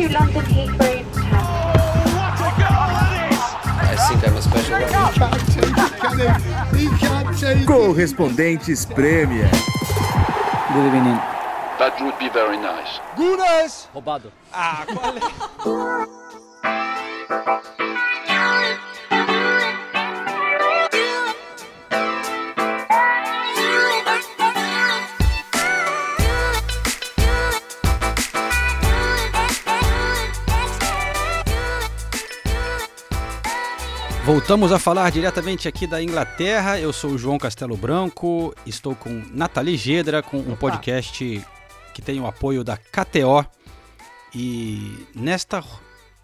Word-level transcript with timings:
to 0.00 0.12
London 0.14 0.44
Heathrow 0.44 1.04
I 3.82 3.96
think 4.08 4.20
I'm 4.26 4.36
a 4.36 4.42
special 4.42 4.80
one. 4.80 5.10
Correspondentes 7.66 8.86
Premier. 8.94 9.50
Good 10.72 10.86
evening. 10.86 11.20
That 11.78 12.00
would 12.00 12.18
be 12.18 12.28
very 12.30 12.56
nice. 12.56 12.98
Roubado. 13.94 14.30
Voltamos 34.32 34.70
a 34.70 34.78
falar 34.78 35.10
diretamente 35.10 35.66
aqui 35.66 35.88
da 35.88 36.00
Inglaterra. 36.00 36.78
Eu 36.78 36.92
sou 36.92 37.10
o 37.10 37.18
João 37.18 37.36
Castelo 37.36 37.76
Branco, 37.76 38.54
estou 38.64 38.94
com 38.94 39.24
Nathalie 39.34 39.76
Gedra, 39.76 40.22
com 40.22 40.36
um 40.36 40.54
podcast 40.54 41.44
que 41.92 42.00
tem 42.00 42.20
o 42.20 42.26
apoio 42.28 42.62
da 42.62 42.76
KTO. 42.76 43.44
E 44.32 45.04
nesta, 45.16 45.64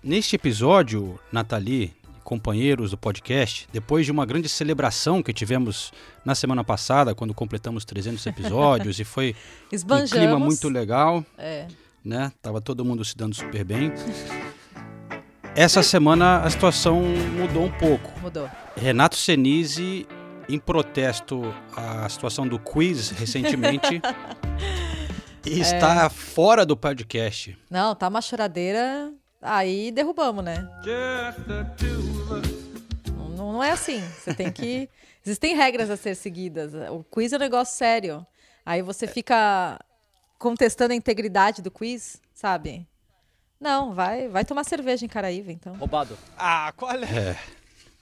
neste 0.05 0.37
episódio, 0.37 1.19
Nathalie, 1.33 1.97
companheiros 2.23 2.93
do 2.93 2.97
podcast, 2.97 3.69
depois 3.73 4.07
de 4.07 4.13
uma 4.13 4.25
grande 4.25 4.49
celebração 4.49 5.21
que 5.21 5.33
tivemos 5.33 5.93
na 6.25 6.37
semana 6.37 6.63
passada, 6.63 7.13
quando 7.13 7.35
completamos 7.35 7.85
300 7.85 8.25
episódios, 8.29 9.01
e 9.01 9.05
foi 9.05 9.35
um 9.73 10.07
clima 10.07 10.39
muito 10.39 10.69
legal, 10.69 11.27
É. 11.37 11.67
né? 12.05 12.31
Tava 12.41 12.61
todo 12.61 12.85
mundo 12.85 13.05
se 13.05 13.17
dando 13.17 13.35
super 13.35 13.65
bem. 13.65 13.93
Essa 15.57 15.83
semana 15.83 16.43
a 16.43 16.51
situação 16.51 17.01
mudou 17.01 17.65
um 17.65 17.73
pouco. 17.79 18.13
Mudou. 18.21 18.47
Renato 18.77 19.17
Senise, 19.17 20.07
em 20.47 20.59
protesto 20.59 21.43
à 21.75 22.07
situação 22.11 22.47
do 22.47 22.59
quiz 22.59 23.09
recentemente, 23.09 24.03
está 25.47 26.11
fora 26.11 26.67
do 26.67 26.77
podcast. 26.77 27.59
Não, 27.71 27.95
tá 27.95 28.07
uma 28.09 28.21
choradeira. 28.21 29.11
Aí 29.41 29.91
derrubamos, 29.91 30.45
né? 30.45 30.69
Não, 33.35 33.53
não 33.53 33.65
é 33.65 33.71
assim. 33.71 34.03
Você 34.03 34.35
tem 34.35 34.53
que. 34.53 34.91
Existem 35.25 35.57
regras 35.57 35.89
a 35.89 35.97
ser 35.97 36.17
seguidas. 36.17 36.75
O 36.91 37.03
quiz 37.03 37.33
é 37.33 37.37
um 37.37 37.41
negócio 37.41 37.75
sério. 37.75 38.27
Aí 38.65 38.83
você 38.83 39.07
fica 39.07 39.81
contestando 40.39 40.93
a 40.93 40.97
integridade 40.97 41.63
do 41.63 41.71
quiz, 41.71 42.21
sabe? 42.35 42.87
Não, 43.61 43.95
vai, 43.95 44.29
vai 44.29 44.45
tomar 44.45 44.65
cerveja 44.65 45.05
em 45.05 45.09
Caraíva, 45.09 45.51
então. 45.51 45.75
Roubado. 45.77 46.17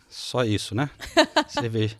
Só 0.09 0.45
isso, 0.45 0.75
né? 0.75 0.91
Cerveja. 1.49 1.97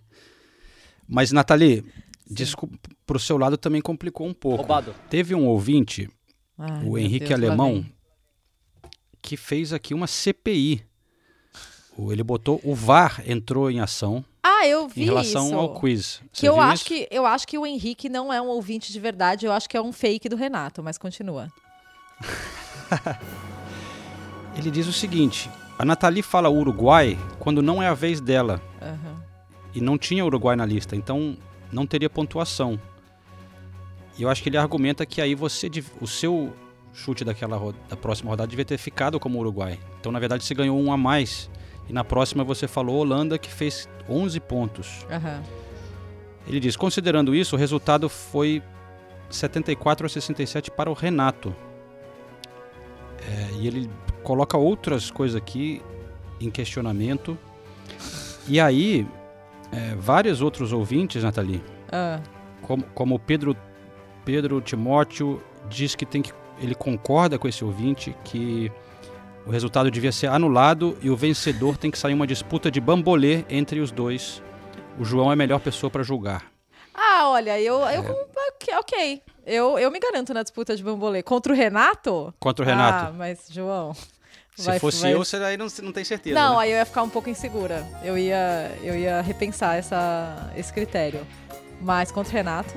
Mas, 1.09 1.31
Nathalie, 1.33 1.85
desculpa, 2.27 2.77
pro 3.07 3.19
seu 3.19 3.37
lado 3.37 3.57
também 3.57 3.81
complicou 3.81 4.27
um 4.27 4.35
pouco. 4.35 4.59
Roubado. 4.59 4.95
Teve 5.09 5.35
um 5.35 5.47
ouvinte, 5.47 6.09
Ai, 6.59 6.85
o 6.85 6.97
Henrique 6.99 7.27
Deus, 7.29 7.41
Alemão, 7.41 7.85
que 9.23 9.37
fez 9.37 9.73
aqui 9.73 9.95
uma 9.95 10.07
CPI. 10.07 10.85
Ele 11.97 12.23
botou 12.25 12.61
o 12.65 12.75
VAR 12.75 13.23
entrou 13.25 13.71
em 13.71 13.79
ação 13.79 14.25
Ah, 14.43 14.67
eu 14.67 14.89
vi 14.89 15.03
em 15.03 15.05
relação 15.05 15.47
isso. 15.47 15.55
ao 15.55 15.79
quiz. 15.79 16.21
Que 16.33 16.41
Você 16.41 16.49
eu 16.49 16.55
viu 16.55 16.63
acho 16.63 16.75
isso? 16.75 16.85
que 16.87 17.09
eu 17.09 17.25
acho 17.25 17.47
que 17.47 17.57
o 17.57 17.65
Henrique 17.65 18.09
não 18.09 18.33
é 18.33 18.43
um 18.43 18.49
ouvinte 18.49 18.93
de 18.93 18.99
verdade, 18.99 19.47
eu 19.47 19.53
acho 19.53 19.69
que 19.69 19.77
é 19.77 19.81
um 19.81 19.93
fake 19.93 20.29
do 20.29 20.35
Renato, 20.35 20.83
mas 20.83 20.99
continua. 20.99 21.49
Ele 24.57 24.71
diz 24.71 24.87
o 24.87 24.93
seguinte: 24.93 25.51
a 25.79 25.85
Nathalie 25.85 26.23
fala 26.23 26.51
Uruguai 26.51 27.19
quando 27.39 27.61
não 27.61 27.83
é 27.83 27.89
a 27.89 27.95
vez 27.95 28.21
dela. 28.21 28.61
Aham. 28.81 29.23
E 29.75 29.81
não 29.81 29.99
tinha 29.99 30.25
Uruguai 30.25 30.55
na 30.55 30.65
lista, 30.65 30.95
então 30.95 31.37
não 31.73 31.87
teria 31.87 32.09
pontuação. 32.09 32.79
E 34.17 34.23
eu 34.23 34.29
acho 34.29 34.43
que 34.43 34.49
ele 34.49 34.57
argumenta 34.57 35.05
que 35.05 35.21
aí 35.21 35.35
você. 35.35 35.69
O 36.01 36.07
seu 36.07 36.55
chute 36.93 37.25
daquela 37.25 37.59
da 37.89 37.97
próxima 37.97 38.31
rodada 38.31 38.49
devia 38.49 38.65
ter 38.65 38.79
ficado 38.79 39.19
como 39.19 39.41
Uruguai. 39.41 39.79
Então, 39.99 40.13
na 40.13 40.21
verdade, 40.21 40.45
você 40.45 40.55
ganhou 40.55 40.81
um 40.81 40.93
a 40.93 40.97
mais. 40.97 41.51
E 41.89 41.93
na 41.93 42.05
próxima 42.05 42.45
você 42.45 42.69
falou 42.69 42.97
Holanda, 42.97 43.37
que 43.37 43.51
fez 43.51 43.89
11 44.09 44.39
pontos. 44.41 45.05
Aham. 45.11 45.43
Ele 46.47 46.61
diz: 46.61 46.77
considerando 46.77 47.35
isso, 47.35 47.57
o 47.57 47.59
resultado 47.59 48.09
foi 48.09 48.63
74 49.29 50.07
a 50.07 50.09
67 50.09 50.71
para 50.71 50.89
o 50.89 50.95
Renato. 50.95 51.55
E 53.65 53.67
ele 53.67 53.91
coloca 54.23 54.59
outras 54.59 55.11
coisas 55.11 55.35
aqui 55.35 55.81
em 56.39 56.51
questionamento. 56.51 57.39
E 58.47 58.61
aí, 58.61 59.07
é, 59.73 59.95
vários 59.95 60.43
outros 60.43 60.71
ouvintes, 60.71 61.25
Nathalie, 61.25 61.63
Ah, 61.91 62.21
como, 62.61 62.83
como 62.95 63.15
o 63.15 63.19
Pedro, 63.19 63.57
Pedro 64.23 64.61
Timóteo, 64.61 65.43
diz 65.71 65.95
que 65.95 66.05
tem 66.05 66.21
que. 66.21 66.31
Ele 66.61 66.75
concorda 66.75 67.39
com 67.39 67.49
esse 67.49 67.65
ouvinte 67.65 68.15
que 68.23 68.71
o 69.47 69.51
resultado 69.51 69.91
devia 69.91 70.13
ser 70.13 70.27
anulado 70.27 70.99
e 71.01 71.09
o 71.09 71.17
vencedor 71.17 71.79
tem 71.79 71.91
que 71.91 71.97
sair 71.99 72.13
uma 72.13 72.27
disputa 72.27 72.71
de 72.71 72.83
bambolê 72.83 73.47
entre 73.49 73.81
os 73.81 73.91
dois. 73.91 74.43
O 74.99 75.05
João 75.07 75.31
é 75.31 75.33
a 75.33 75.37
melhor 75.37 75.59
pessoa 75.59 75.91
para 75.91 76.03
julgar. 76.03 76.45
Ah, 76.95 77.31
olha, 77.31 77.59
eu, 77.59 77.77
eu 77.79 78.29
É. 78.69 78.79
ok. 78.79 79.23
Eu, 79.47 79.79
eu 79.79 79.91
me 79.91 79.99
garanto 79.99 80.33
na 80.33 80.43
disputa 80.43 80.75
de 80.77 80.83
bambolê. 80.83 81.23
Contra 81.23 81.53
o 81.53 81.57
Renato? 81.57 82.33
Contra 82.41 82.65
o 82.65 82.69
Ah, 82.69 82.73
Renato. 82.73 83.15
mas, 83.15 83.47
João. 83.51 83.95
Se 84.57 84.67
vai- 84.67 84.79
fosse 84.79 85.03
vai- 85.03 85.13
eu, 85.15 85.19
você 85.19 85.37
aí 85.37 85.57
não, 85.57 85.67
não 85.83 85.93
tem 85.93 86.05
certeza. 86.05 86.35
Não, 86.35 86.55
né? 86.57 86.63
aí 86.63 86.71
eu 86.71 86.77
ia 86.79 86.87
ficar 86.87 87.03
um 87.03 87.11
pouco 87.11 87.29
insegura. 87.29 87.85
Eu 88.03 88.17
ia, 88.17 88.71
eu 88.83 88.97
ia 88.97 89.21
repensar 89.21 89.77
essa, 89.77 90.51
esse 90.57 90.73
critério. 90.73 91.27
Mas 91.81 92.11
contra 92.13 92.31
o 92.33 92.35
Renato, 92.35 92.75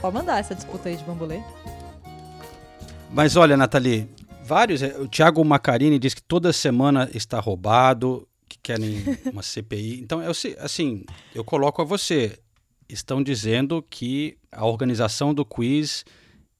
pode 0.00 0.14
mandar 0.14 0.38
essa 0.40 0.54
disputa 0.54 0.88
aí 0.88 0.96
de 0.96 1.04
bambolê. 1.04 1.40
Mas 3.10 3.36
olha, 3.36 3.56
Nathalie, 3.56 4.08
vários. 4.42 4.82
eh, 4.82 4.96
O 4.98 5.06
Thiago 5.06 5.44
Macarini 5.44 5.98
diz 5.98 6.14
que 6.14 6.22
toda 6.22 6.52
semana 6.52 7.08
está 7.14 7.38
roubado, 7.40 8.26
que 8.48 8.58
querem 8.62 9.04
uma 9.32 9.42
CPI. 9.44 10.00
Então, 10.00 10.22
eu, 10.22 10.32
assim, 10.60 11.04
eu 11.34 11.44
coloco 11.44 11.80
a 11.82 11.84
você. 11.84 12.38
Estão 12.88 13.22
dizendo 13.22 13.82
que 13.88 14.38
a 14.52 14.64
organização 14.64 15.34
do 15.34 15.44
quiz 15.44 16.04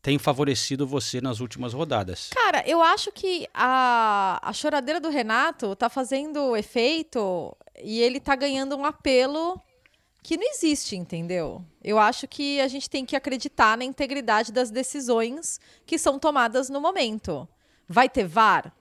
tem 0.03 0.19
favorecido 0.19 0.87
você 0.87 1.20
nas 1.20 1.41
últimas 1.41 1.72
rodadas. 1.72 2.31
Cara, 2.32 2.62
eu 2.66 2.81
acho 2.81 3.10
que 3.12 3.48
a, 3.53 4.38
a 4.42 4.53
choradeira 4.53 5.00
do 5.00 5.09
Renato 5.09 5.75
tá 5.75 5.88
fazendo 5.88 6.56
efeito 6.56 7.56
e 7.82 8.00
ele 8.00 8.20
tá 8.20 8.36
ganhando 8.36 8.76
um 8.76 8.84
apelo 8.84 9.60
que 10.22 10.36
não 10.36 10.48
existe, 10.48 10.97
entendeu? 10.97 11.65
Eu 11.82 11.98
acho 11.98 12.26
que 12.26 12.60
a 12.60 12.69
gente 12.69 12.91
tem 12.91 13.04
que 13.04 13.15
acreditar 13.16 13.76
na 13.78 13.84
integridade 13.84 14.53
das 14.53 14.70
decisões 14.70 15.60
que 15.84 15.98
são 15.98 16.19
tomadas 16.19 16.69
no 16.69 16.81
momento. 16.81 17.48
Vai 17.88 18.09
ter 18.09 18.26
VAR? 18.26 18.72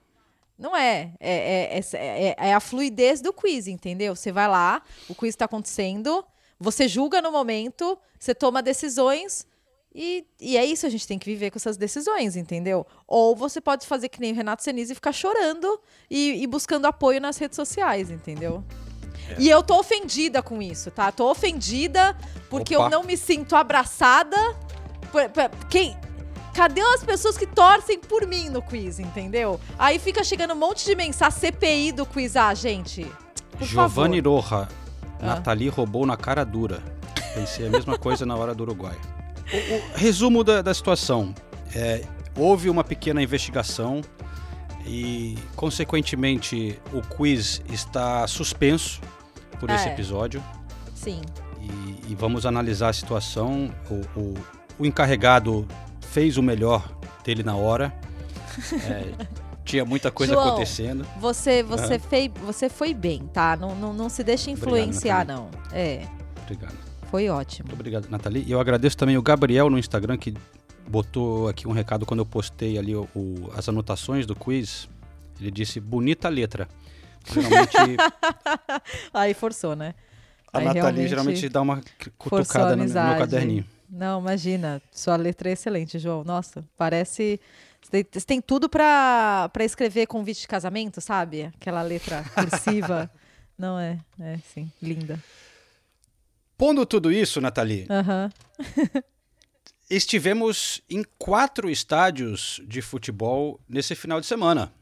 Não 0.58 0.76
é. 0.76 1.12
É, 1.20 1.78
é, 1.78 1.78
é, 1.78 2.28
é- 2.28 2.48
é 2.50 2.54
a 2.54 2.60
fluidez 2.60 3.20
do 3.20 3.32
quiz, 3.32 3.66
entendeu? 3.66 4.16
Você 4.16 4.32
vai 4.32 4.48
lá, 4.48 4.82
o 5.08 5.14
quiz 5.14 5.30
está 5.30 5.44
acontecendo, 5.44 6.24
você 6.58 6.88
julga 6.88 7.20
no 7.20 7.30
momento, 7.30 7.98
você 8.18 8.34
toma 8.34 8.62
decisões 8.62 9.46
e, 9.94 10.26
e 10.40 10.56
é 10.56 10.64
isso, 10.64 10.84
a 10.86 10.90
gente 10.90 11.06
tem 11.06 11.18
que 11.18 11.26
viver 11.26 11.50
com 11.50 11.58
essas 11.58 11.76
decisões, 11.76 12.36
entendeu? 12.36 12.86
Ou 13.06 13.34
você 13.34 13.60
pode 13.60 13.86
fazer 13.86 14.08
que 14.10 14.20
nem 14.20 14.32
o 14.32 14.34
Renato 14.34 14.62
Senise 14.62 14.92
e 14.92 14.94
ficar 14.94 15.12
chorando 15.12 15.80
e, 16.10 16.42
e 16.42 16.46
buscando 16.46 16.86
apoio 16.86 17.20
nas 17.20 17.38
redes 17.38 17.56
sociais, 17.56 18.10
entendeu? 18.10 18.62
E 19.38 19.48
eu 19.48 19.62
tô 19.62 19.78
ofendida 19.78 20.42
com 20.42 20.60
isso, 20.62 20.90
tá? 20.90 21.10
Tô 21.10 21.30
ofendida 21.30 22.16
porque 22.50 22.76
Opa. 22.76 22.86
eu 22.86 22.90
não 22.90 23.02
me 23.04 23.16
sinto 23.16 23.56
abraçada. 23.56 24.36
por- 25.10 25.28
por- 25.30 25.50
quem, 25.70 25.96
cadê 26.54 26.80
as 26.80 27.02
pessoas 27.02 27.36
que 27.38 27.46
torcem 27.46 27.98
por 27.98 28.26
mim 28.26 28.48
no 28.50 28.60
quiz, 28.62 28.98
entendeu? 28.98 29.58
Aí 29.78 29.98
fica 29.98 30.22
chegando 30.22 30.52
um 30.52 30.56
monte 30.56 30.84
de 30.84 30.94
mensagem 30.94 31.38
CPI 31.40 31.92
do 31.92 32.04
quiz. 32.06 32.36
Ah, 32.36 32.52
gente, 32.54 33.04
por 33.58 33.66
Giovanni 33.66 34.22
favor. 34.22 34.40
Roja, 34.40 34.68
Ah. 35.20 35.26
Nathalie 35.26 35.68
roubou 35.68 36.04
na 36.06 36.16
cara 36.16 36.44
dura. 36.44 36.80
Pensei 37.34 37.66
a 37.66 37.70
mesma 37.70 37.98
coisa 37.98 38.24
na 38.26 38.34
hora 38.36 38.54
do 38.54 38.62
Uruguai. 38.62 38.96
O, 39.52 39.74
o 39.94 39.96
resumo 39.98 40.42
da, 40.42 40.62
da 40.62 40.72
situação. 40.74 41.34
É, 41.74 42.02
houve 42.36 42.70
uma 42.70 42.82
pequena 42.84 43.22
investigação 43.22 44.00
e, 44.86 45.36
consequentemente, 45.54 46.78
o 46.92 47.02
quiz 47.02 47.60
está 47.70 48.26
suspenso 48.26 49.00
por 49.60 49.68
esse 49.70 49.88
É. 49.88 49.92
episódio. 49.92 50.42
Sim. 50.94 51.20
E, 51.60 52.12
e 52.12 52.14
vamos 52.14 52.46
analisar 52.46 52.88
a 52.90 52.92
situação. 52.92 53.70
O, 53.90 53.94
o- 54.20 54.34
o 54.78 54.86
encarregado 54.86 55.66
fez 56.00 56.36
o 56.36 56.42
melhor 56.42 56.88
dele 57.24 57.42
na 57.42 57.56
hora. 57.56 57.92
É, 58.84 59.26
tinha 59.66 59.84
muita 59.84 60.10
coisa 60.10 60.32
João, 60.32 60.48
acontecendo. 60.48 61.04
Você, 61.18 61.62
você, 61.62 61.98
fei, 61.98 62.32
você 62.44 62.68
foi 62.68 62.94
bem, 62.94 63.26
tá? 63.26 63.56
Não, 63.56 63.74
não, 63.74 63.92
não 63.92 64.08
se 64.08 64.22
deixa 64.22 64.50
influenciar, 64.50 65.26
não. 65.26 65.50
É, 65.72 66.06
Obrigado. 66.44 66.76
foi 67.10 67.28
ótimo. 67.28 67.68
Muito 67.68 67.80
obrigado, 67.80 68.08
Nathalie. 68.08 68.44
E 68.46 68.52
eu 68.52 68.60
agradeço 68.60 68.96
também 68.96 69.18
o 69.18 69.22
Gabriel 69.22 69.68
no 69.68 69.78
Instagram, 69.78 70.16
que 70.16 70.32
botou 70.86 71.48
aqui 71.48 71.66
um 71.66 71.72
recado 71.72 72.06
quando 72.06 72.20
eu 72.20 72.26
postei 72.26 72.78
ali 72.78 72.94
o, 72.94 73.08
o, 73.14 73.50
as 73.56 73.68
anotações 73.68 74.24
do 74.24 74.36
quiz. 74.36 74.88
Ele 75.40 75.50
disse 75.50 75.80
geralmente 75.80 76.28
letra. 76.28 76.68
Geralmente. 77.26 77.76
Aí 79.12 79.34
forçou, 79.34 79.74
né? 79.74 79.94
A 80.52 80.58
Aí 80.58 80.64
Nathalie 80.64 81.08
geralmente 81.08 81.48
dá 81.48 81.60
uma 81.60 81.80
cutucada 82.16 82.76
no, 82.76 82.84
meu- 82.84 83.18
caderninho. 83.18 83.64
Não, 83.90 84.20
imagina. 84.20 84.80
Sua 84.90 85.16
letra 85.16 85.50
é 85.50 85.52
excelente, 85.52 85.98
João. 85.98 86.24
Nossa, 86.24 86.64
parece. 86.76 87.40
Você 87.90 88.26
tem, 88.26 88.40
tudo 88.40 88.68
pra, 88.68 89.48
pra 89.52 89.64
escrever 89.64 90.06
convite 90.06 90.40
de 90.42 90.48
casamento, 90.48 91.00
sabe? 91.00 91.44
Aquela 91.44 91.82
letra 91.82 92.24
cursiva. 92.34 93.10
Não 93.56 93.78
é? 93.78 93.98
É, 94.20 94.38
sim. 94.52 94.70
Linda. 94.82 95.22
Pondo 96.58 96.84
tudo 96.86 97.12
isso, 97.12 97.40
Nathalie, 97.40 97.86
estivemos 99.88 100.82
em 100.88 101.04
quatro 101.18 101.70
estádios 101.70 102.60
de 102.66 102.80
futebol 102.82 103.60
nesse 103.68 103.94
final 103.94 104.20
de 104.20 104.26
semana. 104.26 104.72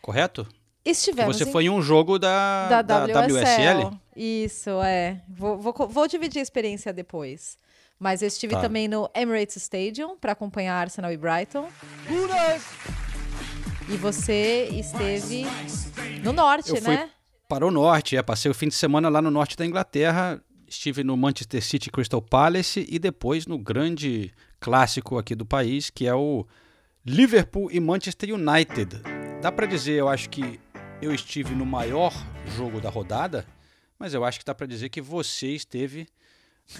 Correto? 0.00 0.46
Estivemos 0.84 1.36
Você 1.36 1.44
em- 1.44 1.52
foi 1.52 1.64
em 1.64 1.70
um 1.70 1.80
jogo 1.80 2.18
da, 2.18 2.82
da, 2.82 2.82
da 2.82 3.04
WSL. 3.26 3.84
WSL? 3.84 4.00
Isso, 4.14 4.70
é. 4.82 5.22
Vou, 5.28 5.58
vou, 5.58 5.72
vou 5.88 6.06
dividir 6.06 6.38
a 6.40 6.42
experiência 6.42 6.92
depois. 6.92 7.58
Mas 7.98 8.22
eu 8.22 8.28
estive 8.28 8.54
Tá. 8.54 8.60
também 8.60 8.88
no 8.88 9.08
Emirates 9.14 9.56
Stadium 9.56 10.16
para 10.18 10.32
acompanhar 10.32 10.74
Arsenal 10.76 11.12
e 11.12 11.16
Brighton. 11.16 11.68
E 13.88 13.96
você 13.96 14.68
esteve 14.72 15.44
no 16.22 16.32
norte, 16.32 16.70
Eu 16.70 16.76
fui 16.76 16.94
né? 16.94 17.10
para 17.48 17.66
o 17.66 17.70
norte, 17.70 18.16
é, 18.16 18.22
passei 18.22 18.50
o 18.50 18.54
fim 18.54 18.68
de 18.68 18.74
semana 18.74 19.08
lá 19.08 19.20
no 19.20 19.30
norte 19.30 19.56
da 19.56 19.64
Inglaterra, 19.66 20.42
estive 20.66 21.04
no 21.04 21.16
Manchester 21.16 21.62
City 21.62 21.90
Crystal 21.90 22.20
Palace 22.22 22.86
e 22.88 22.98
depois 22.98 23.46
no 23.46 23.58
grande 23.58 24.32
clássico 24.58 25.18
aqui 25.18 25.34
do 25.34 25.44
país, 25.44 25.90
que 25.90 26.06
é 26.06 26.14
o 26.14 26.46
Liverpool 27.04 27.70
e 27.70 27.78
Manchester 27.78 28.34
United. 28.34 29.02
Dá 29.42 29.52
para 29.52 29.66
dizer, 29.66 29.92
eu 29.92 30.08
acho 30.08 30.30
que 30.30 30.58
eu 31.02 31.12
estive 31.14 31.54
no 31.54 31.66
maior 31.66 32.12
jogo 32.56 32.80
da 32.80 32.88
rodada, 32.88 33.44
mas 33.98 34.14
eu 34.14 34.24
acho 34.24 34.38
que 34.38 34.44
dá 34.46 34.54
para 34.54 34.66
dizer 34.66 34.88
que 34.88 35.02
você 35.02 35.48
esteve 35.48 36.06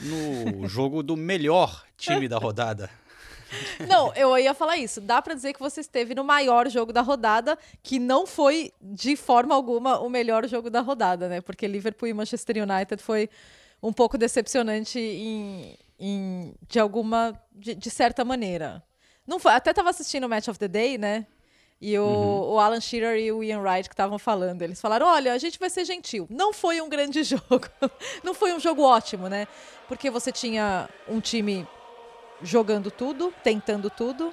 no 0.02 0.66
jogo 0.68 1.02
do 1.02 1.16
melhor 1.16 1.84
time 1.96 2.28
da 2.28 2.38
rodada. 2.38 2.90
Não, 3.88 4.12
eu 4.14 4.36
ia 4.38 4.52
falar 4.54 4.76
isso. 4.78 5.00
Dá 5.00 5.22
pra 5.22 5.34
dizer 5.34 5.52
que 5.52 5.60
você 5.60 5.80
esteve 5.80 6.14
no 6.14 6.24
maior 6.24 6.68
jogo 6.68 6.92
da 6.92 7.02
rodada, 7.02 7.56
que 7.82 7.98
não 8.00 8.26
foi 8.26 8.72
de 8.80 9.14
forma 9.14 9.54
alguma 9.54 10.00
o 10.00 10.08
melhor 10.10 10.46
jogo 10.48 10.68
da 10.70 10.80
rodada, 10.80 11.28
né? 11.28 11.40
Porque 11.40 11.66
Liverpool 11.68 12.08
e 12.08 12.14
Manchester 12.14 12.56
United 12.62 13.00
foi 13.02 13.28
um 13.82 13.92
pouco 13.92 14.18
decepcionante 14.18 14.98
em, 14.98 15.76
em- 16.00 16.54
de 16.68 16.80
alguma 16.80 17.40
de, 17.52 17.74
de 17.74 17.90
certa 17.90 18.24
maneira. 18.24 18.82
Não 19.26 19.38
foi, 19.38 19.52
até 19.52 19.72
tava 19.72 19.90
assistindo 19.90 20.24
o 20.24 20.28
Match 20.28 20.48
of 20.48 20.58
the 20.58 20.68
Day, 20.68 20.98
né? 20.98 21.26
E 21.80 21.98
o, 21.98 22.52
o 22.54 22.58
Alan 22.58 22.80
Shearer 22.80 23.18
e 23.18 23.30
o 23.32 23.42
Ian 23.42 23.60
Wright 23.60 23.88
que 23.88 23.92
estavam 23.94 24.18
falando, 24.18 24.62
eles 24.62 24.80
falaram: 24.80 25.06
"Olha, 25.06 25.32
a 25.32 25.38
gente 25.38 25.58
vai 25.58 25.68
ser 25.68 25.84
gentil. 25.84 26.26
Não 26.30 26.52
foi 26.52 26.80
um 26.80 26.88
grande 26.88 27.22
jogo. 27.24 27.68
não 28.22 28.32
foi 28.32 28.54
um 28.54 28.60
jogo 28.60 28.82
ótimo, 28.82 29.28
né? 29.28 29.46
Porque 29.88 30.08
você 30.10 30.32
tinha 30.32 30.88
um 31.08 31.20
time 31.20 31.66
jogando 32.42 32.90
tudo, 32.90 33.32
tentando 33.42 33.90
tudo, 33.90 34.32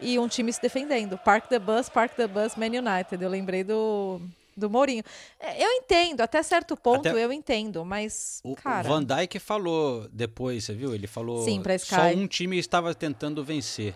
e 0.00 0.18
um 0.18 0.28
time 0.28 0.52
se 0.52 0.60
defendendo. 0.60 1.18
Park 1.18 1.46
the 1.48 1.58
bus, 1.58 1.88
park 1.88 2.12
the 2.14 2.26
bus, 2.26 2.54
Man 2.56 2.66
United. 2.66 3.20
Eu 3.22 3.28
lembrei 3.28 3.64
do, 3.64 4.20
do 4.56 4.70
Mourinho. 4.70 5.02
É, 5.40 5.64
Eu 5.64 5.70
entendo, 5.70 6.20
até 6.20 6.42
certo 6.42 6.76
ponto 6.76 7.08
Até- 7.08 7.24
eu 7.24 7.32
entendo, 7.32 7.84
mas, 7.84 8.40
O, 8.44 8.52
o 8.52 8.56
cara... 8.56 8.88
Van 8.88 9.02
Dijk 9.04 9.38
falou 9.40 10.08
depois, 10.12 10.64
você 10.64 10.72
viu? 10.74 10.94
Ele 10.94 11.06
falou 11.06 11.44
Sim, 11.44 11.60
pra 11.62 11.76
só 11.78 11.96
Sky. 11.96 12.16
Uhum. 12.16 12.22
um 12.22 12.26
time 12.26 12.58
estava 12.58 12.94
tentando 12.94 13.42
vencer. 13.44 13.94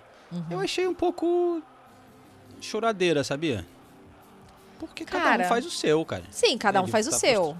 Eu 0.51 0.59
achei 0.61 0.87
um 0.89 0.95
pouco 0.95 1.63
choradeira, 2.61 3.23
sabia? 3.25 3.67
Porque 4.79 5.05
cada 5.05 5.25
Cara, 5.25 5.45
um 5.45 5.49
faz 5.49 5.65
o 5.67 5.71
seu, 5.71 6.05
cara. 6.05 6.25
Sim, 6.31 6.59
cada 6.59 6.81
um 6.81 6.85
Ele 6.85 6.93
faz 6.93 7.07
o 7.07 7.11
tá 7.11 7.19
seu. 7.19 7.57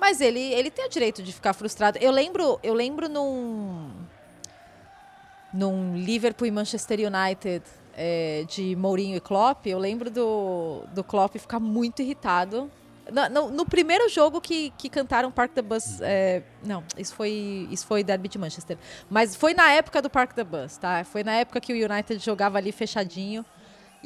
Mas 0.00 0.20
ele, 0.20 0.38
ele 0.40 0.70
tem 0.70 0.84
o 0.86 0.88
direito 0.90 1.22
de 1.22 1.32
ficar 1.32 1.52
frustrado. 1.54 1.98
Eu 1.98 2.10
lembro, 2.12 2.60
eu 2.62 2.74
lembro 2.74 3.08
num 3.08 3.90
num 5.52 5.96
Liverpool 5.96 6.46
e 6.46 6.50
Manchester 6.50 6.98
United 7.00 7.62
é, 7.96 8.44
de 8.48 8.76
Mourinho 8.76 9.16
e 9.16 9.20
Klopp, 9.20 9.66
eu 9.66 9.78
lembro 9.78 10.10
do, 10.10 10.82
do 10.92 11.02
Klopp 11.02 11.36
ficar 11.38 11.58
muito 11.58 12.02
irritado. 12.02 12.70
Na- 13.10 13.28
No, 13.28 13.48
no 13.50 13.64
primeiro 13.64 14.08
jogo 14.08 14.40
que, 14.40 14.70
que 14.76 14.90
cantaram 14.90 15.30
Park 15.30 15.52
the 15.52 15.62
Bus. 15.62 16.00
é, 16.02 16.42
não, 16.62 16.84
isso 16.98 17.14
foi, 17.14 17.66
isso 17.70 17.86
foi 17.86 18.04
Derby 18.04 18.28
de 18.28 18.36
Manchester. 18.38 18.76
Mas 19.08 19.34
foi 19.34 19.54
na 19.54 19.70
época 19.70 20.02
do 20.02 20.10
Park 20.10 20.32
the 20.34 20.44
Bus, 20.44 20.76
tá? 20.76 21.04
Foi 21.04 21.24
na 21.24 21.32
época 21.34 21.60
que 21.60 21.72
o 21.72 21.76
United 21.90 22.22
jogava 22.22 22.58
ali 22.58 22.70
fechadinho. 22.72 23.44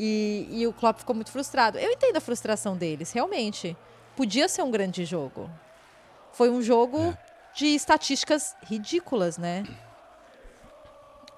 E, 0.02 0.48
e 0.50 0.66
o 0.66 0.72
Klopp 0.72 1.00
ficou 1.00 1.14
muito 1.14 1.30
frustrado. 1.30 1.78
Eu 1.78 1.90
entendo 1.90 2.16
a 2.16 2.20
frustração 2.20 2.74
deles, 2.74 3.12
realmente. 3.12 3.76
Podia 4.16 4.48
ser 4.48 4.62
um 4.62 4.70
grande 4.70 5.04
jogo. 5.04 5.50
Foi 6.32 6.48
um 6.48 6.62
jogo 6.62 6.98
É. 6.98 7.18
de 7.54 7.66
estatísticas 7.66 8.56
ridículas, 8.62 9.36
né? 9.36 9.62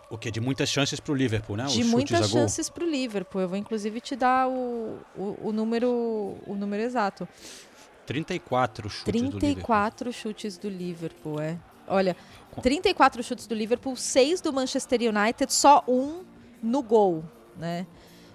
O 0.09 0.17
quê? 0.17 0.31
De 0.31 0.41
muitas 0.41 0.69
chances 0.69 1.01
pro 1.01 1.13
Liverpool, 1.13 1.57
né? 1.57 1.65
De 1.67 1.83
muitas 1.83 2.31
chances 2.31 2.69
pro 2.71 2.87
Liverpool. 2.89 3.41
Eu 3.41 3.49
vou 3.49 3.59
inclusive 3.59 4.01
te 4.01 4.15
dar 4.15 4.47
o, 4.49 4.99
o, 5.17 5.49
o 5.49 5.53
número 5.53 6.37
o 6.47 6.55
número 6.55 6.83
exato. 6.85 7.27
34 8.07 8.89
chutes 8.89 9.05
do 9.13 9.19
Liverpool. 9.19 9.41
34 9.41 10.13
chutes 10.13 10.59
do 10.59 10.69
Liverpool, 10.69 11.41
é. 11.41 11.59
Olha, 11.89 12.17
34 12.63 13.23
chutes 13.25 13.47
do 13.49 13.55
Liverpool, 13.57 13.97
6 13.97 14.41
do 14.41 14.53
Manchester 14.53 15.01
United, 15.01 15.53
só 15.53 15.83
um 15.89 16.23
no 16.63 16.81
gol, 16.83 17.25
né? 17.57 17.87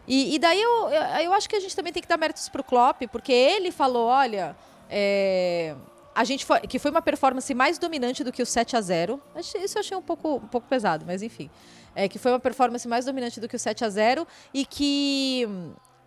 E, 0.07 0.35
e 0.35 0.39
daí 0.39 0.61
eu, 0.61 0.89
eu, 1.23 1.33
acho 1.33 1.49
que 1.49 1.55
a 1.55 1.59
gente 1.59 1.75
também 1.75 1.91
tem 1.91 2.01
que 2.01 2.07
dar 2.07 2.17
méritos 2.17 2.47
pro 2.47 2.63
Klopp, 2.63 3.01
porque 3.11 3.31
ele 3.33 3.71
falou, 3.71 4.07
olha, 4.07 4.55
é, 4.89 5.75
a 6.15 6.23
gente 6.23 6.45
foi, 6.45 6.61
que 6.61 6.79
foi 6.79 6.91
uma 6.91 7.01
performance 7.01 7.53
mais 7.53 7.77
dominante 7.77 8.23
do 8.23 8.31
que 8.31 8.41
o 8.41 8.45
7 8.45 8.75
a 8.77 8.81
0 8.81 9.21
Achei- 9.35 9.63
Isso 9.63 9.77
eu 9.77 9.81
achei 9.81 9.97
um 9.97 10.01
pouco, 10.01 10.35
um 10.35 10.47
pouco 10.47 10.67
pesado, 10.67 11.05
mas 11.05 11.21
enfim. 11.21 11.49
É, 11.93 12.07
que 12.07 12.17
foi 12.17 12.31
uma 12.31 12.39
performance 12.39 12.87
mais 12.87 13.05
dominante 13.05 13.39
do 13.39 13.47
que 13.47 13.55
o 13.55 13.59
7 13.59 13.83
a 13.83 13.89
0 13.89 14.27
e 14.53 14.65
que 14.65 15.47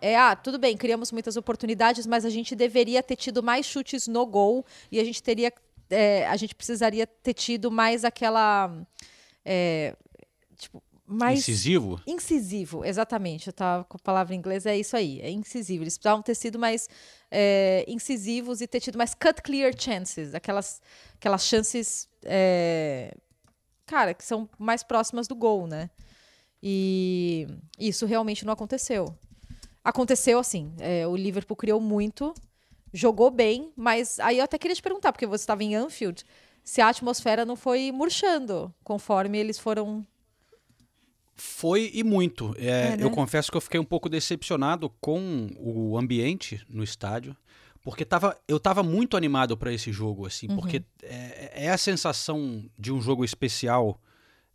é, 0.01 0.17
ah, 0.17 0.35
tudo 0.35 0.57
bem, 0.57 0.75
criamos 0.75 1.11
muitas 1.11 1.37
oportunidades, 1.37 2.07
mas 2.07 2.25
a 2.25 2.29
gente 2.29 2.55
deveria 2.55 3.03
ter 3.03 3.15
tido 3.15 3.43
mais 3.43 3.67
chutes 3.67 4.07
no 4.07 4.25
gol 4.25 4.65
e 4.91 4.99
a 4.99 5.03
gente 5.03 5.21
teria, 5.21 5.53
é, 5.91 6.27
a 6.27 6.35
gente 6.35 6.55
precisaria 6.55 7.05
ter 7.05 7.35
tido 7.35 7.69
mais 7.69 8.03
aquela, 8.03 8.71
é, 9.45 9.95
tipo, 10.57 10.81
mais 11.11 11.39
Incisivo? 11.39 12.01
incisivo, 12.07 12.85
exatamente. 12.85 13.47
Eu 13.47 13.53
tava 13.53 13.83
com 13.83 13.97
a 13.97 13.99
palavra 13.99 14.33
em 14.33 14.37
inglês, 14.37 14.65
é 14.65 14.77
isso 14.77 14.95
aí, 14.95 15.19
é 15.21 15.29
incisivo. 15.29 15.83
Eles 15.83 15.97
precisavam 15.97 16.21
ter 16.23 16.35
sido 16.35 16.57
mais 16.57 16.87
é, 17.29 17.83
incisivos 17.87 18.61
e 18.61 18.67
ter 18.67 18.79
tido 18.79 18.97
mais 18.97 19.13
cut 19.13 19.41
clear 19.41 19.73
chances, 19.77 20.33
aquelas, 20.33 20.81
aquelas 21.15 21.45
chances, 21.45 22.07
é, 22.23 23.13
cara, 23.85 24.13
que 24.13 24.23
são 24.23 24.49
mais 24.57 24.83
próximas 24.83 25.27
do 25.27 25.35
gol, 25.35 25.67
né? 25.67 25.89
E 26.63 27.47
isso 27.77 28.05
realmente 28.05 28.45
não 28.45 28.53
aconteceu. 28.53 29.13
Aconteceu 29.83 30.39
assim, 30.39 30.73
é, 30.79 31.07
o 31.07 31.15
Liverpool 31.15 31.57
criou 31.57 31.81
muito, 31.81 32.33
jogou 32.93 33.31
bem, 33.31 33.73
mas 33.75 34.19
aí 34.19 34.37
eu 34.37 34.43
até 34.43 34.57
queria 34.57 34.75
te 34.75 34.81
perguntar, 34.81 35.11
porque 35.11 35.25
você 35.25 35.41
estava 35.41 35.63
em 35.63 35.75
Anfield, 35.75 36.23
se 36.63 36.81
a 36.81 36.89
atmosfera 36.89 37.45
não 37.45 37.55
foi 37.55 37.91
murchando 37.91 38.73
conforme 38.83 39.39
eles 39.39 39.57
foram 39.57 40.05
Foi 41.43 41.89
e 41.93 42.03
muito. 42.03 42.53
É, 42.57 42.67
É, 42.67 42.97
né? 42.97 42.97
Eu 42.99 43.09
confesso 43.09 43.49
que 43.51 43.57
eu 43.57 43.61
fiquei 43.61 43.79
um 43.79 43.83
pouco 43.85 44.07
decepcionado 44.07 44.89
com 45.01 45.49
o 45.57 45.97
ambiente 45.97 46.63
no 46.69 46.83
estádio, 46.83 47.35
porque 47.83 48.05
tava, 48.05 48.37
eu 48.47 48.57
estava 48.57 48.83
muito 48.83 49.17
animado 49.17 49.57
para 49.57 49.73
esse 49.73 49.91
jogo, 49.91 50.27
assim, 50.27 50.47
Uhum. 50.47 50.55
porque 50.55 50.83
é, 51.01 51.65
é 51.65 51.69
a 51.71 51.77
sensação 51.79 52.63
de 52.77 52.91
um 52.93 53.01
jogo 53.01 53.25
especial, 53.25 53.99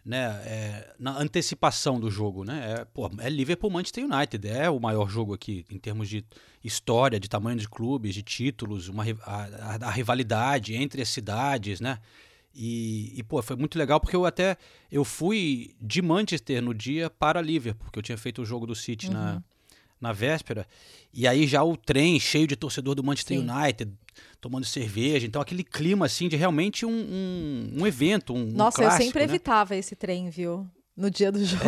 né, 0.05 0.27
é, 0.45 0.95
na 0.97 1.19
antecipação 1.19 1.99
do 1.99 2.09
jogo, 2.09 2.45
né? 2.45 2.77
É, 2.79 2.85
pô, 2.85 3.11
é 3.19 3.29
Liverpool 3.29 3.69
Manchester 3.71 4.05
United, 4.05 4.47
é 4.47 4.71
o 4.71 4.79
maior 4.79 5.09
jogo 5.11 5.35
aqui 5.35 5.65
em 5.69 5.79
termos 5.81 6.09
de 6.09 6.25
história, 6.63 7.19
de 7.19 7.29
tamanho 7.29 7.59
de 7.59 7.69
clubes, 7.69 8.15
de 8.15 8.23
títulos, 8.23 8.89
uma, 8.89 9.03
a, 9.23 9.35
a- 9.45 9.89
a 9.89 9.91
rivalidade 9.91 10.77
entre 10.77 11.03
as 11.03 11.09
cidades, 11.09 11.81
né? 11.81 11.99
E, 12.59 13.13
e, 13.15 13.23
pô, 13.23 13.43
foi 13.43 13.55
muito 13.55 13.79
legal 13.79 14.01
porque 14.01 14.17
eu 14.17 14.25
até 14.25 14.57
eu 14.91 15.05
fui 15.05 15.77
de 15.79 16.01
Manchester 16.01 16.63
no 16.63 16.73
dia 16.73 17.11
para 17.11 17.43
Liverpool, 17.43 17.85
porque 17.85 17.99
eu 17.99 18.03
tinha 18.03 18.17
feito 18.17 18.41
o 18.41 18.47
jogo 18.47 18.67
do 18.67 18.75
City 18.75 19.11
na, 19.11 19.43
na 20.01 20.11
véspera. 20.11 20.67
E 21.13 21.29
aí 21.29 21.47
já 21.47 21.63
o 21.63 21.77
trem 21.77 22.19
cheio 22.19 22.47
de 22.47 22.57
torcedor 22.57 22.95
do 22.95 23.05
Manchester 23.05 23.39
Sim. 23.39 23.47
United, 23.47 23.93
tomando 24.41 24.65
cerveja. 24.65 25.27
Então 25.27 25.43
aquele 25.43 25.63
clima 25.63 26.07
assim 26.07 26.29
de 26.29 26.37
realmente 26.37 26.87
um, 26.87 26.91
um, 26.91 27.83
um 27.83 27.87
evento, 27.87 28.33
um, 28.33 28.39
um 28.39 28.53
Nossa, 28.53 28.81
eu 28.81 28.87
clássico, 28.87 29.05
sempre 29.05 29.19
né? 29.19 29.25
evitava 29.27 29.77
esse 29.77 29.95
trem, 29.95 30.31
viu? 30.31 30.67
No 30.97 31.11
dia 31.11 31.31
do 31.31 31.39
jogo. 31.45 31.63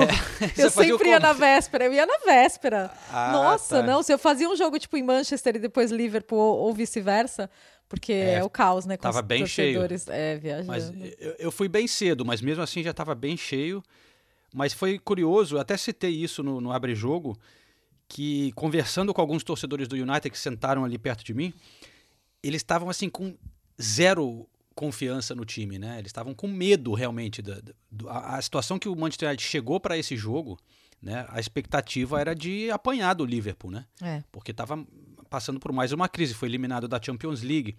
Você 0.55 0.65
eu 0.65 0.71
sempre 0.71 1.11
ia 1.11 1.21
na 1.21 1.35
véspera, 1.35 1.85
eu 1.85 1.93
ia 1.93 2.07
na 2.07 2.17
véspera. 2.25 2.91
Ah, 3.13 3.31
Nossa, 3.31 3.81
tá. 3.81 3.83
não, 3.83 4.03
se 4.03 4.11
eu 4.11 4.19
fazia 4.19 4.49
um 4.49 4.57
jogo 4.57 4.79
tipo 4.79 4.97
em 4.97 5.03
Manchester 5.03 5.57
e 5.57 5.59
depois 5.59 5.91
Liverpool 5.91 6.39
ou, 6.39 6.59
ou 6.61 6.73
vice-versa, 6.73 7.51
porque 7.89 8.13
é, 8.13 8.35
É, 8.35 8.45
o 8.45 8.51
caos, 8.51 8.85
né? 8.85 8.97
Com 8.97 9.03
tava 9.03 9.23
bem 9.23 9.47
cheio. 9.47 9.81
É, 10.09 10.37
viajando. 10.37 10.67
Mas 10.67 10.93
eu, 11.19 11.37
eu 11.39 11.53
fui 11.53 11.69
bem 11.69 11.87
cedo, 11.87 12.25
mas 12.25 12.41
mesmo 12.41 12.63
assim 12.63 12.83
já 12.83 12.91
estava 12.91 13.15
bem 13.15 13.37
cheio. 13.37 13.83
Mas 14.53 14.73
foi 14.73 14.99
curioso, 14.99 15.59
até 15.59 15.77
citei 15.77 16.11
isso 16.11 16.43
no, 16.43 16.61
no 16.61 16.73
Abre 16.73 16.95
Jogo, 16.95 17.39
que 18.09 18.53
conversando 18.53 19.13
com 19.13 19.21
alguns 19.21 19.45
torcedores 19.45 19.87
do 19.87 19.95
United 19.95 20.31
que 20.31 20.39
sentaram 20.39 20.85
ali 20.85 20.97
perto 20.99 21.23
de 21.23 21.35
mim, 21.35 21.53
eles 22.43 22.61
estavam 22.61 22.89
assim 22.89 23.11
com 23.11 23.37
zero 23.81 24.49
confiança 24.75 25.35
no 25.35 25.45
time, 25.45 25.79
né? 25.79 25.99
Eles 25.99 26.09
estavam 26.09 26.33
com 26.33 26.47
medo 26.47 26.95
realmente 26.95 27.43
da, 27.43 27.61
da 27.61 28.11
a, 28.11 28.37
a, 28.37 28.43
situação 28.43 28.79
que 28.79 28.89
o 28.89 28.95
Manchester 28.95 29.29
United 29.29 29.47
chegou 29.47 29.81
para 29.81 29.99
esse 29.99 30.17
jogo, 30.17 30.57
né? 31.03 31.27
A 31.29 31.41
expectativa 31.41 32.21
era 32.21 32.35
de 32.35 32.71
apanhar 32.71 33.15
do 33.15 33.25
Liverpool, 33.25 33.71
né? 33.71 33.85
É. 34.01 34.23
Porque 34.31 34.53
estava 34.53 34.77
passando 35.29 35.61
por 35.61 35.73
mais 35.73 35.93
uma 35.93 36.09
crise, 36.09 36.35
foi 36.35 36.49
eliminado 36.49 36.89
da 36.89 37.01
Champions 37.01 37.43
League. 37.43 37.77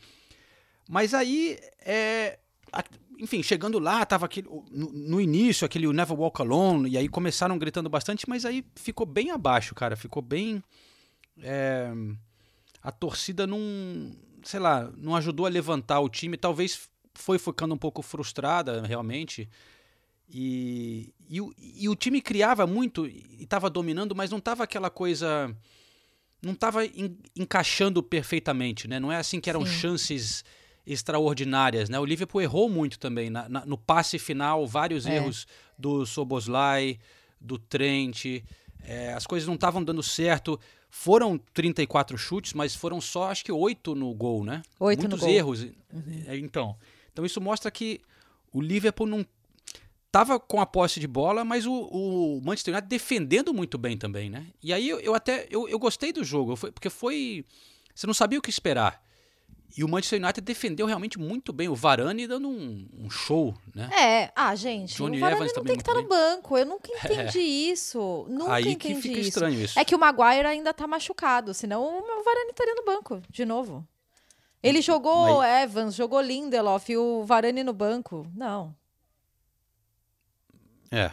Mas 0.87 1.13
aí, 1.13 1.59
é, 1.81 2.39
a, 2.71 2.83
enfim, 3.19 3.43
chegando 3.43 3.79
lá, 3.79 4.05
tava 4.05 4.25
aquele, 4.25 4.47
no, 4.71 4.91
no, 4.91 5.21
início 5.21 5.65
aquele 5.65 5.91
Never 5.91 6.17
Walk 6.17 6.41
Alone, 6.41 6.89
e 6.89 6.97
aí 6.97 7.09
começaram 7.09 7.57
gritando 7.57 7.89
bastante, 7.89 8.27
mas 8.29 8.45
aí 8.45 8.65
ficou 8.75 9.05
bem 9.05 9.31
abaixo, 9.31 9.75
cara. 9.75 9.95
Ficou 9.95 10.21
bem. 10.21 10.63
É, 11.41 11.91
a 12.81 12.91
torcida 12.91 13.45
não. 13.45 13.59
Sei 14.43 14.59
lá, 14.59 14.89
não 14.95 15.15
ajudou 15.15 15.45
a 15.45 15.49
levantar 15.49 15.99
o 15.99 16.09
time. 16.09 16.37
Talvez 16.37 16.89
foi 17.13 17.37
ficando 17.37 17.75
um 17.75 17.77
pouco 17.77 18.01
frustrada, 18.01 18.81
realmente. 18.81 19.49
E, 20.29 21.13
e, 21.29 21.39
e 21.83 21.89
o 21.89 21.95
time 21.95 22.21
criava 22.21 22.65
muito 22.65 23.05
e 23.05 23.37
estava 23.41 23.69
dominando, 23.69 24.15
mas 24.15 24.31
não 24.31 24.37
estava 24.37 24.63
aquela 24.63 24.89
coisa. 24.89 25.53
Não 26.41 26.53
estava 26.53 26.81
encaixando 27.35 28.01
perfeitamente, 28.01 28.87
né? 28.87 28.99
Não 28.99 29.11
é 29.11 29.17
assim 29.17 29.41
que 29.41 29.49
eram 29.49 29.65
Sim. 29.65 29.73
chances 29.73 30.45
extraordinárias, 30.87 31.89
né? 31.89 31.99
O 31.99 32.05
Liverpool 32.05 32.41
errou 32.41 32.69
muito 32.69 32.97
também 32.97 33.29
na, 33.29 33.47
na, 33.49 33.65
no 33.65 33.77
passe 33.77 34.17
final, 34.17 34.65
vários 34.65 35.05
é. 35.05 35.17
erros 35.17 35.45
do 35.77 36.05
Soboslai, 36.05 36.97
do 37.39 37.59
Trent, 37.59 38.25
é, 38.83 39.13
as 39.13 39.27
coisas 39.27 39.47
não 39.47 39.55
estavam 39.55 39.83
dando 39.83 40.01
certo. 40.01 40.59
Foram 40.89 41.37
34 41.53 42.17
chutes, 42.17 42.53
mas 42.53 42.73
foram 42.73 42.99
só 42.99 43.29
acho 43.29 43.45
que 43.45 43.51
oito 43.51 43.93
no 43.93 44.13
gol, 44.13 44.43
né? 44.43 44.63
Oito 44.79 45.01
Muitos 45.01 45.19
no 45.19 45.25
gol. 45.27 45.35
erros. 45.35 45.63
Uhum. 45.63 46.23
É, 46.27 46.37
então, 46.37 46.75
então 47.11 47.25
isso 47.25 47.39
mostra 47.39 47.69
que 47.69 48.01
o 48.51 48.61
Liverpool 48.61 49.05
não 49.05 49.25
tava 50.11 50.39
com 50.39 50.59
a 50.59 50.65
posse 50.65 50.99
de 50.99 51.07
bola, 51.07 51.43
mas 51.43 51.65
o, 51.65 51.73
o 51.73 52.41
Manchester 52.43 52.73
United 52.73 52.89
defendendo 52.89 53.53
muito 53.53 53.77
bem 53.77 53.97
também, 53.97 54.29
né? 54.29 54.47
E 54.61 54.73
aí 54.73 54.87
eu, 54.87 54.99
eu 54.99 55.13
até 55.13 55.47
eu, 55.49 55.67
eu 55.67 55.79
gostei 55.79 56.11
do 56.11 56.23
jogo, 56.23 56.57
porque 56.57 56.89
foi 56.89 57.45
você 57.93 58.07
não 58.07 58.13
sabia 58.13 58.39
o 58.39 58.41
que 58.41 58.49
esperar. 58.49 59.03
E 59.77 59.83
o 59.83 59.87
Manchester 59.87 60.21
United 60.21 60.41
defendeu 60.41 60.87
realmente 60.87 61.19
muito 61.19 61.53
bem. 61.53 61.69
O 61.69 61.75
Varane 61.75 62.25
dando 62.25 62.47
um, 62.47 62.87
um 62.97 63.09
show, 63.09 63.55
né? 63.75 63.89
É, 63.93 64.31
ah, 64.35 64.55
gente, 64.55 64.95
Johnny 64.95 65.17
o 65.17 65.19
Varane 65.19 65.41
Evans 65.41 65.53
não 65.55 65.63
tem 65.63 65.75
que 65.75 65.81
estar 65.81 65.93
tá 65.93 66.01
no 66.01 66.07
banco. 66.07 66.57
Eu 66.57 66.65
nunca 66.65 66.89
entendi 67.05 67.39
é. 67.39 67.41
isso. 67.41 68.25
Nunca 68.27 68.53
Aí 68.53 68.63
entendi 68.63 68.95
que 68.95 69.01
fica 69.01 69.19
isso. 69.19 69.29
estranho 69.29 69.61
isso. 69.61 69.77
É 69.77 69.85
que 69.85 69.93
o 69.93 69.99
Maguire 69.99 70.47
ainda 70.47 70.73
tá 70.73 70.87
machucado, 70.87 71.53
senão 71.53 71.83
o 71.83 72.23
Varane 72.23 72.49
estaria 72.49 72.73
no 72.73 72.83
banco, 72.83 73.21
de 73.29 73.45
novo. 73.45 73.87
Ele 74.61 74.81
jogou 74.81 75.37
Mas... 75.37 75.63
Evans, 75.63 75.95
jogou 75.95 76.19
Lindelof 76.19 76.89
e 76.91 76.97
o 76.97 77.23
Varane 77.23 77.63
no 77.63 77.73
banco. 77.73 78.25
Não. 78.35 78.75
É, 80.91 81.11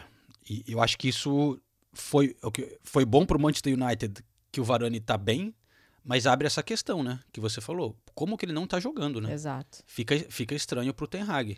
e 0.49 0.63
eu 0.67 0.81
acho 0.81 0.97
que 0.97 1.09
isso 1.09 1.59
foi, 1.93 2.35
foi 2.83 3.05
bom 3.05 3.25
pro 3.25 3.39
Manchester 3.39 3.73
United 3.73 4.23
que 4.51 4.61
o 4.61 4.63
Varane 4.63 4.99
tá 4.99 5.17
bem, 5.17 5.53
mas 6.03 6.25
abre 6.25 6.47
essa 6.47 6.63
questão, 6.63 7.03
né? 7.03 7.19
Que 7.31 7.39
você 7.39 7.59
falou. 7.59 7.95
Como 8.15 8.37
que 8.37 8.45
ele 8.45 8.53
não 8.53 8.65
tá 8.65 8.79
jogando, 8.79 9.19
né? 9.19 9.33
Exato. 9.33 9.79
Fica, 9.85 10.17
fica 10.29 10.55
estranho 10.55 10.93
pro 10.93 11.07
Ten 11.07 11.23
Hag. 11.23 11.57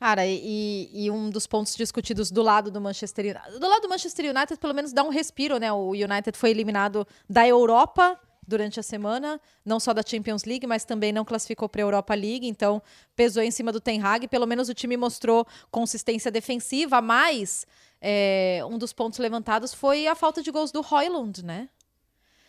Cara, 0.00 0.26
e, 0.26 0.90
e, 0.92 1.10
um 1.10 1.28
dos 1.28 1.46
pontos 1.46 1.74
discutidos 1.74 2.30
do 2.30 2.40
lado 2.40 2.70
do 2.70 2.80
Manchester 2.80 3.24
United. 3.24 3.58
Do 3.58 3.68
lado 3.68 3.82
do 3.82 3.88
Manchester 3.88 4.30
United, 4.30 4.58
pelo 4.60 4.74
menos 4.74 4.92
dá 4.92 5.02
um 5.02 5.08
respiro, 5.08 5.58
né? 5.58 5.72
O 5.72 5.90
United 5.90 6.36
foi 6.36 6.50
eliminado 6.50 7.06
da 7.28 7.46
Europa 7.46 8.18
durante 8.48 8.80
a 8.80 8.82
semana, 8.82 9.38
não 9.62 9.78
só 9.78 9.92
da 9.92 10.02
Champions 10.04 10.44
League, 10.44 10.66
mas 10.66 10.84
também 10.84 11.12
não 11.12 11.24
classificou 11.24 11.68
para 11.68 11.82
a 11.82 11.84
Europa 11.84 12.14
League, 12.14 12.48
então 12.48 12.82
pesou 13.14 13.42
em 13.42 13.50
cima 13.50 13.70
do 13.70 13.78
Ten 13.78 14.02
Hag. 14.02 14.26
Pelo 14.26 14.46
menos 14.46 14.70
o 14.70 14.74
time 14.74 14.96
mostrou 14.96 15.46
consistência 15.70 16.30
defensiva, 16.30 17.02
mas 17.02 17.66
é, 18.00 18.62
um 18.68 18.78
dos 18.78 18.92
pontos 18.92 19.18
levantados 19.18 19.74
foi 19.74 20.06
a 20.06 20.14
falta 20.14 20.42
de 20.42 20.50
gols 20.50 20.72
do 20.72 20.80
Hoylund, 20.80 21.44
né? 21.44 21.68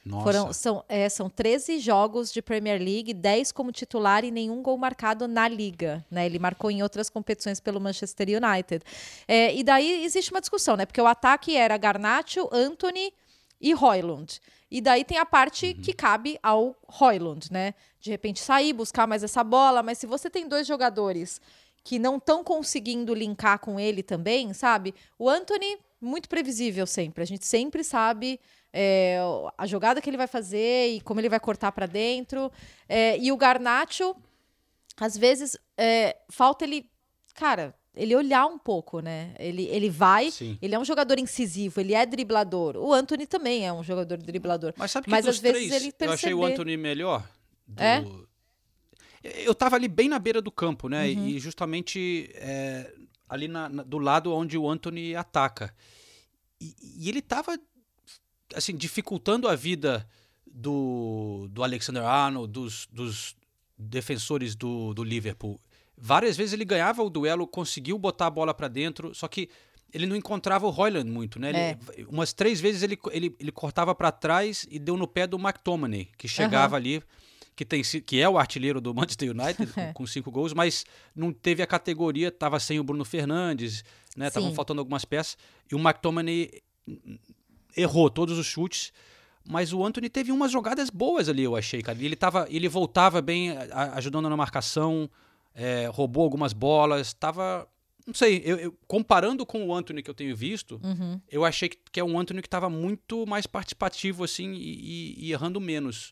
Nossa. 0.05 0.23
Foram, 0.23 0.53
são, 0.53 0.85
é, 0.87 1.09
são 1.09 1.29
13 1.29 1.79
jogos 1.79 2.31
de 2.31 2.41
Premier 2.41 2.81
League, 2.81 3.13
10 3.13 3.51
como 3.51 3.69
titular 3.69 4.23
e 4.23 4.31
nenhum 4.31 4.63
gol 4.63 4.77
marcado 4.77 5.27
na 5.27 5.47
Liga. 5.49 6.03
Né? 6.09 6.25
Ele 6.25 6.39
marcou 6.39 6.71
em 6.71 6.81
outras 6.81 7.09
competições 7.09 7.59
pelo 7.59 7.81
Manchester 7.81 8.27
United. 8.29 8.83
É, 9.27 9.53
e 9.53 9.61
daí 9.63 10.05
existe 10.05 10.31
uma 10.31 10.39
discussão, 10.39 10.77
né? 10.77 10.85
Porque 10.85 11.01
o 11.01 11.05
ataque 11.05 11.57
era 11.57 11.77
Garnacho, 11.77 12.49
Anthony 12.53 13.13
e 13.59 13.75
Hoylund. 13.75 14.39
E 14.71 14.81
daí 14.81 15.03
tem 15.03 15.17
a 15.17 15.25
parte 15.25 15.67
uhum. 15.67 15.81
que 15.81 15.93
cabe 15.93 16.39
ao 16.43 16.75
Hoylund, 16.99 17.51
né? 17.51 17.73
De 17.99 18.11
repente 18.11 18.39
sair, 18.39 18.73
buscar 18.73 19.07
mais 19.07 19.23
essa 19.23 19.43
bola, 19.43 19.81
mas 19.81 19.97
se 19.97 20.05
você 20.05 20.29
tem 20.29 20.47
dois 20.47 20.67
jogadores 20.67 21.41
que 21.83 21.97
não 21.97 22.17
estão 22.17 22.43
conseguindo 22.43 23.13
linkar 23.13 23.59
com 23.59 23.79
ele 23.79 24.03
também, 24.03 24.53
sabe? 24.53 24.93
O 25.17 25.29
Anthony, 25.29 25.77
muito 25.99 26.29
previsível 26.29 26.85
sempre. 26.85 27.23
A 27.23 27.25
gente 27.25 27.45
sempre 27.45 27.83
sabe 27.83 28.39
é, 28.71 29.19
a 29.57 29.65
jogada 29.65 30.01
que 30.01 30.09
ele 30.09 30.17
vai 30.17 30.27
fazer 30.27 30.89
e 30.89 31.01
como 31.01 31.19
ele 31.19 31.29
vai 31.29 31.39
cortar 31.39 31.71
para 31.71 31.85
dentro. 31.85 32.51
É, 32.87 33.17
e 33.17 33.31
o 33.31 33.37
Garnacho, 33.37 34.15
às 34.97 35.17
vezes, 35.17 35.57
é, 35.77 36.17
falta 36.29 36.63
ele. 36.63 36.89
Cara, 37.33 37.73
ele 37.95 38.15
olhar 38.15 38.45
um 38.45 38.57
pouco, 38.57 38.99
né? 38.99 39.33
Ele, 39.39 39.63
ele 39.63 39.89
vai, 39.89 40.31
Sim. 40.31 40.57
ele 40.61 40.75
é 40.75 40.79
um 40.79 40.85
jogador 40.85 41.19
incisivo, 41.19 41.79
ele 41.79 41.93
é 41.93 42.05
driblador. 42.05 42.77
O 42.77 42.93
Anthony 42.93 43.25
também 43.25 43.65
é 43.65 43.73
um 43.73 43.83
jogador 43.83 44.17
driblador. 44.17 44.73
Mas 44.77 44.91
sabe 44.91 45.05
que 45.05 45.11
Mas 45.11 45.27
às 45.27 45.39
vezes 45.39 45.67
três, 45.67 45.81
ele 45.83 45.91
perceber... 45.91 46.09
eu 46.09 46.13
achei 46.13 46.33
o 46.33 46.45
Anthony 46.45 46.77
melhor. 46.77 47.27
Do... 47.67 47.81
É? 47.81 48.05
Eu 49.21 49.53
tava 49.53 49.75
ali 49.75 49.87
bem 49.87 50.07
na 50.07 50.17
beira 50.17 50.41
do 50.41 50.51
campo, 50.51 50.87
né? 50.87 51.07
Uhum. 51.09 51.27
E 51.27 51.39
justamente 51.39 52.29
é, 52.35 52.93
ali 53.27 53.47
na, 53.47 53.67
na, 53.67 53.83
do 53.83 53.97
lado 53.97 54.33
onde 54.33 54.57
o 54.57 54.69
Anthony 54.69 55.15
ataca. 55.15 55.73
E, 56.61 56.73
e 56.97 57.09
ele 57.09 57.21
tava 57.21 57.59
assim, 58.55 58.75
dificultando 58.75 59.47
a 59.47 59.55
vida 59.55 60.07
do, 60.45 61.47
do 61.51 61.63
Alexander 61.63 62.03
Arnold, 62.03 62.51
dos, 62.51 62.87
dos 62.91 63.35
defensores 63.77 64.55
do, 64.55 64.93
do 64.93 65.03
Liverpool. 65.03 65.59
Várias 65.99 66.37
vezes 66.37 66.53
ele 66.53 66.65
ganhava 66.65 67.03
o 67.03 67.09
duelo, 67.09 67.45
conseguiu 67.45 67.97
botar 67.97 68.27
a 68.27 68.29
bola 68.29 68.53
para 68.53 68.67
dentro, 68.67 69.13
só 69.13 69.27
que 69.27 69.49
ele 69.93 70.05
não 70.05 70.15
encontrava 70.15 70.65
o 70.65 70.69
Royland 70.69 71.09
muito, 71.09 71.39
né? 71.39 71.49
Ele, 71.49 71.57
é. 71.57 71.77
Umas 72.07 72.31
três 72.31 72.61
vezes 72.61 72.83
ele, 72.83 72.97
ele, 73.11 73.35
ele 73.39 73.51
cortava 73.51 73.93
para 73.95 74.11
trás 74.11 74.65
e 74.69 74.79
deu 74.79 74.95
no 74.95 75.07
pé 75.07 75.25
do 75.25 75.37
McTominay, 75.37 76.09
que 76.17 76.27
chegava 76.27 76.75
uhum. 76.75 76.77
ali, 76.77 77.03
que, 77.55 77.65
tem, 77.65 77.81
que 77.81 78.21
é 78.21 78.29
o 78.29 78.37
artilheiro 78.37 78.79
do 78.79 78.93
Manchester 78.93 79.31
United, 79.31 79.73
com, 79.73 79.93
com, 79.93 80.07
cinco 80.07 80.31
gols, 80.31 80.53
mas 80.53 80.85
não 81.15 81.33
teve 81.33 81.61
a 81.63 81.67
categoria, 81.67 82.29
estava 82.29 82.59
sem 82.59 82.79
o 82.79 82.83
Bruno 82.83 83.03
Fernandes, 83.03 83.83
né? 84.15 84.27
Estavam 84.27 84.53
faltando 84.53 84.79
algumas 84.79 85.03
peças. 85.05 85.37
E 85.71 85.75
o 85.75 85.79
McTominay 85.79 86.61
errou 87.75 88.09
todos 88.09 88.37
os 88.37 88.45
chutes. 88.45 88.93
Mas 89.47 89.73
o 89.73 89.83
Anthony 89.83 90.09
teve 90.09 90.31
umas 90.31 90.51
jogadas 90.51 90.91
boas 90.91 91.27
ali, 91.27 91.43
eu 91.43 91.55
achei, 91.55 91.81
cara. 91.81 91.97
Ele, 91.99 92.15
tava, 92.15 92.45
ele 92.51 92.67
voltava 92.67 93.19
bem, 93.19 93.51
ajudando 93.93 94.29
na 94.29 94.37
marcação, 94.37 95.09
é, 95.53 95.87
roubou 95.87 96.23
algumas 96.23 96.53
bolas, 96.53 97.13
tava. 97.13 97.67
Não 98.05 98.13
sei, 98.13 98.41
eu, 98.43 98.57
eu, 98.57 98.77
comparando 98.87 99.45
com 99.45 99.67
o 99.67 99.73
Anthony 99.73 100.01
que 100.01 100.09
eu 100.09 100.15
tenho 100.15 100.35
visto, 100.35 100.81
uhum. 100.83 101.21
eu 101.29 101.45
achei 101.45 101.69
que, 101.69 101.77
que, 101.91 101.99
é 101.99 102.03
um 102.03 102.17
Anthony 102.17 102.41
que 102.41 102.47
estava 102.47 102.69
muito 102.69 103.25
mais 103.27 103.45
participativo, 103.45 104.23
assim, 104.23 104.53
e, 104.53 105.19
e, 105.19 105.27
e 105.27 105.31
errando 105.31 105.61
menos. 105.61 106.11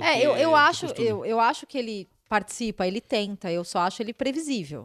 é, 0.00 0.24
eu, 0.24 0.36
eu 0.36 0.54
acho, 0.54 0.86
eu, 0.96 1.26
eu 1.26 1.40
acho 1.40 1.66
que 1.66 1.76
ele 1.76 2.08
participa, 2.28 2.86
ele 2.86 3.00
tenta, 3.00 3.50
eu 3.50 3.64
só 3.64 3.80
acho 3.80 4.00
ele 4.00 4.12
previsível. 4.12 4.84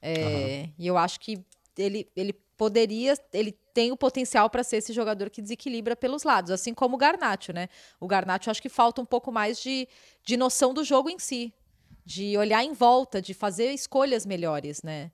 É, 0.00 0.64
uhum. 0.64 0.72
E 0.78 0.86
eu 0.86 0.96
acho 0.96 1.20
que 1.20 1.44
ele, 1.76 2.08
ele 2.14 2.32
poderia, 2.56 3.14
ele 3.32 3.52
tem 3.72 3.90
o 3.90 3.96
potencial 3.96 4.48
para 4.48 4.62
ser 4.62 4.76
esse 4.76 4.92
jogador 4.92 5.28
que 5.28 5.42
desequilibra 5.42 5.96
pelos 5.96 6.22
lados, 6.22 6.50
assim 6.50 6.72
como 6.72 6.94
o 6.94 6.98
Garnacho, 6.98 7.52
né? 7.52 7.68
O 7.98 8.06
Garnacho 8.06 8.50
acho 8.50 8.62
que 8.62 8.68
falta 8.68 9.00
um 9.00 9.04
pouco 9.04 9.32
mais 9.32 9.60
de, 9.60 9.88
de 10.24 10.36
noção 10.36 10.72
do 10.72 10.84
jogo 10.84 11.10
em 11.10 11.18
si, 11.18 11.52
de 12.04 12.36
olhar 12.36 12.62
em 12.64 12.72
volta, 12.72 13.20
de 13.22 13.32
fazer 13.32 13.72
escolhas 13.72 14.26
melhores, 14.26 14.82
né? 14.82 15.10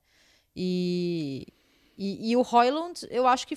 E, 0.55 1.47
e, 1.97 2.31
e 2.31 2.37
o 2.37 2.45
Hoyland, 2.49 3.07
eu 3.11 3.27
acho 3.27 3.47
que 3.47 3.57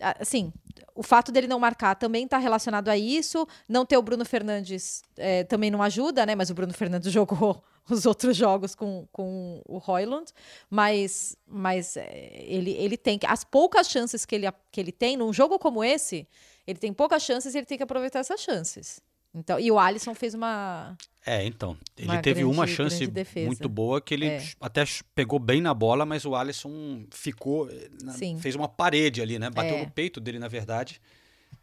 assim, 0.00 0.52
o 0.94 1.02
fato 1.02 1.32
dele 1.32 1.46
não 1.46 1.58
marcar 1.58 1.94
também 1.94 2.24
está 2.24 2.38
relacionado 2.38 2.88
a 2.88 2.96
isso. 2.96 3.46
Não 3.68 3.84
ter 3.84 3.96
o 3.96 4.02
Bruno 4.02 4.24
Fernandes 4.24 5.02
é, 5.16 5.44
também 5.44 5.70
não 5.70 5.82
ajuda, 5.82 6.24
né? 6.24 6.34
Mas 6.34 6.50
o 6.50 6.54
Bruno 6.54 6.72
Fernandes 6.72 7.10
jogou 7.12 7.62
os 7.88 8.06
outros 8.06 8.36
jogos 8.36 8.74
com, 8.74 9.06
com 9.10 9.62
o 9.66 9.78
Royland, 9.78 10.30
mas, 10.68 11.36
mas 11.46 11.96
é, 11.96 12.44
ele, 12.46 12.72
ele 12.72 12.96
tem. 12.96 13.18
As 13.26 13.44
poucas 13.44 13.88
chances 13.88 14.24
que 14.24 14.34
ele, 14.34 14.46
que 14.70 14.80
ele 14.80 14.92
tem, 14.92 15.16
num 15.16 15.32
jogo 15.32 15.58
como 15.58 15.82
esse, 15.82 16.28
ele 16.66 16.78
tem 16.78 16.92
poucas 16.92 17.22
chances 17.22 17.54
e 17.54 17.58
ele 17.58 17.66
tem 17.66 17.78
que 17.78 17.84
aproveitar 17.84 18.18
essas 18.18 18.40
chances. 18.40 19.00
Então, 19.34 19.58
e 19.58 19.70
o 19.70 19.78
Alisson 19.78 20.14
fez 20.14 20.34
uma. 20.34 20.96
É, 21.30 21.44
então. 21.44 21.76
Ele 21.96 22.06
Uma 22.08 22.22
teve 22.22 22.40
grande- 22.40 22.54
uma 22.56 22.66
chance 22.66 23.10
muito 23.44 23.68
boa 23.68 24.00
que 24.00 24.14
ele 24.14 24.26
É. 24.26 24.42
até 24.60 24.82
pegou 25.14 25.38
bem 25.38 25.60
na 25.60 25.74
bola, 25.74 26.06
mas 26.06 26.24
o 26.24 26.34
Alisson 26.34 27.04
ficou. 27.10 27.68
eh, 27.70 27.90
na- 28.02 28.12
Sim. 28.14 28.38
fez 28.38 28.54
uma 28.54 28.68
parede 28.68 29.20
ali, 29.20 29.38
né? 29.38 29.50
Bateu 29.50 29.76
É. 29.76 29.84
no 29.84 29.90
peito 29.90 30.20
dele, 30.20 30.38
na 30.38 30.48
verdade. 30.48 31.00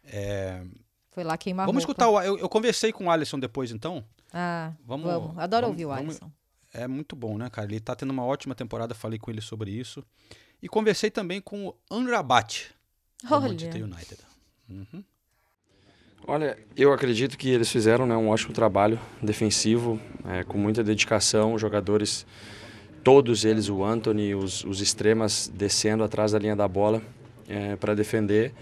É, 0.04 0.62
Foi 1.10 1.24
lá 1.24 1.36
queimar 1.36 1.66
Vamos 1.66 1.82
escutar. 1.82 2.08
O, 2.08 2.20
eu, 2.20 2.38
eu 2.38 2.48
conversei 2.48 2.92
com 2.92 3.06
o 3.06 3.10
Alisson 3.10 3.38
depois, 3.40 3.72
então. 3.72 4.04
Ah, 4.32 4.72
Vamos- 4.84 5.06
vamos. 5.06 5.38
Adoro 5.38 5.62
vamos- 5.66 5.70
ouvir 5.70 5.86
o 5.86 5.88
vamos- 5.88 6.16
Alisson. 6.16 6.30
É 6.72 6.86
muito 6.86 7.16
bom, 7.16 7.38
né, 7.38 7.48
cara? 7.50 7.66
Ele 7.66 7.80
tá 7.80 7.96
tendo 7.96 8.10
uma 8.10 8.24
ótima 8.24 8.54
temporada, 8.54 8.94
falei 8.94 9.18
com 9.18 9.30
ele 9.30 9.40
sobre 9.40 9.70
isso. 9.70 10.04
E 10.62 10.68
conversei 10.68 11.10
também 11.10 11.40
com 11.40 11.68
o 11.68 11.74
Anrabat, 11.90 12.70
do. 13.24 13.48
Manchester 13.48 13.82
United. 13.84 14.18
Uhum. 14.68 15.02
Olha, 16.28 16.58
eu 16.76 16.92
acredito 16.92 17.38
que 17.38 17.48
eles 17.48 17.70
fizeram 17.70 18.04
né, 18.04 18.16
um 18.16 18.28
ótimo 18.28 18.52
trabalho 18.52 18.98
defensivo, 19.22 20.00
é, 20.28 20.42
com 20.42 20.58
muita 20.58 20.82
dedicação, 20.82 21.54
os 21.54 21.60
jogadores, 21.60 22.26
todos 23.04 23.44
eles, 23.44 23.68
o 23.68 23.84
Anthony, 23.84 24.34
os, 24.34 24.64
os 24.64 24.80
extremas 24.80 25.50
descendo 25.54 26.02
atrás 26.02 26.32
da 26.32 26.38
linha 26.38 26.56
da 26.56 26.66
bola 26.66 27.00
para 27.78 27.94
defender. 27.94 28.52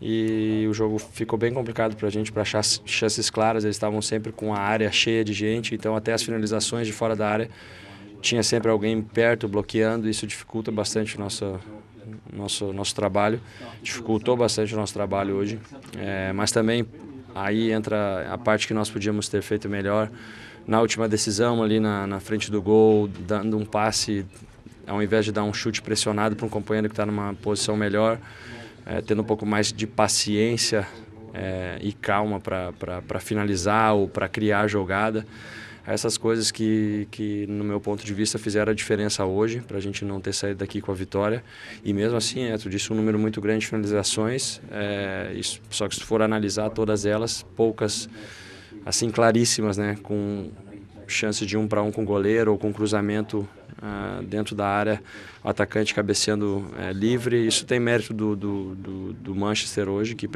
E 0.00 0.66
o 0.68 0.74
jogo 0.74 0.98
ficou 0.98 1.38
bem 1.38 1.52
complicado 1.52 1.94
para 1.94 2.08
a 2.08 2.10
gente, 2.10 2.32
para 2.32 2.42
achar 2.42 2.64
chances 2.64 3.30
claras. 3.30 3.62
Eles 3.62 3.76
estavam 3.76 4.02
sempre 4.02 4.32
com 4.32 4.52
a 4.54 4.58
área 4.58 4.90
cheia 4.90 5.22
de 5.22 5.32
gente, 5.32 5.74
então 5.74 5.94
até 5.94 6.12
as 6.12 6.22
finalizações 6.22 6.86
de 6.86 6.92
fora 6.92 7.14
da 7.14 7.28
área 7.28 7.48
tinha 8.20 8.42
sempre 8.42 8.70
alguém 8.70 9.00
perto 9.00 9.46
bloqueando. 9.46 10.08
Isso 10.08 10.26
dificulta 10.26 10.72
bastante 10.72 11.16
o 11.16 11.20
nosso, 11.20 11.60
nosso, 12.32 12.72
nosso 12.72 12.94
trabalho, 12.94 13.40
dificultou 13.82 14.36
bastante 14.36 14.74
o 14.74 14.76
nosso 14.76 14.92
trabalho 14.92 15.34
hoje. 15.34 15.58
É, 15.96 16.32
mas 16.32 16.52
também 16.52 16.86
aí 17.34 17.72
entra 17.72 18.32
a 18.32 18.38
parte 18.38 18.66
que 18.66 18.74
nós 18.74 18.90
podíamos 18.90 19.28
ter 19.28 19.42
feito 19.42 19.68
melhor. 19.68 20.10
Na 20.66 20.80
última 20.80 21.08
decisão, 21.08 21.62
ali 21.62 21.80
na, 21.80 22.06
na 22.06 22.20
frente 22.20 22.50
do 22.50 22.62
gol, 22.62 23.08
dando 23.08 23.56
um 23.56 23.64
passe, 23.64 24.24
ao 24.86 25.02
invés 25.02 25.24
de 25.24 25.32
dar 25.32 25.44
um 25.44 25.52
chute 25.52 25.82
pressionado 25.82 26.36
para 26.36 26.46
um 26.46 26.48
companheiro 26.48 26.88
que 26.88 26.92
está 26.92 27.04
numa 27.04 27.34
posição 27.34 27.76
melhor, 27.76 28.18
é, 28.86 29.00
tendo 29.00 29.22
um 29.22 29.24
pouco 29.24 29.44
mais 29.44 29.72
de 29.72 29.86
paciência 29.86 30.86
é, 31.34 31.78
e 31.80 31.92
calma 31.92 32.40
para 32.40 33.20
finalizar 33.20 33.94
ou 33.94 34.08
para 34.08 34.28
criar 34.28 34.60
a 34.60 34.68
jogada 34.68 35.26
essas 35.86 36.16
coisas 36.16 36.50
que, 36.50 37.08
que, 37.10 37.46
no 37.48 37.64
meu 37.64 37.80
ponto 37.80 38.04
de 38.04 38.14
vista, 38.14 38.38
fizeram 38.38 38.70
a 38.70 38.74
diferença 38.74 39.24
hoje, 39.24 39.60
para 39.60 39.78
a 39.78 39.80
gente 39.80 40.04
não 40.04 40.20
ter 40.20 40.32
saído 40.32 40.60
daqui 40.60 40.80
com 40.80 40.92
a 40.92 40.94
vitória. 40.94 41.42
E 41.84 41.92
mesmo 41.92 42.16
assim, 42.16 42.44
é, 42.44 42.56
tu 42.56 42.70
disse 42.70 42.92
um 42.92 42.96
número 42.96 43.18
muito 43.18 43.40
grande 43.40 43.60
de 43.60 43.66
finalizações, 43.66 44.60
é, 44.70 45.32
isso, 45.34 45.60
só 45.70 45.88
que 45.88 45.96
se 45.96 46.04
for 46.04 46.22
analisar 46.22 46.70
todas 46.70 47.04
elas, 47.04 47.42
poucas, 47.56 48.08
assim, 48.86 49.10
claríssimas, 49.10 49.76
né, 49.76 49.96
com 50.02 50.50
chance 51.08 51.44
de 51.44 51.56
um 51.56 51.66
para 51.66 51.82
um 51.82 51.90
com 51.90 52.02
o 52.02 52.06
goleiro 52.06 52.52
ou 52.52 52.58
com 52.58 52.72
cruzamento 52.72 53.46
ah, 53.82 54.20
dentro 54.24 54.54
da 54.54 54.66
área, 54.66 55.02
o 55.42 55.48
atacante 55.48 55.92
cabeceando 55.92 56.64
é, 56.78 56.92
livre. 56.92 57.46
Isso 57.46 57.66
tem 57.66 57.78
mérito 57.78 58.14
do, 58.14 58.34
do, 58.36 58.74
do, 58.76 59.12
do 59.12 59.34
Manchester 59.34 59.88
hoje, 59.88 60.14
que 60.14 60.28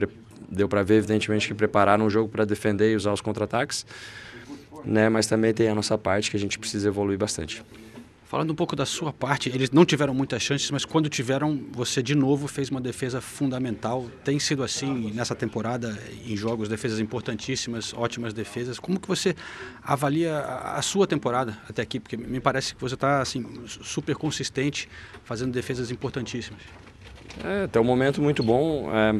deu 0.51 0.69
para 0.69 0.83
ver, 0.83 0.97
evidentemente, 0.97 1.49
que 1.49 1.55
prepararam 1.55 2.05
o 2.05 2.11
jogo 2.11 2.29
para 2.29 2.45
defender 2.45 2.93
e 2.93 2.97
usar 2.97 3.13
os 3.13 3.21
contra-ataques 3.21 3.87
né? 4.87 5.09
Mas 5.09 5.27
também 5.27 5.53
tem 5.53 5.69
a 5.69 5.75
nossa 5.75 5.99
parte 5.99 6.31
que 6.31 6.37
a 6.37 6.41
gente 6.41 6.59
precisa 6.59 6.89
evoluir 6.89 7.19
bastante. 7.19 7.63
Falando 8.29 8.51
um 8.51 8.57
pouco 8.57 8.75
da 8.75 8.85
sua 8.85 9.13
parte, 9.13 9.49
eles 9.51 9.71
não 9.71 9.85
tiveram 9.85 10.13
muitas 10.13 10.43
chances, 10.43 10.69
mas 10.73 10.85
quando 10.85 11.09
tiveram, 11.09 11.61
você 11.71 12.03
de 12.03 12.15
novo 12.17 12.49
fez 12.49 12.69
uma 12.71 12.81
defesa 12.81 13.21
fundamental. 13.21 14.07
Tem 14.25 14.37
sido 14.41 14.65
assim 14.65 15.13
nessa 15.15 15.33
temporada, 15.33 15.97
em 16.27 16.37
jogos, 16.37 16.69
defesas 16.69 16.99
importantíssimas, 16.99 17.95
ótimas 17.95 18.35
defesas. 18.35 18.81
Como 18.81 18.99
que 18.99 19.07
você 19.07 19.37
avalia 19.81 20.41
a, 20.41 20.83
sua 20.83 21.07
temporada 21.07 21.57
até 21.69 21.83
aqui? 21.83 22.01
Porque 22.01 22.17
me 22.17 22.41
parece 22.41 22.75
que 22.75 22.81
você 22.81 22.95
está 22.95 23.21
assim, 23.21 23.47
super 23.69 24.17
consistente, 24.17 24.89
fazendo 25.23 25.53
defesas 25.53 25.93
importantíssimas. 25.93 26.63
É, 27.45 27.65
até 27.65 27.79
um 27.79 27.85
momento 27.85 28.21
muito 28.21 28.43
bom. 28.43 28.91
É, 28.93 29.13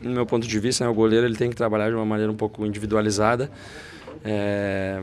no 0.00 0.10
meu 0.10 0.24
ponto 0.24 0.48
de 0.48 0.58
vista, 0.58 0.82
né, 0.82 0.90
o 0.90 0.94
goleiro 0.94 1.26
ele 1.26 1.36
tem 1.36 1.50
que 1.50 1.56
trabalhar 1.56 1.90
de 1.90 1.94
uma 1.94 2.06
maneira 2.06 2.32
um 2.32 2.36
pouco 2.36 2.64
individualizada. 2.64 3.50
É, 4.22 5.02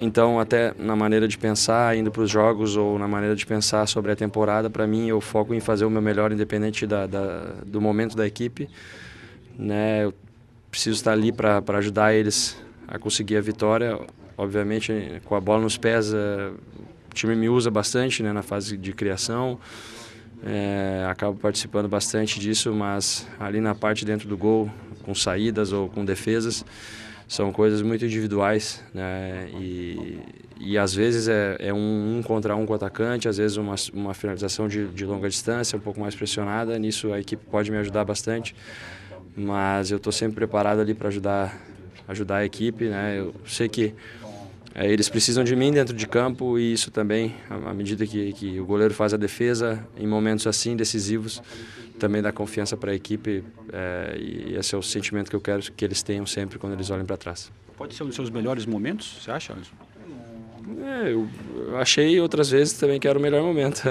então, 0.00 0.38
até 0.38 0.74
na 0.78 0.94
maneira 0.94 1.26
de 1.26 1.38
pensar, 1.38 1.96
indo 1.96 2.10
para 2.10 2.22
os 2.22 2.30
jogos 2.30 2.76
ou 2.76 2.98
na 2.98 3.08
maneira 3.08 3.34
de 3.34 3.46
pensar 3.46 3.86
sobre 3.86 4.12
a 4.12 4.16
temporada, 4.16 4.68
para 4.68 4.86
mim 4.86 5.08
eu 5.08 5.20
foco 5.20 5.54
em 5.54 5.60
fazer 5.60 5.84
o 5.84 5.90
meu 5.90 6.02
melhor, 6.02 6.32
independente 6.32 6.86
da, 6.86 7.06
da, 7.06 7.54
do 7.64 7.80
momento 7.80 8.16
da 8.16 8.26
equipe. 8.26 8.68
Né? 9.58 10.04
Eu 10.04 10.14
preciso 10.70 10.96
estar 10.96 11.12
ali 11.12 11.32
para 11.32 11.62
ajudar 11.78 12.14
eles 12.14 12.56
a 12.88 12.98
conseguir 12.98 13.36
a 13.36 13.40
vitória. 13.40 13.98
Obviamente, 14.36 15.20
com 15.24 15.34
a 15.34 15.40
bola 15.40 15.62
nos 15.62 15.76
pés, 15.76 16.12
é, 16.12 16.50
o 17.10 17.14
time 17.14 17.36
me 17.36 17.48
usa 17.48 17.70
bastante 17.70 18.22
né, 18.22 18.32
na 18.32 18.42
fase 18.42 18.76
de 18.76 18.92
criação. 18.92 19.58
É, 20.44 21.06
acabo 21.08 21.38
participando 21.38 21.88
bastante 21.88 22.40
disso, 22.40 22.72
mas 22.74 23.28
ali 23.38 23.60
na 23.60 23.74
parte 23.74 24.04
dentro 24.04 24.28
do 24.28 24.36
gol, 24.36 24.68
com 25.04 25.14
saídas 25.14 25.72
ou 25.72 25.88
com 25.88 26.04
defesas, 26.04 26.64
são 27.32 27.50
coisas 27.50 27.80
muito 27.80 28.04
individuais, 28.04 28.84
né? 28.92 29.48
E, 29.58 30.18
e 30.60 30.76
às 30.76 30.94
vezes 30.94 31.28
é, 31.28 31.56
é 31.60 31.72
um, 31.72 32.18
um, 32.18 32.22
contra 32.22 32.54
um 32.54 32.66
com 32.66 32.74
o 32.74 32.76
atacante, 32.76 33.26
às 33.26 33.38
vezes 33.38 33.56
uma, 33.56 33.74
uma 33.94 34.12
finalização 34.12 34.68
de, 34.68 34.86
de 34.88 35.06
longa 35.06 35.30
distância, 35.30 35.74
um 35.78 35.80
pouco 35.80 35.98
mais 35.98 36.14
pressionada. 36.14 36.78
Nisso 36.78 37.10
a 37.10 37.18
equipe 37.18 37.42
pode 37.50 37.70
me 37.70 37.78
ajudar 37.78 38.04
bastante, 38.04 38.54
mas 39.34 39.90
eu 39.90 39.96
estou 39.96 40.12
sempre 40.12 40.34
preparado 40.34 40.80
ali 40.80 40.92
para 40.92 41.08
ajudar, 41.08 41.58
ajudar 42.06 42.36
a 42.36 42.44
equipe, 42.44 42.84
né? 42.90 43.20
Eu 43.20 43.34
sei 43.46 43.66
que 43.66 43.94
é, 44.74 44.92
eles 44.92 45.08
precisam 45.08 45.42
de 45.42 45.56
mim 45.56 45.72
dentro 45.72 45.96
de 45.96 46.06
campo 46.06 46.58
e 46.58 46.74
isso 46.74 46.90
também, 46.90 47.34
à 47.48 47.72
medida 47.72 48.06
que, 48.06 48.34
que 48.34 48.60
o 48.60 48.66
goleiro 48.66 48.92
faz 48.92 49.14
a 49.14 49.16
defesa, 49.16 49.82
em 49.96 50.06
momentos 50.06 50.46
assim 50.46 50.76
decisivos, 50.76 51.40
também 51.98 52.22
dá 52.22 52.32
confiança 52.32 52.76
para 52.76 52.92
a 52.92 52.94
equipe 52.94 53.44
é, 53.72 54.16
e 54.18 54.56
esse 54.56 54.74
é 54.74 54.78
o 54.78 54.82
sentimento 54.82 55.30
que 55.30 55.36
eu 55.36 55.40
quero 55.40 55.62
que 55.72 55.84
eles 55.84 56.02
tenham 56.02 56.26
sempre 56.26 56.58
quando 56.58 56.72
eles 56.74 56.90
olhem 56.90 57.04
para 57.04 57.16
trás. 57.16 57.50
Pode 57.76 57.94
ser 57.94 58.02
um 58.02 58.06
dos 58.06 58.14
seus 58.14 58.30
melhores 58.30 58.66
momentos, 58.66 59.20
você 59.22 59.30
acha? 59.30 59.54
É, 60.84 61.12
eu, 61.12 61.28
eu 61.56 61.78
achei 61.78 62.20
outras 62.20 62.50
vezes 62.50 62.74
também 62.74 63.00
que 63.00 63.08
era 63.08 63.18
o 63.18 63.22
melhor 63.22 63.42
momento, 63.42 63.82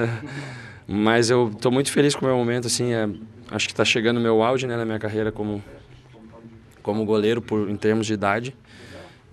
mas 0.87 1.29
eu 1.29 1.51
estou 1.53 1.71
muito 1.71 1.91
feliz 1.91 2.15
com 2.15 2.25
o 2.25 2.27
meu 2.27 2.37
momento, 2.37 2.67
assim, 2.67 2.93
é, 2.93 3.09
acho 3.49 3.67
que 3.67 3.73
está 3.73 3.85
chegando 3.85 4.17
o 4.17 4.21
meu 4.21 4.41
auge 4.41 4.65
né, 4.65 4.77
na 4.77 4.85
minha 4.85 4.99
carreira 4.99 5.31
como, 5.31 5.63
como 6.81 7.05
goleiro 7.05 7.41
por, 7.41 7.69
em 7.69 7.75
termos 7.75 8.07
de 8.07 8.13
idade, 8.13 8.55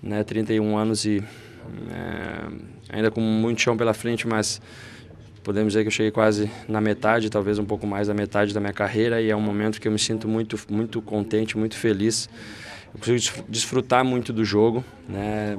né, 0.03 0.25
31 0.25 0.77
anos 0.77 1.05
e 1.05 1.23
é, 1.91 2.97
ainda 2.97 3.11
com 3.11 3.21
muito 3.21 3.61
chão 3.61 3.77
pela 3.77 3.95
frente, 3.95 4.27
mas 4.27 4.61
podemos 5.49 5.73
dizer 5.73 5.83
que 5.83 5.87
eu 5.87 5.93
cheguei 5.93 6.11
quase 6.11 6.51
na 6.69 6.79
metade, 6.79 7.31
talvez 7.31 7.59
um 7.59 7.65
pouco 7.65 7.87
mais 7.87 8.09
da 8.09 8.13
metade 8.13 8.53
da 8.53 8.61
minha 8.61 8.73
carreira 8.73 9.19
e 9.19 9.31
é 9.31 9.35
um 9.35 9.41
momento 9.41 9.81
que 9.81 9.89
eu 9.89 9.93
me 9.93 9.99
sinto 9.99 10.29
muito, 10.29 10.59
muito 10.69 11.01
contente, 11.01 11.57
muito 11.57 11.75
feliz. 11.75 12.29
Eu 12.93 13.01
consigo 13.01 13.47
desfrutar 13.49 14.05
muito 14.05 14.31
do 14.31 14.45
jogo, 14.45 14.85
né? 15.09 15.57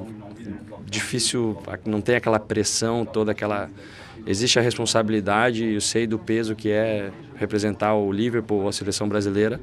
Difícil, 0.86 1.60
não 1.84 2.00
tem 2.00 2.14
aquela 2.14 2.38
pressão, 2.38 3.04
toda 3.04 3.32
aquela 3.32 3.68
existe 4.24 4.60
a 4.60 4.62
responsabilidade, 4.62 5.64
eu 5.64 5.80
sei 5.80 6.06
do 6.06 6.20
peso 6.20 6.54
que 6.54 6.70
é 6.70 7.10
representar 7.34 7.92
o 7.96 8.12
Liverpool, 8.12 8.68
a 8.68 8.72
seleção 8.72 9.08
brasileira, 9.08 9.60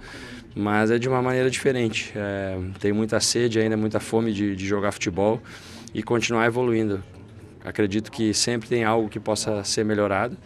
mas 0.54 0.92
é 0.92 1.00
de 1.00 1.08
uma 1.08 1.22
maneira 1.22 1.50
diferente. 1.50 2.12
É, 2.13 2.58
tem 2.82 2.92
muita 2.92 3.22
sede 3.22 3.62
ainda, 3.62 3.78
muita 3.78 4.02
fome 4.02 4.34
de, 4.34 4.58
de 4.58 4.68
jogar 4.68 4.92
futebol 4.92 5.42
e 5.94 6.04
continuar 6.04 6.46
evoluindo. 6.48 7.02
Acredito 7.67 8.10
que 8.10 8.34
sempre 8.34 8.69
tem 8.69 8.86
algo 8.86 9.10
que 9.10 9.19
possa 9.19 9.62
ser 9.62 9.84
melhorado, 9.84 10.38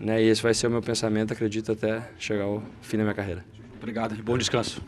né? 0.00 0.22
E 0.22 0.28
esse 0.28 0.42
vai 0.42 0.54
ser 0.54 0.68
o 0.68 0.70
meu 0.70 0.80
pensamento, 0.80 1.30
acredito 1.30 1.70
até 1.70 2.02
chegar 2.18 2.44
ao 2.44 2.62
fim 2.80 2.96
da 2.96 3.02
minha 3.02 3.14
carreira. 3.14 3.44
Obrigado 3.76 4.14
e 4.14 4.22
bom 4.22 4.38
descanso. 4.38 4.82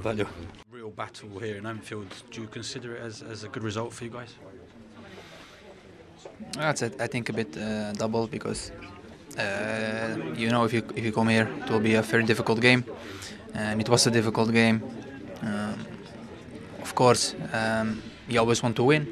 Valeu. 0.00 0.26
Real 0.72 0.90
battle 0.90 1.28
here 1.38 1.58
in 1.58 1.66
Anfield. 1.66 2.08
Do 2.32 2.40
you 2.40 2.48
consider 2.48 2.92
it 2.92 3.02
as, 3.02 3.22
as 3.22 3.44
a 3.44 3.48
good 3.48 3.62
result 3.62 3.92
for 3.92 4.06
you 4.06 4.10
guys? 4.10 4.30
That's 6.52 6.80
it. 6.80 6.98
I 6.98 7.06
think 7.06 7.28
a 7.28 7.34
bit 7.34 7.54
uh, 7.58 7.92
double 7.92 8.26
because 8.28 8.72
uh, 9.38 10.16
you 10.38 10.48
know 10.48 10.64
if 10.64 10.72
you 10.72 10.82
if 10.94 11.04
you 11.04 11.12
come 11.12 11.28
here 11.28 11.48
it 11.64 11.70
will 11.70 11.80
be 11.80 11.96
a 11.96 12.02
very 12.02 12.24
difficult 12.24 12.62
game, 12.62 12.82
and 13.52 13.78
it 13.78 13.90
was 13.90 14.06
a 14.06 14.10
difficult 14.10 14.50
game. 14.52 14.80
Um, 15.42 15.76
of 16.80 16.94
course, 16.94 17.34
um, 17.52 18.00
you 18.26 18.40
always 18.40 18.62
want 18.62 18.74
to 18.76 18.84
win, 18.84 19.06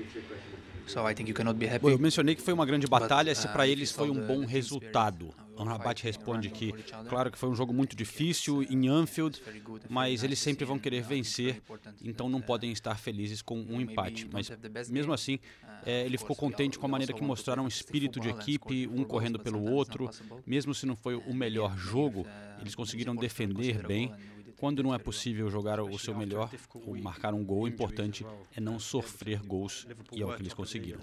Bom, 1.81 1.91
eu 1.91 1.99
mencionei 1.99 2.35
que 2.35 2.43
foi 2.43 2.53
uma 2.53 2.67
grande 2.67 2.87
batalha, 2.87 3.35
se 3.35 3.47
uh, 3.47 3.53
para 3.53 3.67
eles 3.67 3.91
foi 3.91 4.11
um 4.11 4.27
bom 4.27 4.45
resultado. 4.45 5.27
spirit, 5.27 5.45
O 5.57 5.65
Rabat 5.65 6.01
fight, 6.01 6.05
responde 6.05 6.51
que, 6.51 6.73
claro 7.09 7.31
que 7.31 7.39
foi 7.39 7.49
um 7.49 7.55
jogo 7.55 7.73
muito 7.73 7.95
difícil 7.95 8.63
em 8.65 8.89
Anfield, 8.89 9.41
mas 9.89 10.23
eles 10.23 10.39
sempre 10.39 10.65
vão 10.65 10.79
querer 10.79 11.03
vencer, 11.03 11.63
então 12.03 12.29
não 12.29 12.41
podem 12.41 12.73
estar 12.73 12.99
felizes 12.99 13.41
com 13.41 13.61
um 13.61 13.81
empate. 13.81 14.29
Mas 14.33 14.51
mesmo 14.89 15.13
assim, 15.13 15.39
é, 15.87 16.05
ele 16.05 16.19
ficou 16.19 16.35
contente 16.35 16.79
com 16.79 16.87
a 16.87 16.89
maneira 16.89 17.13
que 17.13 17.23
mostraram 17.23 17.65
o 17.65 17.69
espírito 17.69 18.19
de 18.19 18.29
equipe, 18.29 18.89
um 18.89 19.05
correndo 19.05 19.39
pelo 19.39 19.63
outro. 19.63 20.11
Mesmo 20.47 20.75
se 20.75 20.87
não 20.87 20.97
foi 20.97 21.15
o 21.15 21.33
melhor 21.33 21.77
jogo, 21.79 22.27
eles 22.61 22.75
conseguiram 22.75 23.15
defender 23.15 23.87
bem. 23.87 24.13
Quando 24.57 24.83
não 24.83 24.95
é 24.95 24.99
possível 24.99 25.51
jogar 25.51 25.81
o 25.81 25.99
seu 25.99 26.15
melhor 26.15 26.51
ou 26.87 26.97
marcar 26.97 27.35
um 27.35 27.45
gol, 27.45 27.63
o 27.63 27.69
importante 27.69 28.25
é 28.57 28.61
não 28.61 28.79
sofrer 28.79 29.41
gols, 29.43 29.87
e 30.13 30.23
é 30.23 30.27
o 30.27 30.35
que 30.35 30.43
eles 30.43 30.55
conseguiram. 30.55 31.01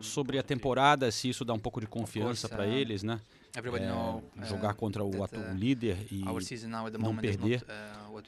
Sobre 0.00 0.38
a 0.38 0.42
temporada, 0.42 1.10
se 1.10 1.28
isso 1.28 1.44
dá 1.44 1.52
um 1.52 1.58
pouco 1.58 1.80
de 1.80 1.86
confiança 1.86 2.48
para 2.48 2.66
eles, 2.66 3.02
né? 3.02 3.20
É, 4.40 4.46
jogar 4.46 4.74
contra 4.74 5.02
o, 5.04 5.24
atual 5.24 5.54
líder 5.54 6.06
e 6.10 6.22
não 6.98 7.16
perder. 7.16 7.64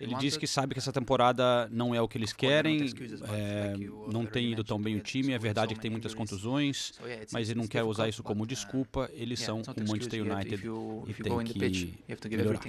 Ele 0.00 0.14
diz 0.16 0.36
que 0.36 0.46
sabe 0.46 0.74
que 0.74 0.78
essa 0.80 0.92
temporada 0.92 1.68
não 1.70 1.94
é 1.94 2.00
o 2.00 2.08
que 2.08 2.18
eles 2.18 2.32
querem, 2.32 2.80
é, 3.28 3.74
não 4.12 4.26
tem 4.26 4.52
ido 4.52 4.64
tão 4.64 4.80
bem 4.80 4.96
o 4.96 5.00
time, 5.00 5.32
é 5.32 5.38
verdade 5.38 5.74
que 5.74 5.80
tem 5.80 5.90
muitas 5.90 6.14
contusões, 6.14 6.92
mas 7.32 7.48
ele 7.50 7.60
não 7.60 7.68
quer 7.68 7.82
usar 7.84 8.08
isso 8.08 8.22
como 8.22 8.46
desculpa, 8.46 9.08
eles 9.12 9.40
são 9.40 9.60
o 9.60 9.88
Manchester 9.88 10.20
United. 10.22 10.54
e 11.08 11.12
tem 11.14 11.32
que 11.48 11.58
melhorar. 12.36 12.60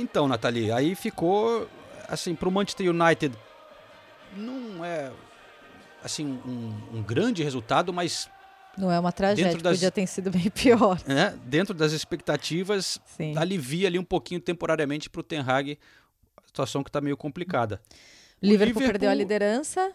Então, 0.00 0.26
Nathalie, 0.26 0.72
aí 0.72 0.94
ficou 0.94 1.68
assim 2.08 2.34
para 2.34 2.48
o 2.48 2.52
Manchester 2.52 2.88
United 2.88 3.36
não 4.36 4.84
é 4.84 5.12
assim 6.02 6.40
um, 6.46 6.98
um 6.98 7.02
grande 7.02 7.42
resultado, 7.42 7.92
mas 7.92 8.28
não 8.76 8.90
é 8.90 8.98
uma 8.98 9.12
tragédia, 9.12 9.58
das, 9.58 9.76
podia 9.76 9.90
ter 9.90 10.06
sido 10.06 10.30
bem 10.30 10.48
pior. 10.50 11.00
Né, 11.06 11.38
dentro 11.44 11.74
das 11.74 11.92
expectativas, 11.92 12.98
Sim. 13.04 13.36
alivia 13.36 13.88
ali 13.88 13.98
um 13.98 14.04
pouquinho 14.04 14.40
temporariamente 14.40 15.10
para 15.10 15.20
o 15.20 15.22
Ten 15.22 15.40
Hag, 15.40 15.78
situação 16.46 16.82
que 16.82 16.88
está 16.88 17.00
meio 17.00 17.16
complicada. 17.16 17.80
Liverpool, 18.40 18.66
Liverpool 18.66 18.82
perdeu 18.82 19.10
a 19.10 19.14
liderança. 19.14 19.92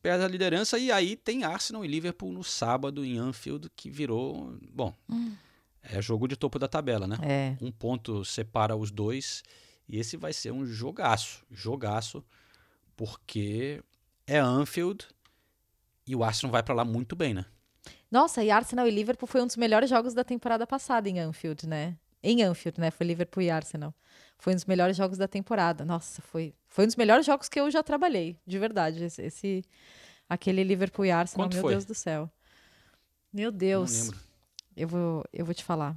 Perde 0.00 0.24
a 0.24 0.28
liderança 0.28 0.78
e 0.78 0.92
aí 0.92 1.16
tem 1.16 1.44
Arsenal 1.44 1.84
e 1.84 1.88
Liverpool 1.88 2.32
no 2.32 2.44
sábado 2.44 3.04
em 3.04 3.18
Anfield, 3.18 3.70
que 3.74 3.90
virou, 3.90 4.56
bom, 4.72 4.94
hum. 5.08 5.32
É 5.84 6.00
jogo 6.00 6.26
de 6.26 6.36
topo 6.36 6.58
da 6.58 6.66
tabela, 6.66 7.06
né? 7.06 7.16
É. 7.22 7.56
Um 7.60 7.70
ponto 7.70 8.24
separa 8.24 8.74
os 8.74 8.90
dois. 8.90 9.42
E 9.88 9.98
esse 9.98 10.16
vai 10.16 10.32
ser 10.32 10.52
um 10.52 10.64
jogaço. 10.64 11.44
Jogaço. 11.50 12.24
Porque 12.96 13.82
é 14.26 14.38
Anfield 14.38 15.06
e 16.06 16.14
o 16.14 16.24
Arsenal 16.24 16.52
vai 16.52 16.62
para 16.62 16.74
lá 16.74 16.84
muito 16.84 17.14
bem, 17.14 17.34
né? 17.34 17.44
Nossa, 18.10 18.42
e 18.42 18.50
Arsenal 18.50 18.86
e 18.86 18.90
Liverpool 18.90 19.26
foi 19.26 19.42
um 19.42 19.46
dos 19.46 19.56
melhores 19.56 19.90
jogos 19.90 20.14
da 20.14 20.22
temporada 20.22 20.66
passada 20.66 21.08
em 21.08 21.18
Anfield, 21.18 21.66
né? 21.66 21.96
Em 22.22 22.42
Anfield, 22.42 22.80
né? 22.80 22.90
Foi 22.90 23.06
Liverpool 23.06 23.42
e 23.42 23.50
Arsenal. 23.50 23.92
Foi 24.38 24.52
um 24.52 24.56
dos 24.56 24.64
melhores 24.64 24.96
jogos 24.96 25.18
da 25.18 25.28
temporada. 25.28 25.84
Nossa, 25.84 26.22
foi, 26.22 26.54
foi 26.68 26.84
um 26.84 26.86
dos 26.86 26.96
melhores 26.96 27.26
jogos 27.26 27.48
que 27.48 27.58
eu 27.60 27.70
já 27.70 27.82
trabalhei, 27.82 28.38
de 28.46 28.58
verdade. 28.58 29.04
Esse, 29.04 29.22
esse 29.22 29.64
aquele 30.28 30.62
Liverpool 30.62 31.04
e 31.04 31.10
Arsenal, 31.10 31.46
Quanto 31.46 31.54
meu 31.54 31.62
foi? 31.62 31.72
Deus 31.72 31.84
do 31.84 31.94
céu. 31.94 32.30
Meu 33.32 33.50
Deus. 33.50 33.92
Não 33.92 34.04
lembro. 34.04 34.33
Eu 34.76 34.88
vou, 34.88 35.24
eu 35.32 35.44
vou 35.44 35.54
te 35.54 35.64
falar. 35.64 35.96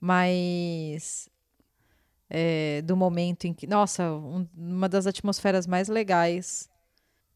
Mas 0.00 1.30
é, 2.28 2.80
do 2.82 2.96
momento 2.96 3.46
em 3.46 3.52
que. 3.52 3.66
Nossa, 3.66 4.12
um, 4.12 4.46
uma 4.56 4.88
das 4.88 5.06
atmosferas 5.06 5.66
mais 5.66 5.88
legais. 5.88 6.70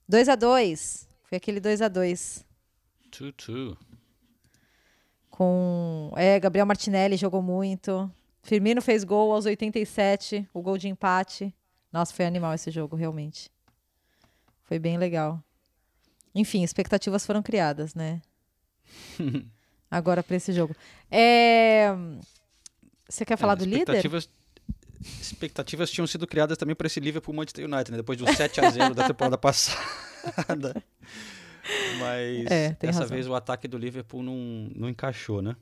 2 0.09 0.29
a 0.29 0.35
2 0.37 1.09
Foi 1.25 1.37
aquele 1.39 1.59
2 1.59 1.83
a 1.83 1.89
2 1.89 2.47
2 3.11 3.77
Com. 5.29 6.13
É, 6.17 6.39
Gabriel 6.39 6.67
Martinelli 6.67 7.17
jogou 7.17 7.43
muito. 7.43 8.11
Firmino 8.43 8.83
fez 8.83 9.05
gol 9.05 9.33
aos 9.33 9.47
87, 9.47 10.49
o 10.53 10.63
gol 10.63 10.79
de 10.79 10.87
empate. 10.87 11.53
Nossa, 11.91 12.13
foi 12.13 12.27
animal 12.27 12.53
esse 12.55 12.71
jogo, 12.71 12.95
realmente. 12.95 13.51
Foi 14.65 14.79
bem 14.79 14.99
legal. 14.99 15.43
Enfim, 16.35 16.63
expectativas 16.63 17.25
foram 17.25 17.43
criadas, 17.43 17.95
né? 17.95 18.21
agora 19.97 20.23
para 20.23 20.37
esse 20.37 20.53
jogo. 20.53 20.75
É... 21.11 21.95
Você 23.09 23.25
quer 23.25 23.37
falar 23.37 23.53
é, 23.53 23.57
do 23.57 23.65
líder? 23.65 24.05
Expectativas 25.21 25.91
tinham 25.91 26.07
sido 26.07 26.27
criadas 26.27 26.57
também 26.57 26.75
para 26.75 26.87
esse 26.87 26.99
Liverpool 26.99 27.35
Manchester 27.35 27.67
United, 27.67 27.93
né? 27.93 27.97
depois 27.99 28.19
de 28.19 28.25
um 28.25 28.35
7 28.35 28.61
a 28.61 28.71
0 28.71 28.95
da 28.95 29.07
temporada 29.07 29.37
passada. 29.39 30.83
Mas 32.01 32.47
é, 32.51 32.77
dessa 32.81 33.01
razão. 33.01 33.15
vez 33.15 33.29
o 33.29 33.35
ataque 33.35 33.69
do 33.69 33.79
Liverpool 33.79 34.23
não, 34.23 34.71
não 34.75 34.89
encaixou, 34.89 35.41
né? 35.43 35.55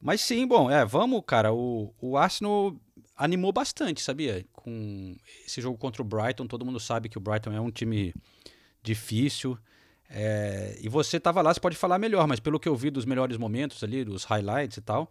Mas 0.00 0.20
sim, 0.20 0.46
bom, 0.46 0.70
é, 0.70 0.84
vamos, 0.84 1.22
cara. 1.26 1.52
O, 1.52 1.94
o 2.00 2.16
Arsenal 2.16 2.76
animou 3.16 3.52
bastante, 3.52 4.02
sabia? 4.02 4.44
Com 4.52 5.16
esse 5.46 5.60
jogo 5.60 5.78
contra 5.78 6.02
o 6.02 6.04
Brighton, 6.04 6.46
todo 6.46 6.64
mundo 6.64 6.78
sabe 6.78 7.08
que 7.08 7.18
o 7.18 7.20
Brighton 7.20 7.52
é 7.52 7.60
um 7.60 7.70
time 7.70 8.14
difícil. 8.82 9.58
É, 10.14 10.76
e 10.80 10.88
você 10.90 11.16
estava 11.16 11.40
lá, 11.40 11.52
você 11.52 11.58
pode 11.58 11.76
falar 11.76 11.98
melhor, 11.98 12.26
mas 12.26 12.38
pelo 12.38 12.60
que 12.60 12.68
eu 12.68 12.76
vi 12.76 12.90
dos 12.90 13.06
melhores 13.06 13.38
momentos 13.38 13.82
ali, 13.82 14.04
dos 14.04 14.24
highlights 14.24 14.76
e 14.76 14.82
tal, 14.82 15.10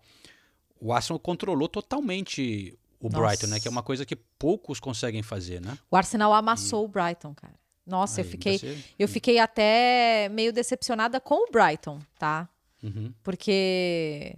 o 0.80 0.94
Arsenal 0.94 1.20
controlou 1.20 1.68
totalmente 1.68 2.78
o 3.00 3.10
Nossa. 3.10 3.26
Brighton, 3.26 3.48
né? 3.48 3.60
Que 3.60 3.68
é 3.68 3.72
uma 3.72 3.82
coisa 3.82 4.06
que 4.06 4.16
poucos 4.16 4.80
conseguem 4.80 5.24
fazer, 5.24 5.60
né? 5.60 5.76
O 5.90 5.96
Arsenal 5.96 6.32
amassou 6.34 6.84
e... 6.84 6.86
o 6.86 6.88
Brighton, 6.88 7.34
cara. 7.34 7.56
Nossa, 7.86 8.22
Aí, 8.22 8.28
eu 8.28 8.30
fiquei, 8.30 8.58
você... 8.60 8.78
eu 9.00 9.08
fiquei 9.08 9.40
até 9.40 10.30
meio 10.30 10.54
decepcionada 10.54 11.20
com 11.20 11.48
o 11.48 11.52
Brighton, 11.52 12.00
tá? 12.20 12.48
Uhum. 12.84 13.12
Porque, 13.24 14.36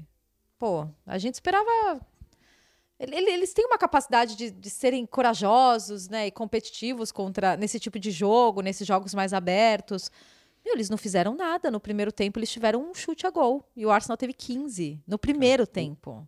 pô, 0.57 0.87
a 1.05 1.17
gente 1.17 1.35
esperava 1.35 1.99
eles 2.99 3.53
têm 3.53 3.65
uma 3.65 3.77
capacidade 3.77 4.35
de, 4.37 4.49
de, 4.49 4.69
serem 4.69 5.05
corajosos 5.05 6.07
né, 6.07 6.27
e 6.27 6.31
competitivos 6.31 7.11
contra 7.11 7.57
nesse 7.57 7.79
tipo 7.79 7.99
de 7.99 8.11
jogo, 8.11 8.61
nesses 8.61 8.87
jogos 8.87 9.13
mais 9.13 9.33
abertos. 9.33 10.09
Meu, 10.63 10.75
eles 10.75 10.89
não 10.89 10.97
fizeram 10.97 11.35
nada. 11.35 11.69
No 11.69 11.79
primeiro 11.79 12.11
tempo, 12.11 12.39
eles 12.39 12.51
tiveram 12.51 12.89
um 12.89 12.93
chute 12.93 13.27
a 13.27 13.29
gol. 13.29 13.67
E 13.75 13.85
o 13.85 13.91
Arsenal 13.91 14.17
teve 14.17 14.33
15 14.33 15.01
no 15.05 15.17
primeiro 15.17 15.67
tempo. 15.67 16.27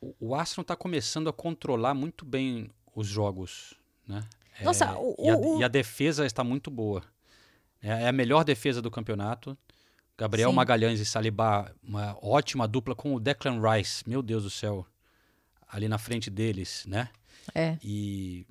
O, 0.00 0.14
o 0.20 0.34
Arsenal 0.34 0.62
está 0.62 0.76
começando 0.76 1.28
a 1.28 1.32
controlar 1.32 1.94
muito 1.94 2.24
bem 2.24 2.70
os 2.94 3.06
jogos. 3.06 3.74
Né? 4.06 4.22
Nossa, 4.62 4.86
é, 4.86 4.92
o, 4.92 5.14
e, 5.18 5.30
a, 5.30 5.36
o, 5.36 5.60
e, 5.60 5.64
a, 5.64 5.68
defesa 5.68 6.26
está 6.26 6.42
muito 6.42 6.70
boa. 6.70 7.02
É, 7.80 7.88
é 7.88 8.08
a 8.08 8.12
melhor 8.12 8.44
defesa 8.44 8.82
do 8.82 8.90
campeonato. 8.90 9.56
Gabriel 10.16 10.50
Sim. 10.50 10.56
Magalhães 10.56 10.98
e 10.98 11.04
Salibá, 11.04 11.70
uma 11.80 12.18
ótima 12.20 12.66
dupla 12.66 12.94
com 12.94 13.14
o 13.14 13.20
Declan 13.20 13.60
Rice. 13.60 14.02
Meu 14.08 14.20
Deus 14.20 14.42
do 14.42 14.50
céu. 14.50 14.84
Ali 15.68 15.86
na 15.86 15.98
frente 15.98 16.28
deles, 16.28 16.84
né? 16.86 17.08
É. 17.54 17.78
E 17.82 18.46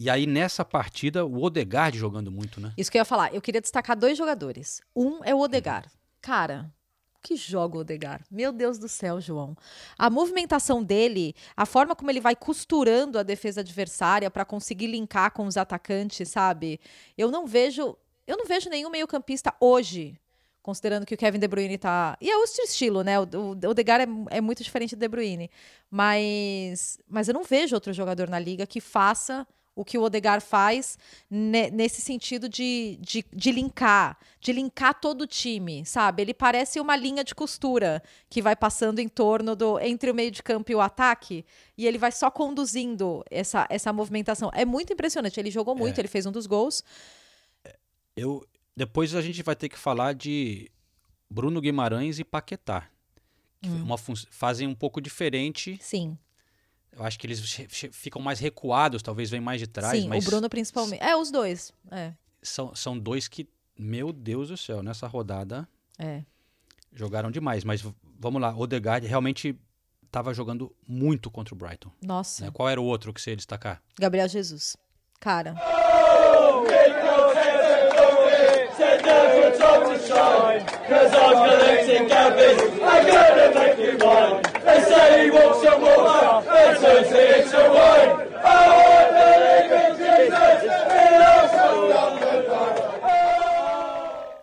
e 0.00 0.08
aí, 0.08 0.26
nessa 0.26 0.64
partida, 0.64 1.26
o 1.26 1.42
Odegaard 1.42 1.98
jogando 1.98 2.32
muito, 2.32 2.58
né? 2.58 2.72
Isso 2.74 2.90
que 2.90 2.96
eu 2.96 3.00
ia 3.00 3.04
falar. 3.04 3.34
Eu 3.34 3.42
queria 3.42 3.60
destacar 3.60 3.94
dois 3.94 4.16
jogadores. 4.16 4.80
Um 4.96 5.22
é 5.22 5.34
o 5.34 5.40
Odegaard. 5.40 5.90
Cara, 6.22 6.72
que 7.22 7.36
joga 7.36 7.76
o 7.76 7.80
Odegaard. 7.80 8.24
Meu 8.30 8.50
Deus 8.50 8.78
do 8.78 8.88
céu, 8.88 9.20
João. 9.20 9.54
A 9.98 10.08
movimentação 10.08 10.82
dele, 10.82 11.34
a 11.54 11.66
forma 11.66 11.94
como 11.94 12.10
ele 12.10 12.18
vai 12.18 12.34
costurando 12.34 13.18
a 13.18 13.22
defesa 13.22 13.60
adversária 13.60 14.30
para 14.30 14.42
conseguir 14.42 14.86
linkar 14.86 15.32
com 15.32 15.44
os 15.44 15.58
atacantes, 15.58 16.30
sabe? 16.30 16.80
Eu 17.14 17.30
não 17.30 17.46
vejo, 17.46 17.94
eu 18.26 18.38
não 18.38 18.46
vejo 18.46 18.70
nenhum 18.70 18.88
meio-campista 18.88 19.52
hoje, 19.60 20.18
considerando 20.62 21.04
que 21.04 21.14
o 21.14 21.18
Kevin 21.18 21.38
De 21.38 21.46
Bruyne 21.46 21.76
tá, 21.76 22.16
e 22.22 22.30
é 22.30 22.36
outro 22.38 22.62
estilo, 22.62 23.02
né? 23.02 23.20
O, 23.20 23.24
o 23.24 23.68
Odegaard 23.68 24.10
é, 24.30 24.38
é 24.38 24.40
muito 24.40 24.64
diferente 24.64 24.96
do 24.96 25.00
De 25.00 25.08
Bruyne, 25.08 25.50
mas 25.90 26.98
mas 27.06 27.28
eu 27.28 27.34
não 27.34 27.44
vejo 27.44 27.76
outro 27.76 27.92
jogador 27.92 28.30
na 28.30 28.38
liga 28.38 28.66
que 28.66 28.80
faça 28.80 29.46
o 29.74 29.84
que 29.84 29.96
o 29.96 30.02
Odegar 30.02 30.40
faz 30.40 30.98
nesse 31.30 32.00
sentido 32.00 32.48
de, 32.48 32.98
de, 33.00 33.24
de, 33.32 33.52
linkar, 33.52 34.18
de 34.40 34.52
linkar 34.52 35.00
todo 35.00 35.22
o 35.22 35.26
time, 35.26 35.84
sabe? 35.86 36.22
Ele 36.22 36.34
parece 36.34 36.80
uma 36.80 36.96
linha 36.96 37.24
de 37.24 37.34
costura 37.34 38.02
que 38.28 38.42
vai 38.42 38.54
passando 38.54 38.98
em 38.98 39.08
torno 39.08 39.56
do 39.56 39.78
entre 39.80 40.10
o 40.10 40.14
meio 40.14 40.30
de 40.30 40.42
campo 40.42 40.70
e 40.70 40.74
o 40.74 40.80
ataque, 40.80 41.44
e 41.78 41.86
ele 41.86 41.98
vai 41.98 42.12
só 42.12 42.30
conduzindo 42.30 43.24
essa, 43.30 43.66
essa 43.70 43.92
movimentação. 43.92 44.50
É 44.52 44.64
muito 44.64 44.92
impressionante. 44.92 45.38
Ele 45.40 45.50
jogou 45.50 45.74
muito, 45.74 45.98
é. 45.98 46.00
ele 46.00 46.08
fez 46.08 46.26
um 46.26 46.32
dos 46.32 46.46
gols. 46.46 46.84
Eu 48.16 48.44
depois 48.76 49.14
a 49.14 49.20
gente 49.20 49.42
vai 49.42 49.54
ter 49.54 49.68
que 49.68 49.78
falar 49.78 50.14
de 50.14 50.70
Bruno 51.28 51.60
Guimarães 51.60 52.18
e 52.18 52.24
Paquetá. 52.24 52.88
Que 53.62 53.68
hum. 53.68 53.82
uma 53.82 53.98
fazem 53.98 54.66
um 54.66 54.74
pouco 54.74 55.00
diferente. 55.00 55.78
Sim. 55.82 56.16
Eu 56.92 57.04
acho 57.04 57.18
que 57.18 57.26
eles 57.26 57.40
ficam 57.92 58.20
mais 58.20 58.38
recuados, 58.40 59.02
talvez 59.02 59.30
vem 59.30 59.40
mais 59.40 59.60
de 59.60 59.66
trás. 59.66 60.00
Sim, 60.00 60.08
mas 60.08 60.24
o 60.26 60.30
Bruno 60.30 60.48
principalmente. 60.48 61.02
É, 61.02 61.16
os 61.16 61.30
dois. 61.30 61.72
É. 61.90 62.12
São, 62.42 62.74
são 62.74 62.98
dois 62.98 63.28
que, 63.28 63.48
meu 63.78 64.12
Deus 64.12 64.48
do 64.48 64.56
céu, 64.56 64.82
nessa 64.82 65.06
rodada 65.06 65.68
é. 65.98 66.22
jogaram 66.92 67.30
demais. 67.30 67.64
Mas 67.64 67.84
vamos 68.18 68.40
lá, 68.42 68.54
Odegaard 68.56 69.06
realmente 69.06 69.56
estava 70.04 70.34
jogando 70.34 70.74
muito 70.86 71.30
contra 71.30 71.54
o 71.54 71.56
Brighton. 71.56 71.90
Nossa. 72.02 72.46
Né? 72.46 72.50
Qual 72.52 72.68
era 72.68 72.80
o 72.80 72.84
outro 72.84 73.14
que 73.14 73.20
você 73.20 73.30
ia 73.30 73.36
destacar? 73.36 73.80
Gabriel 73.98 74.28
Jesus. 74.28 74.76
Cara. 75.20 75.54
Oh, 75.56 76.40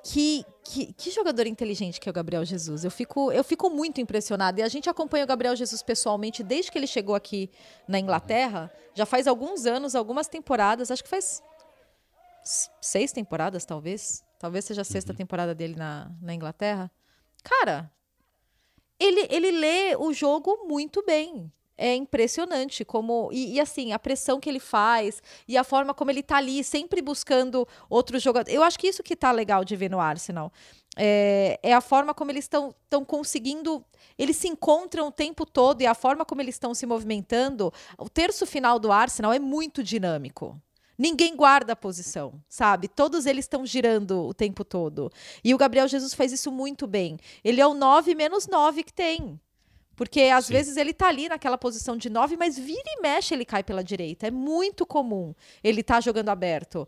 Que, 0.03 0.45
que, 0.63 0.93
que 0.93 1.11
jogador 1.11 1.45
inteligente 1.47 1.99
que 1.99 2.09
é 2.09 2.11
o 2.11 2.13
Gabriel 2.13 2.43
Jesus. 2.43 2.83
Eu 2.83 2.91
fico, 2.91 3.31
eu 3.31 3.43
fico 3.43 3.69
muito 3.69 4.01
impressionada. 4.01 4.59
E 4.59 4.63
a 4.63 4.67
gente 4.67 4.89
acompanha 4.89 5.23
o 5.25 5.27
Gabriel 5.27 5.55
Jesus 5.55 5.83
pessoalmente 5.83 6.43
desde 6.43 6.71
que 6.71 6.77
ele 6.77 6.87
chegou 6.87 7.13
aqui 7.13 7.51
na 7.87 7.99
Inglaterra. 7.99 8.71
Já 8.95 9.05
faz 9.05 9.27
alguns 9.27 9.65
anos, 9.65 9.95
algumas 9.95 10.27
temporadas. 10.27 10.89
Acho 10.89 11.03
que 11.03 11.09
faz 11.09 11.41
seis 12.81 13.11
temporadas, 13.11 13.65
talvez. 13.65 14.23
Talvez 14.39 14.65
seja 14.65 14.81
a 14.81 14.85
sexta 14.85 15.13
temporada 15.13 15.53
dele 15.53 15.75
na, 15.75 16.11
na 16.21 16.33
Inglaterra. 16.33 16.91
Cara, 17.43 17.91
ele, 18.99 19.27
ele 19.29 19.51
lê 19.51 19.95
o 19.95 20.13
jogo 20.13 20.65
muito 20.67 21.03
bem. 21.05 21.51
É 21.77 21.93
impressionante 21.95 22.83
como. 22.83 23.29
E, 23.31 23.53
e, 23.53 23.59
assim, 23.59 23.93
a 23.93 23.99
pressão 23.99 24.39
que 24.39 24.49
ele 24.49 24.59
faz 24.59 25.21
e 25.47 25.55
a 25.55 25.63
forma 25.63 25.93
como 25.93 26.09
ele 26.09 26.23
tá 26.23 26.37
ali, 26.37 26.63
sempre 26.63 27.03
buscando 27.03 27.67
outros 27.87 28.23
jogadores. 28.23 28.55
Eu 28.55 28.63
acho 28.63 28.79
que 28.79 28.87
isso 28.87 29.03
que 29.03 29.15
tá 29.15 29.31
legal 29.31 29.63
de 29.63 29.75
ver 29.75 29.89
no 29.89 29.99
Arsenal. 29.99 30.51
É, 30.97 31.59
é 31.61 31.73
a 31.73 31.81
forma 31.81 32.15
como 32.15 32.31
eles 32.31 32.45
estão 32.45 32.73
conseguindo. 33.05 33.85
Eles 34.17 34.37
se 34.37 34.47
encontram 34.47 35.07
o 35.07 35.11
tempo 35.11 35.45
todo 35.45 35.81
e 35.81 35.85
a 35.85 35.93
forma 35.93 36.25
como 36.25 36.41
eles 36.41 36.55
estão 36.55 36.73
se 36.73 36.87
movimentando. 36.87 37.71
O 37.99 38.09
terço 38.09 38.47
final 38.47 38.79
do 38.79 38.91
Arsenal 38.91 39.31
é 39.31 39.37
muito 39.37 39.83
dinâmico. 39.83 40.59
Ninguém 40.97 41.35
guarda 41.35 41.73
a 41.73 41.75
posição, 41.75 42.41
sabe? 42.49 42.87
Todos 42.87 43.25
eles 43.25 43.45
estão 43.45 43.65
girando 43.65 44.25
o 44.25 44.33
tempo 44.33 44.65
todo. 44.65 45.11
E 45.43 45.53
o 45.53 45.57
Gabriel 45.57 45.87
Jesus 45.87 46.13
faz 46.13 46.31
isso 46.31 46.51
muito 46.51 46.87
bem. 46.87 47.19
Ele 47.43 47.61
é 47.61 47.67
o 47.67 47.73
9 47.73 48.15
menos 48.15 48.47
9 48.47 48.83
que 48.83 48.93
tem. 48.93 49.39
Porque 49.95 50.21
às 50.21 50.45
Sim. 50.45 50.53
vezes 50.53 50.77
ele 50.77 50.93
tá 50.93 51.07
ali 51.07 51.27
naquela 51.27 51.57
posição 51.57 51.97
de 51.97 52.09
9, 52.09 52.37
mas 52.37 52.57
vira 52.57 52.81
e 52.85 53.01
mexe 53.01 53.33
ele 53.33 53.45
cai 53.45 53.63
pela 53.63 53.83
direita. 53.83 54.27
É 54.27 54.31
muito 54.31 54.85
comum 54.85 55.33
ele 55.63 55.83
tá 55.83 55.99
jogando 56.01 56.29
aberto. 56.29 56.87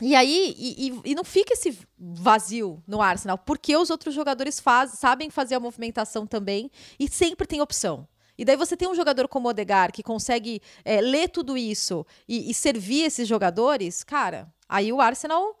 E 0.00 0.14
aí, 0.14 0.54
e, 0.58 0.88
e- 0.88 1.00
e 1.06 1.14
não 1.14 1.24
fica 1.24 1.54
esse 1.54 1.78
vazio 1.98 2.82
no 2.86 3.00
Arsenal, 3.00 3.38
porque 3.38 3.74
os 3.76 3.88
outros 3.88 4.14
jogadores 4.14 4.60
faz, 4.60 4.90
sabem 4.92 5.30
fazer 5.30 5.54
a 5.54 5.60
movimentação 5.60 6.26
também 6.26 6.70
e 6.98 7.08
sempre 7.08 7.46
tem 7.46 7.60
opção. 7.62 8.06
E 8.38 8.44
daí 8.44 8.56
você 8.56 8.76
tem 8.76 8.88
um 8.88 8.94
jogador 8.94 9.28
como 9.28 9.48
o 9.48 9.50
Odegar 9.50 9.92
que 9.92 10.02
consegue 10.02 10.60
é, 10.84 11.00
ler 11.00 11.28
tudo 11.28 11.56
isso 11.56 12.06
e, 12.28 12.50
e 12.50 12.54
servir 12.54 13.04
esses 13.04 13.26
jogadores, 13.26 14.04
cara, 14.04 14.52
aí 14.68 14.92
o 14.92 15.00
Arsenal. 15.00 15.58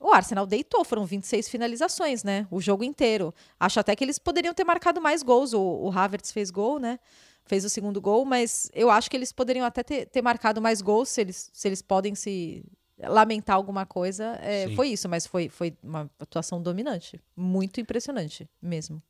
O 0.00 0.12
Arsenal 0.12 0.46
deitou, 0.46 0.84
foram 0.84 1.04
26 1.04 1.48
finalizações, 1.48 2.22
né? 2.22 2.46
O 2.52 2.60
jogo 2.60 2.84
inteiro. 2.84 3.34
Acho 3.58 3.80
até 3.80 3.96
que 3.96 4.04
eles 4.04 4.16
poderiam 4.16 4.54
ter 4.54 4.62
marcado 4.62 5.00
mais 5.00 5.24
gols. 5.24 5.52
O, 5.52 5.60
o 5.60 5.90
Havertz 5.90 6.30
fez 6.30 6.52
gol, 6.52 6.78
né? 6.78 7.00
Fez 7.44 7.64
o 7.64 7.68
segundo 7.68 8.00
gol, 8.00 8.24
mas 8.24 8.70
eu 8.72 8.90
acho 8.92 9.10
que 9.10 9.16
eles 9.16 9.32
poderiam 9.32 9.66
até 9.66 9.82
ter, 9.82 10.06
ter 10.06 10.22
marcado 10.22 10.62
mais 10.62 10.80
gols 10.80 11.08
se 11.08 11.20
eles, 11.20 11.50
se 11.52 11.66
eles 11.66 11.82
podem 11.82 12.14
se 12.14 12.64
lamentar 13.06 13.56
alguma 13.56 13.86
coisa. 13.86 14.38
É, 14.40 14.68
foi 14.76 14.88
isso, 14.88 15.08
mas 15.08 15.26
foi, 15.26 15.48
foi 15.48 15.76
uma 15.82 16.10
atuação 16.20 16.62
dominante. 16.62 17.20
Muito 17.36 17.80
impressionante 17.80 18.48
mesmo. 18.60 19.02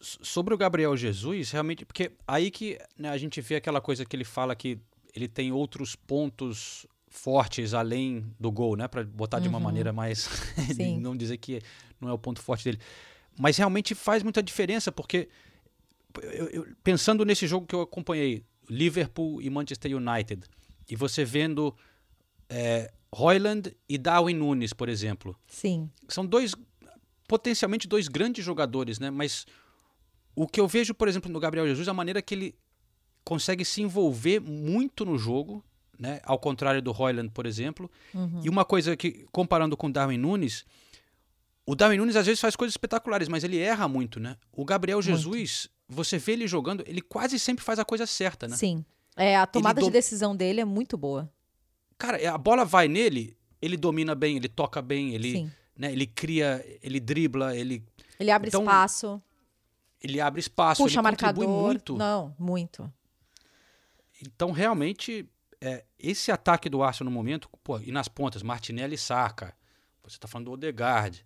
Sobre 0.00 0.52
o 0.52 0.58
Gabriel 0.58 0.94
Jesus, 0.96 1.50
realmente, 1.50 1.84
porque 1.84 2.12
aí 2.26 2.50
que 2.50 2.78
né, 2.98 3.08
a 3.08 3.16
gente 3.16 3.40
vê 3.40 3.56
aquela 3.56 3.80
coisa 3.80 4.04
que 4.04 4.14
ele 4.14 4.24
fala 4.24 4.54
que 4.54 4.78
ele 5.14 5.26
tem 5.26 5.50
outros 5.52 5.96
pontos 5.96 6.86
fortes 7.08 7.72
além 7.72 8.26
do 8.38 8.52
gol, 8.52 8.76
né? 8.76 8.86
Para 8.88 9.04
botar 9.04 9.38
de 9.40 9.48
uma 9.48 9.58
maneira 9.58 9.92
mais. 9.94 10.28
Não 11.00 11.16
dizer 11.16 11.38
que 11.38 11.62
não 11.98 12.10
é 12.10 12.12
o 12.12 12.18
ponto 12.18 12.42
forte 12.42 12.64
dele. 12.64 12.78
Mas 13.38 13.56
realmente 13.56 13.94
faz 13.94 14.22
muita 14.22 14.42
diferença, 14.42 14.92
porque 14.92 15.28
eu- 16.22 16.48
eu- 16.48 16.66
pensando 16.84 17.24
nesse 17.24 17.46
jogo 17.46 17.66
que 17.66 17.74
eu 17.74 17.80
acompanhei, 17.80 18.44
Liverpool 18.68 19.40
e 19.40 19.48
Manchester 19.48 19.96
United, 19.96 20.42
e 20.90 20.94
você 20.96 21.24
vendo 21.24 21.74
é, 22.50 22.92
Hoyland 23.10 23.74
e 23.88 23.96
Darwin 23.98 24.34
Nunes, 24.34 24.72
por 24.72 24.88
exemplo 24.88 25.34
Sim. 25.46 25.90
são 26.08 26.24
dois 26.26 26.54
potencialmente 27.26 27.88
dois 27.88 28.08
grandes 28.08 28.44
jogadores, 28.44 28.98
né? 28.98 29.10
Mas 29.10 29.46
o 30.36 30.46
que 30.46 30.60
eu 30.60 30.68
vejo, 30.68 30.94
por 30.94 31.08
exemplo, 31.08 31.32
no 31.32 31.40
Gabriel 31.40 31.66
Jesus, 31.66 31.88
a 31.88 31.94
maneira 31.94 32.20
que 32.22 32.34
ele 32.34 32.54
consegue 33.24 33.64
se 33.64 33.82
envolver 33.82 34.38
muito 34.38 35.04
no 35.04 35.18
jogo, 35.18 35.64
né? 35.98 36.20
Ao 36.22 36.38
contrário 36.38 36.82
do 36.82 36.92
Hoyland, 36.92 37.30
por 37.30 37.46
exemplo. 37.46 37.90
E 38.44 38.48
uma 38.48 38.64
coisa 38.64 38.94
que 38.96 39.24
comparando 39.32 39.76
com 39.76 39.86
o 39.86 39.92
Darwin 39.92 40.18
Nunes, 40.18 40.64
o 41.64 41.74
Darwin 41.74 41.96
Nunes 41.96 42.14
às 42.14 42.26
vezes 42.26 42.40
faz 42.40 42.54
coisas 42.54 42.74
espetaculares, 42.74 43.28
mas 43.28 43.42
ele 43.42 43.58
erra 43.58 43.88
muito, 43.88 44.20
né? 44.20 44.36
O 44.52 44.64
Gabriel 44.64 45.00
Jesus, 45.02 45.68
você 45.88 46.18
vê 46.18 46.32
ele 46.32 46.46
jogando, 46.46 46.84
ele 46.86 47.00
quase 47.00 47.38
sempre 47.38 47.64
faz 47.64 47.78
a 47.78 47.84
coisa 47.84 48.06
certa, 48.06 48.46
né? 48.46 48.56
Sim. 48.56 48.84
É, 49.16 49.34
a 49.36 49.46
tomada 49.46 49.80
de 49.80 49.90
decisão 49.90 50.36
dele 50.36 50.60
é 50.60 50.64
muito 50.64 50.98
boa. 50.98 51.32
Cara, 51.96 52.18
a 52.30 52.36
bola 52.36 52.64
vai 52.64 52.86
nele, 52.86 53.34
ele 53.60 53.76
domina 53.78 54.14
bem, 54.14 54.36
ele 54.36 54.48
toca 54.48 54.82
bem, 54.82 55.14
ele, 55.14 55.32
Sim. 55.32 55.52
né, 55.74 55.90
ele 55.90 56.06
cria, 56.06 56.62
ele 56.82 57.00
dribla, 57.00 57.56
ele 57.56 57.82
Ele 58.20 58.30
abre 58.30 58.48
Então, 58.48 58.60
espaço, 58.60 59.22
ele 60.02 60.20
abre 60.20 60.40
espaço, 60.40 60.82
puxa 60.82 61.00
ele 61.00 61.08
contribui 61.08 61.46
marcador. 61.46 61.64
muito. 61.66 61.96
Não, 61.96 62.34
muito. 62.38 62.92
Então, 64.22 64.50
realmente, 64.52 65.28
é, 65.60 65.84
esse 65.98 66.30
ataque 66.32 66.68
do 66.68 66.82
Arsenal 66.82 67.10
no 67.10 67.14
momento, 67.16 67.48
pô, 67.62 67.78
e 67.80 67.90
nas 67.92 68.08
pontas, 68.08 68.42
Martinelli 68.42 68.94
e 68.94 68.98
Saka. 68.98 69.54
Você 70.02 70.16
está 70.16 70.26
falando 70.28 70.46
do 70.46 70.52
Odegaard. 70.52 71.24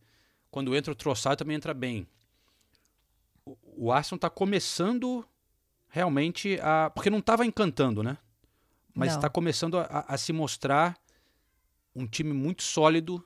Quando 0.51 0.75
entra 0.75 0.93
o 0.93 0.97
Trossard 0.97 1.37
também 1.39 1.57
entra 1.57 1.73
bem. 1.75 2.07
O, 3.45 3.57
o 3.87 3.93
Arsenal 3.93 4.17
está 4.17 4.31
começando 4.31 5.25
realmente 5.89 6.59
a. 6.61 6.91
Porque 6.91 7.11
não 7.11 7.19
estava 7.19 7.45
encantando, 7.47 8.03
né? 8.03 8.19
Mas 8.95 9.11
está 9.17 9.29
começando 9.31 9.79
a, 9.79 9.83
a- 9.83 10.15
a 10.15 10.19
se 10.19 10.33
mostrar 10.33 10.97
um 11.95 12.07
time 12.07 12.33
muito 12.33 12.63
sólido 12.63 13.25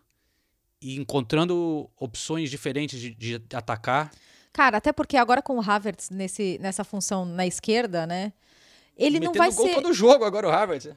e 0.80 0.96
encontrando 0.96 1.90
opções 1.96 2.50
diferentes 2.50 3.00
de, 3.00 3.14
de 3.14 3.34
atacar. 3.56 4.10
Cara, 4.54 4.76
até 4.78 4.92
porque 4.92 5.16
agora 5.16 5.42
com 5.42 5.58
o 5.58 5.60
Havertz 5.60 6.10
nesse, 6.10 6.58
nessa 6.60 6.84
função 6.84 7.24
na 7.24 7.44
esquerda, 7.44 8.06
né? 8.06 8.32
Ele 8.96 9.18
não 9.18 9.32
vai 9.32 9.50
gol 9.52 9.66
ser. 9.66 9.74
todo 9.74 9.92
jogo 9.92 10.24
agora 10.24 10.48
o 10.48 10.50
Havertz. 10.50 10.86
né? 10.86 10.96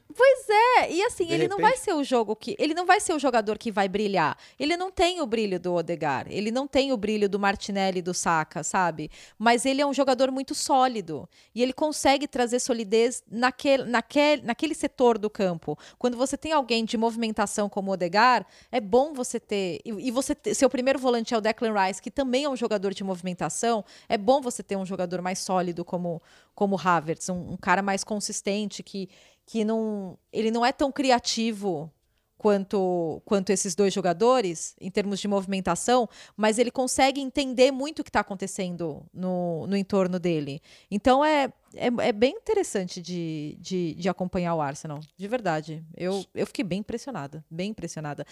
É, 0.77 0.91
e 0.91 1.03
assim, 1.03 1.25
De 1.25 1.33
ele 1.33 1.47
não 1.47 1.57
repente. 1.57 1.71
vai 1.71 1.77
ser 1.79 1.93
o 1.93 2.03
jogo 2.03 2.35
que. 2.35 2.55
Ele 2.59 2.73
não 2.73 2.85
vai 2.85 2.99
ser 2.99 3.13
o 3.13 3.19
jogador 3.19 3.57
que 3.57 3.71
vai 3.71 3.87
brilhar. 3.87 4.37
Ele 4.59 4.77
não 4.77 4.91
tem 4.91 5.21
o 5.21 5.25
brilho 5.25 5.59
do 5.59 5.73
Odegar. 5.73 6.27
Ele 6.29 6.51
não 6.51 6.67
tem 6.67 6.91
o 6.91 6.97
brilho 6.97 7.27
do 7.27 7.39
Martinelli 7.39 7.99
e 7.99 8.01
do 8.01 8.13
Saka, 8.13 8.63
sabe? 8.63 9.09
Mas 9.39 9.65
ele 9.65 9.81
é 9.81 9.85
um 9.85 9.93
jogador 9.93 10.31
muito 10.31 10.53
sólido. 10.53 11.27
E 11.55 11.63
ele 11.63 11.73
consegue 11.73 12.27
trazer 12.27 12.59
solidez 12.59 13.23
naquele, 13.29 13.83
naquele, 13.85 14.41
naquele 14.43 14.75
setor 14.75 15.17
do 15.17 15.29
campo. 15.29 15.77
Quando 15.97 16.15
você 16.15 16.37
tem 16.37 16.51
alguém 16.51 16.85
de 16.85 16.95
movimentação 16.97 17.67
como 17.67 17.89
o 17.89 17.93
Odegar, 17.95 18.45
é 18.71 18.79
bom 18.79 19.13
você 19.13 19.39
ter. 19.39 19.79
E, 19.83 19.89
e 19.89 20.11
você 20.11 20.35
ter, 20.35 20.53
seu 20.53 20.69
primeiro 20.69 20.99
volante 20.99 21.33
é 21.33 21.37
o 21.37 21.41
Declan 21.41 21.73
Rice, 21.73 22.01
que 22.01 22.11
também 22.11 22.43
é 22.43 22.49
um 22.49 22.55
jogador 22.55 22.93
de 22.93 23.03
movimentação. 23.03 23.83
É 24.07 24.17
bom 24.17 24.41
você 24.41 24.61
ter 24.61 24.75
um 24.75 24.85
jogador 24.85 25.21
mais 25.21 25.39
sólido 25.39 25.83
como 25.83 26.21
como 26.57 26.75
o 26.75 26.79
Havertz, 26.83 27.29
um, 27.29 27.51
um 27.51 27.55
cara 27.55 27.83
mais 27.83 28.03
consistente 28.03 28.81
que 28.81 29.07
que 29.45 29.63
não 29.63 30.17
ele 30.33 30.49
não 30.49 30.65
é 30.65 30.71
tão 30.71 30.91
criativo 30.91 31.89
quanto 32.35 33.21
quanto 33.25 33.51
esses 33.51 33.75
dois 33.75 33.93
jogadores 33.93 34.75
em 34.81 34.89
termos 34.89 35.19
de 35.19 35.27
movimentação, 35.27 36.09
mas 36.35 36.57
ele 36.57 36.71
consegue 36.71 37.21
entender 37.21 37.71
muito 37.71 37.99
o 37.99 38.03
que 38.03 38.09
está 38.09 38.21
acontecendo 38.21 39.05
no, 39.13 39.67
no 39.67 39.77
entorno 39.77 40.19
dele. 40.19 40.59
Então 40.89 41.23
é, 41.23 41.53
é, 41.75 42.07
é 42.07 42.11
bem 42.11 42.33
interessante 42.33 43.03
de, 43.03 43.55
de, 43.59 43.93
de 43.93 44.09
acompanhar 44.09 44.55
o 44.55 44.61
Arsenal, 44.61 44.99
de 45.15 45.27
verdade. 45.27 45.85
Eu, 45.95 46.25
eu 46.33 46.47
fiquei 46.47 46.65
bem 46.65 46.79
impressionada, 46.79 47.45
bem 47.51 47.69
impressionada. 47.69 48.25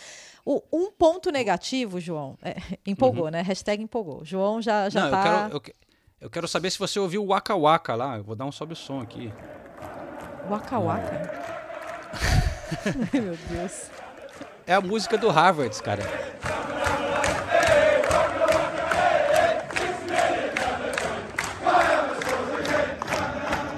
O, 0.44 0.64
um 0.74 0.92
ponto 0.92 1.30
negativo, 1.32 2.00
João, 2.00 2.40
é, 2.42 2.56
empolgou, 2.88 3.30
né? 3.30 3.44
Hashtag 3.44 3.84
empolgou. 3.84 4.26
João 4.26 4.64
já, 4.64 4.90
já 4.90 5.04
Não, 5.04 5.12
tá... 5.12 5.50
eu, 5.52 5.62
quero, 5.62 5.76
eu, 5.78 5.86
eu 6.20 6.30
quero 6.30 6.48
saber 6.48 6.72
se 6.72 6.80
você 6.80 7.00
ouviu 7.00 7.24
o 7.24 7.28
Waka 7.28 7.56
Waka 7.56 7.96
lá. 7.96 8.18
Eu 8.18 8.24
vou 8.24 8.36
dar 8.36 8.46
um 8.46 8.52
sobe 8.52 8.74
o 8.74 8.76
som 8.76 9.02
aqui. 9.02 9.32
Waka 10.50 10.80
Waka. 10.80 11.32
Ai, 13.14 13.20
meu 13.22 13.38
Deus. 13.50 13.90
É 14.66 14.74
a 14.74 14.82
música 14.82 15.18
do 15.18 15.30
Harvard, 15.30 15.82
cara. 15.84 16.04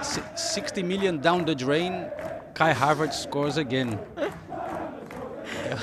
Si- 0.02 0.21
60 0.36 0.84
million 0.84 1.17
down 1.17 1.43
the 1.43 1.56
drain, 1.56 2.06
Kai 2.54 2.71
Harvard 2.73 3.13
scores 3.13 3.58
again. 3.58 4.00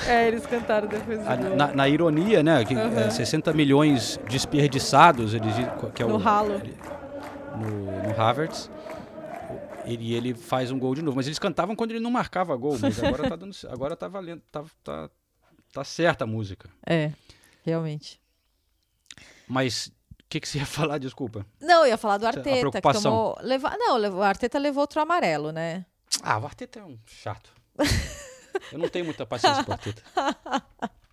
É, 0.07 0.27
eles 0.27 0.45
cantaram 0.45 0.87
depois 0.87 1.19
do 1.19 1.27
A- 1.29 1.35
gol. 1.35 1.55
na, 1.55 1.67
na 1.73 1.89
ironia, 1.89 2.43
né? 2.43 2.63
Que, 2.63 2.73
é, 2.75 3.09
60 3.09 3.51
milhões 3.53 4.19
desperdiçados, 4.29 5.33
eles, 5.33 5.53
que 5.93 6.03
é 6.03 6.05
No 6.05 6.15
o, 6.15 6.17
ralo. 6.17 6.53
ele- 6.55 6.77
no, 7.57 8.03
no 8.13 8.21
Havertz. 8.21 8.69
E 9.85 10.13
ele 10.15 10.33
faz 10.33 10.71
um 10.71 10.79
gol 10.79 10.95
de 10.95 11.01
novo. 11.03 11.15
Mas 11.15 11.27
eles 11.27 11.37
cantavam 11.39 11.75
quando 11.75 11.91
ele 11.91 11.99
não 11.99 12.09
marcava 12.11 12.55
gol. 12.55 12.77
Mas 12.81 13.01
agora 13.03 13.29
tá, 13.29 13.35
dando, 13.35 13.55
agora 13.69 13.95
tá 13.95 14.07
valendo. 14.07 14.41
Tá, 14.51 14.63
tá, 14.83 15.09
tá 15.71 15.83
certa 15.83 16.23
a 16.23 16.27
música. 16.27 16.69
É, 16.85 17.11
realmente. 17.63 18.19
Mas 19.47 19.91
que, 20.27 20.39
que 20.39 20.47
você 20.49 20.57
ia 20.57 20.65
falar? 20.67 20.97
Desculpa. 20.97 21.45
Não, 21.61 21.81
eu 21.83 21.89
ia 21.89 21.97
falar 21.97 22.17
do 22.17 22.25
Arteta, 22.25 22.49
que 22.49 22.59
preocupação. 22.59 23.11
tomou. 23.11 23.37
Leva... 23.41 23.75
Não, 23.77 23.95
levou- 23.97 24.19
o 24.21 24.23
Arteta 24.23 24.57
levou 24.57 24.81
outro 24.81 24.99
amarelo, 24.99 25.51
né? 25.51 25.85
Ah, 26.23 26.39
o 26.39 26.45
Arteta 26.45 26.79
é 26.79 26.83
um 26.83 26.97
chato. 27.05 27.51
Eu 28.71 28.79
não 28.79 28.89
tenho 28.89 29.05
muita 29.05 29.25
paciência 29.25 29.63
pro 29.63 29.73
Arteta. 29.73 30.01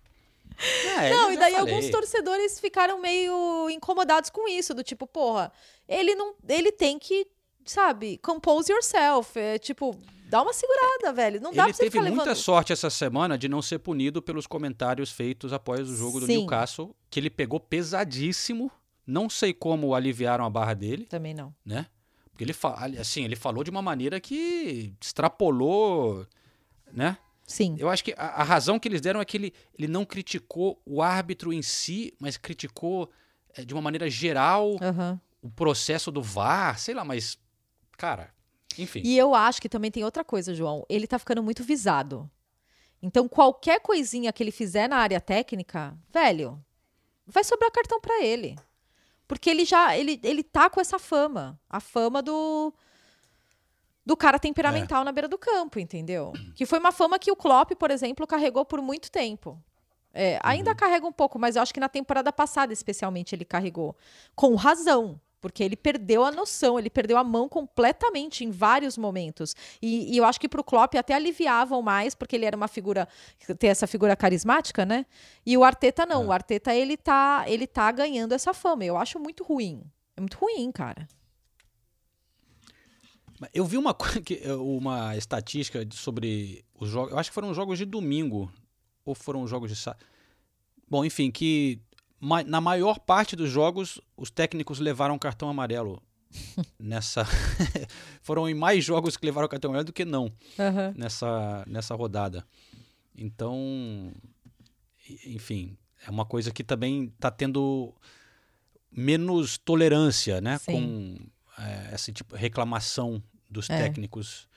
É, 0.97 1.09
Não, 1.09 1.31
e 1.31 1.35
daí 1.37 1.53
falei. 1.55 1.73
alguns 1.73 1.89
torcedores 1.89 2.59
ficaram 2.59 3.01
meio 3.01 3.69
incomodados 3.71 4.29
com 4.29 4.47
isso, 4.47 4.73
do 4.73 4.83
tipo, 4.83 5.05
porra, 5.07 5.51
ele 5.89 6.15
não. 6.15 6.35
Ele 6.47 6.71
tem 6.71 6.97
que, 6.99 7.27
sabe, 7.65 8.17
compose 8.19 8.71
yourself. 8.71 9.37
É, 9.37 9.57
tipo, 9.57 9.99
dá 10.29 10.41
uma 10.41 10.53
segurada, 10.53 11.11
velho. 11.11 11.41
Não 11.41 11.51
dá 11.51 11.63
Ele 11.63 11.71
pra 11.71 11.73
você 11.73 11.83
teve 11.83 11.97
ficar 11.97 12.03
muita 12.09 12.23
levando. 12.25 12.35
sorte 12.41 12.71
essa 12.71 12.89
semana 12.89 13.37
de 13.37 13.49
não 13.49 13.61
ser 13.61 13.79
punido 13.79 14.21
pelos 14.21 14.47
comentários 14.47 15.11
feitos 15.11 15.51
após 15.51 15.89
o 15.89 15.95
jogo 15.95 16.19
do 16.19 16.27
Sim. 16.27 16.37
Newcastle, 16.37 16.95
que 17.09 17.19
ele 17.19 17.29
pegou 17.31 17.59
pesadíssimo. 17.59 18.71
Não 19.05 19.29
sei 19.29 19.53
como 19.53 19.93
aliviaram 19.93 20.45
a 20.45 20.49
barra 20.49 20.75
dele, 20.75 21.05
Também 21.07 21.33
não. 21.33 21.53
né? 21.65 21.87
Porque 22.29 22.43
ele, 22.45 22.55
assim, 23.01 23.25
ele 23.25 23.35
falou 23.35 23.63
de 23.65 23.69
uma 23.69 23.81
maneira 23.81 24.19
que 24.21 24.93
extrapolou, 25.01 26.25
né? 26.91 27.17
Sim. 27.45 27.75
Eu 27.77 27.89
acho 27.89 28.03
que 28.03 28.13
a, 28.17 28.41
a 28.41 28.43
razão 28.43 28.79
que 28.79 28.87
eles 28.87 29.01
deram 29.01 29.21
é 29.21 29.25
que 29.25 29.37
ele, 29.37 29.53
ele 29.77 29.87
não 29.87 30.05
criticou 30.05 30.81
o 30.85 31.01
árbitro 31.01 31.51
em 31.51 31.61
si, 31.61 32.13
mas 32.19 32.37
criticou 32.37 33.09
eh, 33.55 33.65
de 33.65 33.73
uma 33.73 33.81
maneira 33.81 34.09
geral 34.09 34.77
Aham. 34.81 35.19
o 35.41 35.49
processo 35.49 36.11
do 36.11 36.21
VAR, 36.21 36.79
sei 36.79 36.93
lá, 36.93 37.03
mas, 37.03 37.37
cara, 37.97 38.33
enfim. 38.77 39.01
E 39.03 39.17
eu 39.17 39.35
acho 39.35 39.61
que 39.61 39.69
também 39.69 39.91
tem 39.91 40.03
outra 40.03 40.23
coisa, 40.23 40.53
João. 40.55 40.85
Ele 40.89 41.05
tá 41.05 41.19
ficando 41.19 41.43
muito 41.43 41.63
visado. 41.63 42.29
Então, 43.01 43.27
qualquer 43.27 43.81
coisinha 43.81 44.31
que 44.31 44.41
ele 44.41 44.51
fizer 44.51 44.87
na 44.87 44.97
área 44.97 45.19
técnica, 45.19 45.97
velho, 46.09 46.63
vai 47.27 47.43
sobrar 47.43 47.69
cartão 47.71 47.99
pra 47.99 48.23
ele. 48.23 48.55
Porque 49.27 49.49
ele 49.49 49.65
já 49.65 49.97
ele, 49.97 50.19
ele 50.23 50.43
tá 50.43 50.69
com 50.69 50.79
essa 50.79 50.97
fama, 50.99 51.59
a 51.69 51.79
fama 51.79 52.21
do 52.21 52.73
do 54.05 54.17
cara 54.17 54.37
temperamental 54.37 55.03
na 55.03 55.11
beira 55.11 55.27
do 55.27 55.37
campo, 55.37 55.79
entendeu? 55.79 56.33
Que 56.55 56.65
foi 56.65 56.79
uma 56.79 56.91
fama 56.91 57.17
que 57.17 57.31
o 57.31 57.35
Klopp, 57.35 57.71
por 57.71 57.89
exemplo, 57.89 58.27
carregou 58.27 58.65
por 58.65 58.81
muito 58.81 59.09
tempo. 59.09 59.57
É, 60.13 60.39
ainda 60.43 60.75
carrega 60.75 61.07
um 61.07 61.11
pouco, 61.11 61.39
mas 61.39 61.55
eu 61.55 61.61
acho 61.61 61.73
que 61.73 61.79
na 61.79 61.89
temporada 61.89 62.31
passada, 62.31 62.71
especialmente, 62.71 63.33
ele 63.33 63.45
carregou. 63.45 63.95
Com 64.35 64.55
razão. 64.55 65.19
Porque 65.41 65.61
ele 65.61 65.75
perdeu 65.75 66.23
a 66.23 66.31
noção, 66.31 66.79
ele 66.79 66.89
perdeu 66.89 67.17
a 67.17 67.23
mão 67.23 67.49
completamente 67.49 68.45
em 68.45 68.49
vários 68.49 68.97
momentos. 68.97 69.53
E, 69.81 70.13
e 70.13 70.17
eu 70.17 70.23
acho 70.23 70.39
que 70.39 70.47
pro 70.47 70.63
Klopp 70.63 70.95
até 70.95 71.13
aliviavam 71.13 71.81
mais, 71.81 72.15
porque 72.15 72.37
ele 72.37 72.45
era 72.45 72.55
uma 72.55 72.69
figura, 72.69 73.09
tem 73.59 73.69
essa 73.69 73.85
figura 73.85 74.15
carismática, 74.15 74.85
né? 74.85 75.05
E 75.45 75.57
o 75.57 75.63
Arteta 75.65 76.05
não. 76.05 76.27
O 76.27 76.31
Arteta, 76.31 76.73
ele 76.73 76.95
tá, 76.95 77.43
ele 77.45 77.67
tá 77.67 77.91
ganhando 77.91 78.31
essa 78.31 78.53
fama. 78.53 78.85
Eu 78.85 78.95
acho 78.95 79.19
muito 79.19 79.43
ruim. 79.43 79.83
É 80.15 80.21
muito 80.21 80.37
ruim, 80.37 80.71
cara. 80.71 81.09
Eu 83.53 83.65
vi 83.65 83.77
uma, 83.77 83.93
que- 84.23 84.41
uma 84.53 85.15
estatística 85.17 85.85
sobre 85.91 86.63
os 86.79 86.89
jogos. 86.89 87.11
Eu 87.11 87.19
acho 87.19 87.29
que 87.29 87.33
foram 87.35 87.53
jogos 87.53 87.77
de 87.77 87.85
domingo. 87.85 88.51
Ou 89.05 89.13
foram 89.15 89.45
jogos 89.47 89.69
de 89.69 89.75
sábado. 89.75 90.03
Bom, 90.89 91.03
enfim, 91.03 91.29
que 91.31 91.79
na 92.45 92.61
maior 92.61 92.99
parte 92.99 93.35
dos 93.35 93.49
jogos 93.49 93.99
os 94.15 94.29
técnicos 94.31 94.79
levaram 94.79 95.17
cartão 95.19 95.49
amarelo. 95.49 96.01
nessa. 96.79 97.25
foram 98.21 98.47
em 98.49 98.53
mais 98.53 98.83
jogos 98.83 99.17
que 99.17 99.25
levaram 99.25 99.47
cartão 99.47 99.69
amarelo 99.71 99.85
do 99.87 99.93
que 99.93 100.05
não 100.05 100.31
nessa, 100.95 101.63
nessa 101.67 101.93
rodada. 101.95 102.45
Então, 103.15 104.11
enfim, 105.25 105.77
é 106.05 106.09
uma 106.09 106.25
coisa 106.25 106.51
que 106.51 106.63
também 106.63 107.05
está 107.05 107.29
tendo 107.29 107.93
menos 108.91 109.57
tolerância, 109.57 110.39
né, 110.41 110.57
Sim. 110.59 110.71
com 110.71 111.61
é, 111.61 111.89
essa 111.93 112.11
tipo 112.11 112.35
reclamação 112.35 113.21
dos 113.49 113.69
É. 113.69 113.77
técnicos, 113.77 114.47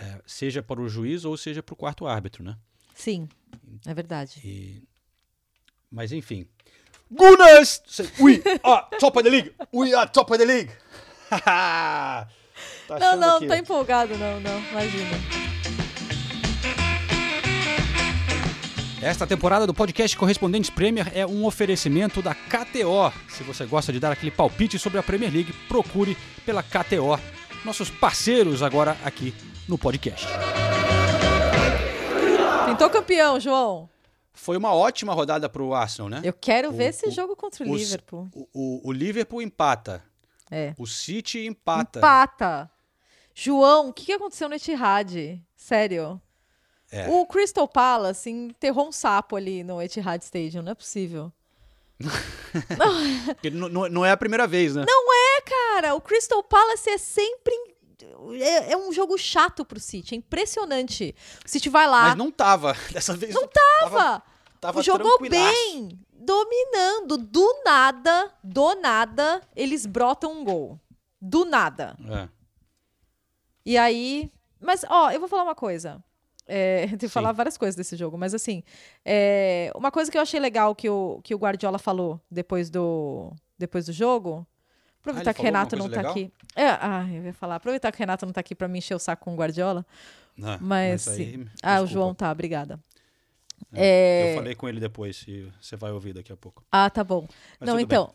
é, 0.00 0.20
seja 0.26 0.62
para 0.62 0.80
o 0.80 0.88
juiz 0.88 1.24
ou 1.24 1.36
seja 1.36 1.62
para 1.62 1.72
o 1.72 1.76
quarto 1.76 2.06
árbitro, 2.06 2.42
né? 2.44 2.56
Sim, 2.94 3.28
é 3.86 3.94
verdade. 3.94 4.40
E- 4.44 4.82
mas 5.90 6.12
enfim. 6.12 6.46
Gunners! 7.10 7.82
We 8.20 8.40
are 8.62 8.86
top 9.00 9.18
of 9.18 9.24
the 9.24 9.30
league! 9.30 9.52
We 9.74 9.92
are 9.94 10.08
top 10.10 10.32
of 10.32 10.38
the 10.38 10.44
league! 10.44 10.70
tá 11.30 12.28
Não, 13.00 13.16
não, 13.16 13.40
que- 13.40 13.46
tô 13.48 13.54
empolgado, 13.54 14.16
não, 14.16 14.38
não, 14.40 14.58
imagina. 14.70 15.10
Esta 19.02 19.26
temporada 19.26 19.66
do 19.66 19.72
podcast 19.72 20.14
Correspondentes 20.16 20.68
Premier 20.68 21.10
é 21.16 21.26
um 21.26 21.46
oferecimento 21.46 22.20
da 22.20 22.34
KTO. 22.34 23.10
Se 23.30 23.42
você 23.42 23.64
gosta 23.64 23.90
de 23.92 23.98
dar 23.98 24.12
aquele 24.12 24.30
palpite 24.30 24.78
sobre 24.78 24.98
a 24.98 25.02
Premier 25.02 25.32
League, 25.32 25.52
procure 25.68 26.16
pela 26.44 26.62
KTO, 26.62 27.18
nossos 27.64 27.90
parceiros 27.90 28.62
agora 28.62 28.96
aqui 29.04 29.34
no 29.68 29.76
podcast. 29.78 30.26
Pintou 32.66 32.88
campeão, 32.90 33.38
João. 33.40 33.88
Foi 34.32 34.56
uma 34.56 34.72
ótima 34.74 35.12
rodada 35.12 35.48
para 35.48 35.62
o 35.62 35.74
Arsenal, 35.74 36.08
né? 36.08 36.20
Eu 36.24 36.32
quero 36.32 36.70
O- 36.70 36.72
ver 36.72 36.84
esse 36.90 37.08
o- 37.08 37.10
jogo 37.10 37.36
contra 37.36 37.64
o 37.66 37.70
os- 37.70 37.80
Liverpool. 37.80 38.28
O, 38.34 38.48
o- 38.54 38.88
o 38.88 38.92
Liverpool 38.92 39.42
empata, 39.42 40.02
É. 40.50 40.74
o 40.78 40.86
City 40.86 41.46
empata. 41.46 41.98
Empata. 41.98 42.70
João, 43.34 43.88
o 43.88 43.92
que 43.92 44.06
que 44.06 44.12
aconteceu 44.12 44.48
no 44.48 44.54
Etihad? 44.54 45.40
Sério. 45.56 46.20
É. 46.90 47.08
O 47.08 47.24
Crystal 47.26 47.68
Palace 47.68 48.30
enterrou 48.30 48.88
um 48.88 48.92
sapo 48.92 49.36
ali 49.36 49.62
no 49.62 49.80
Etihad 49.80 50.22
Stadium, 50.22 50.62
não 50.62 50.72
é 50.72 50.74
possível. 50.74 51.32
Porque 53.34 53.48
n- 53.50 53.68
n- 53.68 53.88
não 53.90 54.04
é 54.04 54.10
a 54.10 54.16
primeira 54.16 54.46
vez, 54.46 54.74
né? 54.74 54.82
É, 54.82 54.86
cara, 55.80 55.94
o 55.94 56.00
Crystal 56.00 56.42
Palace 56.42 56.90
é 56.90 56.98
sempre. 56.98 57.54
É, 58.40 58.72
é 58.72 58.76
um 58.76 58.92
jogo 58.92 59.16
chato 59.18 59.64
pro 59.64 59.80
City, 59.80 60.14
é 60.14 60.18
impressionante. 60.18 61.14
O 61.44 61.48
City 61.48 61.68
vai 61.68 61.86
lá, 61.86 62.08
Mas 62.08 62.16
não 62.16 62.30
tava. 62.30 62.74
Dessa 62.92 63.14
vez 63.14 63.34
não 63.34 63.46
tava, 63.46 64.22
tava 64.60 64.82
jogou 64.82 65.18
tranquilaço. 65.18 65.54
bem, 65.54 65.98
dominando. 66.12 67.18
Do 67.18 67.62
nada, 67.64 68.32
do 68.42 68.74
nada, 68.76 69.42
eles 69.56 69.86
brotam 69.86 70.40
um 70.40 70.44
gol. 70.44 70.78
Do 71.20 71.44
nada. 71.44 71.96
É. 72.08 72.28
E 73.64 73.76
aí. 73.76 74.30
Mas, 74.58 74.84
ó, 74.88 75.10
eu 75.10 75.20
vou 75.20 75.28
falar 75.28 75.42
uma 75.42 75.54
coisa. 75.54 76.02
É, 76.46 76.88
que 76.98 77.06
Sim. 77.06 77.08
falar 77.08 77.32
várias 77.32 77.56
coisas 77.56 77.76
desse 77.76 77.96
jogo, 77.96 78.18
mas 78.18 78.34
assim. 78.34 78.62
é, 79.04 79.70
uma 79.74 79.90
coisa 79.90 80.10
que 80.10 80.18
eu 80.18 80.22
achei 80.22 80.40
legal 80.40 80.74
que 80.74 80.88
o, 80.88 81.20
que 81.22 81.34
o 81.34 81.38
Guardiola 81.38 81.78
falou 81.78 82.20
depois 82.30 82.68
do, 82.70 83.32
depois 83.58 83.86
do 83.86 83.92
jogo. 83.92 84.46
Aproveitar 85.00 85.30
Ah, 85.30 85.34
que 85.34 85.40
o 85.40 85.44
Renato 85.44 85.76
não 85.76 85.88
tá 85.88 86.02
coisa 86.02 86.10
aqui. 86.10 86.32
É, 86.54 86.66
ah, 86.68 87.06
eu 87.10 87.24
ia 87.24 87.32
falar. 87.32 87.56
Aproveitar 87.56 87.90
que 87.90 87.96
o 87.96 88.00
Renato 88.00 88.26
não 88.26 88.32
tá 88.32 88.40
aqui 88.40 88.54
pra 88.54 88.68
me 88.68 88.78
encher 88.78 88.94
o 88.94 88.98
saco 88.98 89.24
com 89.24 89.32
o 89.32 89.36
Guardiola. 89.36 89.84
Não, 90.36 90.58
Mas. 90.60 91.08
aí, 91.08 91.16
sim. 91.16 91.46
ah, 91.62 91.80
o. 91.80 91.86
João 91.86 92.14
tá, 92.14 92.30
obrigada. 92.30 92.78
É, 93.72 94.22
É, 94.22 94.32
Eu 94.32 94.36
falei 94.36 94.54
com 94.54 94.68
ele 94.68 94.80
depois 94.80 95.24
e 95.26 95.50
você 95.60 95.76
vai 95.76 95.90
ouvir 95.90 96.12
daqui 96.12 96.32
a 96.32 96.36
pouco. 96.36 96.64
Ah, 96.70 96.88
tá 96.90 97.02
bom. 97.04 97.26
Mas 97.58 97.68
não, 97.68 97.78
então. 97.80 98.12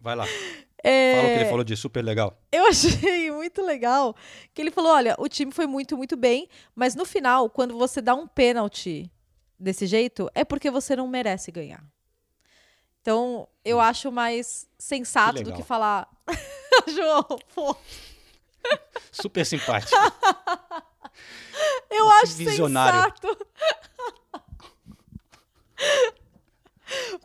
Vai 0.00 0.14
lá. 0.16 0.26
é, 0.82 1.14
Fala 1.16 1.28
o 1.28 1.32
que 1.32 1.38
ele 1.40 1.48
falou 1.50 1.64
de 1.64 1.76
super 1.76 2.02
legal. 2.04 2.38
Eu 2.52 2.66
achei 2.68 3.30
muito 3.30 3.62
legal 3.62 4.14
que 4.52 4.60
ele 4.62 4.70
falou: 4.70 4.92
olha, 4.92 5.14
o 5.18 5.28
time 5.28 5.50
foi 5.52 5.66
muito, 5.66 5.96
muito 5.96 6.16
bem, 6.16 6.48
mas 6.74 6.94
no 6.94 7.04
final, 7.04 7.48
quando 7.50 7.76
você 7.76 8.00
dá 8.00 8.14
um 8.14 8.26
pênalti 8.26 9.10
desse 9.58 9.86
jeito, 9.86 10.30
é 10.34 10.44
porque 10.44 10.70
você 10.70 10.94
não 10.94 11.08
merece 11.08 11.50
ganhar. 11.50 11.82
Então, 13.04 13.46
eu 13.62 13.78
acho 13.82 14.10
mais 14.10 14.66
sensato 14.78 15.36
Que 15.36 15.44
do 15.44 15.52
que 15.52 15.62
falar. 15.62 16.08
João, 16.88 17.26
pô, 17.54 17.76
Super 19.12 19.44
simpático. 19.44 19.92
eu 21.90 22.06
Que 22.06 22.12
acho 22.14 22.32
visionário. 22.32 22.98
sensato. 22.98 23.46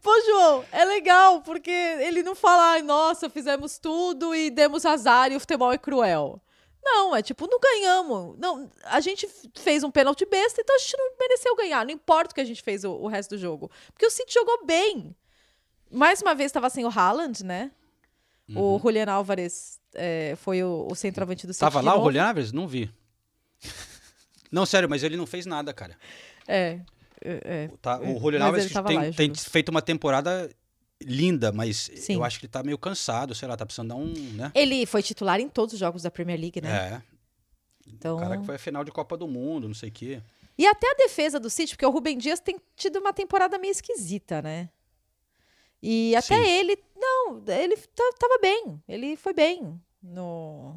Pô, 0.04 0.22
João, 0.26 0.66
é 0.74 0.84
legal, 0.84 1.42
porque 1.44 1.72
ele 1.72 2.24
não 2.24 2.36
fala, 2.36 2.72
ai, 2.72 2.82
nossa, 2.82 3.30
fizemos 3.30 3.78
tudo 3.78 4.36
e 4.36 4.50
demos 4.50 4.86
azar 4.86 5.32
e 5.32 5.38
o 5.38 5.40
futebol 5.40 5.72
é 5.72 5.78
cruel. 5.78 6.42
Não, 6.84 7.16
é 7.16 7.22
tipo, 7.22 7.48
não 7.50 7.58
ganhamos. 7.58 8.38
Não, 8.38 8.70
a 8.84 9.00
gente 9.00 9.30
fez 9.56 9.82
um 9.82 9.92
pênalti 9.92 10.26
besta, 10.26 10.60
então 10.60 10.76
a 10.76 10.80
gente 10.80 10.98
não 10.98 11.12
mereceu 11.18 11.56
ganhar. 11.56 11.86
Não 11.86 11.94
importa 11.94 12.32
o 12.34 12.36
que 12.36 12.42
a 12.42 12.46
gente 12.46 12.62
fez 12.62 12.84
o, 12.84 12.92
o 12.92 13.08
resto 13.08 13.30
do 13.36 13.38
jogo. 13.38 13.72
Porque 13.94 14.06
o 14.06 14.12
City 14.12 14.34
jogou 14.34 14.66
bem. 14.66 15.16
Mais 15.92 16.22
uma 16.22 16.36
vez 16.36 16.50
estava 16.50 16.70
sem 16.70 16.86
o 16.86 16.90
Haaland, 16.90 17.44
né? 17.44 17.72
O 18.56 18.80
Julian 18.80 19.12
Álvares 19.12 19.80
é, 19.94 20.36
foi 20.38 20.64
o, 20.64 20.88
o 20.90 20.96
centroavante 20.96 21.46
do 21.46 21.54
City. 21.54 21.64
Uhum. 21.64 21.72
Tava 21.72 21.82
lá 21.82 22.00
o. 22.00 22.04
Julian 22.04 22.28
Alves? 22.28 22.52
Não 22.52 22.68
vi. 22.68 22.92
Não, 24.52 24.66
sério, 24.66 24.90
mas 24.90 25.04
ele 25.04 25.16
não 25.16 25.28
fez 25.28 25.46
nada, 25.46 25.72
cara. 25.74 25.96
É. 26.48 26.80
é, 27.24 27.42
é. 27.46 27.70
Tá, 27.82 28.00
o 28.00 28.20
Julian 28.20 28.40
tava 28.72 28.88
tem, 28.88 28.98
lá, 28.98 29.12
tem 29.12 29.36
feito 29.36 29.70
uma 29.70 29.82
temporada 29.82 30.50
linda, 31.02 31.52
mas 31.52 31.90
Sim. 31.96 32.16
eu 32.16 32.24
acho 32.24 32.40
que 32.40 32.46
ele 32.46 32.52
tá 32.52 32.64
meio 32.64 32.78
cansado, 32.78 33.36
sei 33.36 33.48
lá, 33.48 33.56
tá 33.56 33.66
precisando 33.66 33.90
dar 33.90 33.96
um, 33.96 34.12
né? 34.34 34.52
Ele 34.56 34.86
foi 34.86 35.04
titular 35.04 35.40
em 35.40 35.48
todos 35.48 35.74
os 35.74 35.80
jogos 35.80 36.02
da 36.02 36.12
Premier 36.12 36.40
League, 36.40 36.60
né? 36.62 36.70
É, 36.70 37.02
Então... 37.88 38.18
o 38.18 38.20
cara 38.20 38.38
que 38.38 38.46
foi 38.46 38.56
a 38.56 38.60
final 38.60 38.84
de 38.84 38.92
Copa 38.92 39.16
do 39.16 39.28
Mundo, 39.28 39.68
não 39.68 39.76
sei 39.76 39.90
o 39.90 39.92
quê. 39.92 40.22
E 40.58 40.66
até 40.66 40.92
a 40.92 40.96
defesa 40.96 41.40
do 41.40 41.50
City, 41.50 41.74
porque 41.74 41.86
o 41.86 41.90
Rubem 41.90 42.18
Dias 42.18 42.40
tem 42.40 42.60
tido 42.76 42.98
uma 43.00 43.14
temporada 43.14 43.58
meio 43.58 43.72
esquisita, 43.72 44.42
né? 44.42 44.70
E 45.82 46.16
até 46.16 46.36
Sim. 46.36 46.50
ele, 46.50 46.78
não, 46.96 47.42
ele 47.48 47.78
ta- 47.78 48.14
tava 48.20 48.38
bem. 48.42 48.82
Ele 48.88 49.16
foi 49.16 49.34
bem 49.34 49.80
no, 50.04 50.76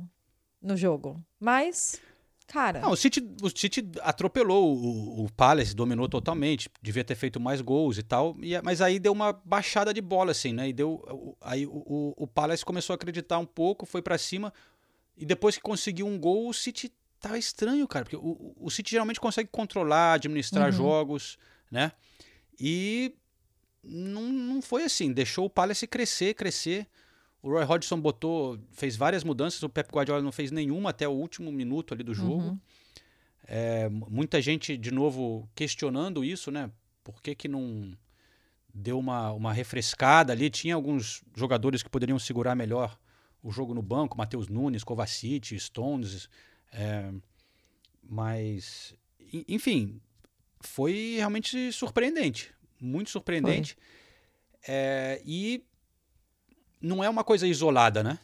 no 0.60 0.76
jogo. 0.76 1.20
Mas, 1.40 2.00
cara, 2.46 2.80
Não, 2.80 2.92
o 2.92 2.96
City, 2.96 3.20
o 3.42 3.50
City 3.50 3.84
atropelou 4.00 4.76
o, 4.76 5.24
o 5.24 5.32
Palace, 5.32 5.74
dominou 5.74 6.08
totalmente, 6.08 6.68
devia 6.80 7.02
ter 7.04 7.16
feito 7.16 7.40
mais 7.40 7.60
gols 7.60 7.98
e 7.98 8.02
tal, 8.02 8.36
e, 8.40 8.60
mas 8.62 8.80
aí 8.80 8.98
deu 9.00 9.12
uma 9.12 9.32
baixada 9.32 9.92
de 9.92 10.00
bola, 10.00 10.30
assim, 10.30 10.52
né? 10.52 10.68
E 10.68 10.72
deu, 10.72 11.36
aí 11.40 11.66
o, 11.66 12.14
o, 12.16 12.26
Palace 12.28 12.64
começou 12.64 12.94
a 12.94 12.96
acreditar 12.96 13.38
um 13.38 13.46
pouco, 13.46 13.84
foi 13.84 14.02
pra 14.02 14.16
cima, 14.16 14.52
e 15.16 15.26
depois 15.26 15.56
que 15.56 15.62
conseguiu 15.62 16.06
um 16.06 16.18
gol, 16.18 16.48
o 16.48 16.54
City 16.54 16.92
tava 17.20 17.38
estranho, 17.38 17.86
cara, 17.88 18.04
porque 18.04 18.16
o, 18.16 18.20
o- 18.20 18.54
o 18.60 18.70
City 18.70 18.92
geralmente 18.92 19.20
consegue 19.20 19.48
controlar, 19.50 20.14
administrar 20.14 20.66
Uhum. 20.66 20.72
jogos, 20.76 21.38
né? 21.70 21.90
E 22.60 23.14
não, 23.82 24.22
não 24.32 24.62
foi 24.62 24.84
assim, 24.84 25.12
deixou 25.12 25.46
o 25.46 25.50
Palace 25.50 25.86
crescer, 25.86 26.34
crescer. 26.34 26.86
O 27.42 27.50
Roy 27.50 27.64
Hodgson 27.64 28.00
botou, 28.00 28.58
fez 28.70 28.94
várias 28.96 29.24
mudanças, 29.24 29.62
o 29.62 29.68
Pep 29.68 29.90
Guardiola 29.92 30.22
não 30.22 30.30
fez 30.30 30.50
nenhuma 30.52 30.90
até 30.90 31.08
o 31.08 31.12
último 31.12 31.50
minuto 31.50 31.92
ali 31.92 32.04
do 32.04 32.14
jogo. 32.14 32.42
Uhum. 32.50 32.60
É, 33.44 33.88
mu- 33.88 34.06
muita 34.08 34.40
gente, 34.40 34.76
de 34.76 34.92
novo, 34.92 35.48
questionando 35.54 36.24
isso, 36.24 36.50
né? 36.52 36.70
Por 37.02 37.20
que, 37.20 37.34
que 37.34 37.48
não 37.48 37.92
deu 38.72 38.96
uma, 38.98 39.32
uma 39.32 39.52
refrescada 39.52 40.32
ali? 40.32 40.48
Tinha 40.50 40.76
alguns 40.76 41.24
jogadores 41.34 41.82
que 41.82 41.90
poderiam 41.90 42.18
segurar 42.18 42.54
melhor 42.54 42.96
o 43.42 43.50
jogo 43.50 43.74
no 43.74 43.82
banco, 43.82 44.16
Matheus 44.16 44.46
Nunes, 44.46 44.84
Kovacic, 44.84 45.58
Stones. 45.58 46.28
é, 46.72 47.12
mas, 48.08 48.94
en- 49.32 49.44
enfim, 49.48 50.00
foi 50.60 51.14
realmente 51.16 51.72
surpreendente. 51.72 52.54
Muito 52.82 53.10
surpreendente. 53.10 53.76
É, 54.66 55.22
e 55.24 55.64
não 56.80 57.02
é 57.02 57.08
uma 57.08 57.22
coisa 57.22 57.46
isolada, 57.46 58.02
né? 58.02 58.18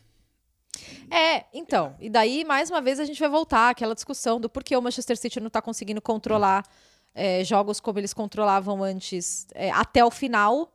É, 1.11 1.45
então, 1.55 1.97
e 2.01 2.11
daí, 2.11 2.45
mais 2.45 2.71
uma 2.71 2.81
vez, 2.81 3.01
a 3.01 3.05
gente 3.05 3.19
vai 3.21 3.29
voltar 3.29 3.71
àquela 3.71 3.95
discussão 3.95 4.41
do 4.41 4.49
porquê 4.49 4.77
o 4.77 4.83
Manchester 4.83 5.17
City 5.17 5.41
não 5.41 5.49
tá 5.49 5.63
conseguindo 5.63 6.03
controlar 6.03 6.65
é, 7.15 7.43
jogos 7.45 7.81
como 7.81 7.99
eles 7.99 8.13
controlavam 8.13 8.83
antes 8.83 9.47
é, 9.55 9.71
até 9.71 10.05
o 10.05 10.11
final. 10.11 10.75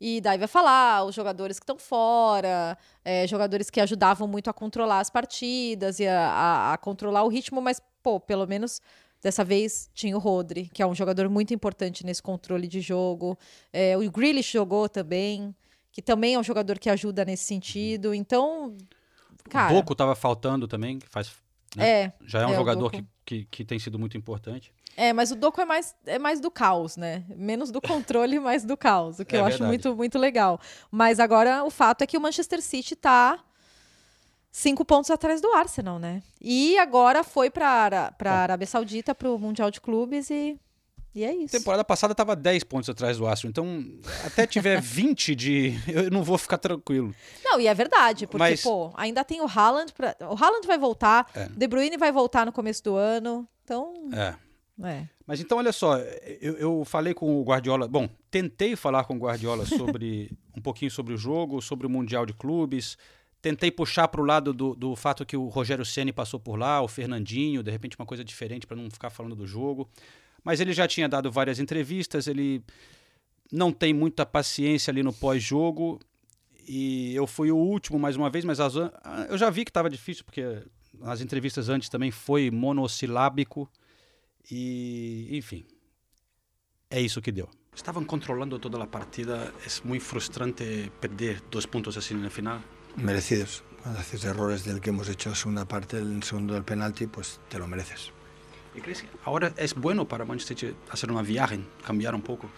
E 0.00 0.20
daí 0.20 0.38
vai 0.38 0.48
falar 0.48 1.04
os 1.04 1.14
jogadores 1.14 1.58
que 1.58 1.62
estão 1.64 1.78
fora, 1.78 2.76
é, 3.04 3.26
jogadores 3.26 3.68
que 3.70 3.80
ajudavam 3.80 4.26
muito 4.26 4.48
a 4.48 4.52
controlar 4.52 5.00
as 5.00 5.10
partidas 5.10 6.00
e 6.00 6.06
a, 6.08 6.18
a- 6.30 6.72
a 6.74 6.78
controlar 6.78 7.22
o 7.22 7.28
ritmo, 7.28 7.60
mas, 7.60 7.82
pô, 8.02 8.18
pelo 8.18 8.46
menos 8.46 8.80
dessa 9.22 9.44
vez 9.44 9.90
tinha 9.94 10.16
o 10.16 10.20
Rodri, 10.20 10.70
que 10.72 10.82
é 10.82 10.86
um 10.86 10.94
jogador 10.94 11.28
muito 11.28 11.52
importante 11.54 12.04
nesse 12.04 12.22
controle 12.22 12.66
de 12.66 12.80
jogo. 12.80 13.38
É, 13.72 13.96
o 13.96 14.10
Grealish 14.10 14.52
jogou 14.52 14.88
também, 14.88 15.54
que 15.92 16.00
também 16.02 16.34
é 16.34 16.38
um 16.38 16.42
jogador 16.42 16.78
que 16.78 16.88
ajuda 16.88 17.24
nesse 17.24 17.44
sentido. 17.44 18.14
Então, 18.14 18.76
cara... 19.48 19.72
o 19.72 19.76
Doku 19.76 19.92
estava 19.92 20.14
faltando 20.14 20.66
também, 20.66 20.98
que 20.98 21.08
faz, 21.08 21.30
né? 21.76 21.88
É, 21.88 22.12
já 22.26 22.42
é 22.42 22.46
um 22.46 22.52
é, 22.52 22.56
jogador 22.56 22.90
que, 22.90 23.04
que, 23.24 23.44
que 23.44 23.64
tem 23.64 23.78
sido 23.78 23.98
muito 23.98 24.16
importante. 24.16 24.72
é, 24.96 25.12
mas 25.12 25.30
o 25.30 25.36
Doku 25.36 25.60
é 25.60 25.64
mais, 25.64 25.94
é 26.06 26.18
mais 26.18 26.40
do 26.40 26.50
caos, 26.50 26.96
né? 26.96 27.24
Menos 27.36 27.70
do 27.70 27.80
controle, 27.80 28.38
mais 28.40 28.64
do 28.64 28.76
caos, 28.76 29.18
o 29.20 29.24
que 29.24 29.36
É 29.36 29.38
eu 29.40 29.44
acho 29.44 29.58
verdade. 29.58 29.68
muito, 29.68 29.96
muito 29.96 30.18
legal. 30.18 30.58
Mas 30.90 31.20
agora 31.20 31.62
o 31.64 31.70
fato 31.70 32.02
é 32.02 32.06
que 32.06 32.16
o 32.16 32.20
Manchester 32.20 32.62
City 32.62 32.96
tá 32.96 33.38
cinco 34.50 34.84
pontos 34.84 35.10
atrás 35.10 35.40
do 35.40 35.52
Arsenal, 35.52 35.98
né? 35.98 36.22
E 36.40 36.76
agora 36.78 37.22
foi 37.22 37.50
para 37.50 38.12
para 38.12 38.32
Arábia 38.32 38.66
Saudita 38.66 39.14
para 39.14 39.30
o 39.30 39.38
Mundial 39.38 39.70
de 39.70 39.80
Clubes 39.80 40.30
e, 40.30 40.58
e 41.14 41.24
é 41.24 41.32
isso. 41.34 41.56
Temporada 41.56 41.84
passada 41.84 42.12
estava 42.12 42.34
10 42.36 42.64
pontos 42.64 42.88
atrás 42.88 43.16
do 43.18 43.26
Arsenal, 43.26 43.50
então 43.50 43.84
até 44.24 44.46
tiver 44.46 44.80
20 44.82 45.34
de. 45.34 45.74
Eu 45.88 46.10
não 46.10 46.22
vou 46.22 46.36
ficar 46.38 46.58
tranquilo. 46.58 47.14
Não, 47.44 47.60
e 47.60 47.66
é 47.66 47.74
verdade, 47.74 48.26
porque, 48.26 48.38
Mas- 48.38 48.62
pô, 48.62 48.90
ainda 48.96 49.24
tem 49.24 49.40
o 49.40 49.46
Haaland. 49.46 49.92
Pra... 49.92 50.16
O 50.20 50.34
Haaland 50.42 50.66
vai 50.66 50.78
voltar, 50.78 51.30
É. 51.34 51.46
De 51.48 51.66
Bruyne 51.66 51.96
vai 51.96 52.10
voltar 52.12 52.44
no 52.46 52.52
começo 52.52 52.82
do 52.84 52.96
ano. 52.96 53.46
Então, 53.64 53.92
É. 54.12 54.34
é. 54.88 55.08
Mas 55.26 55.40
então, 55.40 55.58
olha 55.58 55.70
só, 55.72 55.96
eu, 56.40 56.54
eu 56.56 56.84
falei 56.84 57.14
com 57.14 57.40
o 57.40 57.44
Guardiola. 57.44 57.86
Bom, 57.86 58.08
tentei 58.32 58.74
falar 58.74 59.04
com 59.04 59.14
o 59.14 59.18
Guardiola 59.18 59.64
sobre 59.64 60.32
um 60.56 60.60
pouquinho 60.60 60.90
sobre 60.90 61.14
o 61.14 61.16
jogo, 61.16 61.62
sobre 61.62 61.86
o 61.86 61.90
Mundial 61.90 62.26
de 62.26 62.32
Clubes. 62.34 62.98
Tentei 63.42 63.70
puxar 63.70 64.06
para 64.08 64.20
o 64.20 64.24
lado 64.24 64.52
do, 64.52 64.74
do 64.74 64.94
fato 64.94 65.24
que 65.24 65.36
o 65.36 65.48
Rogério 65.48 65.84
Ceni 65.84 66.12
passou 66.12 66.38
por 66.38 66.58
lá, 66.58 66.82
o 66.82 66.88
Fernandinho, 66.88 67.62
de 67.62 67.70
repente 67.70 67.96
uma 67.98 68.04
coisa 68.04 68.22
diferente 68.22 68.66
para 68.66 68.76
não 68.76 68.90
ficar 68.90 69.08
falando 69.08 69.34
do 69.34 69.46
jogo. 69.46 69.88
Mas 70.44 70.60
ele 70.60 70.72
já 70.72 70.86
tinha 70.86 71.08
dado 71.08 71.30
várias 71.30 71.58
entrevistas, 71.58 72.26
ele 72.26 72.62
não 73.50 73.72
tem 73.72 73.94
muita 73.94 74.26
paciência 74.26 74.90
ali 74.90 75.02
no 75.02 75.12
pós-jogo. 75.12 75.98
E 76.68 77.14
eu 77.14 77.26
fui 77.26 77.50
o 77.50 77.56
último 77.56 77.98
mais 77.98 78.16
uma 78.16 78.30
vez, 78.30 78.44
mas 78.44 78.60
as 78.60 78.74
eu 78.76 79.38
já 79.38 79.50
vi 79.50 79.64
que 79.64 79.70
estava 79.70 79.88
difícil, 79.88 80.24
porque 80.24 80.62
as 81.02 81.20
entrevistas 81.20 81.68
antes 81.68 81.88
também 81.88 82.10
foi 82.10 82.50
monossilábico. 82.50 83.70
E, 84.50 85.28
enfim, 85.32 85.64
é 86.90 87.00
isso 87.00 87.20
que 87.20 87.32
deu. 87.32 87.48
Estavam 87.74 88.04
controlando 88.04 88.58
toda 88.58 88.82
a 88.82 88.86
partida. 88.86 89.52
É 89.64 89.88
muito 89.88 90.04
frustrante 90.04 90.92
perder 91.00 91.40
dois 91.50 91.66
pontos 91.66 91.96
assim 91.96 92.14
no 92.14 92.30
final. 92.30 92.60
Merecidos. 92.96 93.62
Cuando 93.82 94.00
haces 94.00 94.24
errores 94.24 94.64
del 94.64 94.80
que 94.80 94.90
hemos 94.90 95.08
hecho 95.08 95.30
la 95.30 95.36
segunda 95.36 95.64
parte, 95.64 95.98
el 95.98 96.22
segundo 96.22 96.54
del 96.54 96.64
penalti, 96.64 97.06
pues 97.06 97.40
te 97.48 97.58
lo 97.58 97.66
mereces. 97.66 98.12
E 98.74 98.80
crees 98.80 99.02
que 99.02 99.08
agora 99.24 99.52
é 99.56 99.66
bueno 99.74 100.06
para 100.06 100.24
Manchester 100.24 100.56
City 100.56 100.76
fazer 100.86 101.10
uma 101.10 101.22
viagem, 101.22 101.66
cambiar 101.82 102.14
um 102.14 102.20
pouco? 102.20 102.48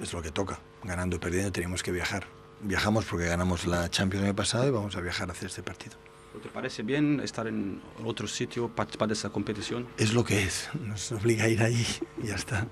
Es 0.00 0.12
lo 0.12 0.22
que 0.22 0.30
toca. 0.30 0.58
Ganando 0.82 1.16
y 1.16 1.18
perdiendo 1.18 1.52
tenemos 1.52 1.82
que 1.82 1.92
viajar. 1.92 2.26
Viajamos 2.62 3.04
porque 3.04 3.26
ganamos 3.26 3.66
la 3.66 3.90
Champions 3.90 4.22
el 4.22 4.28
año 4.30 4.36
pasado 4.36 4.66
y 4.66 4.70
vamos 4.70 4.96
a 4.96 5.00
viajar 5.00 5.28
a 5.28 5.32
hacer 5.32 5.48
este 5.48 5.62
partido. 5.62 5.96
¿Te 6.42 6.48
parece 6.48 6.82
bien 6.82 7.20
estar 7.20 7.46
en 7.46 7.80
otro 8.04 8.26
sitio, 8.26 8.68
participar 8.68 9.08
de 9.08 9.14
esa 9.14 9.28
competición? 9.30 9.86
Es 9.98 10.14
lo 10.14 10.24
que 10.24 10.42
es. 10.42 10.68
Nos 10.80 11.12
obliga 11.12 11.44
a 11.44 11.48
ir 11.48 11.62
allí 11.62 11.86
y 12.22 12.28
ya 12.28 12.34
está. 12.34 12.66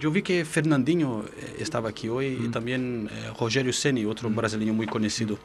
Eu 0.00 0.10
vi 0.12 0.22
que 0.22 0.44
Fernandinho 0.44 1.24
eh, 1.36 1.62
estava 1.62 1.88
aqui 1.88 2.08
hoje 2.08 2.38
e 2.44 2.48
também 2.48 3.08
eh, 3.10 3.32
Rogério 3.34 3.72
Ceni, 3.72 4.06
outro 4.06 4.30
brasileiro 4.30 4.72
muito 4.72 4.92
conhecido. 4.92 5.38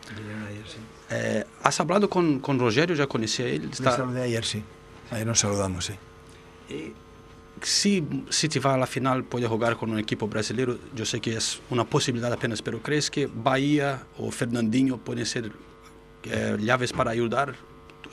Ayer, 0.47 0.64
sí. 0.68 0.78
Eh, 1.10 1.45
¿Has 1.64 1.80
hablado 1.80 2.08
con, 2.08 2.39
con 2.39 2.60
Rogério? 2.60 2.95
¿Ya 2.95 3.08
conocía 3.08 3.45
a 3.45 3.49
él? 3.49 3.64
Le 3.64 3.72
Está, 3.72 3.91
saludé 3.91 4.22
ayer, 4.22 4.45
sí. 4.45 4.64
Ayer 5.10 5.26
nos 5.26 5.39
saludamos, 5.39 5.86
sí. 5.86 5.93
Eh, 6.70 6.91
se 7.62 8.04
City 8.30 8.60
vai 8.60 8.80
à 8.80 8.86
final 8.86 9.24
pode 9.24 9.45
jogar 9.47 9.76
com 9.76 9.88
um 9.88 9.97
equipo 9.97 10.28
brasileiro, 10.28 10.80
eu 10.95 11.06
sei 11.06 11.20
que 11.20 11.32
é 11.32 11.39
uma 11.72 11.86
possibilidade 11.86 12.34
apenas, 12.34 12.62
pero 12.62 12.80
crees 12.80 13.10
que 13.10 13.26
Bahia 13.26 14.01
ou 14.18 14.32
Fernandinho 14.32 14.97
podem 14.97 15.26
ser 15.26 15.51
eh, 16.26 16.58
llaves 16.60 16.91
para 16.91 17.12
ajudar 17.12 17.56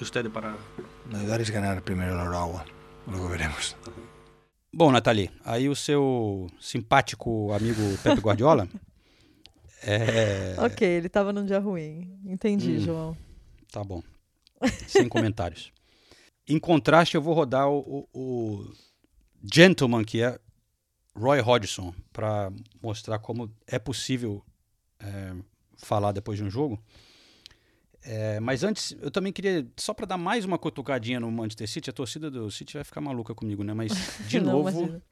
usted 0.00 0.30
para 0.30 0.56
Ayudar 1.12 1.40
es 1.40 1.50
ganar 1.50 1.82
primero 1.82 2.22
el 2.22 2.34
agua. 2.34 2.64
Luego 3.06 3.28
veremos. 3.28 3.76
Bom, 4.72 4.92
Nathalie, 4.92 5.30
aí 5.44 5.68
o 5.68 5.74
seu 5.74 6.48
simpático 6.60 7.52
amigo 7.52 7.80
Pepe 8.02 8.20
Guardiola 8.20 8.68
é... 9.82 10.54
Ok, 10.58 10.86
ele 10.86 11.08
tava 11.08 11.32
num 11.32 11.44
dia 11.44 11.58
ruim. 11.58 12.18
Entendi, 12.24 12.76
Hum. 12.76 12.80
João. 12.80 13.16
Tá 13.72 13.82
bom. 13.82 14.02
Sem 14.86 15.08
comentários. 15.08 15.72
Em 16.48 16.58
contraste, 16.58 17.14
eu 17.14 17.22
vou 17.22 17.32
rodar 17.34 17.68
o, 17.68 17.78
o- 17.78 18.08
o 18.12 18.72
Gentleman, 19.52 20.02
que 20.04 20.20
é 20.20 20.36
Roy 21.14 21.38
Hodgson, 21.40 21.94
para 22.12 22.52
mostrar 22.82 23.20
como 23.20 23.52
é 23.68 23.78
possível 23.78 24.44
é, 24.98 25.32
falar 25.76 26.10
depois 26.10 26.36
de 26.38 26.44
um 26.44 26.50
jogo. 26.50 26.82
É, 28.02 28.40
mas 28.40 28.64
antes, 28.64 28.96
eu 29.00 29.10
também 29.10 29.32
queria, 29.32 29.66
só 29.76 29.92
para 29.92 30.06
dar 30.06 30.16
mais 30.16 30.44
uma 30.44 30.58
cutucadinha 30.58 31.20
no 31.20 31.30
Manchester 31.30 31.68
City, 31.68 31.90
a 31.90 31.92
torcida 31.92 32.30
do 32.30 32.50
City 32.50 32.74
vai 32.74 32.84
ficar 32.84 33.00
maluca 33.00 33.34
comigo, 33.34 33.62
né? 33.62 33.74
Mas, 33.74 33.92
de 34.26 34.40
Não, 34.40 34.52
novo, 34.52 35.02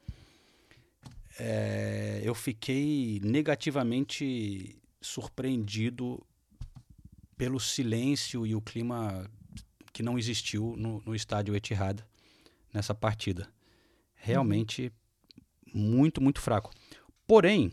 é, 1.38 2.20
eu 2.24 2.34
fiquei 2.34 3.20
negativamente 3.22 4.76
surpreendido 5.00 6.24
pelo 7.36 7.60
silêncio 7.60 8.46
e 8.46 8.54
o 8.54 8.60
clima 8.60 9.30
que 9.92 10.02
não 10.02 10.18
existiu 10.18 10.74
no, 10.76 11.00
no 11.04 11.14
estádio 11.14 11.54
Etihad 11.54 12.02
nessa 12.72 12.94
partida. 12.94 13.48
Realmente 14.14 14.92
muito, 15.72 16.20
muito 16.20 16.40
fraco. 16.40 16.72
Porém, 17.26 17.72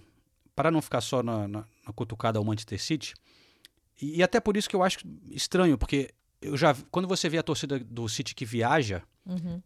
para 0.55 0.70
não 0.70 0.82
ficar 0.82 1.01
só 1.01 1.24
na, 1.24 1.47
na, 1.47 1.66
na 1.86 1.93
cutucada 1.93 2.38
ao 2.38 2.45
Manchester 2.45 2.82
City, 2.82 3.13
e, 4.02 4.18
e 4.18 4.24
até 4.24 4.39
por 4.39 4.56
isso 4.58 4.70
que 4.70 4.76
eu 4.76 4.84
acho 4.84 5.00
estranho, 5.32 5.78
porque 5.78 6.12
eu 6.41 6.56
já 6.58 6.76
quando 6.91 7.08
você 7.08 7.28
vê 7.30 7.38
a 7.38 7.43
torcida 7.43 7.80
do 7.80 8.08
City 8.10 8.34
que 8.36 8.46
viaja, 8.46 9.02
Uhum. 9.26 9.62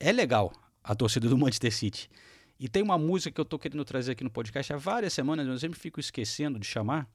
é 0.00 0.10
legal 0.10 0.52
a 0.82 0.94
torcida 0.94 1.28
do 1.28 1.38
Manchester 1.38 1.72
City. 1.72 2.10
E 2.58 2.68
tem 2.68 2.82
uma 2.82 2.98
música 2.98 3.32
que 3.34 3.40
eu 3.40 3.44
tô 3.44 3.58
querendo 3.58 3.84
trazer 3.84 4.12
aqui 4.12 4.24
no 4.24 4.30
podcast 4.30 4.72
há 4.72 4.76
várias 4.76 5.12
semanas, 5.12 5.46
mas 5.46 5.54
eu 5.54 5.60
sempre 5.60 5.78
fico 5.78 5.98
esquecendo 6.00 6.58
de 6.58 6.66
chamar, 6.66 7.08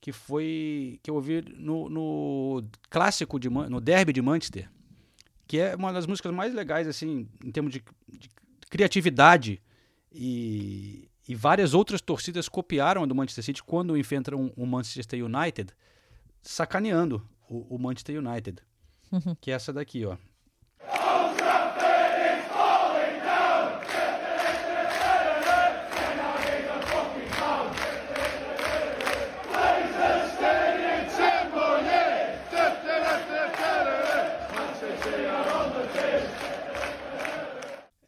que 0.00 0.10
foi 0.12 0.98
que 1.02 1.10
eu 1.10 1.14
ouvi 1.14 1.42
no, 1.56 1.88
no 1.88 2.64
clássico 2.90 3.38
de 3.38 3.48
no 3.48 3.80
derby 3.80 4.12
de 4.12 4.20
Manchester, 4.22 4.68
que 5.46 5.58
é 5.58 5.76
uma 5.76 5.92
das 5.92 6.06
músicas 6.06 6.32
mais 6.34 6.52
legais 6.54 6.88
assim 6.88 7.28
em 7.44 7.50
termos 7.50 7.72
de, 7.72 7.82
de 8.08 8.28
criatividade 8.70 9.60
e, 10.10 11.08
E 11.28 11.34
várias 11.34 11.72
outras 11.72 12.00
torcidas 12.00 12.48
copiaram 12.48 13.04
a 13.04 13.06
do 13.06 13.14
Manchester 13.14 13.44
City 13.44 13.62
quando 13.62 13.96
enfrentam 13.96 14.52
o 14.56 14.66
Manchester 14.66 15.24
United, 15.24 15.72
sacaneando 16.42 17.26
o, 17.48 17.76
o 17.76 17.78
Manchester 17.78 18.18
United. 18.18 18.60
Que 19.40 19.50
é 19.50 19.54
essa 19.54 19.72
daqui, 19.72 20.04
ó. 20.04 20.16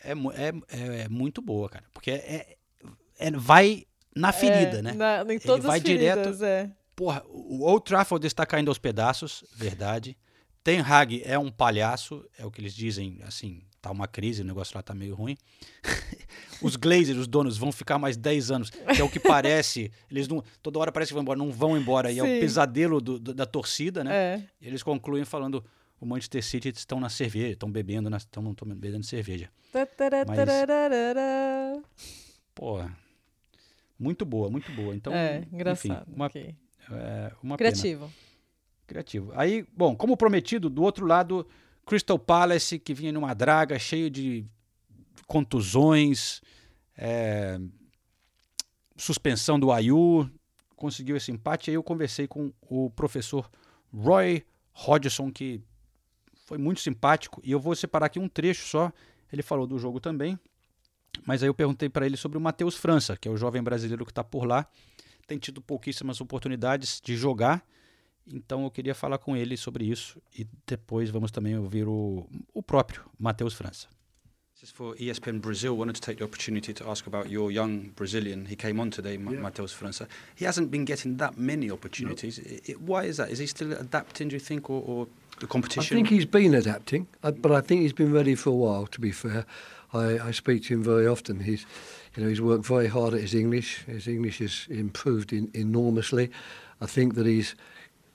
É, 0.04 0.12
é, 0.12 0.52
é, 0.68 1.00
é 1.02 1.08
muito 1.08 1.40
boa, 1.40 1.68
cara. 1.68 1.84
Porque 1.92 2.10
é, 2.10 2.56
é- 3.26 3.30
vai 3.32 3.84
na 4.14 4.32
ferida, 4.32 4.78
É, 4.78 4.82
né? 4.82 4.92
na- 4.92 5.22
em 5.24 5.30
Ele 5.36 5.40
todas 5.40 5.64
vai 5.64 5.78
as 5.78 5.82
feridas, 5.82 6.38
direto. 6.38 6.44
é. 6.44 6.70
Porra, 6.94 7.22
o 7.28 7.64
Old 7.64 7.84
Trafford 7.84 8.24
está 8.26 8.44
caindo 8.46 8.68
aos 8.70 8.78
pedaços, 8.78 9.44
verdade. 9.54 10.16
Ten 10.62 10.80
Hag 10.80 11.22
é 11.24 11.38
um 11.38 11.50
palhaço, 11.50 12.24
é 12.38 12.44
o 12.46 12.50
que 12.50 12.60
eles 12.60 12.74
dizem, 12.74 13.18
assim, 13.24 13.62
tá 13.82 13.90
uma 13.90 14.06
crise, 14.08 14.42
o 14.42 14.44
negócio 14.44 14.74
lá 14.76 14.82
tá 14.82 14.94
meio 14.94 15.14
ruim. 15.14 15.36
os 16.62 16.76
Glazers, 16.76 17.18
os 17.18 17.26
donos, 17.26 17.58
vão 17.58 17.70
ficar 17.72 17.98
mais 17.98 18.16
10 18.16 18.50
anos, 18.50 18.70
que 18.70 19.00
é 19.00 19.04
o 19.04 19.10
que 19.10 19.18
parece. 19.20 19.90
Eles 20.10 20.26
não, 20.28 20.42
toda 20.62 20.78
hora 20.78 20.92
parece 20.92 21.10
que 21.10 21.14
vão 21.14 21.22
embora, 21.22 21.38
não 21.38 21.50
vão 21.52 21.76
embora. 21.76 22.10
E 22.12 22.18
é 22.18 22.22
o 22.22 22.26
Sim. 22.26 22.40
pesadelo 22.40 23.00
do- 23.00 23.18
do- 23.18 23.34
da 23.34 23.44
torcida, 23.44 24.02
né? 24.04 24.14
É. 24.14 24.42
Eles 24.62 24.82
concluem 24.82 25.24
falando: 25.24 25.62
o 26.00 26.06
Manchester 26.06 26.42
City 26.42 26.68
estão 26.70 26.98
na 27.00 27.08
cerveja, 27.10 27.48
estão 27.52 27.70
bebendo, 27.70 28.08
estão 28.16 28.54
bebendo 28.64 29.04
cerveja. 29.04 29.50
Tatararararara. 29.72 31.82
Porra. 32.54 32.96
Muito 33.98 34.24
boa, 34.24 34.50
muito 34.50 34.70
boa. 34.72 34.94
Então, 34.94 35.12
é, 35.12 35.38
enfim, 35.38 35.48
engraçado. 35.52 36.12
uma, 36.12 36.26
ok. 36.26 36.54
é, 36.90 37.32
uma 37.42 37.56
pena. 37.56 37.70
Criativo. 37.70 38.12
Criativo. 38.86 39.32
Aí, 39.34 39.66
bom, 39.76 39.96
como 39.96 40.16
prometido, 40.16 40.68
do 40.68 40.82
outro 40.82 41.06
lado, 41.06 41.46
Crystal 41.86 42.18
Palace, 42.18 42.78
que 42.78 42.92
vinha 42.92 43.12
numa 43.12 43.34
draga, 43.34 43.78
cheio 43.78 44.10
de 44.10 44.44
contusões, 45.26 46.40
é, 46.96 47.58
suspensão 48.96 49.58
do 49.58 49.72
Ayu, 49.72 50.30
conseguiu 50.76 51.16
esse 51.16 51.30
empate. 51.30 51.70
Aí 51.70 51.76
eu 51.76 51.82
conversei 51.82 52.26
com 52.26 52.52
o 52.62 52.90
professor 52.90 53.50
Roy 53.92 54.44
Hodgson, 54.72 55.30
que 55.30 55.62
foi 56.46 56.58
muito 56.58 56.80
simpático, 56.80 57.40
e 57.42 57.52
eu 57.52 57.60
vou 57.60 57.74
separar 57.74 58.06
aqui 58.06 58.18
um 58.18 58.28
trecho 58.28 58.66
só. 58.66 58.92
Ele 59.32 59.42
falou 59.42 59.66
do 59.66 59.78
jogo 59.78 59.98
também, 59.98 60.38
mas 61.26 61.42
aí 61.42 61.48
eu 61.48 61.54
perguntei 61.54 61.88
para 61.88 62.06
ele 62.06 62.16
sobre 62.16 62.38
o 62.38 62.40
Matheus 62.40 62.76
França, 62.76 63.16
que 63.16 63.28
é 63.28 63.30
o 63.30 63.36
jovem 63.36 63.62
brasileiro 63.62 64.04
que 64.04 64.10
está 64.10 64.24
por 64.24 64.44
lá. 64.46 64.66
Tem 65.26 65.38
tido 65.38 65.60
pouquíssimas 65.62 66.20
oportunidades 66.20 67.00
de 67.02 67.16
jogar, 67.16 67.64
então 68.26 68.64
eu 68.64 68.70
queria 68.70 68.94
falar 68.94 69.18
com 69.18 69.36
ele 69.36 69.56
sobre 69.56 69.84
isso 69.86 70.20
e 70.38 70.46
depois 70.66 71.10
vamos 71.10 71.30
também 71.30 71.56
ouvir 71.58 71.86
o, 71.88 72.26
o 72.52 72.62
próprio 72.62 73.02
Matheus 73.18 73.54
França. 73.54 73.88
This 74.54 74.70
is 74.70 74.70
for 74.70 74.94
ESPN 75.00 75.40
Brazil. 75.40 75.76
Wanted 75.76 75.94
to 75.94 76.00
take 76.00 76.18
the 76.18 76.24
opportunity 76.24 76.72
to 76.74 76.88
ask 76.88 77.06
about 77.08 77.28
your 77.28 77.50
young 77.50 77.90
Brazilian. 77.96 78.46
He 78.48 78.54
came 78.54 78.80
on 78.80 78.88
today, 78.90 79.18
Ma- 79.18 79.32
Matheus 79.32 79.72
França. 79.74 80.06
He 80.40 80.46
hasn't 80.46 80.70
been 80.70 80.84
getting 80.86 81.16
that 81.16 81.36
many 81.36 81.70
opportunities. 81.72 82.38
I- 82.38 82.60
I- 82.72 82.76
why 82.76 83.04
is 83.08 83.16
that? 83.16 83.30
Is 83.32 83.40
he 83.40 83.46
still 83.48 83.72
adapting, 83.72 84.28
do 84.28 84.36
you 84.36 84.40
think, 84.40 84.70
or, 84.70 84.80
or 84.86 85.06
the 85.40 85.46
I 85.46 85.48
competition? 85.48 85.96
think 85.96 86.08
he's 86.08 86.24
been 86.24 86.54
adapting, 86.54 87.06
uh, 87.22 87.32
but 87.32 87.50
I 87.50 87.60
think 87.62 87.82
he's 87.82 87.92
been 87.92 88.12
ready 88.12 88.36
for 88.36 88.50
a 88.50 88.56
while. 88.56 88.86
To 88.86 89.00
be 89.00 89.10
fair, 89.10 89.44
I, 89.94 90.28
I 90.28 90.30
speak 90.32 90.64
to 90.64 90.74
him 90.74 90.82
very 90.82 91.06
often. 91.06 91.40
He's, 91.40 91.64
you 92.14 92.22
know, 92.22 92.28
he's 92.28 92.40
worked 92.40 92.66
very 92.66 92.88
hard 92.88 93.14
at 93.14 93.20
his 93.20 93.34
English. 93.34 93.84
His 93.84 94.08
English 94.08 94.38
has 94.38 94.66
improved 94.68 95.32
in, 95.32 95.50
enormously. 95.54 96.30
I 96.80 96.86
think 96.86 97.14
that 97.14 97.26
he's 97.26 97.54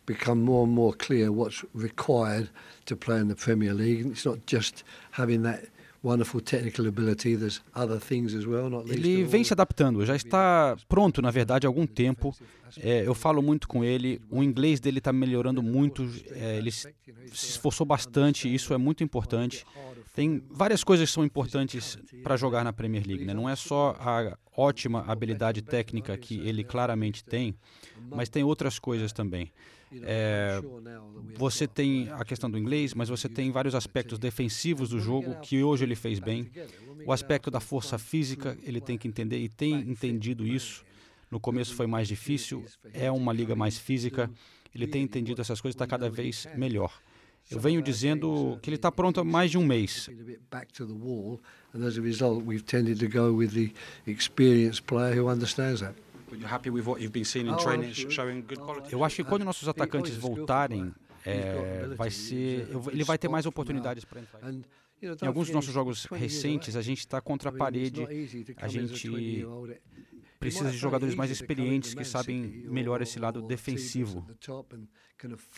become 0.05 0.41
more 0.41 0.65
and 0.65 0.73
more 0.73 0.93
clear 0.93 1.32
what's 1.32 1.63
required 1.73 2.49
to 2.86 2.95
play 2.95 3.17
in 3.17 3.27
the 3.27 3.36
Premier 3.36 3.73
League. 3.73 4.05
It's 4.07 4.25
not 4.25 4.45
just 4.45 4.84
having 5.11 5.43
that 5.43 5.65
wonderful 6.04 6.41
technical 6.41 6.88
ability. 6.88 7.36
There's 7.36 7.62
other 7.76 8.00
things 8.00 8.34
as 8.34 8.45
well. 8.45 8.70
Not 8.70 8.86
least 8.88 9.00
Ele 9.00 9.24
vem 9.24 9.43
se 9.43 9.54
adaptando, 9.54 10.06
já 10.06 10.16
está 10.16 10.76
pronto, 10.88 11.22
na 11.22 11.32
verdade, 11.32 11.66
há 11.66 11.70
algum 11.70 11.86
tempo. 11.86 12.36
É, 12.78 13.06
eu 13.06 13.16
falo 13.16 13.41
muito 13.41 13.68
com 13.68 13.84
ele, 13.84 14.22
o 14.30 14.43
inglês 14.43 14.80
dele 14.80 15.00
está 15.00 15.12
melhorando 15.12 15.64
muito, 15.64 16.08
é, 16.36 16.58
ele 16.58 16.72
se 16.72 16.93
se 17.34 17.52
esforçou 17.52 17.86
bastante, 17.86 18.54
isso 18.54 18.74
é 18.74 18.78
muito 18.78 19.04
importante. 19.04 19.66
Tem 20.14 20.43
várias 20.50 20.84
coisas 20.84 21.10
que 21.10 21.14
são 21.14 21.24
importantes 21.24 21.97
para 22.24 22.36
jogar 22.36 22.64
na 22.64 22.74
Premier 22.74 23.06
League, 23.06 23.26
né? 23.26 23.34
não 23.34 23.47
é 23.47 23.56
só 23.56 23.95
a 24.00 24.38
ótima 24.56 25.04
habilidade 25.08 25.62
técnica 25.62 26.18
que 26.18 26.39
ele 26.39 26.64
claramente 26.64 27.24
tem, 27.24 27.56
mas 28.10 28.30
tem 28.30 28.43
outras 28.43 28.80
coisas 28.80 29.14
também. 29.14 29.52
É, 30.03 30.61
você 31.35 31.67
tem 31.67 32.09
a 32.09 32.23
questão 32.23 32.49
do 32.49 32.57
inglês, 32.57 32.93
mas 32.93 33.09
você 33.09 33.27
tem 33.27 33.51
vários 33.51 33.73
aspectos 33.73 34.19
defensivos 34.19 34.89
do 34.89 34.99
jogo 34.99 35.39
que 35.41 35.63
hoje 35.63 35.83
ele 35.83 35.95
fez 35.95 36.19
bem. 36.19 36.49
O 37.05 37.11
aspecto 37.11 37.49
da 37.49 37.59
força 37.59 37.97
física, 37.97 38.57
ele 38.63 38.79
tem 38.79 38.97
que 38.97 39.07
entender 39.07 39.39
e 39.39 39.49
tem 39.49 39.73
entendido 39.73 40.45
isso. 40.45 40.85
No 41.31 41.39
começo 41.39 41.75
foi 41.75 41.87
mais 41.87 42.07
difícil, 42.07 42.63
é 42.93 43.11
uma 43.11 43.33
liga 43.33 43.55
mais 43.55 43.77
física. 43.77 44.29
Ele 44.73 44.87
tem 44.87 45.03
entendido 45.03 45.41
essas 45.41 45.59
coisas, 45.61 45.75
está 45.75 45.87
cada 45.87 46.09
vez 46.09 46.47
melhor. 46.55 47.01
Eu 47.49 47.59
venho 47.59 47.81
dizendo 47.81 48.59
que 48.61 48.69
ele 48.69 48.75
está 48.75 48.91
pronto 48.91 49.19
há 49.19 49.23
mais 49.23 49.49
de 49.49 49.57
um 49.57 49.65
mês. 49.65 50.07
and 51.73 51.83
as 51.85 51.97
a 51.97 52.01
result, 52.01 52.43
we've 52.45 52.63
tended 52.63 52.99
to 52.99 53.07
go 53.07 53.31
with 53.31 53.51
the 53.53 53.71
experienced 54.07 54.85
player 54.85 55.13
who 55.13 55.29
understands 55.29 55.81
that. 55.81 55.95
Eu 58.91 59.03
acho 59.03 59.15
que 59.15 59.23
quando 59.23 59.43
nossos 59.45 59.67
atacantes 59.67 60.15
voltarem, 60.15 60.93
é, 61.25 61.88
vai 61.95 62.11
ser, 62.11 62.67
ele 62.91 63.03
vai 63.03 63.17
ter 63.17 63.27
mais 63.27 63.45
oportunidades 63.45 64.05
para 64.05 64.21
entrar. 64.21 64.53
Em 65.01 65.27
alguns 65.27 65.47
dos 65.47 65.55
nossos 65.55 65.73
jogos 65.73 66.03
20 66.03 66.11
years 66.11 66.21
recentes, 66.21 66.75
a 66.75 66.82
gente 66.82 66.99
está 66.99 67.21
contra 67.21 67.49
a 67.49 67.53
parede, 67.53 68.03
a 68.57 68.67
gente 68.67 69.07
20-year-old. 69.07 69.71
It 69.71 69.82
precisa 70.39 70.71
de 70.71 70.77
jogadores 70.77 71.13
mais 71.13 71.30
experientes 71.30 71.93
que 71.93 72.03
sabem 72.03 72.63
melhor 72.67 73.01
esse 73.01 73.19
lado 73.19 73.41
defensivo. 73.41 74.25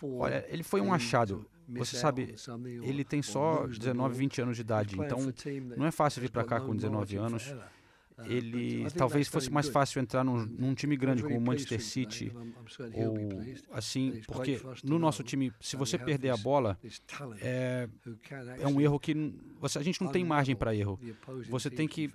Olha, 0.03 0.45
ele 0.49 0.63
foi 0.63 0.81
um 0.81 0.91
achado. 0.91 1.45
Você 1.69 1.95
sabe, 1.95 2.35
ele 2.83 3.03
tem 3.05 3.21
só 3.21 3.61
lose 3.61 3.79
the 3.79 3.85
19, 3.85 4.09
ball. 4.09 4.17
20 4.17 4.41
anos 4.41 4.55
de 4.57 4.61
idade, 4.61 4.95
então 4.99 5.19
não 5.77 5.85
é 5.85 5.91
fácil 5.91 6.21
vir 6.21 6.31
para 6.31 6.43
cá 6.43 6.59
com 6.59 6.75
19 6.75 6.97
margin 6.97 7.17
for 7.17 7.25
anos. 7.25 7.55
But 8.21 8.31
Ele 8.31 8.89
talvez 8.91 9.27
fosse 9.27 9.49
mais 9.49 9.69
fácil 9.69 10.01
entrar 10.01 10.23
num, 10.23 10.45
num 10.45 10.73
time 10.73 10.95
grande 10.95 11.23
como 11.23 11.37
o 11.37 11.41
Manchester 11.41 11.81
City 11.81 12.29
be 12.29 12.35
ou 12.95 13.17
assim, 13.71 14.21
porque 14.27 14.61
no 14.83 14.99
nosso 14.99 15.23
time, 15.23 15.51
se 15.59 15.71
that 15.71 15.79
você 15.79 15.97
perder 15.97 16.29
a 16.29 16.37
bola, 16.37 16.77
é, 17.41 17.87
é 18.59 18.67
um 18.67 18.79
erro 18.79 18.99
que 18.99 19.13
você, 19.59 19.79
a 19.79 19.83
gente 19.83 20.01
não 20.01 20.11
tem 20.11 20.23
margem 20.23 20.55
para 20.55 20.75
erro. 20.75 20.99
Você 21.49 21.69
tem 21.69 21.87
que 21.87 22.09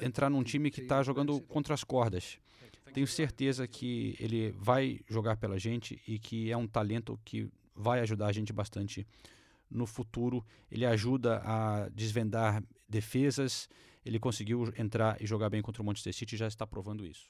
entrar 0.00 0.30
num 0.30 0.42
time 0.42 0.70
que 0.70 0.80
está 0.80 1.02
jogando 1.02 1.40
contra 1.40 1.74
as 1.74 1.84
cordas. 1.84 2.38
Tenho 2.92 3.06
certeza 3.06 3.66
que 3.66 4.16
ele 4.18 4.54
vai 4.58 5.00
jogar 5.08 5.36
pela 5.36 5.58
gente 5.58 6.00
e 6.06 6.18
que 6.18 6.50
é 6.50 6.56
um 6.56 6.66
talento 6.66 7.18
que 7.24 7.48
vai 7.74 8.00
ajudar 8.00 8.26
a 8.26 8.32
gente 8.32 8.52
bastante 8.52 9.06
no 9.70 9.86
futuro. 9.86 10.44
Ele 10.70 10.84
ajuda 10.84 11.40
a 11.44 11.88
desvendar 11.90 12.62
defesas. 12.88 13.68
Ele 14.08 14.18
conseguiu 14.18 14.72
entrar 14.78 15.18
e 15.20 15.26
jogar 15.26 15.50
bem 15.50 15.60
contra 15.60 15.82
o 15.82 15.84
Manchester 15.84 16.14
City 16.14 16.34
e 16.34 16.38
já 16.38 16.48
está 16.48 16.66
provando 16.66 17.04
isso. 17.04 17.26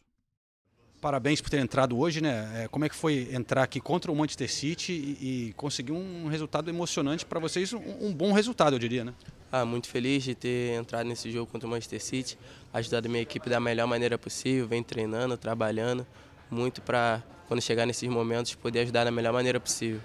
Parabéns 1.00 1.40
por 1.40 1.50
ter 1.50 1.58
entrado 1.58 1.98
hoje, 1.98 2.20
né? 2.20 2.64
É, 2.64 2.68
Como 2.68 2.84
é 2.84 2.88
que 2.88 2.94
foi 2.94 3.28
entrar 3.32 3.64
aqui 3.64 3.80
contra 3.80 4.12
o 4.12 4.16
Manchester 4.16 4.48
City 4.50 4.92
e, 4.92 5.48
e 5.48 5.52
conseguir 5.54 5.90
um 5.90 6.28
resultado 6.28 6.70
emocionante 6.70 7.26
para 7.26 7.40
vocês? 7.40 7.72
Um, 7.72 7.80
um 8.00 8.14
bom 8.14 8.32
resultado, 8.32 8.76
eu 8.76 8.78
diria, 8.78 9.04
né? 9.04 9.12
Ah, 9.50 9.64
muito 9.64 9.88
feliz 9.88 10.22
de 10.22 10.36
ter 10.36 10.78
entrado 10.78 11.06
nesse 11.06 11.32
jogo 11.32 11.50
contra 11.50 11.66
o 11.66 11.70
Manchester 11.70 12.00
City, 12.00 12.38
ajudado 12.72 13.06
a 13.06 13.10
minha 13.10 13.22
equipe 13.22 13.50
da 13.50 13.58
melhor 13.58 13.88
maneira 13.88 14.16
possível, 14.16 14.68
vem 14.68 14.82
treinando, 14.82 15.36
trabalhando 15.36 16.06
muito 16.48 16.80
para 16.80 17.22
quando 17.48 17.60
chegar 17.60 17.86
nesses 17.86 18.08
momentos 18.08 18.54
poder 18.54 18.80
ajudar 18.80 19.04
da 19.04 19.10
melhor 19.10 19.32
maneira 19.32 19.58
possível. 19.58 20.00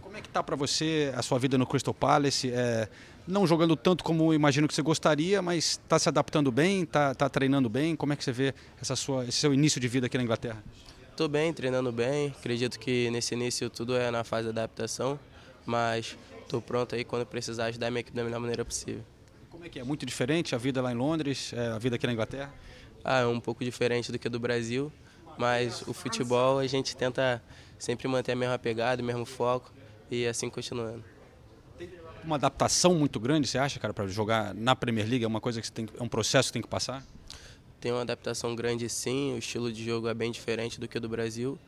Como 0.00 0.16
é 0.16 0.22
que 0.22 0.28
tá 0.28 0.42
para 0.42 0.56
você 0.56 1.12
a 1.14 1.22
sua 1.22 1.38
vida 1.38 1.58
no 1.58 1.66
Crystal 1.66 1.92
Palace? 1.92 2.50
É, 2.50 2.88
não 3.28 3.46
jogando 3.46 3.76
tanto 3.76 4.02
como 4.02 4.32
imagino 4.32 4.66
que 4.66 4.74
você 4.74 4.80
gostaria, 4.80 5.42
mas 5.42 5.72
está 5.72 5.98
se 5.98 6.08
adaptando 6.08 6.50
bem, 6.50 6.82
está 6.82 7.14
tá 7.14 7.28
treinando 7.28 7.68
bem. 7.68 7.94
Como 7.94 8.12
é 8.12 8.16
que 8.16 8.24
você 8.24 8.32
vê 8.32 8.54
essa 8.80 8.96
sua, 8.96 9.24
esse 9.24 9.38
seu 9.38 9.52
início 9.52 9.80
de 9.80 9.86
vida 9.86 10.06
aqui 10.06 10.16
na 10.16 10.24
Inglaterra? 10.24 10.64
Estou 11.10 11.28
bem, 11.28 11.52
treinando 11.52 11.92
bem. 11.92 12.28
Acredito 12.28 12.78
que 12.78 13.10
nesse 13.10 13.34
início 13.34 13.68
tudo 13.68 13.94
é 13.96 14.10
na 14.10 14.24
fase 14.24 14.44
de 14.44 14.50
adaptação, 14.50 15.20
mas 15.66 16.16
estou 16.40 16.62
pronto 16.62 16.94
aí 16.94 17.04
quando 17.04 17.26
precisar 17.26 17.66
ajudar 17.66 17.88
a 17.88 17.90
minha 17.90 18.00
equipe 18.00 18.16
da 18.16 18.24
melhor 18.24 18.40
maneira 18.40 18.64
possível. 18.64 19.04
Como 19.50 19.64
é 19.64 19.68
que 19.68 19.78
é? 19.78 19.84
Muito 19.84 20.06
diferente 20.06 20.54
a 20.54 20.58
vida 20.58 20.80
lá 20.80 20.90
em 20.90 20.96
Londres, 20.96 21.52
é, 21.52 21.68
a 21.68 21.78
vida 21.78 21.96
aqui 21.96 22.06
na 22.06 22.14
Inglaterra? 22.14 22.52
Ah, 23.04 23.20
é 23.20 23.26
um 23.26 23.40
pouco 23.40 23.62
diferente 23.62 24.10
do 24.10 24.18
que 24.18 24.28
do 24.28 24.40
Brasil, 24.40 24.90
mas 25.36 25.82
o 25.82 25.92
futebol 25.92 26.58
a 26.58 26.66
gente 26.66 26.96
tenta 26.96 27.42
sempre 27.78 28.08
manter 28.08 28.32
a 28.32 28.36
mesma 28.36 28.58
pegada, 28.58 29.02
o 29.02 29.04
mesmo 29.04 29.26
foco 29.26 29.70
e 30.10 30.26
assim 30.26 30.48
continuando. 30.48 31.17
Uma 32.28 32.36
adaptação 32.36 32.94
muito 32.94 33.18
grande, 33.18 33.48
você 33.48 33.56
acha, 33.56 33.80
cara, 33.80 33.94
para 33.94 34.06
jogar 34.06 34.54
na 34.54 34.76
Premier 34.76 35.08
League? 35.08 35.24
É 35.24 35.26
uma 35.26 35.40
coisa 35.40 35.62
que 35.62 35.66
você 35.66 35.72
tem, 35.72 35.88
é 35.98 36.02
um 36.02 36.08
processo 36.08 36.50
que 36.50 36.52
tem 36.52 36.62
que 36.62 36.68
passar? 36.68 37.02
tem 37.80 37.92
uma 37.92 38.02
adaptação 38.02 38.54
grande 38.54 38.88
sim, 38.88 39.34
o 39.34 39.38
estilo 39.38 39.72
de 39.72 39.84
jogo 39.84 40.08
é 40.08 40.14
bem 40.14 40.30
diferente 40.30 40.80
do 40.80 40.88
que 40.88 40.98
o 40.98 41.00
do 41.00 41.08
Brasil, 41.08 41.58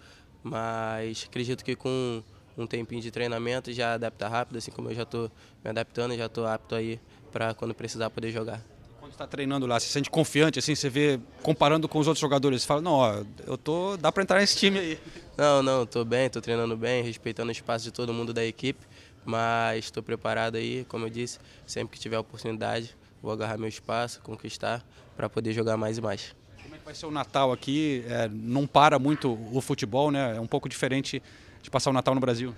mas 0.42 1.24
acredito 1.28 1.64
que 1.64 1.76
com 1.76 2.22
um 2.58 2.66
tempinho 2.66 3.00
de 3.00 3.11
treinamento 3.11 3.72
já 3.72 3.94
adapta 3.94 4.28
rápido, 4.28 4.58
assim 4.58 4.70
como 4.70 4.90
eu 4.90 4.94
já 4.94 5.02
estou 5.02 5.30
me 5.64 5.70
adaptando, 5.70 6.16
já 6.16 6.26
estou 6.26 6.46
apto 6.46 6.74
aí 6.74 7.00
para 7.32 7.54
quando 7.54 7.74
precisar 7.74 8.11
poder 8.11 8.30
jogar. 8.30 8.61
Quando 8.98 9.12
está 9.12 9.26
treinando 9.26 9.66
lá, 9.66 9.78
você 9.78 9.86
se 9.86 9.92
sente 9.92 10.11
confiante, 10.11 10.58
assim, 10.58 10.74
você 10.74 10.90
vê 10.90 11.18
comparando 11.42 11.88
com 11.88 11.98
os 11.98 12.06
outros 12.06 12.20
jogadores, 12.20 12.62
você 12.62 12.66
fala, 12.66 12.82
não, 12.82 12.92
ó, 12.92 13.24
eu 13.46 13.56
tô, 13.56 13.96
dá 13.96 14.12
para 14.12 14.22
entrar 14.22 14.40
nesse 14.40 14.56
time 14.56 14.78
aí. 14.78 14.98
Não, 15.38 15.62
não, 15.62 15.84
estou 15.84 16.04
bem, 16.04 16.26
estou 16.26 16.42
treinando 16.42 16.76
bem, 16.76 17.02
respeitando 17.02 17.48
o 17.48 17.52
espaço 17.52 17.84
de 17.84 17.92
todo 17.92 18.12
mundo 18.12 18.34
da 18.34 18.44
equipe, 18.44 18.84
mas 19.25 19.87
estou 19.87 20.03
preparado 20.03 20.57
aí, 20.57 20.85
como 20.87 21.07
eu 21.07 21.11
disse, 21.11 21.39
sempre 21.66 21.97
que 21.97 22.03
tiver 22.03 22.18
oportunidade, 22.18 22.97
vou 23.23 23.33
agarrar 23.33 23.59
meu 23.59 23.68
espaço, 23.68 24.21
conquistar 24.23 24.85
para 25.16 25.29
poder 25.29 25.53
jogar 25.53 25.77
mais 25.77 25.99
e 25.99 26.01
mais. 26.01 26.35
Como 26.62 26.75
é 26.75 26.79
que 26.79 26.85
vai 26.85 26.95
ser 26.95 27.07
o 27.07 27.11
Natal 27.11 27.53
aqui? 27.53 28.05
É, 28.09 28.29
não 28.29 28.66
para 28.66 28.99
muito 28.99 29.39
o 29.53 29.61
futebol, 29.61 30.11
né? 30.11 30.37
É 30.37 30.41
um 30.41 30.47
pouco 30.47 30.68
diferente 30.68 31.23
de 31.62 31.71
passar 31.71 31.91
o 31.91 31.93
Natal 31.93 32.14
no 32.14 32.21
Brasil. 32.21 32.55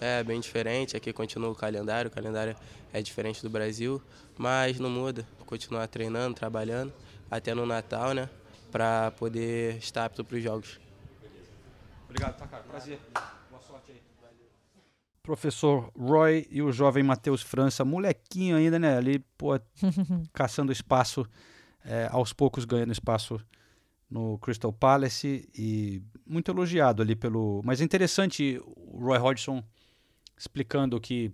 É 0.00 0.22
bem 0.22 0.38
diferente, 0.40 0.96
aqui 0.96 1.12
continua 1.12 1.50
o 1.50 1.54
calendário, 1.54 2.08
o 2.08 2.14
calendário 2.14 2.56
é 2.92 3.02
diferente 3.02 3.42
do 3.42 3.50
Brasil, 3.50 4.00
mas 4.36 4.78
não 4.78 4.88
muda, 4.88 5.26
continuar 5.44 5.86
treinando, 5.88 6.34
trabalhando, 6.34 6.92
até 7.30 7.52
no 7.52 7.66
Natal, 7.66 8.12
né, 8.12 8.30
para 8.70 9.10
poder 9.12 9.76
estar 9.78 10.04
apto 10.04 10.24
para 10.24 10.36
os 10.36 10.42
jogos. 10.42 10.78
Obrigado, 12.08 12.38
Takar, 12.38 12.62
prazer. 12.62 12.98
Professor 15.28 15.92
Roy 15.94 16.46
e 16.50 16.62
o 16.62 16.72
jovem 16.72 17.02
Matheus 17.02 17.42
França, 17.42 17.84
molequinho 17.84 18.56
ainda, 18.56 18.78
né, 18.78 18.96
ali, 18.96 19.18
pô, 19.36 19.60
caçando 20.32 20.72
espaço, 20.72 21.26
é, 21.84 22.08
aos 22.10 22.32
poucos 22.32 22.64
ganhando 22.64 22.92
espaço 22.92 23.38
no 24.08 24.38
Crystal 24.38 24.72
Palace 24.72 25.46
e 25.54 26.02
muito 26.26 26.50
elogiado 26.50 27.02
ali 27.02 27.14
pelo. 27.14 27.60
Mas 27.62 27.82
é 27.82 27.84
interessante 27.84 28.58
o 28.64 29.04
Roy 29.04 29.18
Hodgson 29.18 29.62
explicando 30.34 30.98
que 30.98 31.30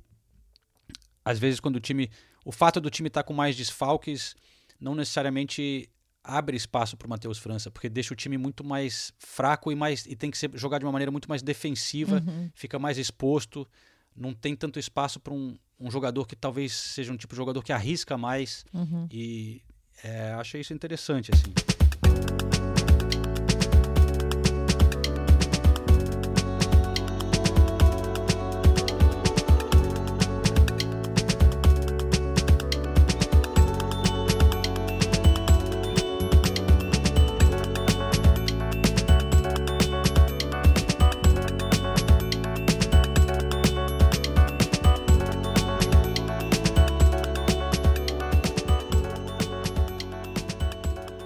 às 1.25 1.39
vezes 1.39 1.61
quando 1.61 1.77
o 1.77 1.81
time, 1.81 2.11
o 2.45 2.51
fato 2.51 2.81
do 2.81 2.91
time 2.91 3.07
estar 3.07 3.23
tá 3.23 3.27
com 3.29 3.33
mais 3.33 3.55
desfalques 3.55 4.35
não 4.81 4.97
necessariamente 4.97 5.89
abre 6.25 6.57
espaço 6.57 6.97
para 6.97 7.07
o 7.07 7.11
Matheus 7.11 7.39
França, 7.39 7.71
porque 7.71 7.89
deixa 7.89 8.15
o 8.15 8.17
time 8.17 8.39
muito 8.39 8.65
mais 8.65 9.13
fraco 9.19 9.71
e 9.71 9.75
mais 9.75 10.07
e 10.07 10.17
tem 10.17 10.31
que 10.31 10.39
ser 10.39 10.51
jogar 10.55 10.79
de 10.79 10.87
uma 10.87 10.93
maneira 10.93 11.13
muito 11.13 11.29
mais 11.29 11.43
defensiva, 11.43 12.23
uhum. 12.27 12.51
fica 12.55 12.79
mais 12.79 12.97
exposto, 12.97 13.69
não 14.17 14.33
tem 14.33 14.57
tanto 14.57 14.79
espaço 14.79 15.21
para 15.21 15.35
um, 15.35 15.59
um, 15.79 15.91
jogador 15.91 16.27
que 16.27 16.35
talvez 16.35 16.73
seja 16.73 17.13
um 17.13 17.17
tipo 17.17 17.35
de 17.35 17.37
jogador 17.37 17.63
que 17.63 17.73
arrisca 17.73 18.17
mais 18.17 18.65
uhum. 18.73 19.07
e 19.11 19.63
é, 20.03 20.33
achei 20.33 20.63
isso 20.63 20.73
interessante 20.73 21.31
assim. 21.33 21.74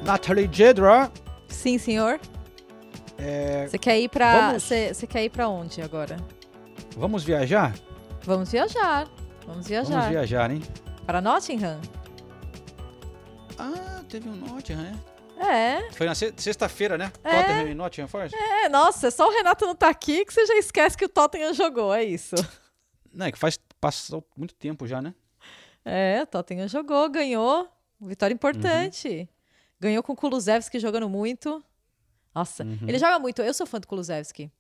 Natalie 0.09 0.49
Jedra. 0.51 1.13
Sim, 1.49 1.77
senhor. 1.77 2.19
É... 3.19 3.67
Você 3.69 3.77
quer 3.77 4.01
ir 4.01 4.09
para. 4.09 4.59
Você 4.59 5.07
quer 5.07 5.25
ir 5.25 5.29
para 5.29 5.51
onde 5.51 5.83
agora? 5.83 6.17
Vamos 6.97 7.25
viajar? 7.25 7.75
Vamos 8.23 8.51
viajar. 8.51 9.07
Vamos 9.47 9.69
viajar. 9.69 9.91
Vamos 9.91 10.09
viajar, 10.09 10.51
hein? 10.51 10.63
Para 11.05 11.21
Nottingham? 11.21 11.79
Ah, 13.59 14.03
teve 14.09 14.31
um 14.31 14.37
Nottingham, 14.37 14.99
é? 15.39 15.77
É. 15.77 15.93
Foi 15.93 16.07
na 16.07 16.15
sexta-feira, 16.15 16.97
né? 16.97 17.13
É. 17.23 17.43
Tottenham 17.43 17.69
e 17.69 17.75
Nottingham 17.75 18.09
Forest? 18.09 18.35
É, 18.35 18.69
nossa, 18.71 19.11
só 19.11 19.29
o 19.29 19.31
Renato 19.31 19.67
não 19.67 19.75
tá 19.75 19.91
aqui 19.91 20.25
que 20.25 20.33
você 20.33 20.47
já 20.47 20.55
esquece 20.55 20.97
que 20.97 21.05
o 21.05 21.09
Tottenham 21.09 21.53
jogou, 21.53 21.93
é 21.93 22.03
isso. 22.03 22.35
Não, 23.13 23.27
é 23.27 23.33
que 23.33 23.39
faz 23.39 23.59
passou 23.79 24.27
muito 24.35 24.55
tempo 24.55 24.87
já, 24.87 25.03
né? 25.03 25.15
É, 25.85 26.23
o 26.23 26.27
Tottenham 26.27 26.67
jogou, 26.67 27.11
ganhou. 27.11 27.69
Vitória 28.01 28.33
importante. 28.33 29.09
Uhum. 29.09 29.38
Ganhou 29.81 30.03
com 30.03 30.12
o 30.12 30.16
Kulusevski 30.16 30.79
jogando 30.79 31.09
muito. 31.09 31.62
Nossa, 32.35 32.64
uhum. 32.64 32.79
ele 32.87 32.99
joga 32.99 33.18
muito. 33.18 33.43
Eu 33.43 33.55
sou 33.55 33.66
fã 33.66 33.81
do 33.81 33.87
Kulusevski. 33.87 34.51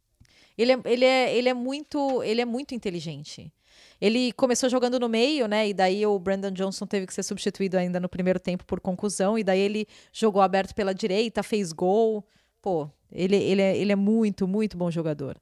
Ele 0.56 0.72
é, 0.72 0.80
ele, 0.84 1.04
é, 1.04 1.36
ele, 1.36 1.48
é 1.48 1.54
muito, 1.54 2.22
ele 2.22 2.40
é 2.40 2.44
muito 2.44 2.74
inteligente. 2.74 3.52
Ele 4.00 4.32
começou 4.32 4.68
jogando 4.68 4.98
no 4.98 5.08
meio, 5.08 5.46
né? 5.46 5.68
E 5.68 5.74
daí 5.74 6.04
o 6.06 6.18
Brandon 6.18 6.50
Johnson 6.50 6.86
teve 6.86 7.06
que 7.06 7.14
ser 7.14 7.22
substituído 7.22 7.76
ainda 7.76 8.00
no 8.00 8.08
primeiro 8.08 8.40
tempo 8.40 8.64
por 8.64 8.80
conclusão. 8.80 9.38
E 9.38 9.44
daí 9.44 9.60
ele 9.60 9.86
jogou 10.12 10.42
aberto 10.42 10.74
pela 10.74 10.94
direita, 10.94 11.42
fez 11.42 11.72
gol. 11.72 12.24
Pô, 12.60 12.88
ele, 13.10 13.36
ele, 13.36 13.62
é, 13.62 13.76
ele 13.76 13.92
é 13.92 13.96
muito, 13.96 14.46
muito 14.46 14.76
bom 14.76 14.90
jogador. 14.90 15.40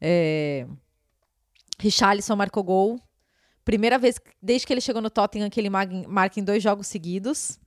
É... 0.00 0.66
Richarlison 1.78 2.36
marcou 2.36 2.62
gol. 2.62 3.00
Primeira 3.64 3.98
vez 3.98 4.20
desde 4.40 4.66
que 4.66 4.72
ele 4.72 4.80
chegou 4.80 5.00
no 5.00 5.10
Tottenham 5.10 5.48
que 5.48 5.60
ele 5.60 5.70
marca 5.70 6.40
em 6.40 6.44
dois 6.44 6.62
jogos 6.62 6.86
seguidos. 6.88 7.58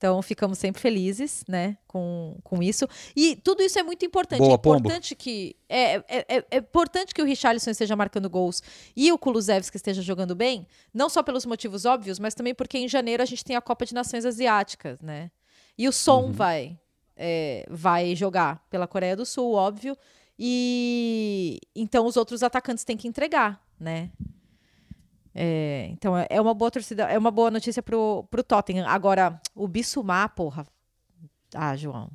Então 0.00 0.22
ficamos 0.22 0.56
sempre 0.56 0.80
felizes, 0.80 1.44
né, 1.46 1.76
com, 1.86 2.34
com 2.42 2.62
isso. 2.62 2.88
E 3.14 3.36
tudo 3.36 3.62
isso 3.62 3.78
é 3.78 3.82
muito 3.82 4.02
importante. 4.02 4.38
Boa, 4.38 4.52
é 4.52 4.54
importante 4.54 5.14
pombo. 5.14 5.22
que 5.22 5.54
é, 5.68 5.96
é, 5.96 6.04
é, 6.08 6.44
é, 6.50 6.56
importante 6.56 7.12
que 7.12 7.20
o 7.20 7.24
Richarlison 7.26 7.70
esteja 7.70 7.94
marcando 7.94 8.30
gols 8.30 8.62
e 8.96 9.12
o 9.12 9.18
Kulusevski 9.18 9.76
esteja 9.76 10.00
jogando 10.00 10.34
bem, 10.34 10.66
não 10.94 11.10
só 11.10 11.22
pelos 11.22 11.44
motivos 11.44 11.84
óbvios, 11.84 12.18
mas 12.18 12.34
também 12.34 12.54
porque 12.54 12.78
em 12.78 12.88
janeiro 12.88 13.22
a 13.22 13.26
gente 13.26 13.44
tem 13.44 13.54
a 13.54 13.60
Copa 13.60 13.84
de 13.84 13.92
Nações 13.92 14.24
Asiáticas, 14.24 15.02
né? 15.02 15.30
E 15.76 15.86
o 15.86 15.92
Som 15.92 16.22
uhum. 16.22 16.32
vai 16.32 16.78
é, 17.14 17.66
vai 17.68 18.16
jogar 18.16 18.64
pela 18.70 18.86
Coreia 18.86 19.14
do 19.14 19.26
Sul, 19.26 19.52
óbvio. 19.52 19.94
E 20.38 21.60
então 21.76 22.06
os 22.06 22.16
outros 22.16 22.42
atacantes 22.42 22.84
têm 22.84 22.96
que 22.96 23.06
entregar, 23.06 23.62
né? 23.78 24.10
É, 25.34 25.88
então 25.92 26.16
é, 26.16 26.26
é 26.28 26.40
uma 26.40 26.54
boa 26.54 26.70
torcida, 26.70 27.04
é 27.04 27.16
uma 27.16 27.30
boa 27.30 27.50
notícia 27.50 27.82
pro, 27.82 28.24
pro 28.30 28.42
Tottenham. 28.42 28.86
Agora, 28.88 29.40
o 29.54 29.68
Bissumar, 29.68 30.34
porra. 30.34 30.66
Ah, 31.54 31.76
João. 31.76 32.10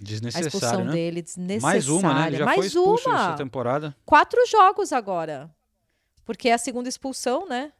Desnecessário, 0.00 0.46
a 0.46 0.48
expulsão 0.48 0.84
né? 0.84 0.92
dele, 0.92 1.22
desnecessária. 1.22 1.74
Mais 1.74 1.88
uma, 1.88 2.14
né? 2.14 2.26
Ele 2.28 2.36
já 2.38 2.44
Mais 2.44 2.72
foi 2.72 2.82
uma. 2.82 2.96
essa 2.96 3.36
temporada. 3.36 3.96
Quatro 4.04 4.44
jogos 4.46 4.92
agora. 4.92 5.50
Porque 6.24 6.48
é 6.48 6.54
a 6.54 6.58
segunda 6.58 6.88
expulsão, 6.88 7.48
né? 7.48 7.72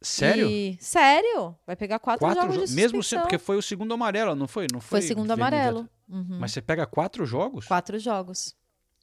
Sério? 0.00 0.48
E... 0.48 0.78
Sério? 0.80 1.56
Vai 1.66 1.74
pegar 1.74 1.98
quatro, 1.98 2.20
quatro 2.20 2.40
jogos 2.40 2.56
jo 2.56 2.66
de 2.66 2.74
Mesmo 2.74 3.02
se... 3.02 3.18
porque 3.18 3.36
foi 3.36 3.56
o 3.56 3.62
segundo 3.62 3.92
amarelo, 3.92 4.34
não 4.34 4.46
foi? 4.46 4.66
Não 4.72 4.80
foi, 4.80 5.00
foi 5.00 5.08
segundo 5.08 5.30
amarelo. 5.30 5.88
Uhum. 6.08 6.38
Mas 6.38 6.52
você 6.52 6.62
pega 6.62 6.86
quatro 6.86 7.26
jogos? 7.26 7.66
Quatro 7.66 7.98
jogos. 7.98 8.54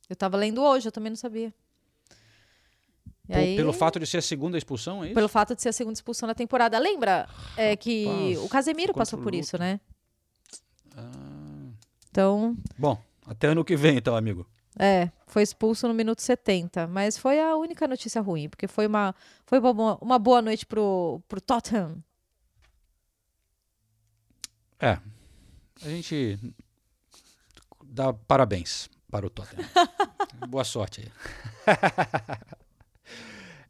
Eu 0.09 0.15
tava 0.15 0.37
lendo 0.37 0.61
hoje, 0.61 0.87
eu 0.87 0.91
também 0.91 1.09
não 1.09 1.17
sabia. 1.17 1.53
Aí, 3.29 3.55
pelo 3.55 3.73
fato 3.73 3.99
de 3.99 4.05
ser 4.05 4.17
a 4.17 4.21
segunda 4.21 4.57
expulsão, 4.57 5.03
é 5.03 5.07
isso? 5.07 5.15
Pelo 5.15 5.27
fato 5.27 5.55
de 5.55 5.61
ser 5.61 5.69
a 5.69 5.73
segunda 5.73 5.95
expulsão 5.95 6.27
da 6.27 6.35
temporada. 6.35 6.77
Lembra 6.77 7.27
é, 7.57 7.75
que 7.75 8.05
Rapaz, 8.05 8.37
o 8.37 8.49
Casemiro 8.49 8.93
passou 8.93 9.19
por 9.19 9.33
isso, 9.33 9.57
né? 9.57 9.79
Ah. 10.95 11.69
Então. 12.09 12.55
Bom, 12.77 12.97
até 13.25 13.47
ano 13.47 13.65
que 13.65 13.75
vem, 13.75 13.97
então, 13.97 14.15
amigo. 14.15 14.47
É, 14.77 15.09
foi 15.25 15.41
expulso 15.41 15.87
no 15.87 15.93
minuto 15.93 16.21
70. 16.21 16.87
Mas 16.87 17.17
foi 17.17 17.39
a 17.39 17.55
única 17.55 17.87
notícia 17.87 18.21
ruim, 18.21 18.47
porque 18.47 18.67
foi 18.67 18.87
uma, 18.87 19.15
foi 19.45 19.59
uma, 19.59 19.73
boa, 19.73 19.97
uma 20.01 20.19
boa 20.19 20.41
noite 20.41 20.65
pro, 20.65 21.21
pro 21.27 21.41
Tottenham. 21.41 22.03
É. 24.79 24.99
A 25.81 25.89
gente 25.89 26.39
dá 27.83 28.13
parabéns 28.13 28.89
para 29.09 29.25
o 29.25 29.29
Tottenham. 29.29 29.67
boa 30.47 30.63
sorte 30.63 31.01
aí. 31.01 31.75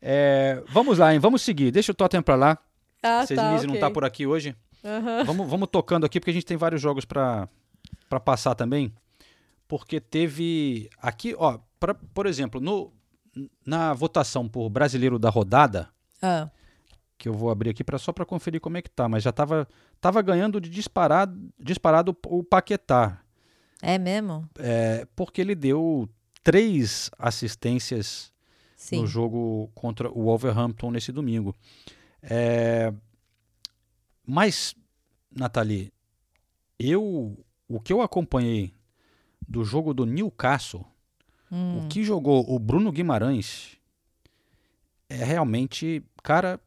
É, 0.07 0.61
vamos 0.69 0.99
lá, 0.99 1.11
hein? 1.11 1.19
Vamos 1.19 1.41
seguir. 1.41 1.71
Deixa 1.71 1.91
o 1.91 1.95
Tottenham 1.95 2.21
para 2.21 2.35
lá. 2.35 2.59
Ah, 3.01 3.25
Vocês 3.25 3.35
tá, 3.35 3.55
okay. 3.55 3.67
não 3.67 3.79
tá 3.79 3.89
por 3.89 4.05
aqui 4.05 4.27
hoje. 4.27 4.55
Uhum. 4.83 5.25
Vamos, 5.25 5.49
vamos 5.49 5.67
tocando 5.71 6.05
aqui, 6.05 6.19
porque 6.19 6.29
a 6.29 6.33
gente 6.33 6.45
tem 6.45 6.55
vários 6.55 6.79
jogos 6.79 7.05
para 7.05 7.49
passar 8.23 8.53
também. 8.53 8.93
Porque 9.67 9.99
teve 9.99 10.91
aqui, 11.01 11.33
ó, 11.39 11.57
pra, 11.79 11.95
por 11.95 12.27
exemplo, 12.27 12.61
no, 12.61 12.93
na 13.65 13.95
votação 13.95 14.47
por 14.47 14.69
brasileiro 14.69 15.17
da 15.17 15.31
rodada, 15.31 15.89
ah. 16.21 16.51
que 17.17 17.27
eu 17.27 17.33
vou 17.33 17.49
abrir 17.49 17.71
aqui 17.71 17.83
pra, 17.83 17.97
só 17.97 18.13
para 18.13 18.27
conferir 18.27 18.61
como 18.61 18.77
é 18.77 18.83
que 18.83 18.91
tá, 18.91 19.09
mas 19.09 19.23
já 19.23 19.31
tava, 19.31 19.67
tava 19.99 20.21
ganhando 20.21 20.61
de 20.61 20.69
disparado, 20.69 21.35
disparado 21.59 22.15
o 22.27 22.43
Paquetá. 22.43 23.21
É 23.81 23.97
mesmo? 23.97 24.47
É, 24.59 25.07
porque 25.15 25.41
ele 25.41 25.55
deu 25.55 26.07
três 26.43 27.09
assistências 27.17 28.34
Sim. 28.85 29.01
no 29.01 29.07
jogo 29.07 29.67
contra 29.73 30.11
o 30.11 30.25
Wolverhampton 30.25 30.91
nesse 30.91 31.11
domingo. 31.11 31.55
É... 32.21 32.93
Mas, 34.23 34.75
Nathalie, 35.35 35.91
eu 36.77 37.35
o 37.67 37.79
que 37.79 37.91
eu 37.91 37.99
acompanhei 38.03 38.71
do 39.47 39.63
jogo 39.65 39.91
do 39.91 40.05
Newcastle, 40.05 40.85
Hum. 41.51 41.79
o 41.79 41.87
que 41.87 42.03
jogou 42.03 42.45
o 42.47 42.59
Bruno 42.59 42.91
Guimarães 42.91 43.77
é 45.09 45.23
realmente, 45.23 46.03
cara, 46.21 46.59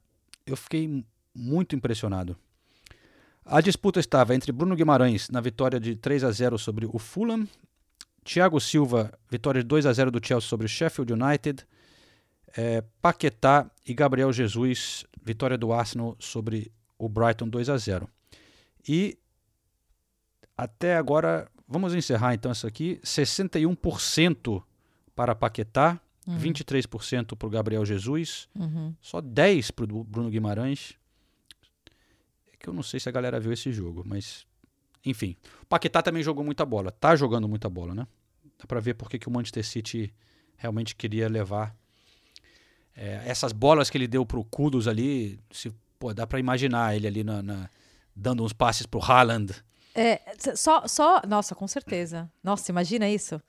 eu 0.47 0.57
fiquei 0.57 1.05
muito 1.35 1.77
impressionado. 1.77 2.37
A 3.45 3.61
disputa 3.61 4.01
estava 4.01 4.35
entre 4.35 4.51
Bruno 4.51 4.75
Guimarães 4.75 5.29
na 5.31 5.41
vitória 5.41 5.79
de 5.79 5.95
3 5.95 6.23
a 6.25 6.31
0 6.33 6.59
sobre 6.59 6.85
o 6.87 6.99
Fulham, 6.99 7.47
Thiago 8.25 8.61
Silva, 8.61 9.13
vitória 9.31 9.63
de 9.63 9.69
2 9.69 9.87
a 9.87 9.93
0 9.93 10.11
do 10.11 10.25
Chelsea 10.25 10.49
sobre 10.49 10.67
o 10.67 10.69
Sheffield 10.69 11.13
United, 11.13 11.65
é, 12.57 12.83
Paquetá 13.01 13.71
e 13.87 13.95
Gabriel 13.95 14.33
Jesus, 14.33 15.05
vitória 15.23 15.57
do 15.59 15.73
Arsenal 15.73 16.17
sobre 16.19 16.73
o 16.99 17.09
Brighton 17.09 17.49
2 17.49 17.69
a 17.69 17.77
0. 17.77 18.09
E 18.89 19.19
até 20.57 20.97
agora, 20.97 21.49
vamos 21.67 21.95
encerrar 21.95 22.35
então 22.35 22.51
isso 22.51 22.67
aqui, 22.67 23.01
61% 23.05 24.63
para 25.15 25.35
Paquetá, 25.35 26.01
Uhum. 26.27 26.39
23% 26.39 27.35
para 27.37 27.47
o 27.47 27.51
Gabriel 27.51 27.87
Jesus, 27.87 28.49
Uhum. 28.55 28.95
só 29.01 29.19
10% 29.23 29.73
para 29.73 29.85
o 29.95 30.05
Bruno 30.05 30.29
Guimarães. 30.29 30.93
É 32.53 32.57
que 32.59 32.69
eu 32.69 32.75
não 32.75 32.83
sei 32.83 33.01
se 33.01 33.09
a 33.09 33.13
galera 33.13 33.41
viu 33.41 33.51
esse 33.51 33.73
jogo, 33.73 34.03
mas 34.05 34.47
enfim. 35.07 35.37
O 35.63 35.67
Paquetá 35.67 36.03
também 36.03 36.23
jogou 36.23 36.45
muita 36.45 36.67
bola, 36.67 36.91
tá 36.91 37.17
jogando 37.17 37.49
muita 37.49 37.71
bola, 37.71 37.95
né? 37.95 38.07
Dá 38.59 38.67
para 38.67 38.79
ver 38.79 38.93
por 38.93 39.09
que 39.09 39.19
que 39.19 39.27
o 39.27 39.31
Manchester 39.31 39.65
City 39.65 40.13
realmente 40.59 40.95
queria 40.95 41.29
levar 41.31 41.75
é, 42.99 43.23
essas 43.27 43.53
bolas 43.53 43.89
que 43.89 43.97
ele 43.97 44.09
deu 44.09 44.27
pro 44.27 44.45
Kudos 44.45 44.89
ali, 44.89 45.39
se, 45.51 45.73
pô, 45.99 46.13
dá 46.13 46.27
para 46.27 46.39
imaginar 46.41 46.95
ele 46.97 47.07
ali 47.07 47.23
na, 47.25 47.41
na- 47.43 47.71
dando 48.15 48.45
uns 48.45 48.53
passes 48.53 48.85
pro 48.87 49.01
Haaland. 49.03 49.55
É, 49.95 50.21
só, 50.55 50.87
só. 50.87 51.23
Nossa, 51.27 51.55
com 51.55 51.67
certeza. 51.67 52.31
Nossa, 52.43 52.71
imagina 52.71 53.09
isso. 53.09 53.41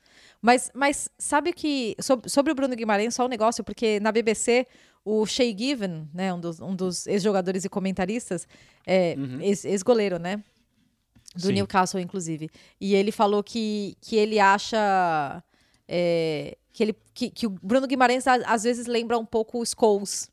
Mas, 0.42 0.72
mas 0.74 1.10
sabe 1.18 1.54
que. 1.54 1.96
Sobre, 2.00 2.30
sobre 2.30 2.52
o 2.52 2.56
Bruno 2.56 2.76
Guimarães, 2.76 3.14
só 3.14 3.26
um 3.26 3.30
negócio, 3.30 3.64
porque 3.64 4.00
na 4.00 4.12
BBC, 4.12 4.66
o 5.06 5.26
Shea 5.26 5.56
Given, 5.56 6.08
né, 6.14 6.34
um 6.34 6.40
dos, 6.40 6.60
um 6.60 6.76
dos 6.76 7.06
ex-jogadores 7.08 7.66
e 7.66 7.70
comentaristas, 7.70 8.48
é, 8.86 9.16
ex- 9.42 9.66
ex-goleiro, 9.66 10.18
né? 10.18 10.44
Do 11.36 11.48
Sim. 11.48 11.54
Newcastle, 11.54 12.00
inclusive. 12.02 12.50
E 12.82 12.96
ele 12.96 13.12
falou 13.12 13.44
que, 13.44 13.96
que 14.02 14.16
ele 14.16 14.40
acha. 14.40 15.44
é, 15.88 16.58
que, 16.80 16.84
ele, 16.84 16.96
que, 17.14 17.30
que 17.30 17.46
o 17.46 17.50
Bruno 17.50 17.86
Guimarães 17.86 18.26
a- 18.26 18.36
às 18.46 18.64
vezes 18.64 18.88
lembra 18.88 19.18
um 19.20 19.26
pouco 19.26 19.60
o 19.60 19.66
Scholes. 19.66 20.32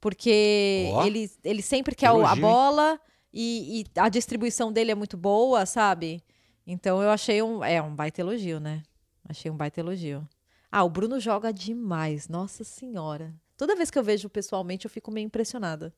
Porque 0.00 0.88
Ó, 0.92 1.04
ele, 1.04 1.28
ele 1.42 1.60
sempre 1.60 1.92
quer 1.96 2.12
o- 2.12 2.24
a 2.24 2.36
bola 2.36 3.00
e, 3.34 3.80
e 3.80 4.00
a 4.00 4.08
distribuição 4.08 4.72
dele 4.72 4.92
é 4.92 4.94
muito 4.94 5.16
boa, 5.16 5.66
sabe? 5.66 6.22
Então 6.64 7.02
eu 7.02 7.10
achei 7.10 7.42
um. 7.42 7.64
É 7.64 7.82
um 7.82 7.92
baita 7.92 8.20
elogio, 8.20 8.60
né? 8.60 8.84
Achei 9.28 9.50
um 9.50 9.56
baita 9.56 9.80
elogio. 9.80 10.24
Ah, 10.70 10.84
o 10.84 10.88
Bruno 10.88 11.18
joga 11.18 11.52
demais, 11.52 12.28
nossa 12.28 12.62
senhora. 12.62 13.34
Toda 13.56 13.74
vez 13.74 13.90
que 13.90 13.98
eu 13.98 14.04
vejo 14.04 14.28
pessoalmente, 14.30 14.84
eu 14.86 14.90
fico 14.90 15.10
meio 15.10 15.26
impressionada. 15.26 15.92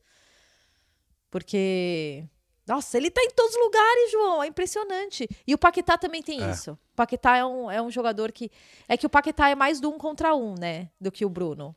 Porque. 1.31 2.25
Nossa, 2.67 2.97
ele 2.97 3.11
tá 3.11 3.21
em 3.23 3.31
todos 3.31 3.55
os 3.55 3.63
lugares, 3.63 4.11
João. 4.13 4.43
É 4.43 4.47
impressionante. 4.47 5.29
E 5.47 5.55
o 5.55 5.59
Paquetá 5.59 5.99
também 5.99 6.23
tem 6.23 6.43
É. 6.43 6.51
isso. 6.51 6.73
O 6.73 6.79
Paquetá 6.97 7.37
é 7.37 7.45
um, 7.45 7.71
é 7.71 7.83
um 7.83 7.91
jogador 7.91 8.33
que. 8.33 8.51
É 8.89 8.97
que 8.97 9.05
o 9.07 9.11
Paquetá 9.11 9.51
é 9.51 9.55
mais 9.55 9.81
do 9.81 9.91
um 9.91 9.99
contra 9.99 10.35
um, 10.35 10.55
né? 10.59 10.89
Do 11.01 11.13
que 11.13 11.25
o 11.25 11.29
Bruno. 11.29 11.77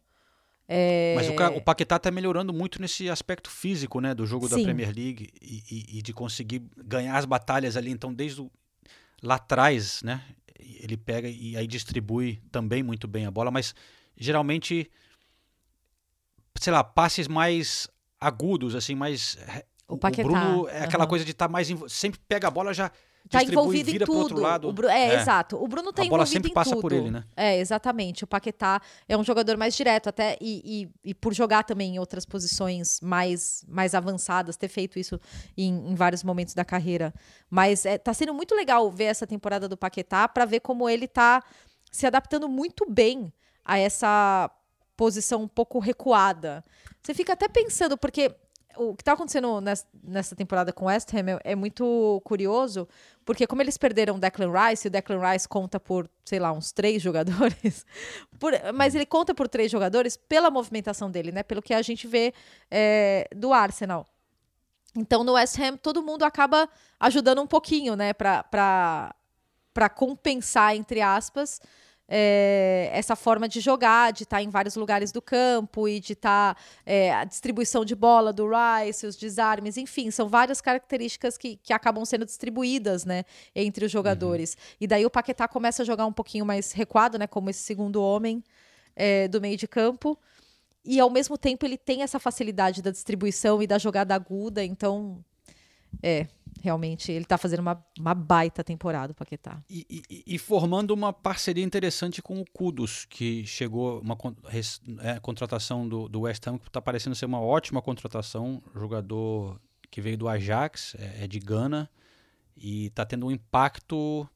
É... 0.70 1.14
Mas 1.16 1.30
o, 1.30 1.58
o 1.58 1.62
Paquetá 1.62 1.98
tá 1.98 2.12
melhorando 2.12 2.54
muito 2.54 2.82
nesse 2.82 3.10
aspecto 3.10 3.50
físico, 3.50 4.02
né, 4.02 4.14
do 4.14 4.26
jogo 4.26 4.50
da 4.50 4.58
Sim. 4.58 4.64
Premier 4.66 4.94
League 4.94 5.30
e, 5.42 5.64
e- 5.72 5.98
e 6.00 6.02
de 6.02 6.12
conseguir 6.14 6.62
ganhar 6.76 7.18
as 7.18 7.24
batalhas 7.26 7.78
ali. 7.78 7.90
Então, 7.90 8.14
desde 8.14 8.42
o, 8.42 8.52
lá 9.24 9.36
atrás, 9.36 10.02
né, 10.04 10.22
ele 10.60 10.98
pega 10.98 11.30
e 11.30 11.56
aí 11.56 11.66
distribui 11.68 12.42
também 12.52 12.84
muito 12.84 13.08
bem 13.08 13.26
a 13.26 13.32
bola, 13.32 13.50
mas 13.50 13.74
geralmente, 14.18 14.92
sei 16.60 16.74
lá, 16.74 16.84
passes 16.84 17.30
mais 17.30 17.88
agudos, 18.20 18.76
assim, 18.76 18.94
mais 18.96 19.38
O 19.88 19.98
Paquetá, 19.98 20.28
Bruno 20.28 20.68
é 20.70 20.84
aquela 20.84 21.04
aham. 21.04 21.10
coisa 21.10 21.24
de 21.26 21.32
estar 21.32 21.48
mais 21.48 21.70
envo- 21.70 21.88
sempre 21.90 22.20
pega 22.28 22.48
a 22.48 22.52
bola 22.52 22.74
já 22.74 22.92
Tá 23.30 23.44
envolvido 23.44 23.90
em 23.90 24.00
tudo. 24.00 24.42
O 24.70 24.72
Bru- 24.72 24.88
é, 24.88 25.16
exato. 25.16 25.62
O 25.62 25.68
Bruno 25.68 25.92
tá 25.92 26.02
A 26.02 26.06
bola 26.06 26.24
envolvido 26.24 26.32
sempre 26.32 26.52
em 26.52 26.54
passa 26.54 26.70
tudo. 26.72 26.82
por 26.82 26.94
ele, 26.94 27.12
né? 27.12 27.26
É, 27.36 27.58
exatamente. 27.60 28.24
O 28.24 28.28
Paquetá 28.28 28.82
é 29.06 29.18
um 29.18 29.24
jogador 29.24 29.58
mais 29.58 29.76
direto, 29.76 30.08
até 30.08 30.38
e, 30.40 30.86
e, 31.04 31.10
e 31.10 31.14
por 31.14 31.34
jogar 31.34 31.64
também 31.64 31.96
em 31.96 32.00
outras 32.00 32.26
posições 32.26 33.02
mais, 33.02 33.66
mais 33.68 33.94
avançadas, 33.94 34.56
ter 34.56 34.70
feito 34.70 34.98
isso 34.98 35.20
em, 35.58 35.92
em 35.92 35.94
vários 35.94 36.24
momentos 36.24 36.54
da 36.54 36.64
carreira. 36.64 37.14
Mas 37.50 37.86
é, 37.86 37.98
tá 37.98 38.14
sendo 38.14 38.34
muito 38.34 38.56
legal 38.56 38.90
ver 38.90 39.06
essa 39.06 39.28
temporada 39.28 39.68
do 39.68 39.76
Paquetá 39.76 40.26
para 40.30 40.46
ver 40.46 40.62
como 40.62 40.88
ele 40.88 41.06
tá 41.06 41.44
se 41.92 42.08
adaptando 42.08 42.48
muito 42.48 42.90
bem 42.90 43.34
a 43.66 43.78
essa 43.78 44.50
posição 44.96 45.44
um 45.44 45.48
pouco 45.50 45.80
recuada. 45.80 46.64
Você 47.04 47.14
fica 47.14 47.34
até 47.34 47.50
pensando, 47.50 47.98
porque 47.98 48.34
o 48.78 48.96
que 48.96 49.04
tá 49.04 49.14
acontecendo 49.14 49.60
nes- 49.62 49.86
nessa 50.04 50.36
temporada 50.36 50.72
com 50.72 50.86
o 50.86 50.88
West 50.88 51.14
Ham 51.14 51.38
é, 51.44 51.52
é 51.52 51.56
muito 51.56 52.22
curioso, 52.24 52.88
porque 53.26 53.46
como 53.48 53.62
eles 53.62 53.78
perderam 53.78 54.16
o 54.16 54.20
Declan 54.20 54.52
Rice, 54.52 54.88
e 54.88 54.90
o 54.90 54.92
Declan 54.92 55.20
Rice 55.32 55.48
conta 55.48 55.80
por, 55.80 56.10
sei 56.24 56.40
lá, 56.40 56.52
uns 56.52 56.72
três 56.72 57.02
jogadores, 57.04 57.86
por- 58.40 58.54
mas 58.74 58.96
ele 58.96 59.06
conta 59.06 59.34
por 59.36 59.48
três 59.48 59.72
jogadores 59.72 60.16
pela 60.16 60.50
movimentação 60.50 61.10
dele, 61.12 61.32
né? 61.32 61.44
Pelo 61.44 61.62
que 61.62 61.74
a 61.74 61.82
gente 61.82 62.08
vê 62.08 62.34
é, 62.72 63.28
do 63.36 63.52
Arsenal. 63.54 64.06
Então, 64.96 65.24
no 65.24 65.34
West 65.34 65.60
Ham, 65.60 65.78
todo 65.78 66.02
mundo 66.02 66.24
acaba 66.24 66.68
ajudando 67.00 67.42
um 67.42 67.48
pouquinho, 67.48 67.96
né? 67.96 68.14
Pra 68.14 69.90
compensar, 69.96 70.76
entre 70.76 71.02
aspas, 71.02 71.62
é, 72.08 72.90
essa 72.94 73.16
forma 73.16 73.48
de 73.48 73.60
jogar, 73.60 74.14
de 74.14 74.24
estar 74.24 74.42
em 74.42 74.50
vários 74.50 74.76
lugares 74.76 75.12
do 75.12 75.22
campo 75.22 75.88
e 75.88 76.00
de 76.00 76.14
estar 76.14 76.58
é, 76.86 77.14
a 77.14 77.26
distribuição 77.26 77.84
de 77.84 77.96
bola 77.96 78.32
do 78.32 78.48
Rice, 78.48 79.06
os 79.06 79.18
desarmes, 79.18 79.78
enfim, 79.78 80.10
são 80.10 80.30
várias 80.30 80.62
características 80.62 81.38
que, 81.38 81.58
que 81.58 81.74
acabam 81.74 82.06
sendo 82.06 82.26
distribuídas, 82.26 83.04
né, 83.04 83.26
entre 83.54 83.86
os 83.86 83.92
jogadores. 83.92 84.58
E 84.80 84.88
daí 84.88 85.06
o 85.06 85.10
Paquetá 85.10 85.48
começa 85.48 85.84
a 85.84 85.86
jogar 85.86 86.06
um 86.06 86.14
pouquinho 86.14 86.46
mais 86.46 86.72
recuado, 86.72 87.18
né, 87.18 87.28
como 87.28 87.50
esse 87.50 87.62
segundo 87.62 88.02
homem 88.02 88.44
é, 88.96 89.28
do 89.28 89.42
meio 89.42 89.58
de 89.58 89.68
campo. 89.68 90.18
E 90.86 91.02
ao 91.02 91.10
mesmo 91.10 91.38
tempo 91.38 91.66
ele 91.66 91.78
tem 91.78 92.02
essa 92.02 92.18
facilidade 92.18 92.82
da 92.82 92.92
distribuição 92.92 93.62
e 93.62 93.68
da 93.68 93.78
jogada 93.78 94.16
aguda, 94.16 94.64
então 94.64 95.22
é, 96.02 96.28
realmente 96.62 97.12
ele 97.12 97.26
tá 97.26 97.38
fazendo 97.38 97.60
uma, 97.60 97.86
uma 98.00 98.14
baita 98.14 98.64
temporada, 98.64 99.12
o 99.12 99.16
Paquetá. 99.16 99.62
E, 99.70 99.86
e- 100.10 100.24
e 100.26 100.38
formando 100.38 100.92
uma 100.92 101.12
parceria 101.14 101.64
interessante 101.64 102.22
com 102.22 102.40
o 102.42 102.46
Kudos, 102.52 103.06
que 103.06 103.46
chegou 103.46 104.00
uma 104.02 104.18
é, 105.02 105.20
contratação 105.20 105.88
do, 105.88 106.08
do 106.10 106.22
West 106.22 106.46
Ham, 106.48 106.58
que 106.58 106.68
está 106.68 106.82
parecendo 106.82 107.16
ser 107.16 107.26
uma 107.26 107.40
ótima 107.42 107.82
contratação. 107.82 108.62
Jogador 108.74 109.60
que 109.90 110.02
veio 110.02 110.18
do 110.18 110.28
Ajax, 110.28 110.96
é, 111.00 111.24
é 111.24 111.28
de 111.28 111.40
Gana, 111.40 111.90
e 112.56 112.88
está 112.88 113.06
tendo 113.06 113.28
um 113.28 113.32
impacto 113.32 114.28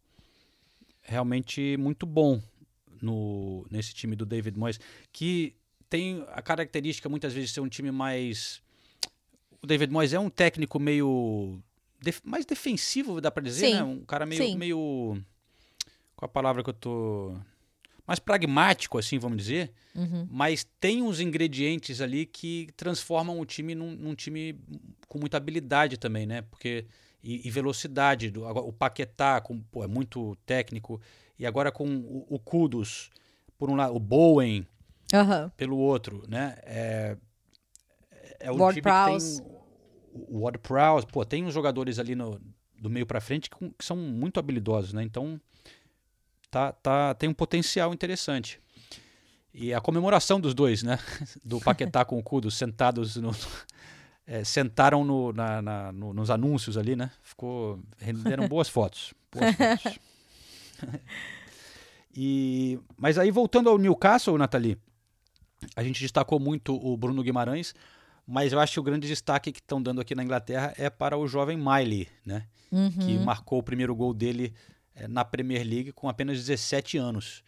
realmente 1.02 1.76
muito 1.78 2.06
bom 2.06 2.42
no, 3.02 3.66
nesse 3.70 3.94
time 3.94 4.16
do 4.16 4.26
David 4.26 4.58
Moyes, 4.58 4.80
que 5.12 5.56
tem 5.90 6.24
a 6.30 6.42
característica 6.42 7.10
muitas 7.10 7.34
vezes 7.34 7.50
de 7.50 7.54
ser 7.56 7.62
um 7.62 7.68
time 7.68 7.92
mais. 7.92 8.62
O 9.62 9.68
David 9.68 9.92
Moyes 9.92 10.14
é 10.14 10.20
um 10.20 10.30
técnico 10.30 10.80
meio. 10.80 11.60
Def- 12.02 12.22
mais 12.24 12.46
defensivo, 12.46 13.22
dá 13.22 13.30
pra 13.32 13.44
dizer, 13.44 13.68
Sim, 13.68 13.74
né? 13.76 13.84
Um 13.84 14.04
cara 14.06 14.26
meio, 14.26 14.44
sim. 14.44 14.56
meio. 14.58 15.22
Qual 16.16 16.26
a 16.26 16.30
palavra 16.32 16.64
que 16.64 16.70
eu 16.70 16.74
tô. 16.74 17.36
Mais 18.08 18.20
pragmático, 18.20 18.98
assim, 18.98 19.18
vamos 19.20 19.38
dizer. 19.38 19.72
Uhum. 19.96 20.28
Mas 20.30 20.66
tem 20.80 21.02
uns 21.02 21.20
ingredientes 21.20 22.02
ali 22.02 22.26
que 22.26 22.70
transformam 22.76 23.40
o 23.40 23.46
time 23.46 23.74
num, 23.76 23.92
num 23.92 24.16
time 24.16 24.60
com 25.08 25.20
muita 25.20 25.38
habilidade 25.38 25.98
também, 25.98 26.26
né? 26.26 26.42
Porque. 26.44 26.86
E, 27.24 27.48
e 27.48 27.52
velocidade. 27.52 28.32
Do, 28.32 28.44
o 28.46 28.74
Paquetá 28.74 29.40
com, 29.40 29.62
pô, 29.62 29.84
é 29.84 29.88
muito 29.88 30.36
técnico. 30.46 31.00
E 31.38 31.46
agora 31.46 31.72
com 31.72 31.88
o, 31.88 32.26
o 32.30 32.40
Kudos, 32.40 33.12
por 33.58 33.70
um 33.70 33.76
lado, 33.76 33.96
o 33.96 34.00
Bowen 34.00 34.66
Aham. 35.14 35.52
pelo 35.56 35.78
outro, 35.78 36.24
né? 36.28 36.56
É, 36.64 37.18
é 38.40 38.52
o 38.52 38.58
Ward 38.58 38.74
time 38.74 38.82
que 38.82 39.04
Prowse. 39.04 39.42
tem 39.42 39.52
o 40.14 40.42
Ward 40.44 40.60
Prowse, 40.60 41.06
pô, 41.08 41.24
tem 41.26 41.44
uns 41.46 41.54
jogadores 41.54 42.00
ali 42.00 42.16
no, 42.16 42.40
do 42.80 42.90
meio 42.90 43.06
pra 43.06 43.22
frente 43.22 43.50
que, 43.50 43.58
que 43.78 43.86
são 43.86 43.96
muito 43.96 44.40
habilidosos, 44.40 44.94
né? 44.94 45.04
Então 45.04 45.40
tá, 46.50 46.72
tá, 46.72 47.14
tem 47.14 47.30
um 47.30 47.34
potencial 47.34 47.94
interessante. 47.94 48.60
E 49.54 49.74
a 49.74 49.82
comemoração 49.82 50.40
dos 50.40 50.54
dois, 50.54 50.82
né? 50.84 50.98
Do 51.44 51.60
Paquetá 51.60 52.06
com 52.06 52.18
o 52.18 52.24
Kudo 52.24 52.50
sentados 52.50 53.18
no, 53.18 53.32
é, 54.26 54.44
sentaram 54.46 55.04
no, 55.04 55.34
na- 55.34 55.62
na- 55.62 55.92
no- 55.92 56.14
nos 56.14 56.30
anúncios 56.30 56.78
ali, 56.78 56.96
né? 56.96 57.12
Ficou 57.22 57.80
renderam 57.98 58.48
boas 58.48 58.70
fotos, 58.70 59.14
boas 59.32 59.54
fotos. 59.56 60.00
E, 62.16 62.80
mas 62.98 63.18
aí 63.18 63.32
voltando 63.32 63.70
ao 63.70 63.78
Newcastle, 63.78 64.38
Nathalie, 64.38 64.78
a 65.76 65.84
gente 65.84 66.02
destacou 66.02 66.40
muito 66.40 66.76
o 66.76 66.98
Bruno 66.98 67.24
Guimarães, 67.24 67.74
Mas 68.32 68.54
eu 68.54 68.62
acho 68.62 68.72
que 68.72 68.80
o 68.80 68.84
grande 68.84 69.10
destaque 69.10 69.52
que 69.52 69.60
estão 69.60 69.84
dando 69.84 70.00
aqui 70.00 70.16
na 70.16 70.24
Inglaterra 70.24 70.74
é 70.78 70.90
para 70.90 71.18
o 71.18 71.28
jovem 71.28 71.58
Miley, 71.58 72.08
né? 72.26 72.48
Uhum. 72.72 72.90
Que 72.90 73.20
marcou 73.20 73.60
o 73.60 73.64
primeiro 73.64 73.94
gol 73.94 74.14
dele 74.14 74.54
é, 74.96 75.06
na 75.06 75.26
Premier 75.26 75.68
League 75.68 75.92
com 75.92 76.08
apenas 76.08 76.38
17 76.38 76.98
anos. 76.98 77.44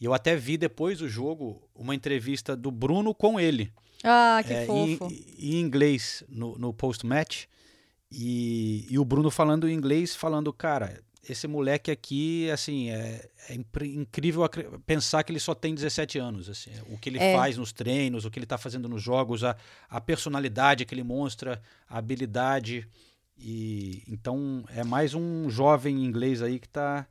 E 0.00 0.04
eu 0.04 0.14
até 0.14 0.36
vi 0.36 0.56
depois 0.56 1.00
do 1.00 1.08
jogo 1.08 1.68
uma 1.74 1.96
entrevista 1.96 2.54
do 2.54 2.70
Bruno 2.70 3.12
com 3.12 3.40
ele. 3.40 3.72
Ah, 4.04 4.40
que 4.46 4.52
é, 4.52 4.66
fofo. 4.66 5.08
Em, 5.10 5.56
em 5.56 5.60
inglês, 5.60 6.22
no, 6.28 6.56
no 6.56 6.72
post-match. 6.72 7.46
E, 8.08 8.86
e 8.88 9.00
o 9.00 9.04
Bruno 9.04 9.32
falando 9.32 9.68
em 9.68 9.74
inglês, 9.74 10.14
falando, 10.14 10.52
cara, 10.52 11.02
esse 11.28 11.46
moleque 11.46 11.90
aqui, 11.90 12.50
assim, 12.50 12.90
é, 12.90 13.28
é 13.48 13.54
incrível 13.54 14.48
pensar 14.86 15.22
que 15.22 15.30
ele 15.30 15.40
só 15.40 15.54
tem 15.54 15.74
17 15.74 16.18
anos. 16.18 16.48
Assim, 16.48 16.70
o 16.88 16.96
que 16.96 17.08
ele 17.08 17.18
é. 17.18 17.36
faz 17.36 17.56
nos 17.56 17.72
treinos, 17.72 18.24
o 18.24 18.30
que 18.30 18.38
ele 18.38 18.44
está 18.44 18.56
fazendo 18.56 18.88
nos 18.88 19.02
jogos, 19.02 19.44
a, 19.44 19.56
a 19.88 20.00
personalidade 20.00 20.84
que 20.84 20.94
ele 20.94 21.02
mostra, 21.02 21.60
a 21.88 21.98
habilidade. 21.98 22.86
E 23.38 24.02
então 24.08 24.64
é 24.68 24.84
mais 24.84 25.14
um 25.14 25.48
jovem 25.50 26.04
inglês 26.04 26.42
aí 26.42 26.58
que 26.58 26.66
está 26.66 27.06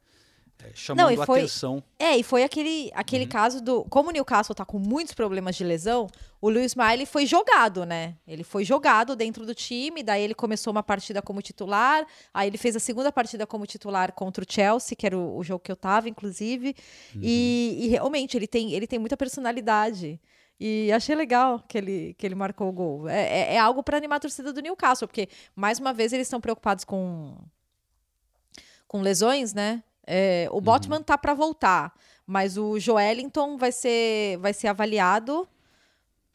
é, 0.64 0.72
chamando 0.74 1.16
Não, 1.16 1.26
foi, 1.26 1.40
atenção. 1.40 1.82
É, 1.98 2.18
e 2.18 2.24
foi 2.24 2.44
aquele, 2.44 2.92
aquele 2.94 3.24
uhum. 3.24 3.30
caso 3.30 3.62
do. 3.62 3.86
Como 3.86 4.10
o 4.10 4.12
Newcastle 4.12 4.54
tá 4.54 4.66
com 4.66 4.78
muitos 4.78 5.14
problemas 5.14 5.56
de 5.56 5.64
lesão, 5.64 6.08
o 6.42 6.50
Luiz 6.50 6.76
Miley 6.76 7.06
foi 7.06 7.26
jogado, 7.26 7.86
né? 7.86 8.16
Ele 8.28 8.44
foi 8.44 8.66
jogado 8.66 9.16
dentro 9.16 9.46
do 9.46 9.56
time, 9.56 10.04
daí 10.04 10.22
ele 10.22 10.34
começou 10.34 10.72
uma 10.72 10.84
partida 10.84 11.22
como 11.22 11.42
titular, 11.42 12.06
aí 12.34 12.48
ele 12.50 12.58
fez 12.58 12.76
a 12.76 12.80
segunda 12.80 13.12
partida 13.12 13.48
como 13.48 13.66
titular 13.66 14.12
contra 14.12 14.44
o 14.44 14.48
Chelsea, 14.52 14.98
que 14.98 15.06
era 15.06 15.18
o, 15.18 15.38
o 15.38 15.44
jogo 15.44 15.64
que 15.64 15.72
eu 15.72 15.78
tava, 15.78 16.10
inclusive. 16.10 16.76
Uhum. 17.16 17.22
E, 17.24 17.80
e, 17.82 17.88
realmente 17.88 18.36
ele 18.36 18.48
tem, 18.48 18.74
ele 18.74 18.86
tem 18.86 19.00
muita 19.00 19.16
personalidade. 19.16 20.20
E 20.60 20.92
achei 20.92 21.16
legal 21.16 21.64
que 21.70 21.78
ele, 21.78 22.16
que 22.18 22.28
ele 22.28 22.36
marcou 22.36 22.68
o 22.68 22.74
gol. 22.74 23.08
É, 23.08 23.22
é, 23.22 23.54
é 23.56 23.58
algo 23.58 23.82
para 23.82 23.96
animar 23.96 24.18
a 24.18 24.20
torcida 24.20 24.52
do 24.52 24.62
Newcastle, 24.62 25.08
porque, 25.08 25.30
mais 25.56 25.80
uma 25.80 25.94
vez, 25.94 26.12
eles 26.12 26.28
estão 26.28 26.42
preocupados 26.42 26.84
com, 26.84 27.38
com 28.86 29.02
lesões, 29.02 29.54
né? 29.54 29.82
É, 30.12 30.48
o 30.52 30.60
Botman 30.60 30.98
uhum. 30.98 31.04
tá 31.04 31.16
para 31.20 31.36
voltar, 31.36 31.94
mas 32.26 32.58
o 32.58 32.80
Joelinton 32.80 33.58
vai 33.58 33.72
ser, 33.72 34.40
vai 34.40 34.54
ser 34.54 34.68
avaliado 34.68 35.48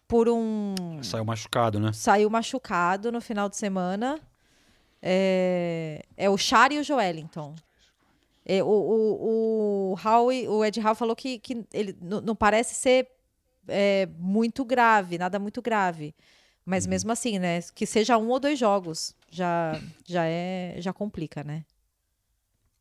por 0.07 0.29
um. 0.29 0.77
Saiu 1.03 1.25
machucado, 1.25 1.81
né? 1.81 1.93
Saiu 1.93 2.31
machucado 2.31 3.11
no 3.11 3.21
final 3.21 3.49
de 3.49 3.57
semana. 3.57 4.21
É, 5.03 6.05
é 6.17 6.31
o 6.31 6.39
Char 6.39 6.71
e 6.71 6.79
o 6.79 6.85
Joelinton. 6.85 7.57
É, 8.47 8.63
o, 8.63 8.69
o, 8.69 9.93
o, 9.93 9.99
Howie, 10.07 10.47
o 10.47 10.65
Ed 10.65 10.81
Howe 10.81 10.95
falou 10.95 11.17
que, 11.17 11.41
que 11.41 11.67
ele 11.73 11.99
não 12.01 12.37
parece 12.37 12.77
ser 12.77 13.09
é, 13.67 14.07
muito 14.19 14.65
grave, 14.65 15.19
nada 15.19 15.41
muito 15.41 15.61
grave. 15.61 16.15
Mas 16.65 16.85
uhum. 16.85 16.91
mesmo 16.91 17.11
assim, 17.11 17.41
né? 17.41 17.59
Que 17.75 17.87
seja 17.87 18.17
um 18.19 18.29
ou 18.29 18.39
dois 18.39 18.57
jogos 18.57 19.17
já, 19.29 19.81
já 20.07 20.25
é 20.27 20.77
já 20.79 20.93
complica, 20.93 21.43
né? 21.43 21.65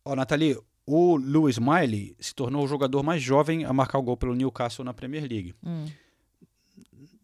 Ó, 0.06 0.16
Nathalie, 0.16 0.58
o 0.86 1.16
Lewis 1.18 1.58
Miley 1.58 2.16
se 2.20 2.34
tornou 2.36 2.64
o 2.64 2.68
jogador 2.68 3.04
mais 3.04 3.22
jovem 3.22 3.66
a 3.66 3.72
marcar 3.72 3.98
o 4.00 4.02
gol 4.02 4.18
pelo 4.18 4.36
Newcastle 4.36 4.84
na 4.84 4.94
Premier 4.94 5.24
League. 5.24 5.56
Hum. 5.64 5.86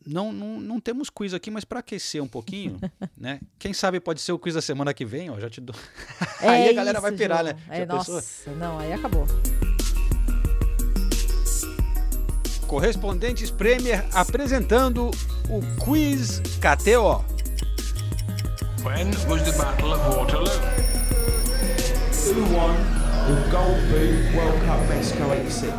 Não, 0.05 0.31
não, 0.31 0.59
não 0.59 0.79
temos 0.79 1.09
quiz 1.09 1.33
aqui, 1.33 1.51
mas 1.51 1.65
para 1.65 1.79
aquecer 1.79 2.23
um 2.23 2.27
pouquinho, 2.27 2.79
né? 3.17 3.39
Quem 3.59 3.73
sabe 3.73 3.99
pode 3.99 4.21
ser 4.21 4.31
o 4.31 4.39
quiz 4.39 4.55
da 4.55 4.61
semana 4.61 4.93
que 4.93 5.05
vem, 5.05 5.29
ó, 5.29 5.39
já 5.39 5.49
te 5.49 5.61
dou. 5.61 5.75
É 6.41 6.47
aí 6.47 6.69
a 6.69 6.73
galera 6.73 6.97
isso, 6.97 7.01
vai 7.01 7.11
pirar, 7.11 7.43
João. 7.43 7.53
né? 7.53 7.63
É, 7.69 7.85
nossa, 7.85 8.51
não, 8.51 8.79
aí 8.79 8.93
acabou. 8.93 9.27
Correspondentes 12.65 13.51
Premier 13.51 14.05
apresentando 14.13 15.11
o 15.49 15.83
Quiz 15.83 16.39
KTO. 16.61 17.25
When 18.85 19.09
was 19.27 19.43
the 19.43 19.51
Battle 19.57 19.93
of 19.93 20.15
Waterloo? 20.15 20.49
Who 22.25 22.55
won 22.55 22.98
o 23.29 23.31
Gold 23.51 23.79
Boot 23.91 24.35
World 24.35 24.59
Cup 24.65 24.89
Mexico 24.89 25.23
86. 25.23 25.73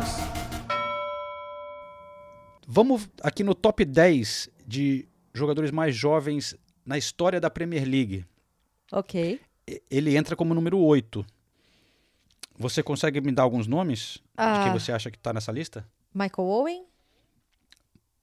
Vamos 2.65 3.09
aqui 3.21 3.43
no 3.43 3.53
top 3.53 3.83
10 3.83 4.49
de 4.65 5.05
jogadores 5.33 5.69
mais 5.69 5.93
jovens 5.93 6.55
na 6.85 6.97
história 6.97 7.41
da 7.41 7.49
Premier 7.49 7.83
League. 7.83 8.25
Ok. 8.89 9.41
Ele 9.89 10.15
entra 10.15 10.33
como 10.37 10.53
número 10.53 10.79
8. 10.79 11.25
Você 12.57 12.81
consegue 12.81 13.19
me 13.19 13.33
dar 13.33 13.43
alguns 13.43 13.67
nomes 13.67 14.19
ah. 14.37 14.59
de 14.59 14.63
quem 14.63 14.79
você 14.79 14.93
acha 14.93 15.11
que 15.11 15.17
está 15.17 15.33
nessa 15.33 15.51
lista? 15.51 15.85
Michael 16.13 16.47
Owen. 16.47 16.85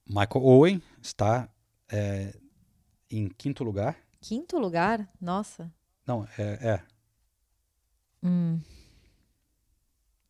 Michael 0.07 0.43
Owen 0.43 0.81
está 1.03 1.47
é, 1.87 2.33
em 3.11 3.29
quinto 3.29 3.63
lugar. 3.63 3.95
Quinto 4.21 4.57
lugar? 4.57 5.07
Nossa. 5.21 5.71
Não, 6.07 6.27
é. 6.35 6.43
é. 6.43 6.81
Hum. 8.23 8.59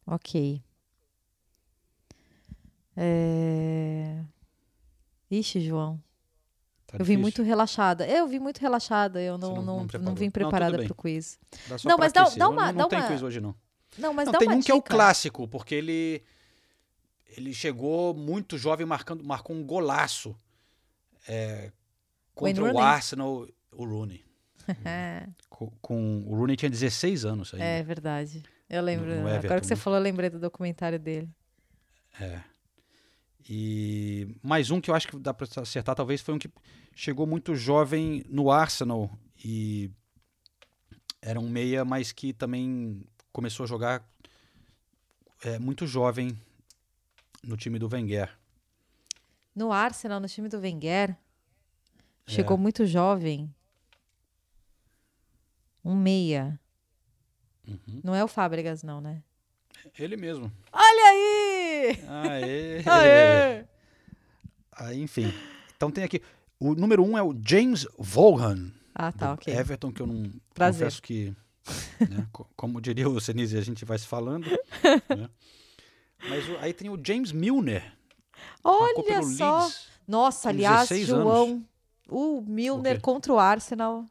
Ok. 0.09 0.61
É... 2.97 4.23
Ixi, 5.29 5.61
João. 5.61 6.01
Tá 6.87 6.97
eu 6.97 7.05
vim 7.05 7.17
muito 7.17 7.43
relaxada. 7.43 8.07
Eu 8.07 8.27
vim 8.27 8.39
muito 8.39 8.57
relaxada. 8.59 9.21
Eu 9.21 9.37
não, 9.37 9.61
não, 9.61 9.85
não, 9.85 9.99
não, 10.01 10.15
vim 10.15 10.31
preparada 10.31 10.77
para 10.77 10.91
o 10.91 10.95
quiz. 10.95 11.39
Não, 11.85 11.97
mas 11.97 12.11
dá, 12.11 12.23
dá 12.23 12.49
uma. 12.49 12.71
Não, 12.71 12.73
não 12.73 12.77
dá 12.79 12.87
tem 12.87 12.99
uma... 12.99 13.07
quiz 13.07 13.21
hoje, 13.21 13.39
não. 13.39 13.55
Não, 13.97 14.13
mas 14.13 14.25
não, 14.25 14.33
dá 14.33 14.39
tem 14.39 14.47
uma 14.47 14.55
um 14.55 14.59
dica. 14.59 14.65
que 14.65 14.71
é 14.71 14.75
o 14.75 14.81
clássico, 14.81 15.47
porque 15.47 15.75
ele. 15.75 16.23
Ele 17.37 17.53
chegou 17.53 18.15
muito 18.15 18.57
jovem, 18.57 18.87
marcando, 18.87 19.23
marcou 19.23 19.55
um 19.55 19.63
golaço 19.63 20.35
é, 21.27 21.71
contra 22.33 22.73
o 22.73 22.79
Arsenal, 22.79 23.47
o 23.71 23.85
Rooney. 23.85 24.25
com, 25.47 25.71
com, 25.79 26.23
o 26.25 26.35
Rooney 26.35 26.55
tinha 26.55 26.71
16 26.71 27.25
anos 27.25 27.53
ainda. 27.53 27.63
É 27.63 27.83
verdade. 27.83 28.43
Eu 28.69 28.83
lembro. 28.83 29.07
No, 29.07 29.23
no 29.23 29.27
agora 29.27 29.59
que 29.59 29.67
você 29.67 29.75
falou, 29.75 29.97
eu 29.97 30.03
lembrei 30.03 30.29
do 30.29 30.39
documentário 30.39 30.99
dele. 30.99 31.29
É. 32.19 32.41
E 33.49 34.35
mais 34.43 34.69
um 34.69 34.79
que 34.79 34.91
eu 34.91 34.95
acho 34.95 35.07
que 35.07 35.17
dá 35.17 35.33
para 35.33 35.47
acertar, 35.61 35.95
talvez, 35.95 36.21
foi 36.21 36.35
um 36.35 36.37
que 36.37 36.51
chegou 36.93 37.25
muito 37.25 37.55
jovem 37.55 38.23
no 38.29 38.51
Arsenal 38.51 39.09
e 39.43 39.89
era 41.19 41.39
um 41.39 41.49
meia, 41.49 41.83
mas 41.83 42.11
que 42.11 42.31
também 42.31 43.03
começou 43.31 43.63
a 43.63 43.67
jogar 43.67 44.07
é, 45.43 45.57
muito 45.57 45.87
jovem 45.87 46.39
no 47.43 47.57
time 47.57 47.79
do 47.79 47.89
Wenger. 47.91 48.37
No 49.55 49.71
Arsenal, 49.71 50.19
no 50.19 50.27
time 50.27 50.47
do 50.47 50.59
Wenger, 50.59 51.17
chegou 52.27 52.55
é. 52.55 52.59
muito 52.59 52.85
jovem. 52.85 53.53
Um 55.83 55.95
meia. 55.95 56.59
Uhum. 57.69 58.01
Não 58.03 58.15
é 58.15 58.23
o 58.23 58.27
Fábregas, 58.27 58.83
não, 58.83 58.99
né? 58.99 59.21
Ele 59.97 60.17
mesmo. 60.17 60.51
Olha 60.71 61.03
aí! 61.09 61.99
Aê! 62.07 62.83
Aê! 62.87 63.65
Aí, 64.71 65.01
enfim. 65.01 65.33
Então 65.75 65.91
tem 65.91 66.03
aqui. 66.03 66.21
O 66.59 66.75
número 66.75 67.03
um 67.03 67.17
é 67.17 67.23
o 67.23 67.35
James 67.45 67.87
Vaughan. 67.97 68.71
Ah, 68.93 69.11
tá, 69.11 69.33
ok. 69.33 69.53
Everton, 69.53 69.91
que 69.91 70.01
eu 70.01 70.07
não 70.07 70.31
Prazer. 70.53 70.85
confesso 70.85 71.01
que. 71.01 71.33
Né, 71.99 72.27
como 72.55 72.81
diria 72.81 73.07
o 73.07 73.19
Senise, 73.21 73.57
a 73.57 73.61
gente 73.61 73.85
vai 73.85 73.97
se 73.97 74.07
falando. 74.07 74.45
né? 75.15 75.29
Mas 76.27 76.49
o, 76.49 76.57
aí 76.57 76.73
tem 76.73 76.89
o 76.89 76.99
James 77.01 77.31
Milner. 77.31 77.93
Olha 78.63 79.23
só! 79.23 79.61
Leeds, 79.63 79.87
Nossa, 80.07 80.49
aliás, 80.49 80.89
João, 81.05 81.43
anos. 81.51 81.63
o 82.09 82.41
Milner 82.41 82.97
o 82.97 83.01
contra 83.01 83.31
o 83.31 83.39
Arsenal. 83.39 84.05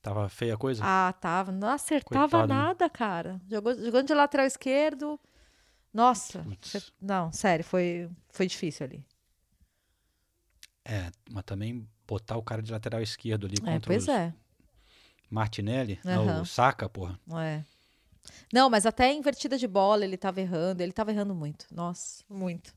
Tava 0.00 0.28
feia 0.28 0.54
a 0.54 0.56
coisa? 0.56 0.82
Ah, 0.84 1.12
tava. 1.12 1.50
Não 1.52 1.68
acertava 1.68 2.28
Coitado, 2.28 2.48
né? 2.48 2.54
nada, 2.54 2.84
né? 2.84 2.88
cara. 2.88 3.40
Jogou, 3.50 3.74
jogando 3.74 4.06
de 4.06 4.14
lateral 4.14 4.46
esquerdo. 4.46 5.18
Nossa. 5.92 6.44
Não, 7.00 7.32
sério, 7.32 7.64
foi, 7.64 8.08
foi 8.30 8.46
difícil 8.46 8.86
ali. 8.86 9.04
É, 10.84 11.10
mas 11.30 11.44
também 11.44 11.86
botar 12.06 12.36
o 12.36 12.42
cara 12.42 12.62
de 12.62 12.72
lateral 12.72 13.02
esquerdo 13.02 13.46
ali 13.46 13.56
é, 13.58 13.72
contra 13.72 13.92
pois 13.92 14.04
os 14.04 14.08
é. 14.08 14.32
Martinelli, 15.30 16.00
uhum. 16.04 16.24
não, 16.24 16.42
o 16.42 16.46
Saca, 16.46 16.88
porra. 16.88 17.18
É. 17.42 17.62
Não, 18.52 18.70
mas 18.70 18.86
até 18.86 19.12
invertida 19.12 19.58
de 19.58 19.68
bola 19.68 20.04
ele 20.04 20.16
tava 20.16 20.40
errando, 20.40 20.82
ele 20.82 20.92
tava 20.92 21.10
errando 21.10 21.34
muito. 21.34 21.66
Nossa, 21.70 22.24
muito. 22.28 22.74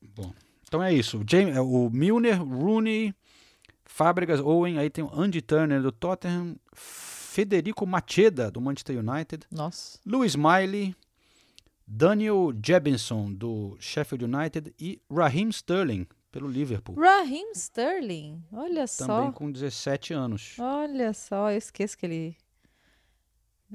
Bom, 0.00 0.32
então 0.66 0.82
é 0.82 0.92
isso. 0.92 1.18
O, 1.18 1.24
James, 1.28 1.56
o 1.58 1.90
Milner, 1.90 2.42
Rooney, 2.42 3.14
Fábricas, 3.92 4.40
Owen, 4.40 4.78
aí 4.78 4.88
tem 4.88 5.04
o 5.04 5.10
Andy 5.12 5.42
Turner 5.42 5.82
do 5.82 5.92
Tottenham, 5.92 6.56
Federico 6.72 7.86
Macheda 7.86 8.50
do 8.50 8.58
Manchester 8.58 8.98
United, 8.98 9.46
Nossa. 9.50 9.98
Louis 10.06 10.34
Miley, 10.34 10.96
Daniel 11.86 12.54
Jebinson 12.64 13.30
do 13.30 13.76
Sheffield 13.78 14.24
United 14.24 14.74
e 14.80 14.98
Raheem 15.10 15.50
Sterling 15.50 16.06
pelo 16.30 16.48
Liverpool. 16.48 16.98
Raheem 16.98 17.52
Sterling, 17.52 18.42
olha 18.50 18.86
só. 18.86 19.06
Também 19.06 19.32
com 19.32 19.52
17 19.52 20.14
anos. 20.14 20.56
Olha 20.58 21.12
só, 21.12 21.50
eu 21.50 21.58
esqueço 21.58 21.98
que 21.98 22.06
ele 22.06 22.36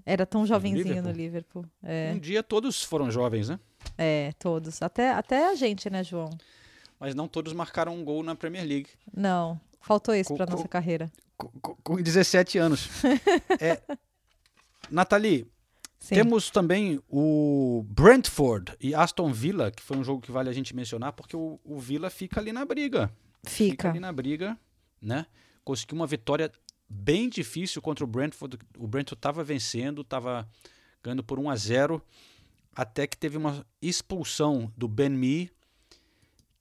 era 0.04 0.26
tão 0.26 0.48
jovenzinho 0.48 1.04
no 1.04 1.12
Liverpool. 1.12 1.12
No 1.12 1.18
Liverpool. 1.18 1.66
É. 1.84 2.12
Um 2.16 2.20
dia 2.20 2.42
todos 2.42 2.84
foram 2.84 3.12
jovens, 3.12 3.50
né? 3.50 3.60
É, 3.96 4.34
todos. 4.40 4.82
Até, 4.82 5.12
até 5.12 5.48
a 5.52 5.54
gente, 5.54 5.92
né, 5.92 6.04
João? 6.04 6.32
mas 7.00 7.14
não 7.14 7.28
todos 7.28 7.54
marcaram 7.54 7.96
um 7.96 8.04
gol 8.04 8.24
na 8.24 8.36
Premier 8.36 8.66
League. 8.66 8.90
Não, 9.16 9.60
faltou 9.82 10.14
pra 10.36 10.46
com- 10.46 10.52
nossa 10.54 10.68
carreira. 10.68 11.12
Com, 11.38 11.50
com- 11.62 11.76
com 11.84 11.96
17 12.02 12.58
anos. 12.58 12.90
é, 13.60 13.82
Nathalie, 14.90 15.46
Sim. 16.00 16.16
temos 16.16 16.50
também 16.50 17.00
o 17.10 17.86
Brentford 17.90 18.76
e 18.80 18.94
Aston 18.96 19.32
Villa, 19.32 19.72
que 19.72 19.82
foi 19.84 19.98
um 19.98 20.04
jogo 20.04 20.22
que 20.22 20.32
vale 20.32 20.50
a 20.50 20.54
gente 20.54 20.76
mencionar, 20.76 21.14
porque 21.14 21.36
o, 21.36 21.60
o 21.64 21.80
Villa 21.80 22.10
fica 22.10 22.40
ali 22.40 22.52
na 22.52 22.66
briga. 22.66 23.12
Fica. 23.44 23.90
ali 23.90 24.00
na 24.00 24.12
briga, 24.12 24.58
né? 25.02 25.26
Conseguiu 25.64 25.96
uma 25.98 26.08
vitória 26.08 26.52
bem 26.90 27.30
difícil 27.30 27.82
contra 27.82 28.04
o 28.04 28.08
Brentford. 28.08 28.58
O 28.78 28.88
Brentford 28.88 29.20
estava 29.20 29.44
vencendo, 29.44 30.02
estava 30.02 30.48
ganhando 31.04 31.24
por 31.24 31.40
1 31.40 31.50
a 31.50 31.56
0 31.56 32.02
até 32.76 33.08
que 33.08 33.18
teve 33.18 33.38
uma 33.38 33.66
expulsão 33.82 34.72
do 34.78 34.88
Ben 34.88 35.10
Mee 35.10 35.50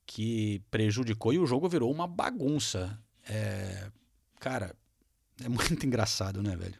que 0.06 0.62
prejudicou 0.70 1.32
e 1.32 1.38
o 1.38 1.46
jogo 1.46 1.68
virou 1.68 1.90
uma 1.92 2.06
bagunça. 2.06 2.98
É, 3.28 3.86
cara, 4.40 4.74
é 5.44 5.48
muito 5.48 5.84
engraçado, 5.86 6.42
né, 6.42 6.56
velho? 6.56 6.74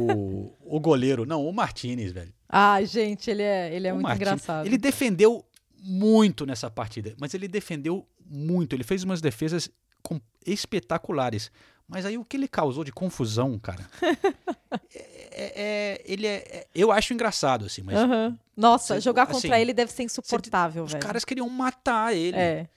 O, 0.00 0.52
o 0.76 0.80
goleiro, 0.80 1.24
não, 1.26 1.46
o 1.46 1.52
Martinez, 1.52 2.10
velho. 2.12 2.32
Ai, 2.48 2.86
gente, 2.86 3.30
ele 3.30 3.42
é, 3.42 3.72
ele 3.74 3.86
é 3.86 3.92
O 3.92 3.96
muito 3.96 4.04
Martinez, 4.08 4.32
engraçado. 4.32 4.66
Ele 4.66 4.78
defendeu 4.78 5.44
muito 5.78 6.44
nessa 6.46 6.70
partida, 6.70 7.14
mas 7.18 7.34
ele 7.34 7.48
defendeu 7.48 8.06
muito. 8.24 8.74
Ele 8.74 8.84
fez 8.84 9.02
umas 9.04 9.20
defesas 9.20 9.70
com- 10.02 10.20
espetaculares. 10.46 11.50
Mas 11.88 12.06
aí 12.06 12.16
o 12.16 12.24
que 12.24 12.36
ele 12.36 12.48
causou 12.48 12.84
de 12.84 12.92
confusão, 12.92 13.58
cara? 13.58 13.86
é, 15.32 15.62
é- 15.62 16.02
ele 16.04 16.26
é, 16.26 16.36
é- 16.36 16.66
eu 16.74 16.90
acho 16.92 17.12
engraçado 17.12 17.66
assim, 17.66 17.82
mas 17.82 17.96
Aham. 17.98 18.38
Nossa, 18.56 19.00
jogar 19.00 19.26
contra 19.26 19.54
assim, 19.54 19.60
ele 19.60 19.72
deve 19.72 19.92
ser 19.92 20.02
insuportável, 20.04 20.84
os 20.84 20.92
velho. 20.92 21.02
caras 21.04 21.24
queriam 21.24 21.48
matar 21.48 22.14
ele. 22.14 22.36
É. 22.36 22.68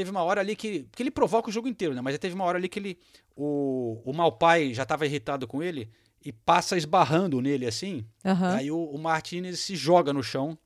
Teve 0.00 0.10
uma 0.10 0.22
hora 0.22 0.40
ali 0.40 0.56
que. 0.56 0.84
Porque 0.84 1.02
ele 1.02 1.10
provoca 1.10 1.50
o 1.50 1.52
jogo 1.52 1.68
inteiro, 1.68 1.94
né? 1.94 2.00
Mas 2.00 2.16
teve 2.18 2.34
uma 2.34 2.44
hora 2.44 2.56
ali 2.56 2.70
que 2.70 2.78
ele. 2.78 2.98
O, 3.36 4.00
o 4.02 4.14
Malpai 4.14 4.72
já 4.72 4.84
estava 4.84 5.04
irritado 5.04 5.46
com 5.46 5.62
ele 5.62 5.90
e 6.24 6.32
passa 6.32 6.74
esbarrando 6.74 7.38
nele 7.38 7.66
assim. 7.66 8.06
Aham. 8.24 8.54
Aí 8.56 8.70
o, 8.70 8.82
o 8.82 8.98
Martinez 8.98 9.60
se 9.60 9.76
joga 9.76 10.10
no 10.10 10.22
chão. 10.22 10.56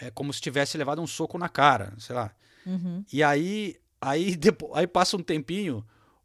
É 0.00 0.10
como 0.10 0.32
se 0.32 0.40
tivesse 0.40 0.78
levado 0.78 1.02
um 1.02 1.06
soco 1.06 1.36
na 1.36 1.50
cara, 1.50 1.92
sei 1.98 2.16
lá. 2.16 2.34
Uhum. 2.64 3.04
E 3.12 3.22
aí, 3.22 3.76
aí, 4.00 4.34
depois, 4.40 4.72
aí 4.74 4.86
passa 4.86 5.18
um 5.18 5.22
tempinho, 5.22 5.84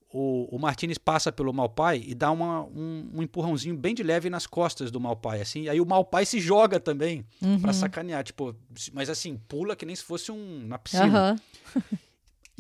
o, 0.10 0.54
o 0.56 0.58
Martinez 0.60 0.98
passa 0.98 1.32
pelo 1.34 1.54
Malpai 1.54 2.02
e 2.06 2.14
dá 2.16 2.32
uma, 2.32 2.64
um, 2.64 3.10
um 3.14 3.22
empurrãozinho 3.22 3.76
bem 3.78 3.94
de 3.94 4.04
leve 4.04 4.30
nas 4.30 4.48
costas 4.48 4.90
do 4.90 5.00
Malpai, 5.02 5.42
assim. 5.42 5.68
Aí 5.68 5.80
o 5.82 5.86
Malpai 5.86 6.26
se 6.26 6.40
joga 6.40 6.80
também 6.80 7.26
Uhum. 7.42 7.60
pra 7.60 7.72
sacanear, 7.74 8.24
tipo, 8.24 8.56
mas 8.94 9.10
assim, 9.10 9.38
pula 9.50 9.76
que 9.76 9.86
nem 9.86 9.96
se 9.98 10.04
fosse 10.04 10.32
um 10.32 10.66
na 10.66 10.78
piscina. 10.80 11.06
Aham. 11.06 11.36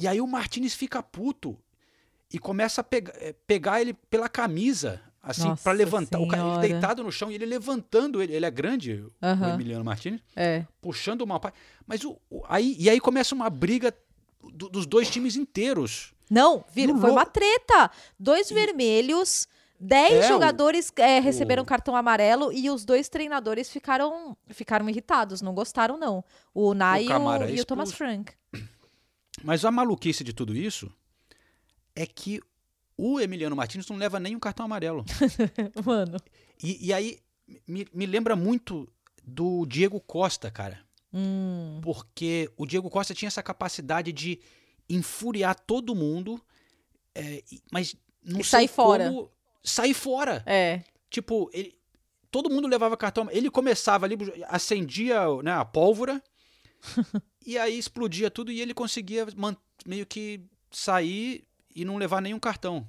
E 0.01 0.07
aí 0.07 0.19
o 0.21 0.27
Martinez 0.27 0.73
fica 0.73 1.01
puto 1.03 1.57
e 2.33 2.39
começa 2.39 2.81
a 2.81 2.83
pega- 2.83 3.13
eh, 3.17 3.33
pegar 3.45 3.81
ele 3.81 3.93
pela 3.93 4.27
camisa, 4.29 5.01
assim, 5.21 5.53
pra 5.63 5.71
levantar. 5.73 6.19
O 6.19 6.27
cara 6.27 6.41
ele 6.41 6.49
Senhora. 6.51 6.67
deitado 6.67 7.03
no 7.03 7.11
chão 7.11 7.29
e 7.31 7.35
ele 7.35 7.45
levantando 7.45 8.21
ele. 8.21 8.33
Ele 8.33 8.45
é 8.45 8.51
grande, 8.51 8.93
o 8.93 9.11
Aham. 9.21 9.53
Emiliano 9.53 9.83
Martinez, 9.85 10.21
É. 10.35 10.65
puxando 10.81 11.21
o 11.21 11.27
Malpai. 11.27 11.51
Mas 11.85 12.03
o, 12.03 12.17
o- 12.29 12.41
aí, 12.47 12.75
e 12.79 12.89
aí 12.89 12.99
começa 12.99 13.35
uma 13.35 13.49
briga 13.49 13.93
do- 14.53 14.69
dos 14.69 14.85
dois 14.85 15.09
times 15.09 15.35
inteiros. 15.35 16.13
Não, 16.29 16.63
vira, 16.73 16.95
foi 16.97 17.11
uma 17.11 17.25
treta. 17.25 17.91
Dois 18.17 18.49
vermelhos, 18.49 19.47
dez 19.77 20.13
É, 20.23 20.25
o- 20.25 20.27
jogadores 20.29 20.91
é, 20.95 21.19
receberam 21.19 21.63
o- 21.63 21.65
cartão 21.65 21.95
amarelo 21.95 22.53
e 22.53 22.69
os 22.69 22.85
dois 22.85 23.09
treinadores 23.09 23.69
ficaram, 23.69 24.37
ficaram 24.47 24.89
irritados, 24.89 25.41
não 25.41 25.53
gostaram, 25.53 25.97
não. 25.97 26.23
O 26.53 26.73
Nai 26.73 27.03
e 27.03 27.05
o, 27.05 27.09
Camara 27.09 27.51
e 27.51 27.59
o 27.59 27.65
Thomas. 27.65 27.91
Frank. 27.91 28.31
Mas 29.43 29.65
a 29.65 29.71
maluquice 29.71 30.23
de 30.23 30.33
tudo 30.33 30.55
isso 30.55 30.91
é 31.95 32.05
que 32.05 32.39
o 32.97 33.19
Emiliano 33.19 33.55
Martins 33.55 33.87
não 33.89 33.97
leva 33.97 34.19
nem 34.19 34.35
um 34.35 34.39
cartão 34.39 34.65
amarelo. 34.65 35.03
Mano. 35.83 36.17
E, 36.63 36.87
e 36.87 36.93
aí 36.93 37.19
me, 37.67 37.87
me 37.93 38.05
lembra 38.05 38.35
muito 38.35 38.87
do 39.23 39.65
Diego 39.65 39.99
Costa, 39.99 40.51
cara. 40.51 40.79
Hum. 41.13 41.79
Porque 41.81 42.49
o 42.55 42.65
Diego 42.65 42.89
Costa 42.89 43.13
tinha 43.13 43.27
essa 43.27 43.43
capacidade 43.43 44.11
de 44.11 44.39
infuriar 44.89 45.55
todo 45.59 45.95
mundo, 45.95 46.41
é, 47.15 47.43
mas 47.71 47.95
não 48.23 48.39
E 48.39 48.43
sei 48.43 48.59
sair 48.59 48.67
fora. 48.67 49.11
sair 49.63 49.93
fora. 49.93 50.43
É. 50.45 50.81
Tipo, 51.09 51.49
ele, 51.53 51.77
todo 52.29 52.49
mundo 52.49 52.67
levava 52.67 52.95
cartão. 52.95 53.27
Ele 53.31 53.49
começava 53.49 54.05
ali, 54.05 54.15
acendia 54.47 55.21
né, 55.43 55.51
a 55.51 55.65
pólvora, 55.65 56.21
e 57.45 57.57
aí 57.57 57.77
explodia 57.77 58.29
tudo, 58.31 58.51
e 58.51 58.61
ele 58.61 58.73
conseguia 58.73 59.25
meio 59.85 60.05
que 60.05 60.41
sair 60.71 61.43
e 61.75 61.83
não 61.85 61.97
levar 61.97 62.21
nenhum 62.21 62.39
cartão. 62.39 62.87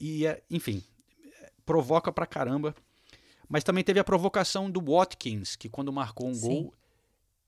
E, 0.00 0.26
é, 0.26 0.42
enfim, 0.50 0.82
provoca 1.64 2.12
pra 2.12 2.26
caramba. 2.26 2.74
Mas 3.48 3.64
também 3.64 3.82
teve 3.84 3.98
a 4.00 4.04
provocação 4.04 4.70
do 4.70 4.80
Watkins, 4.80 5.56
que 5.56 5.68
quando 5.68 5.92
marcou 5.92 6.28
um 6.28 6.34
Sim. 6.34 6.40
gol, 6.48 6.74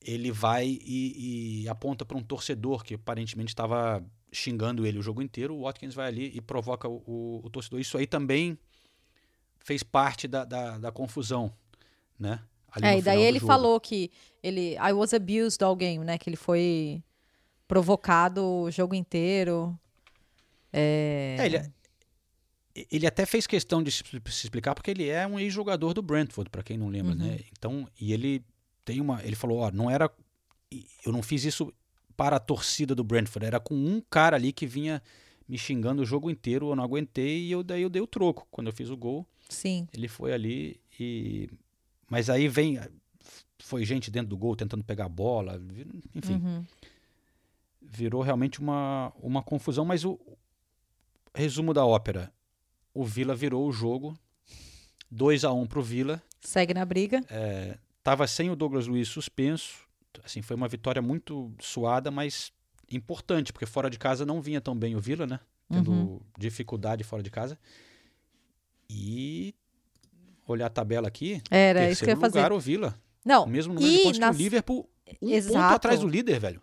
ele 0.01 0.31
vai 0.33 0.67
e, 0.67 1.63
e 1.63 1.69
aponta 1.69 2.05
para 2.05 2.17
um 2.19 2.23
torcedor 2.23 2.83
que 2.83 2.95
aparentemente 2.95 3.51
estava 3.53 4.05
xingando 4.33 4.85
ele 4.87 4.99
o 4.99 5.03
jogo 5.03 5.23
inteiro. 5.23 5.55
O 5.55 5.63
Watkins 5.63 5.95
vai 5.95 6.09
ali 6.09 6.33
e 6.35 6.41
provoca 6.41 6.89
o, 6.89 7.03
o- 7.07 7.41
o 7.45 7.51
torcedor. 7.51 7.81
Isso 7.81 7.97
aí 7.97 8.07
também 8.07 8.59
fez 9.61 9.83
parte 9.85 10.27
da, 10.27 10.45
da, 10.45 10.77
da 10.79 10.91
confusão, 10.91 11.53
né? 12.19 12.43
Ali 12.73 12.87
É, 12.87 12.99
e 12.99 13.03
daí 13.03 13.23
ele 13.23 13.39
jogo. 13.39 13.53
falou 13.53 13.81
que 13.81 14.11
ele. 14.43 14.75
I 14.77 14.93
was 14.93 15.13
abused 15.15 15.63
all 15.63 15.77
game, 15.77 16.05
né? 16.05 16.19
Que 16.19 16.29
ele 16.29 16.37
foi 16.37 17.03
provocado 17.69 18.45
o 18.45 18.71
jogo 18.71 18.95
inteiro. 18.95 19.79
É. 20.73 21.37
É, 21.39 21.47
ele, 21.47 21.73
ele 22.91 23.07
até 23.07 23.27
fez 23.27 23.47
questão 23.47 23.83
de 23.83 23.91
se 23.91 24.03
se 24.03 24.47
explicar 24.47 24.75
porque 24.75 24.91
ele 24.91 25.09
é 25.09 25.27
um 25.27 25.39
ex-jogador 25.39 25.93
do 25.93 26.03
Brentford, 26.03 26.49
para 26.51 26.63
quem 26.63 26.79
não 26.79 26.89
lembra, 26.89 27.15
né? 27.15 27.41
Então, 27.57 27.87
e 28.01 28.13
ele 28.13 28.43
tem 28.85 29.01
uma, 29.01 29.23
ele 29.23 29.37
falou, 29.37 29.59
ó, 29.59 29.71
não 29.71 29.91
era 29.91 30.11
eu 31.05 31.13
não 31.13 31.23
fiz 31.23 31.45
isso 31.45 31.73
para 32.17 32.37
a 32.37 32.41
torcida 32.41 32.95
do 32.95 33.05
Brentford, 33.05 33.45
era 33.47 33.61
com 33.61 33.75
um 33.75 34.01
cara 34.09 34.37
ali 34.37 34.53
que 34.53 34.67
vinha 34.67 35.03
me 35.47 35.59
xingando 35.59 36.03
o 36.03 36.07
jogo 36.07 36.31
inteiro, 36.31 36.71
eu 36.71 36.77
não 36.77 36.85
aguentei 36.85 37.43
e 37.43 37.53
eu 37.53 37.63
daí 37.63 37.83
eu 37.83 37.91
dei 37.91 38.01
o 38.01 38.07
troco. 38.07 38.47
Quando 38.51 38.69
eu 38.69 38.73
fiz 38.73 38.89
o 38.89 38.97
gol, 38.97 39.27
Sim. 39.49 39.87
ele 39.93 40.09
foi 40.09 40.33
ali 40.33 40.81
e 40.99 41.51
mas 42.13 42.29
aí 42.29 42.47
vem 42.47 42.79
foi 43.59 43.85
gente 43.87 44.11
dentro 44.11 44.29
do 44.29 44.37
gol 44.37 44.55
tentando 44.55 44.85
pegar 44.85 45.07
a 45.07 45.09
bola, 45.09 45.59
enfim 46.15 46.35
Uhum. 46.35 46.65
virou 47.81 48.21
realmente 48.23 48.61
uma, 48.61 49.11
uma 49.19 49.43
confusão, 49.43 49.85
mas 49.85 50.05
o 50.05 50.21
resumo 51.35 51.73
da 51.73 51.87
ópera, 51.87 52.31
o 52.93 53.03
Vila 53.05 53.35
virou 53.35 53.67
o 53.67 53.73
jogo, 53.73 54.15
2 55.11 55.43
a 55.45 55.53
1 55.53 55.67
pro 55.67 55.83
Vila, 55.83 56.23
Segue 56.41 56.75
na 56.75 56.85
briga. 56.85 57.21
é, 57.31 57.79
tava 58.03 58.27
sem 58.27 58.51
o 58.51 58.57
Douglas 58.57 58.87
Luiz 58.87 59.09
suspenso, 59.09 59.89
assim, 60.23 60.43
foi 60.43 60.55
uma 60.57 60.69
vitória 60.69 61.01
muito 61.01 61.51
suada, 61.61 62.11
mas 62.11 62.53
importante, 62.91 63.53
porque 63.55 63.65
fora 63.65 63.89
de 63.89 63.99
casa 63.99 64.27
não 64.27 64.43
vinha 64.43 64.61
tão 64.61 64.77
bem 64.77 64.95
o 64.97 65.01
Vila, 65.01 65.27
né, 65.27 65.41
tendo 65.71 65.93
Uhum. 65.93 66.21
dificuldade 66.39 67.03
fora 67.05 67.23
de 67.23 67.31
casa, 67.31 67.59
e 68.91 69.55
olhar 70.47 70.67
a 70.67 70.71
tabela 70.71 71.09
aqui, 71.09 71.41
Era 71.51 71.91
isso 71.91 72.05
que 72.05 72.11
eu 72.11 72.15
ia 72.15 72.21
fazer. 72.21 72.39
lugar 72.39 72.53
o 72.53 72.59
Vila, 72.61 72.95
Não. 73.25 73.45
o 73.45 73.49
mesmo 73.49 73.75
número 73.75 73.91
e 73.93 73.97
de 73.99 74.03
pontos 74.05 74.19
nas- 74.19 74.37
que 74.37 74.43
o 74.43 74.45
Liverpool, 74.45 74.89
um 75.09 75.15
ponto 75.15 75.33
Exato. 75.35 75.75
atrás 75.75 76.01
do 76.01 76.09
líder, 76.09 76.39
velho. 76.41 76.61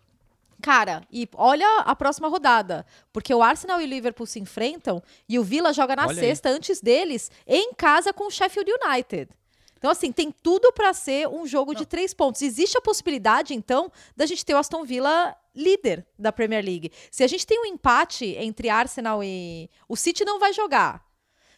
Cara, 0.62 1.02
e 1.10 1.26
olha 1.36 1.66
a 1.86 1.96
próxima 1.96 2.28
rodada. 2.28 2.84
Porque 3.12 3.32
o 3.32 3.42
Arsenal 3.42 3.80
e 3.80 3.84
o 3.84 3.88
Liverpool 3.88 4.26
se 4.26 4.38
enfrentam 4.38 5.02
e 5.26 5.38
o 5.38 5.42
Villa 5.42 5.72
joga 5.72 5.96
na 5.96 6.02
Olha 6.06 6.12
aí. 6.12 6.18
sexta 6.18 6.50
antes 6.50 6.80
deles, 6.82 7.30
em 7.46 7.72
casa 7.72 8.12
com 8.12 8.26
o 8.26 8.30
Sheffield 8.30 8.70
United. 8.70 9.30
Então, 9.78 9.90
assim, 9.90 10.12
tem 10.12 10.30
tudo 10.42 10.70
pra 10.74 10.92
ser 10.92 11.26
um 11.28 11.46
jogo 11.46 11.74
de 11.74 11.86
três 11.86 12.12
pontos. 12.12 12.42
Existe 12.42 12.76
a 12.76 12.82
possibilidade, 12.82 13.54
então, 13.54 13.90
da 14.14 14.26
gente 14.26 14.44
ter 14.44 14.52
o 14.54 14.58
Aston 14.58 14.84
Villa 14.84 15.34
líder 15.56 16.06
da 16.18 16.30
Premier 16.30 16.62
League. 16.62 16.92
Se 17.10 17.24
a 17.24 17.26
gente 17.26 17.46
tem 17.46 17.58
um 17.58 17.64
empate 17.64 18.26
entre 18.38 18.68
Arsenal 18.68 19.24
e. 19.24 19.70
O 19.88 19.96
City 19.96 20.22
não 20.26 20.38
vai 20.38 20.52
jogar. 20.52 21.02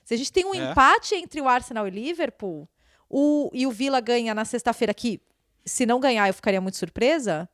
Se 0.05 0.15
a 0.15 0.17
gente 0.17 0.33
tem 0.33 0.45
um 0.45 0.55
É. 0.55 0.71
empate 0.71 1.15
entre 1.15 1.41
o 1.41 1.49
Arsenal 1.49 1.87
e 1.87 1.91
Liverpool, 1.91 2.69
o... 3.09 3.51
e 3.53 3.67
o 3.67 3.71
Villa 3.71 4.01
ganha 4.01 4.35
na 4.35 4.45
sexta-feira, 4.45 4.93
que 4.93 5.21
se 5.65 5.87
não 5.87 6.01
ganhar 6.01 6.27
eu 6.29 6.35
ficaria 6.35 6.61
muito 6.61 6.77
surpresa. 6.77 7.49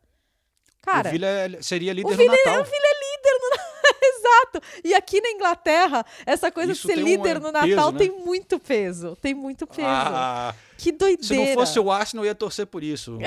Cara. 0.82 1.08
o 1.08 1.12
Vila 1.12 1.26
é- 1.26 1.62
seria 1.62 1.92
líder 1.92 2.08
O 2.08 2.10
no 2.12 2.16
Vila, 2.16 2.34
Natal. 2.36 2.60
o 2.62 2.64
Vila 2.64 2.86
é 2.86 3.16
líder 3.16 3.38
no 3.40 3.68
Exato. 4.18 4.62
E 4.84 4.94
aqui 4.94 5.20
na 5.20 5.30
Inglaterra, 5.30 6.04
essa 6.24 6.50
coisa 6.50 6.72
Isso 6.72 6.86
de 6.86 6.94
ser 6.94 7.00
um, 7.00 7.04
líder 7.04 7.36
é, 7.36 7.38
no 7.40 7.52
peso, 7.52 7.66
Natal 7.68 7.92
né? 7.92 7.98
tem 7.98 8.10
muito 8.10 8.58
peso. 8.58 9.16
Tem 9.20 9.34
muito 9.34 9.66
peso. 9.66 9.86
Ah, 9.88 10.54
que 10.76 10.92
doideira. 10.92 11.22
se 11.26 11.34
não 11.36 11.54
fosse 11.54 11.78
o 11.80 11.90
Arsenal, 11.90 12.24
eu 12.24 12.28
ia 12.28 12.34
torcer 12.34 12.66
por 12.66 12.82
isso. 12.82 13.18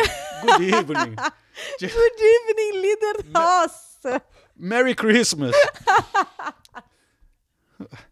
Good 0.41 0.73
evening. 0.73 1.15
Good 1.79 2.23
evening, 2.23 2.81
líder. 2.81 3.25
Nossa. 3.29 4.21
Merry 4.55 4.95
Christmas. 4.95 5.55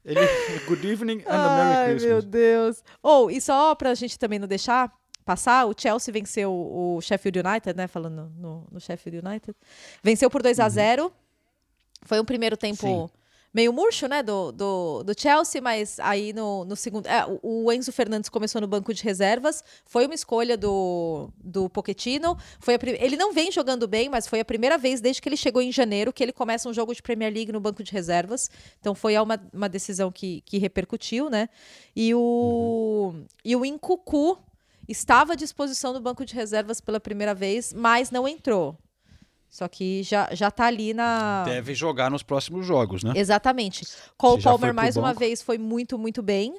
Ele, 0.04 0.20
good 0.68 0.86
evening 0.86 1.24
and 1.26 1.32
a 1.32 1.50
Ai, 1.50 1.74
Merry 1.88 2.02
meu 2.02 2.18
Christmas. 2.18 2.26
Deus. 2.26 2.84
Ou, 3.02 3.32
e 3.32 3.40
só 3.40 3.74
pra 3.76 3.94
gente 3.94 4.18
também 4.18 4.40
não 4.40 4.48
deixar 4.48 4.92
passar, 5.26 5.66
o 5.66 5.74
Chelsea 5.78 6.12
venceu 6.12 6.52
o 6.52 7.00
Sheffield 7.02 7.40
United, 7.40 7.78
né? 7.78 7.88
Falando 7.88 8.32
no, 8.36 8.68
no 8.72 8.80
Sheffield 8.80 9.26
United. 9.26 9.56
Venceu 10.02 10.30
por 10.30 10.42
2 10.42 10.60
a 10.60 10.68
0 10.68 11.12
Foi 12.04 12.20
um 12.20 12.26
primeiro 12.26 12.58
tempo 12.58 12.82
Sim. 12.82 13.10
Meio 13.54 13.74
murcho, 13.74 14.08
né? 14.08 14.22
Do, 14.22 14.52
do, 14.52 15.04
do 15.04 15.20
Chelsea, 15.20 15.62
mas 15.62 16.00
aí 16.00 16.34
no, 16.34 16.66
no 16.66 16.76
segundo. 16.76 17.08
é, 17.08 17.26
o, 17.42 17.72
Enzo 17.72 17.92
Fernandes 17.92 18.30
começou 18.30 18.62
no 18.62 18.68
banco 18.68 18.94
de 18.94 19.04
reservas. 19.04 19.64
Foi 19.86 20.06
uma 20.06 20.16
escolha 20.16 20.58
do, 20.58 21.30
do 21.38 21.70
Pochettino. 21.70 22.38
Foi 22.60 22.76
a 22.76 22.80
ele 22.84 23.18
não 23.18 23.34
vem 23.34 23.52
jogando 23.52 23.88
bem, 23.88 24.10
mas 24.10 24.28
foi 24.28 24.40
a 24.40 24.46
primeira 24.46 24.78
vez 24.78 25.02
desde 25.02 25.22
que 25.22 25.30
ele 25.30 25.38
chegou 25.38 25.62
em 25.62 25.72
janeiro 25.72 26.14
que 26.14 26.24
ele 26.24 26.32
começa 26.34 26.70
um 26.70 26.74
jogo 26.74 26.94
de 26.94 27.02
Premier 27.02 27.34
League 27.34 27.52
no 27.52 27.60
banco 27.60 27.84
de 27.84 27.92
reservas. 27.92 28.50
Então 28.80 28.94
foi 28.96 29.18
uma, 29.18 29.40
uma 29.54 29.70
decisão 29.70 30.12
que, 30.12 30.42
que 30.42 30.58
repercutiu, 30.58 31.30
né? 31.30 31.50
E 31.96 32.14
o, 32.14 33.14
e 33.44 33.56
o 33.56 33.66
Incucu 33.66 34.38
estava 34.88 35.34
à 35.34 35.36
disposição 35.36 35.94
do 35.94 36.00
banco 36.00 36.26
de 36.26 36.34
reservas 36.34 36.82
pela 36.82 37.00
primeira 37.00 37.34
vez, 37.34 37.74
mas 37.74 38.10
não 38.10 38.28
entrou. 38.28 38.78
Só 39.50 39.68
que 39.68 40.04
já, 40.04 40.30
já 40.32 40.52
tá 40.52 40.66
ali 40.66 40.94
na. 40.94 41.44
Deve 41.44 41.74
jogar 41.74 42.12
nos 42.12 42.22
próximos 42.24 42.66
jogos, 42.66 43.04
né? 43.04 43.14
Exatamente. 43.16 43.86
Cole 44.18 44.42
Palmer, 44.42 44.74
mais 44.74 44.96
uma 44.96 45.08
banco. 45.10 45.20
vez, 45.20 45.42
foi 45.42 45.58
muito, 45.58 45.98
muito 45.98 46.22
bem. 46.22 46.56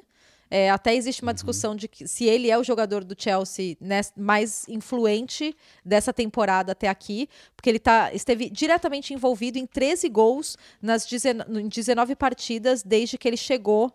É, 0.53 0.69
até 0.69 0.93
existe 0.93 1.21
Uhum. 1.21 1.27
uma 1.29 1.33
discussão 1.33 1.73
de 1.73 1.87
que 1.87 2.05
se 2.05 2.25
ele 2.25 2.51
é 2.51 2.57
o 2.57 2.63
jogador 2.65 3.05
do 3.05 3.15
Chelsea 3.17 3.77
nes- 3.79 4.11
mais 4.17 4.67
influente 4.67 5.55
dessa 5.85 6.11
temporada 6.11 6.73
até 6.73 6.89
aqui, 6.89 7.29
porque 7.55 7.69
ele 7.69 7.79
tá, 7.79 8.13
esteve 8.13 8.49
diretamente 8.49 9.13
envolvido 9.13 9.57
em 9.57 9.65
13 9.65 10.09
gols 10.09 10.57
nas 10.81 11.05
19, 11.05 11.61
em 11.61 11.69
19 11.69 12.15
partidas 12.17 12.83
desde 12.83 13.17
que 13.17 13.29
ele 13.29 13.37
chegou 13.37 13.93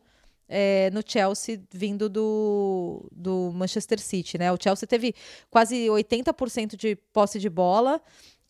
é, 0.48 0.88
no 0.94 1.02
Chelsea 1.06 1.60
vindo 1.70 2.08
do, 2.08 3.06
do 3.12 3.50
Manchester 3.52 3.98
City, 4.00 4.38
né? 4.38 4.50
O 4.50 4.56
Chelsea 4.58 4.86
teve 4.88 5.14
quase 5.50 5.88
80% 5.88 6.76
de 6.76 6.96
posse 7.12 7.38
de 7.38 7.50
bola 7.50 8.00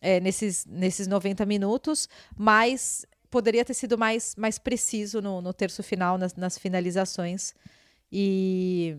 é, 0.01 0.19
nesses, 0.19 0.65
nesses 0.65 1.07
90 1.07 1.45
minutos, 1.45 2.07
mas 2.35 3.05
poderia 3.29 3.65
ter 3.65 3.73
sido 3.73 3.97
mais, 3.97 4.35
mais 4.35 4.57
preciso 4.57 5.21
no, 5.21 5.41
no 5.41 5.53
terço 5.53 5.83
final, 5.83 6.17
nas, 6.17 6.35
nas 6.35 6.57
finalizações. 6.57 7.53
E, 8.11 8.95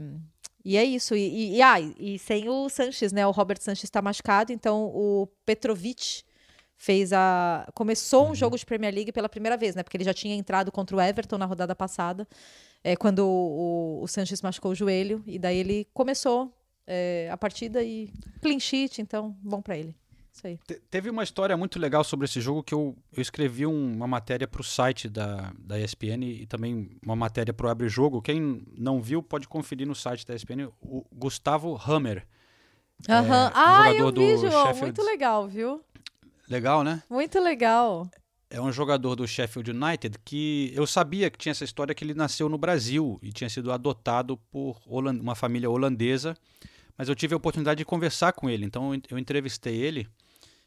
e 0.65 0.77
é 0.77 0.85
isso. 0.85 1.15
E, 1.15 1.21
e, 1.21 1.57
e, 1.57 1.63
ah, 1.63 1.81
e 1.81 2.19
sem 2.19 2.49
o 2.49 2.69
Sanches, 2.69 3.13
né? 3.13 3.27
O 3.27 3.31
Robert 3.31 3.61
Sanches 3.61 3.85
está 3.85 4.03
machucado, 4.03 4.53
então 4.53 4.87
o 4.87 5.27
Petrovic 5.47 6.23
fez 6.77 7.13
a 7.13 7.69
começou 7.75 8.31
um 8.31 8.35
jogo 8.35 8.57
de 8.57 8.65
Premier 8.65 8.95
League 8.95 9.13
pela 9.13 9.29
primeira 9.29 9.57
vez, 9.57 9.75
né? 9.75 9.83
Porque 9.83 9.97
ele 9.97 10.05
já 10.05 10.15
tinha 10.15 10.35
entrado 10.35 10.71
contra 10.71 10.97
o 10.97 11.01
Everton 11.01 11.39
na 11.39 11.47
rodada 11.47 11.75
passada, 11.75 12.27
é, 12.85 12.95
quando 12.97 13.21
o, 13.21 14.01
o, 14.01 14.03
o 14.03 14.09
Sanches 14.09 14.43
machucou 14.43 14.73
o 14.73 14.75
joelho 14.75 15.23
e 15.27 15.39
daí 15.39 15.59
ele 15.59 15.89
começou 15.93 16.53
é, 16.87 17.29
a 17.31 17.37
partida 17.37 17.83
e 17.83 18.13
clean 18.41 18.61
sheet, 18.61 19.03
então 19.03 19.37
bom 19.43 19.61
para 19.61 19.77
ele. 19.77 19.97
Aí. 20.47 20.59
Te- 20.67 20.81
Teve 20.91 21.11
uma 21.11 21.23
história 21.23 21.57
muito 21.57 21.79
legal 21.79 22.03
sobre 22.05 22.25
esse 22.27 22.41
jogo 22.41 22.63
que 22.63 22.75
eu, 22.75 22.97
eu 23.13 23.21
escrevi 23.21 23.67
um- 23.67 23.93
uma 23.97 24.07
matéria 24.07 24.47
para 24.47 24.61
o 24.61 24.65
site 24.65 25.09
da, 25.09 25.53
da 25.59 25.79
ESPN 25.79 26.23
e 26.25 26.47
também 26.47 26.91
uma 27.03 27.17
matéria 27.17 27.53
para 27.53 27.67
o 27.67 27.71
Abre 27.71 27.89
Jogo. 27.89 28.23
Quem 28.23 28.63
não 28.77 29.01
viu 29.03 29.23
pode 29.23 29.49
conferir 29.49 29.87
no 29.87 29.95
site 29.95 30.27
da 30.27 30.35
ESPN. 30.35 30.69
O 30.81 31.05
Gustavo 31.13 31.81
Hammer. 31.87 32.27
Aham. 33.09 33.49
um 33.49 33.51
ah, 33.55 33.85
eu 33.93 33.99
jogador 33.99 34.13
do 34.13 34.21
vi, 34.21 34.37
João. 34.39 34.51
Sheffield. 34.67 34.81
Muito 34.83 35.03
legal, 35.03 35.49
viu? 35.49 35.81
Legal, 36.49 36.83
né? 36.83 37.03
Muito 37.09 37.39
legal. 37.41 38.09
É 38.51 38.61
um 38.61 38.73
jogador 38.73 39.15
do 39.15 39.29
Sheffield 39.29 39.71
United 39.71 40.19
que 40.25 40.73
eu 40.75 40.87
sabia 40.87 41.29
que 41.31 41.37
tinha 41.37 41.51
essa 41.51 41.65
história 41.65 41.95
que 41.95 42.03
ele 42.03 42.15
nasceu 42.15 42.49
no 42.49 42.57
Brasil 42.57 43.19
e 43.23 43.31
tinha 43.31 43.51
sido 43.51 43.71
adotado 43.71 44.39
por 44.51 44.81
uma 44.87 45.35
família 45.35 45.69
holandesa, 45.71 46.35
mas 46.97 47.11
eu 47.11 47.15
tive 47.15 47.35
a 47.35 47.37
oportunidade 47.37 47.77
de 47.79 47.85
conversar 47.85 48.33
com 48.33 48.49
ele, 48.49 48.65
então 48.65 48.89
eu 48.89 48.95
en- 48.95 49.03
eu 49.11 49.19
entrevistei 49.19 49.77
ele 49.77 50.09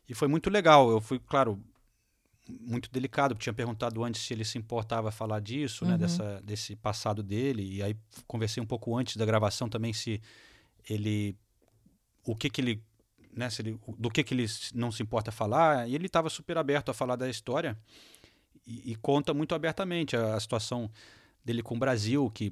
e 0.08 0.14
foi 0.14 0.28
muito 0.28 0.50
legal. 0.50 0.90
Eu 0.92 1.02
fui, 1.02 1.20
claro, 1.20 1.60
muito 2.48 2.92
delicado, 2.92 3.34
porque 3.36 3.44
tinha 3.44 3.54
perguntado 3.54 4.04
antes 4.04 4.22
se 4.22 4.34
ele 4.34 4.44
se 4.44 4.58
importava 4.58 5.12
falar 5.12 5.40
disso, 5.40 5.86
né, 5.86 5.94
Uhum. 5.94 5.98
dessa, 5.98 6.42
desse 6.44 6.76
passado 6.76 7.24
dele, 7.24 7.64
e 7.78 7.84
aí 7.84 7.96
conversei 8.28 8.62
um 8.62 8.66
pouco 8.66 8.98
antes 8.98 9.16
da 9.16 9.26
gravação 9.26 9.70
também 9.70 9.94
se 9.94 10.22
ele 10.90 11.36
o 12.26 12.36
que 12.36 12.50
que 12.50 12.62
ele 12.62 12.84
né, 13.34 13.50
se 13.50 13.62
ele, 13.62 13.80
do 13.98 14.10
que 14.10 14.24
que 14.24 14.34
ele 14.34 14.46
não 14.74 14.92
se 14.92 15.02
importa 15.02 15.32
falar, 15.32 15.88
e 15.88 15.96
ele 15.96 16.08
estava 16.08 16.30
super 16.30 16.58
aberto 16.58 16.90
a 16.90 16.94
falar 16.94 17.16
da 17.16 17.30
história 17.30 17.78
e, 18.68 18.92
e 18.92 18.96
conta 18.96 19.34
muito 19.34 19.56
abertamente 19.56 20.18
a, 20.18 20.36
a 20.36 20.40
situação 20.40 20.92
dele 21.44 21.64
com 21.64 21.76
o 21.76 21.80
Brasil, 21.80 22.30
que 22.32 22.52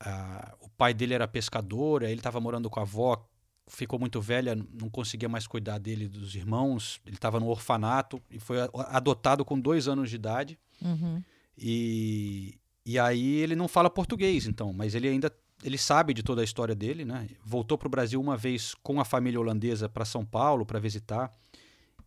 ah, 0.00 0.54
o 0.60 0.68
pai 0.68 0.92
dele 0.92 1.14
era 1.14 1.28
pescador, 1.28 2.02
aí 2.02 2.10
ele 2.10 2.18
estava 2.18 2.40
morando 2.40 2.68
com 2.68 2.80
a 2.80 2.82
avó, 2.82 3.24
ficou 3.66 3.98
muito 3.98 4.20
velha, 4.20 4.54
não 4.54 4.88
conseguia 4.88 5.28
mais 5.28 5.46
cuidar 5.46 5.78
dele 5.78 6.08
dos 6.08 6.34
irmãos, 6.34 7.00
ele 7.06 7.16
estava 7.16 7.40
no 7.40 7.48
orfanato 7.48 8.20
e 8.30 8.38
foi 8.38 8.58
adotado 8.88 9.44
com 9.44 9.58
dois 9.58 9.88
anos 9.88 10.10
de 10.10 10.16
idade. 10.16 10.58
Uhum. 10.82 11.22
E, 11.56 12.58
e 12.84 12.98
aí 12.98 13.36
ele 13.36 13.56
não 13.56 13.68
fala 13.68 13.88
português, 13.88 14.46
então, 14.46 14.72
mas 14.72 14.94
ele 14.94 15.08
ainda 15.08 15.32
ele 15.62 15.78
sabe 15.78 16.12
de 16.12 16.22
toda 16.22 16.42
a 16.42 16.44
história 16.44 16.74
dele, 16.74 17.04
né? 17.06 17.26
Voltou 17.42 17.78
para 17.78 17.86
o 17.86 17.90
Brasil 17.90 18.20
uma 18.20 18.36
vez 18.36 18.74
com 18.82 19.00
a 19.00 19.04
família 19.04 19.40
holandesa 19.40 19.88
para 19.88 20.04
São 20.04 20.24
Paulo 20.24 20.66
para 20.66 20.78
visitar. 20.78 21.34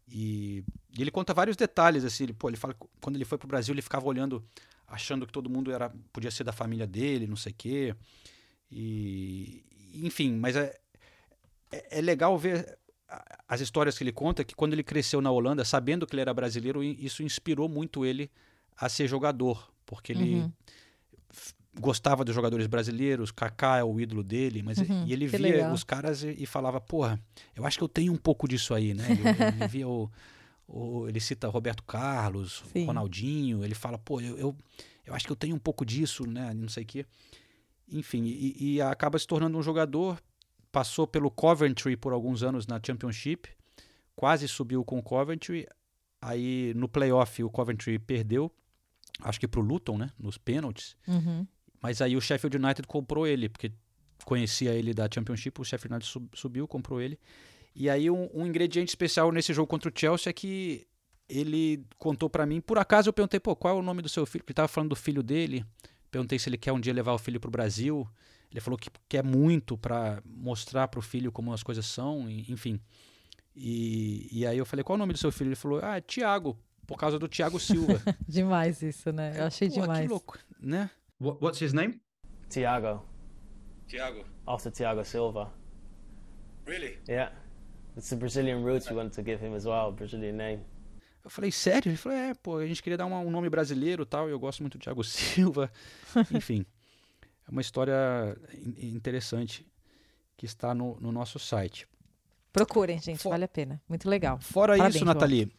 E, 0.07 0.63
e 0.95 1.01
ele 1.01 1.09
conta 1.09 1.33
vários 1.33 1.55
detalhes 1.55 2.05
assim, 2.05 2.25
ele, 2.25 2.33
pô, 2.33 2.49
ele 2.49 2.57
fala 2.57 2.73
que 2.73 2.85
quando 3.01 3.15
ele 3.15 3.25
foi 3.25 3.37
para 3.37 3.45
o 3.45 3.47
Brasil, 3.47 3.73
ele 3.73 3.81
ficava 3.81 4.05
olhando, 4.05 4.45
achando 4.87 5.25
que 5.25 5.33
todo 5.33 5.49
mundo 5.49 5.71
era 5.71 5.91
podia 6.13 6.29
ser 6.29 6.43
da 6.43 6.51
família 6.51 6.85
dele, 6.85 7.25
não 7.25 7.35
sei 7.35 7.51
o 7.51 7.55
quê. 7.55 7.95
E 8.71 9.63
enfim, 9.93 10.33
mas 10.33 10.55
é, 10.55 10.77
é, 11.71 11.99
é 11.99 12.01
legal 12.01 12.37
ver 12.37 12.77
as 13.47 13.61
histórias 13.61 13.97
que 13.97 14.03
ele 14.03 14.11
conta 14.11 14.43
que 14.43 14.53
quando 14.55 14.73
ele 14.73 14.83
cresceu 14.83 15.21
na 15.21 15.31
Holanda, 15.31 15.63
sabendo 15.63 16.05
que 16.05 16.13
ele 16.13 16.21
era 16.21 16.33
brasileiro, 16.33 16.83
isso 16.83 17.23
inspirou 17.23 17.69
muito 17.69 18.05
ele 18.05 18.29
a 18.75 18.89
ser 18.89 19.07
jogador, 19.07 19.71
porque 19.85 20.11
ele 20.11 20.41
Uhum. 20.41 20.51
gostava 21.79 22.25
dos 22.25 22.33
jogadores 22.33 22.67
brasileiros, 22.67 23.31
Kaká 23.31 23.77
é 23.77 23.83
o 23.83 23.99
ídolo 23.99 24.23
dele, 24.23 24.63
mas 24.63 24.79
Uhum, 24.79 25.03
e 25.05 25.13
ele 25.13 25.27
via 25.27 25.39
legal. 25.57 25.73
os 25.73 25.83
caras 25.83 26.23
e, 26.23 26.35
e 26.39 26.45
falava, 26.45 26.81
porra, 26.81 27.19
eu 27.55 27.65
acho 27.65 27.77
que 27.77 27.83
eu 27.83 27.87
tenho 27.89 28.11
um 28.11 28.17
pouco 28.17 28.47
disso 28.47 28.73
aí, 28.73 28.93
né? 28.93 29.11
Ele, 29.11 29.21
ele 29.21 29.67
via 29.67 29.87
o, 29.87 30.11
o- 30.67 31.07
ele 31.07 31.19
cita 31.19 31.47
Roberto 31.47 31.83
Carlos, 31.83 32.63
Sim. 32.73 32.85
Ronaldinho, 32.85 33.63
ele 33.63 33.75
fala, 33.75 33.97
pô, 33.97 34.19
eu, 34.19 34.37
eu, 34.37 34.55
eu 35.05 35.13
acho 35.13 35.25
que 35.25 35.31
eu 35.31 35.35
tenho 35.35 35.55
um 35.55 35.59
pouco 35.59 35.85
disso, 35.85 36.25
né? 36.25 36.53
Não 36.53 36.67
sei 36.67 36.83
o 36.83 36.85
quê. 36.87 37.05
Enfim, 37.89 38.23
e, 38.25 38.73
e 38.75 38.81
acaba 38.81 39.17
se 39.17 39.25
tornando 39.27 39.57
um 39.57 39.61
jogador, 39.63 40.19
passou 40.77 41.07
pelo 41.07 41.31
Coventry 41.31 41.97
por 41.97 42.13
alguns 42.13 42.43
anos 42.43 42.67
na 42.67 42.79
Championship, 42.85 43.49
quase 44.15 44.47
subiu 44.47 44.85
com 44.85 44.99
o 44.99 45.01
Coventry, 45.01 45.67
aí 46.21 46.71
no 46.75 46.87
playoff 46.87 47.43
o 47.43 47.49
Coventry 47.49 47.97
perdeu, 47.97 48.51
acho 49.21 49.39
que 49.39 49.47
pro 49.47 49.59
Luton, 49.61 49.97
né, 49.97 50.11
nos 50.19 50.37
pênaltis, 50.37 50.95
Uhum. 51.07 51.47
mas 51.81 51.99
aí 51.99 52.15
o 52.15 52.21
Sheffield 52.21 52.57
United 52.57 52.87
comprou 52.87 53.25
ele, 53.25 53.49
porque 53.49 53.71
conhecia 54.23 54.71
ele 54.75 54.93
da 54.93 55.09
Championship, 55.11 55.59
o 55.59 55.63
Sheffield 55.63 55.95
United 55.95 56.11
sub- 56.11 56.29
subiu, 56.35 56.67
comprou 56.67 57.01
ele, 57.01 57.17
e 57.75 57.89
aí 57.89 58.07
um, 58.11 58.29
um 58.31 58.45
ingrediente 58.45 58.89
especial 58.89 59.31
nesse 59.31 59.51
jogo 59.55 59.67
contra 59.67 59.89
o 59.89 59.93
Chelsea 59.99 60.29
é 60.29 60.33
que 60.33 60.85
ele 61.27 61.83
contou 61.97 62.29
pra 62.29 62.45
mim, 62.45 62.61
por 62.61 62.77
acaso 62.77 63.09
eu 63.09 63.13
perguntei, 63.13 63.39
pô, 63.39 63.55
qual 63.55 63.75
é 63.75 63.79
o 63.79 63.81
nome 63.81 64.03
do 64.03 64.09
seu 64.09 64.27
filho? 64.27 64.43
Porque 64.43 64.51
ele 64.51 64.57
tava 64.57 64.67
falando 64.67 64.91
do 64.91 64.95
filho 64.95 65.23
dele, 65.23 65.65
perguntei 66.11 66.37
se 66.37 66.47
ele 66.47 66.57
quer 66.57 66.71
um 66.71 66.79
dia 66.79 66.93
levar 66.93 67.13
o 67.13 67.17
filho 67.17 67.39
pro 67.39 67.49
Brasil, 67.49 68.07
ele 68.51 68.59
falou 68.61 68.77
que 68.77 68.89
quer 69.09 69.23
muito 69.23 69.77
pra 69.77 70.21
mostrar 70.25 70.87
pro 70.87 71.01
filho 71.01 71.31
como 71.31 71.51
as 71.53 71.63
coisas 71.63 71.85
são, 71.85 72.29
e- 72.29 72.51
enfim. 72.51 72.79
E, 73.55 74.27
e 74.31 74.45
aí 74.45 74.57
eu 74.57 74.65
falei, 74.65 74.83
qual 74.83 74.95
é 74.95 74.97
o 74.97 74.99
nome 74.99 75.13
do 75.13 75.19
seu 75.19 75.31
filho? 75.31 75.49
Ele 75.49 75.55
falou, 75.55 75.79
ah, 75.83 75.99
Tiago, 75.99 76.57
por 76.85 76.97
causa 76.97 77.17
do 77.17 77.27
Tiago 77.27 77.59
Silva. 77.59 78.01
Demais 78.27 78.81
isso, 78.81 79.11
né? 79.11 79.33
Eu 79.35 79.45
achei 79.45 79.67
Pô, 79.69 79.81
demais. 79.81 80.01
Que 80.03 80.07
louco, 80.07 80.37
né? 80.59 80.89
What, 81.19 81.43
what's 81.43 81.61
his 81.61 81.73
name? 81.73 81.99
Tiago, 82.49 83.03
Tiago. 83.87 84.23
after 84.45 84.71
Tiago 84.71 85.03
Silva. 85.03 85.51
Really? 86.65 86.99
Yeah. 87.07 87.33
It's 87.97 88.09
the 88.09 88.15
Brazilian 88.15 88.63
roots 88.63 88.89
we 88.89 88.95
wanted 88.95 89.13
to 89.15 89.23
give 89.23 89.43
him 89.43 89.55
as 89.55 89.65
well, 89.65 89.91
Brazilian 89.91 90.33
name. 90.35 90.63
Eu 91.23 91.29
falei, 91.29 91.51
sério? 91.51 91.89
Ele 91.89 91.97
falou, 91.97 92.17
é, 92.17 92.33
pô, 92.35 92.57
a 92.57 92.67
gente 92.67 92.81
queria 92.83 92.95
dar 92.97 93.05
uma- 93.05 93.19
um 93.19 93.31
nome 93.31 93.49
brasileiro 93.49 94.03
e 94.03 94.05
tal, 94.05 94.29
e 94.29 94.31
eu 94.31 94.39
gosto 94.39 94.61
muito 94.61 94.77
do 94.77 94.81
Thiago 94.81 95.03
Silva. 95.03 95.71
Enfim, 96.31 96.65
é 97.47 97.51
uma 97.51 97.61
história 97.61 97.93
in- 98.53 98.95
interessante 98.95 99.65
que 100.35 100.45
está 100.45 100.73
no, 100.75 100.99
no 100.99 101.11
nosso 101.11 101.39
site. 101.39 101.87
Procurem, 102.51 102.99
gente, 102.99 103.23
vale 103.27 103.43
a 103.45 103.47
pena. 103.47 103.81
Muito 103.87 104.09
legal. 104.09 104.39
Fora 104.41 104.73
Parabéns, 104.73 104.95
isso, 104.95 105.05
João. 105.05 105.13
Nathalie, 105.13 105.51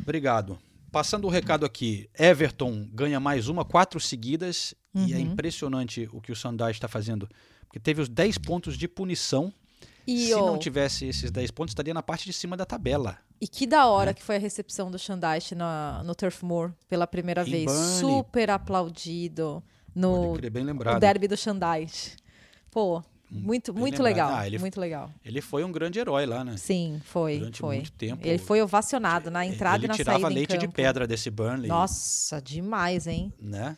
obrigado. 0.00 0.58
Passando 0.90 1.26
o 1.26 1.30
recado 1.30 1.66
aqui, 1.66 2.08
Everton 2.18 2.88
ganha 2.92 3.20
mais 3.20 3.48
uma, 3.48 3.64
quatro 3.64 4.00
seguidas, 4.00 4.74
e 4.94 5.12
é 5.12 5.16
Uhum. 5.16 5.22
impressionante 5.32 6.08
o 6.12 6.20
que 6.20 6.32
o 6.32 6.36
Sandai 6.36 6.70
está 6.70 6.88
fazendo, 6.88 7.28
porque 7.66 7.78
teve 7.78 8.00
os 8.00 8.08
10 8.08 8.38
pontos 8.38 8.78
de 8.78 8.88
punição. 8.88 9.52
E, 10.06 10.28
Se 10.28 10.34
ô, 10.34 10.46
não 10.46 10.58
tivesse 10.58 11.04
esses 11.06 11.30
10 11.30 11.50
pontos, 11.50 11.72
estaria 11.72 11.92
na 11.92 12.02
parte 12.02 12.24
de 12.24 12.32
cima 12.32 12.56
da 12.56 12.64
tabela. 12.64 13.18
e 13.38 13.46
que 13.46 13.66
da 13.66 13.82
É. 13.82 13.84
hora 13.84 14.14
que 14.14 14.22
foi 14.22 14.36
a 14.36 14.38
recepção 14.38 14.90
do 14.90 14.98
Shandaish 14.98 15.52
na, 15.54 16.02
no 16.04 16.14
Turf 16.14 16.42
Moor 16.42 16.72
pela 16.88 17.06
primeira 17.06 17.44
vez. 17.44 17.64
Burnley. 17.66 17.98
Super 18.00 18.48
aplaudido 18.50 19.62
no 19.96 20.28
Pode 20.28 20.38
crer, 20.38 20.50
bem 20.50 20.62
o 20.62 20.66
lembrado. 20.66 21.00
derby 21.00 21.26
do 21.26 21.36
Shandaish. 21.36 22.16
Pô, 22.70 23.02
Muito, 23.30 23.72
bem 23.72 23.80
muito 23.80 24.02
lembrado. 24.02 24.28
legal. 24.28 24.34
Ah, 24.40 24.46
ele- 24.46 24.58
Muito 24.58 24.78
legal. 24.80 25.10
Ele 25.24 25.40
foi 25.40 25.64
um 25.64 25.72
grande 25.72 25.98
herói 25.98 26.26
lá, 26.26 26.44
né? 26.44 26.56
Sim, 26.56 27.00
foi. 27.04 27.38
Durante 27.38 27.58
foi. 27.60 27.76
muito 27.76 27.92
tempo. 27.92 28.24
Ele 28.24 28.38
foi 28.38 28.62
ovacionado 28.62 29.30
na 29.32 29.44
entrada 29.44 29.78
ele 29.78 29.86
e 29.86 29.88
na 29.88 29.94
tirava 29.94 30.20
saída 30.20 30.30
em 30.30 30.34
leite 30.34 30.58
de 30.58 30.68
pedra 30.68 31.06
desse 31.08 31.28
Burnley. 31.30 31.66
Nossa, 31.68 32.40
demais, 32.40 33.06
hein? 33.08 33.32
Né? 33.40 33.76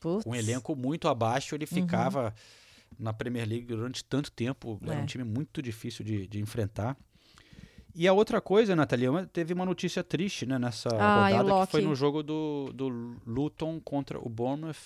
Putz. 0.00 0.26
Um 0.26 0.34
elenco 0.34 0.74
muito 0.74 1.06
abaixo, 1.08 1.54
ele 1.54 1.66
ficava 1.66 2.34
na 2.98 3.12
Premier 3.12 3.46
League 3.46 3.66
durante 3.66 4.02
tanto 4.04 4.32
tempo. 4.32 4.80
Era 4.82 4.94
É. 4.94 5.02
um 5.02 5.06
time 5.06 5.22
muito 5.22 5.60
difícil 5.62 6.04
de, 6.04 6.26
de 6.26 6.40
enfrentar. 6.40 6.96
E 7.94 8.06
a 8.06 8.12
outra 8.12 8.40
coisa, 8.40 8.74
Nathalie, 8.76 9.08
uma- 9.08 9.26
teve 9.26 9.52
uma 9.52 9.64
notícia 9.66 10.02
triste 10.04 10.46
né, 10.46 10.58
nessa 10.58 10.88
Ah, 10.90 11.28
rodada, 11.28 11.66
que 11.66 11.72
foi 11.72 11.82
no 11.82 11.94
jogo 11.94 12.22
do, 12.22 12.72
do 12.74 12.88
Luton 13.26 13.80
contra 13.80 14.18
o 14.18 14.28
Bournemouth. 14.28 14.76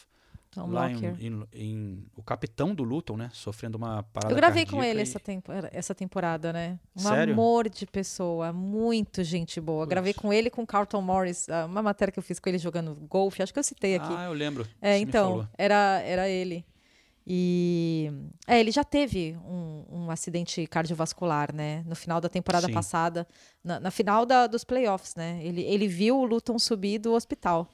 Tom 0.52 0.70
lá 0.70 0.90
em, 0.90 0.96
em- 1.18 1.46
em- 1.54 2.06
o 2.14 2.22
capitão 2.22 2.74
do 2.74 2.82
Luton, 2.82 3.16
né? 3.16 3.30
Sofrendo 3.32 3.78
uma 3.78 4.02
parada 4.02 4.32
Eu 4.32 4.36
gravei 4.36 4.66
com 4.66 4.84
ele 4.84 4.98
e- 5.00 5.02
essa, 5.02 5.18
tempo, 5.18 5.50
essa 5.72 5.94
temporada, 5.94 6.52
né? 6.52 6.78
Um 6.94 7.00
Sério? 7.00 7.32
amor 7.32 7.68
de 7.70 7.86
pessoa, 7.86 8.52
muito 8.52 9.24
gente 9.24 9.60
boa. 9.60 9.86
Gravei 9.86 10.12
com 10.12 10.32
ele 10.32 10.50
com 10.50 10.66
Carlton 10.66 11.00
Morris, 11.00 11.48
ah, 11.48 11.64
uma 11.64 11.82
matéria 11.82 12.12
que 12.12 12.18
eu 12.18 12.22
fiz 12.22 12.38
com 12.38 12.48
ele 12.50 12.58
jogando 12.58 12.94
golfe, 13.08 13.42
acho 13.42 13.52
que 13.52 13.58
eu 13.58 13.62
citei 13.64 13.96
aqui. 13.96 14.12
Ah, 14.14 14.26
eu 14.26 14.32
lembro. 14.34 14.66
É, 14.80 14.98
então, 14.98 15.48
era, 15.56 16.00
era 16.04 16.28
ele. 16.28 16.64
E 17.26 18.10
é, 18.46 18.58
ele 18.58 18.70
já 18.70 18.82
teve 18.84 19.36
um, 19.46 19.84
um 19.90 20.10
acidente 20.10 20.66
cardiovascular, 20.66 21.54
né? 21.54 21.82
No 21.86 21.94
final 21.94 22.20
da 22.20 22.28
temporada 22.28 22.66
Sim. 22.66 22.72
passada, 22.72 23.26
na, 23.62 23.78
na 23.78 23.90
final 23.90 24.26
da- 24.26 24.46
dos 24.46 24.64
playoffs, 24.64 25.14
né? 25.14 25.40
Ele, 25.42 25.62
ele 25.62 25.86
viu 25.86 26.18
o 26.18 26.24
Luton 26.24 26.58
subir 26.58 26.98
do 26.98 27.12
hospital. 27.12 27.68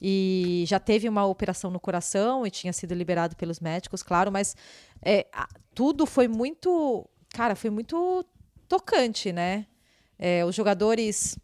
E 0.00 0.64
já 0.66 0.78
teve 0.78 1.08
uma 1.08 1.24
operação 1.24 1.70
no 1.70 1.80
coração 1.80 2.46
e 2.46 2.50
tinha 2.50 2.72
sido 2.72 2.94
liberado 2.94 3.36
pelos 3.36 3.60
médicos, 3.60 4.02
claro, 4.02 4.30
mas 4.30 4.54
é, 5.02 5.26
tudo 5.74 6.04
foi 6.06 6.28
muito. 6.28 7.08
Cara, 7.30 7.54
foi 7.56 7.70
muito 7.70 8.24
tocante, 8.68 9.32
né? 9.32 9.66
É, 10.18 10.44
os 10.44 10.54
jogadores 10.54 11.38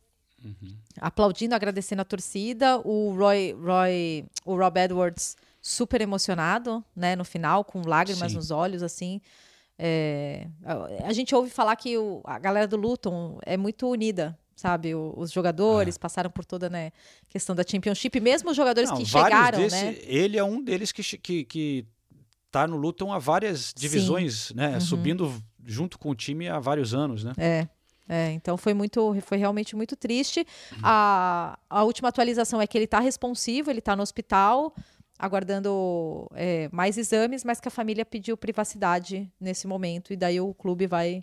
aplaudindo, 1.01 1.55
agradecendo 1.55 2.03
a 2.03 2.05
torcida. 2.05 2.79
O 2.85 3.15
Roy, 3.17 3.53
Roy, 3.53 4.25
o 4.45 4.57
Rob 4.57 4.79
Edwards 4.79 5.37
super 5.61 6.01
emocionado, 6.01 6.83
né, 6.97 7.15
no 7.15 7.25
final, 7.25 7.65
com 7.65 7.83
lágrimas 7.87 8.31
Sim. 8.33 8.37
nos 8.37 8.51
olhos, 8.51 8.83
assim. 8.83 9.21
É, 9.79 10.47
a, 10.65 11.09
a 11.09 11.13
gente 11.13 11.35
ouve 11.35 11.51
falar 11.51 11.75
que 11.77 11.97
o- 11.99 12.21
a 12.25 12.39
galera 12.39 12.67
do 12.67 12.77
Luton 12.77 13.39
é 13.45 13.57
muito 13.57 13.87
unida, 13.89 14.39
sabe? 14.61 14.95
Os 14.95 15.33
jogadores 15.33 15.97
passaram 15.97 16.31
por 16.31 16.45
toda, 16.45 16.69
né, 16.69 16.93
questão 17.29 17.55
da 17.57 17.65
Championship, 17.67 18.21
mesmo 18.21 18.51
os 18.51 18.57
jogadores 18.57 18.91
Não, 18.91 18.99
que 18.99 19.07
chegaram, 19.07 19.59
desse- 19.59 19.85
né? 19.85 19.97
Ele 20.03 20.37
é 20.39 20.45
um 20.45 20.63
deles 20.63 20.93
que, 20.93 21.03
que, 21.19 21.45
que 21.45 21.87
tá 22.51 22.67
no 22.67 22.77
Luton 22.77 23.13
há 23.13 23.19
várias 23.19 23.73
divisões, 23.75 24.53
né? 24.55 24.75
Uhum. 24.75 24.81
Subindo 24.81 25.43
junto 25.65 25.99
com 25.99 26.11
o 26.11 26.15
time 26.15 26.49
há 26.49 26.59
vários 26.59 26.95
anos, 26.95 27.25
né? 27.25 27.33
É. 27.39 27.69
É, 28.13 28.33
então 28.33 28.57
foi 28.57 28.75
muito, 28.75 29.17
foi 29.23 29.39
realmente 29.39 29.77
muito 29.77 29.95
triste. 29.95 30.45
A, 30.83 31.57
a 31.71 31.85
última 31.85 32.09
atualização 32.09 32.61
é 32.61 32.67
que 32.67 32.77
ele 32.77 32.87
está 32.87 32.99
responsivo, 32.99 33.71
ele 33.71 33.79
está 33.79 33.95
no 33.95 34.03
hospital, 34.03 34.75
aguardando 35.17 36.29
é, 36.35 36.69
mais 36.73 36.99
exames, 36.99 37.45
mas 37.45 37.61
que 37.61 37.69
a 37.69 37.71
família 37.71 38.05
pediu 38.05 38.37
privacidade 38.37 39.31
nesse 39.41 39.67
momento, 39.69 40.13
e 40.13 40.17
daí 40.17 40.41
o 40.41 40.53
clube 40.53 40.89
vai 40.89 41.23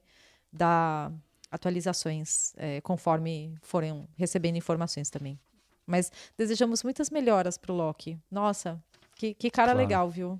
dar 0.52 1.12
atualizações 1.52 2.54
é, 2.58 2.82
conforme 2.82 3.56
forem 3.62 4.08
recebendo 4.18 4.56
informações 4.58 5.10
também. 5.10 5.40
Mas 5.86 6.12
desejamos 6.38 6.84
muitas 6.84 7.10
melhoras 7.10 7.58
para 7.58 7.72
o 7.72 7.76
Loki. 7.76 8.20
Nossa, 8.30 8.82
que, 9.16 9.34
que 9.34 9.50
cara 9.50 9.72
Claro. 9.72 9.80
legal, 9.80 10.10
viu? 10.10 10.40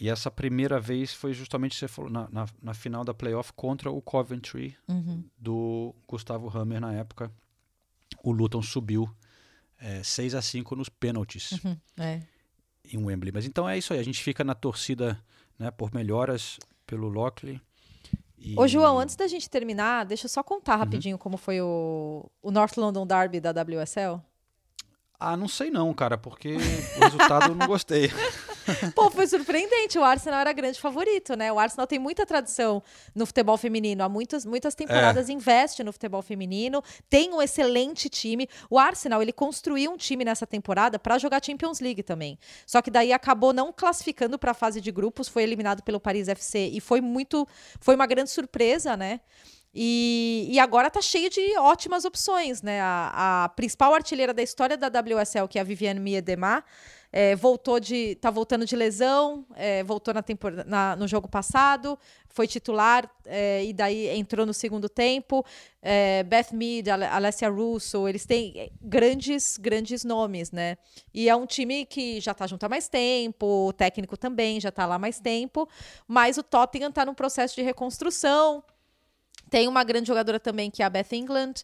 E 0.00 0.08
essa 0.08 0.30
primeira 0.30 0.80
vez 0.80 1.12
foi 1.14 1.32
justamente, 1.32 1.76
você 1.76 1.86
falou, 1.86 2.10
na, 2.10 2.28
na, 2.30 2.46
na 2.60 2.74
final 2.74 3.04
da 3.04 3.14
playoff 3.14 3.52
contra 3.52 3.90
o 3.90 4.02
Coventry, 4.02 4.76
Uhum. 4.88 5.22
do 5.38 5.94
Gustavo 6.08 6.48
Hammer 6.56 6.80
na 6.80 6.92
época. 6.92 7.30
O 8.22 8.32
Luton 8.32 8.60
subiu 8.62 9.08
é, 9.78 10.02
6 10.02 10.34
a 10.34 10.42
5 10.42 10.74
nos 10.74 10.88
pênaltis 10.88 11.52
Uhum, 11.64 11.76
é. 11.98 12.22
em 12.92 12.98
Wembley. 13.04 13.30
Mas 13.32 13.44
então 13.44 13.68
é 13.68 13.78
isso 13.78 13.92
aí, 13.92 14.00
a 14.00 14.02
gente 14.02 14.20
fica 14.22 14.42
na 14.42 14.54
torcida 14.54 15.22
né, 15.58 15.70
por 15.70 15.94
melhoras 15.94 16.58
pelo 16.86 17.08
Lockley. 17.08 17.60
E- 18.44 18.54
Ô, 18.58 18.66
João, 18.68 18.98
antes 18.98 19.16
da 19.16 19.26
gente 19.26 19.48
terminar, 19.48 20.04
deixa 20.04 20.26
eu 20.26 20.28
só 20.28 20.40
Uhum. 20.40 20.44
contar 20.44 20.76
rapidinho 20.76 21.16
como 21.18 21.36
foi 21.36 21.60
o, 21.60 22.30
o 22.42 22.50
North 22.50 22.76
London 22.76 23.06
Derby 23.06 23.40
da 23.40 23.50
WSL. 23.52 24.20
Ah, 25.18 25.36
não 25.36 25.48
sei 25.48 25.70
não, 25.70 25.92
cara, 25.94 26.18
porque 26.18 26.56
o 26.98 27.00
resultado 27.00 27.50
eu 27.50 27.54
não 27.54 27.66
gostei. 27.66 28.10
Pô, 28.94 29.10
foi 29.10 29.26
surpreendente. 29.26 29.98
O 29.98 30.04
Arsenal 30.04 30.40
era 30.40 30.52
grande 30.52 30.80
favorito, 30.80 31.36
né? 31.36 31.52
O 31.52 31.58
Arsenal 31.58 31.86
tem 31.86 31.98
muita 31.98 32.24
tradição 32.24 32.82
no 33.14 33.26
futebol 33.26 33.56
feminino. 33.56 34.02
Há 34.02 34.08
muitas, 34.08 34.44
muitas 34.44 34.74
temporadas 34.74 35.28
investe 35.28 35.82
no 35.82 35.92
futebol 35.92 36.22
feminino. 36.22 36.82
Tem 37.08 37.32
um 37.32 37.40
excelente 37.40 38.08
time. 38.08 38.48
O 38.70 38.78
Arsenal, 38.78 39.22
ele 39.22 39.32
construiu 39.32 39.92
um 39.92 39.96
time 39.96 40.24
nessa 40.24 40.46
temporada 40.46 40.98
para 40.98 41.18
jogar 41.18 41.44
Champions 41.44 41.80
League 41.80 42.02
também. 42.02 42.38
Só 42.66 42.80
que 42.80 42.90
daí 42.90 43.12
acabou 43.12 43.52
não 43.52 43.72
classificando 43.72 44.38
para 44.38 44.52
a 44.52 44.54
fase 44.54 44.80
de 44.80 44.90
grupos, 44.90 45.28
foi 45.28 45.42
eliminado 45.42 45.82
pelo 45.82 46.00
Paris 46.00 46.28
FC 46.28 46.70
e 46.72 46.80
foi 46.80 47.00
muito, 47.00 47.46
foi 47.80 47.94
uma 47.94 48.06
grande 48.06 48.30
surpresa, 48.30 48.96
né? 48.96 49.20
E, 49.74 50.46
e 50.50 50.58
agora 50.60 50.88
tá 50.88 51.02
cheio 51.02 51.28
de 51.28 51.58
ótimas 51.58 52.04
opções, 52.04 52.62
né? 52.62 52.80
A, 52.80 53.44
a 53.44 53.48
principal 53.50 53.92
artilheira 53.92 54.32
da 54.32 54.42
história 54.42 54.76
da 54.76 54.86
WSL, 54.86 55.48
que 55.48 55.58
é 55.58 55.60
a 55.60 55.64
Viviane 55.64 55.98
Miedema, 55.98 56.62
é, 57.16 57.36
voltou 57.36 57.78
de, 57.78 58.16
tá 58.16 58.28
voltando 58.28 58.66
de 58.66 58.74
lesão, 58.74 59.46
é, 59.54 59.84
voltou 59.84 60.12
na 60.12 60.20
tempor- 60.20 60.64
na- 60.66 60.96
no 60.96 61.06
jogo 61.06 61.28
passado, 61.28 61.96
foi 62.28 62.48
titular 62.48 63.08
é, 63.24 63.64
e 63.64 63.72
daí 63.72 64.08
entrou 64.08 64.44
no 64.44 64.52
segundo 64.52 64.88
tempo. 64.88 65.46
É, 65.80 66.24
Beth 66.24 66.48
Mead, 66.52 66.90
Ale- 66.90 67.04
Alessia 67.06 67.48
Russo, 67.48 68.08
eles 68.08 68.26
têm 68.26 68.52
é, 68.56 68.70
grandes, 68.82 69.56
grandes 69.56 70.02
nomes, 70.02 70.50
né? 70.50 70.76
E 71.12 71.28
é 71.28 71.36
um 71.36 71.46
time 71.46 71.86
que 71.86 72.20
já 72.20 72.34
tá 72.34 72.48
junto 72.48 72.64
há 72.66 72.68
mais 72.68 72.88
tempo, 72.88 73.68
o 73.68 73.72
técnico 73.72 74.16
também 74.16 74.60
já 74.60 74.72
tá 74.72 74.84
lá 74.84 74.96
há 74.96 74.98
mais 74.98 75.20
tempo, 75.20 75.68
mas 76.08 76.36
o 76.36 76.42
Tottenham 76.42 76.90
tá 76.90 77.06
num 77.06 77.14
processo 77.14 77.54
de 77.54 77.62
reconstrução. 77.62 78.60
Tem 79.54 79.68
uma 79.68 79.84
grande 79.84 80.08
jogadora 80.08 80.40
também, 80.40 80.68
que 80.68 80.82
é 80.82 80.84
a 80.84 80.90
Beth 80.90 81.12
England, 81.12 81.54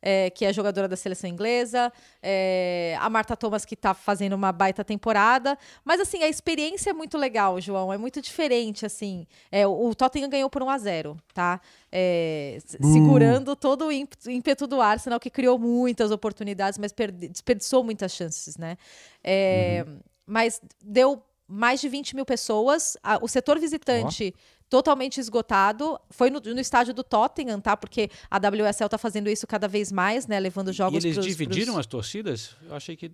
é, 0.00 0.30
que 0.30 0.44
é 0.44 0.52
jogadora 0.52 0.86
da 0.86 0.94
seleção 0.96 1.28
inglesa. 1.28 1.92
é, 2.22 2.96
a 3.00 3.10
Marta 3.10 3.36
Thomas, 3.36 3.64
que 3.64 3.74
está 3.74 3.92
fazendo 3.92 4.34
uma 4.34 4.52
baita 4.52 4.84
temporada. 4.84 5.58
Mas, 5.84 6.00
assim, 6.00 6.22
a 6.22 6.28
experiência 6.28 6.90
é 6.90 6.92
muito 6.92 7.18
legal, 7.18 7.60
João. 7.60 7.92
É 7.92 7.98
muito 7.98 8.22
diferente, 8.22 8.86
assim. 8.86 9.26
É, 9.50 9.66
o 9.66 9.92
Tottenham 9.96 10.30
ganhou 10.30 10.48
por 10.48 10.62
1 10.62 10.70
a 10.70 10.78
0 10.78 11.16
tá? 11.34 11.60
S- 11.92 12.78
segurando 12.92 13.56
todo 13.56 13.86
o 13.86 13.90
ímpeto, 13.92 14.68
do 14.68 14.80
Arsenal, 14.80 15.18
que 15.18 15.28
criou 15.28 15.58
muitas 15.58 16.12
oportunidades, 16.12 16.78
mas 16.78 16.92
desperdiçou 17.30 17.82
muitas 17.82 18.12
chances, 18.12 18.56
né? 18.56 18.76
É, 19.24 19.84
Mas 20.24 20.60
deu 20.80 21.20
mais 21.48 21.80
de 21.80 21.88
20 21.88 22.14
mil 22.14 22.24
pessoas. 22.24 22.96
O 23.20 23.26
setor 23.26 23.58
visitante 23.58 24.32
totalmente 24.70 25.18
esgotado. 25.20 26.00
Foi 26.08 26.30
no, 26.30 26.40
no 26.40 26.60
estádio 26.60 26.94
do 26.94 27.02
Tottenham, 27.04 27.60
tá? 27.60 27.76
Porque 27.76 28.08
a 28.30 28.38
WSL 28.38 28.88
tá 28.88 28.96
fazendo 28.96 29.28
isso 29.28 29.46
cada 29.46 29.68
vez 29.68 29.90
mais, 29.92 30.26
né? 30.26 30.40
Levando 30.40 30.70
E 30.70 30.72
jogos 30.72 31.04
eles 31.04 31.16
pros- 31.16 31.26
dividiram 31.26 31.74
pros- 31.74 31.80
as 31.80 31.86
torcidas? 31.86 32.56
Eu 32.66 32.74
achei 32.76 32.96
que 32.96 33.10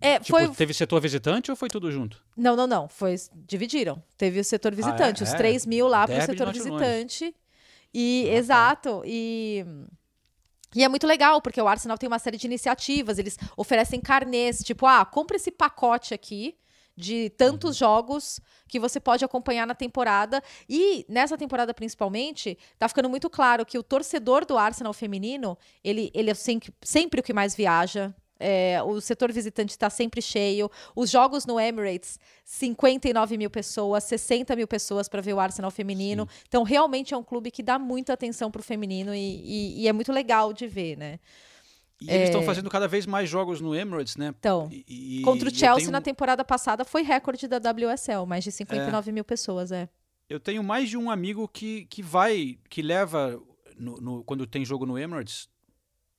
É, 0.00 0.18
tipo, 0.18 0.30
foi... 0.38 0.48
teve 0.50 0.74
setor 0.74 1.00
visitante 1.00 1.50
ou 1.50 1.56
foi 1.56 1.68
tudo 1.68 1.90
junto? 1.90 2.22
Não, 2.36 2.54
não, 2.56 2.66
não. 2.66 2.88
Foi... 2.88 3.14
Dividiram. 3.34 4.02
Teve 4.16 4.40
o 4.40 4.44
setor 4.44 4.74
visitante. 4.74 5.22
é? 5.22 5.24
Os 5.24 5.32
É. 5.32 5.36
3 5.36 5.64
mil 5.66 5.88
lá 5.88 6.04
Derby 6.04 6.20
de 6.20 6.26
setor 6.26 6.46
Londres. 6.48 6.64
visitante. 6.64 7.34
E, 7.94 8.28
exato. 8.30 9.02
E... 9.06 9.64
E 10.74 10.84
é 10.84 10.88
muito 10.88 11.06
legal, 11.06 11.40
porque 11.40 11.60
o 11.62 11.66
Arsenal 11.66 11.96
tem 11.96 12.06
uma 12.06 12.18
série 12.18 12.36
de 12.36 12.46
iniciativas, 12.46 13.18
eles 13.18 13.38
oferecem 13.56 13.98
carnês, 14.02 14.58
tipo, 14.58 14.84
ah, 14.84 15.02
compra 15.02 15.36
esse 15.36 15.50
pacote 15.50 16.12
aqui 16.12 16.56
de 16.98 17.30
tantos 17.30 17.76
jogos 17.76 18.40
que 18.66 18.80
você 18.80 18.98
pode 18.98 19.24
acompanhar 19.24 19.66
na 19.66 19.74
temporada. 19.74 20.42
E 20.68 21.06
nessa 21.08 21.38
temporada, 21.38 21.72
principalmente, 21.72 22.58
tá 22.78 22.88
ficando 22.88 23.08
muito 23.08 23.30
claro 23.30 23.64
que 23.64 23.78
o 23.78 23.82
torcedor 23.82 24.44
do 24.44 24.58
Arsenal 24.58 24.92
feminino, 24.92 25.56
ele, 25.84 26.10
ele 26.12 26.30
é 26.30 26.34
sempre, 26.34 26.74
sempre 26.82 27.20
o 27.20 27.22
que 27.22 27.32
mais 27.32 27.54
viaja. 27.54 28.12
É, 28.40 28.80
o 28.84 29.00
setor 29.00 29.32
visitante 29.32 29.70
está 29.70 29.88
sempre 29.90 30.20
cheio. 30.22 30.70
Os 30.94 31.10
jogos 31.10 31.44
no 31.46 31.58
Emirates, 31.58 32.18
59 32.44 33.36
mil 33.36 33.50
pessoas, 33.50 34.04
60 34.04 34.54
mil 34.56 34.66
pessoas 34.68 35.08
para 35.08 35.20
ver 35.20 35.32
o 35.34 35.40
Arsenal 35.40 35.70
feminino. 35.70 36.28
Então, 36.46 36.62
realmente 36.62 37.14
é 37.14 37.16
um 37.16 37.22
clube 37.22 37.50
que 37.50 37.62
dá 37.62 37.78
muita 37.78 38.12
atenção 38.12 38.50
para 38.50 38.60
o 38.60 38.62
feminino 38.64 39.14
e, 39.14 39.18
e- 39.18 39.82
e 39.82 39.88
é 39.88 39.92
muito 39.92 40.12
legal 40.12 40.52
de 40.52 40.66
ver, 40.68 40.96
né? 40.96 41.18
E 42.00 42.08
eles 42.10 42.28
estão 42.28 42.42
fazendo 42.42 42.70
cada 42.70 42.86
vez 42.86 43.06
mais 43.06 43.28
jogos 43.28 43.60
no 43.60 43.74
Emirates, 43.74 44.16
né? 44.16 44.32
Então, 44.38 44.68
E- 44.72 45.20
contra 45.24 45.48
o 45.48 45.54
Chelsea 45.54 45.78
tenho- 45.80 45.90
na 45.90 46.00
temporada 46.00 46.44
passada 46.44 46.84
foi 46.84 47.02
recorde 47.02 47.48
da 47.48 47.58
WSL, 47.58 48.24
mais 48.26 48.44
de 48.44 48.52
59 48.52 49.10
mil 49.10 49.24
pessoas, 49.24 49.72
é. 49.72 49.88
Eu 50.28 50.38
tenho 50.38 50.62
mais 50.62 50.88
de 50.88 50.96
um 50.96 51.10
amigo 51.10 51.48
que, 51.48 51.86
que 51.86 52.02
vai, 52.02 52.58
que 52.68 52.82
leva 52.82 53.40
no, 53.76 53.96
no- 54.00 54.24
quando 54.24 54.46
tem 54.46 54.64
jogo 54.64 54.86
no 54.86 54.96
Emirates, 54.98 55.48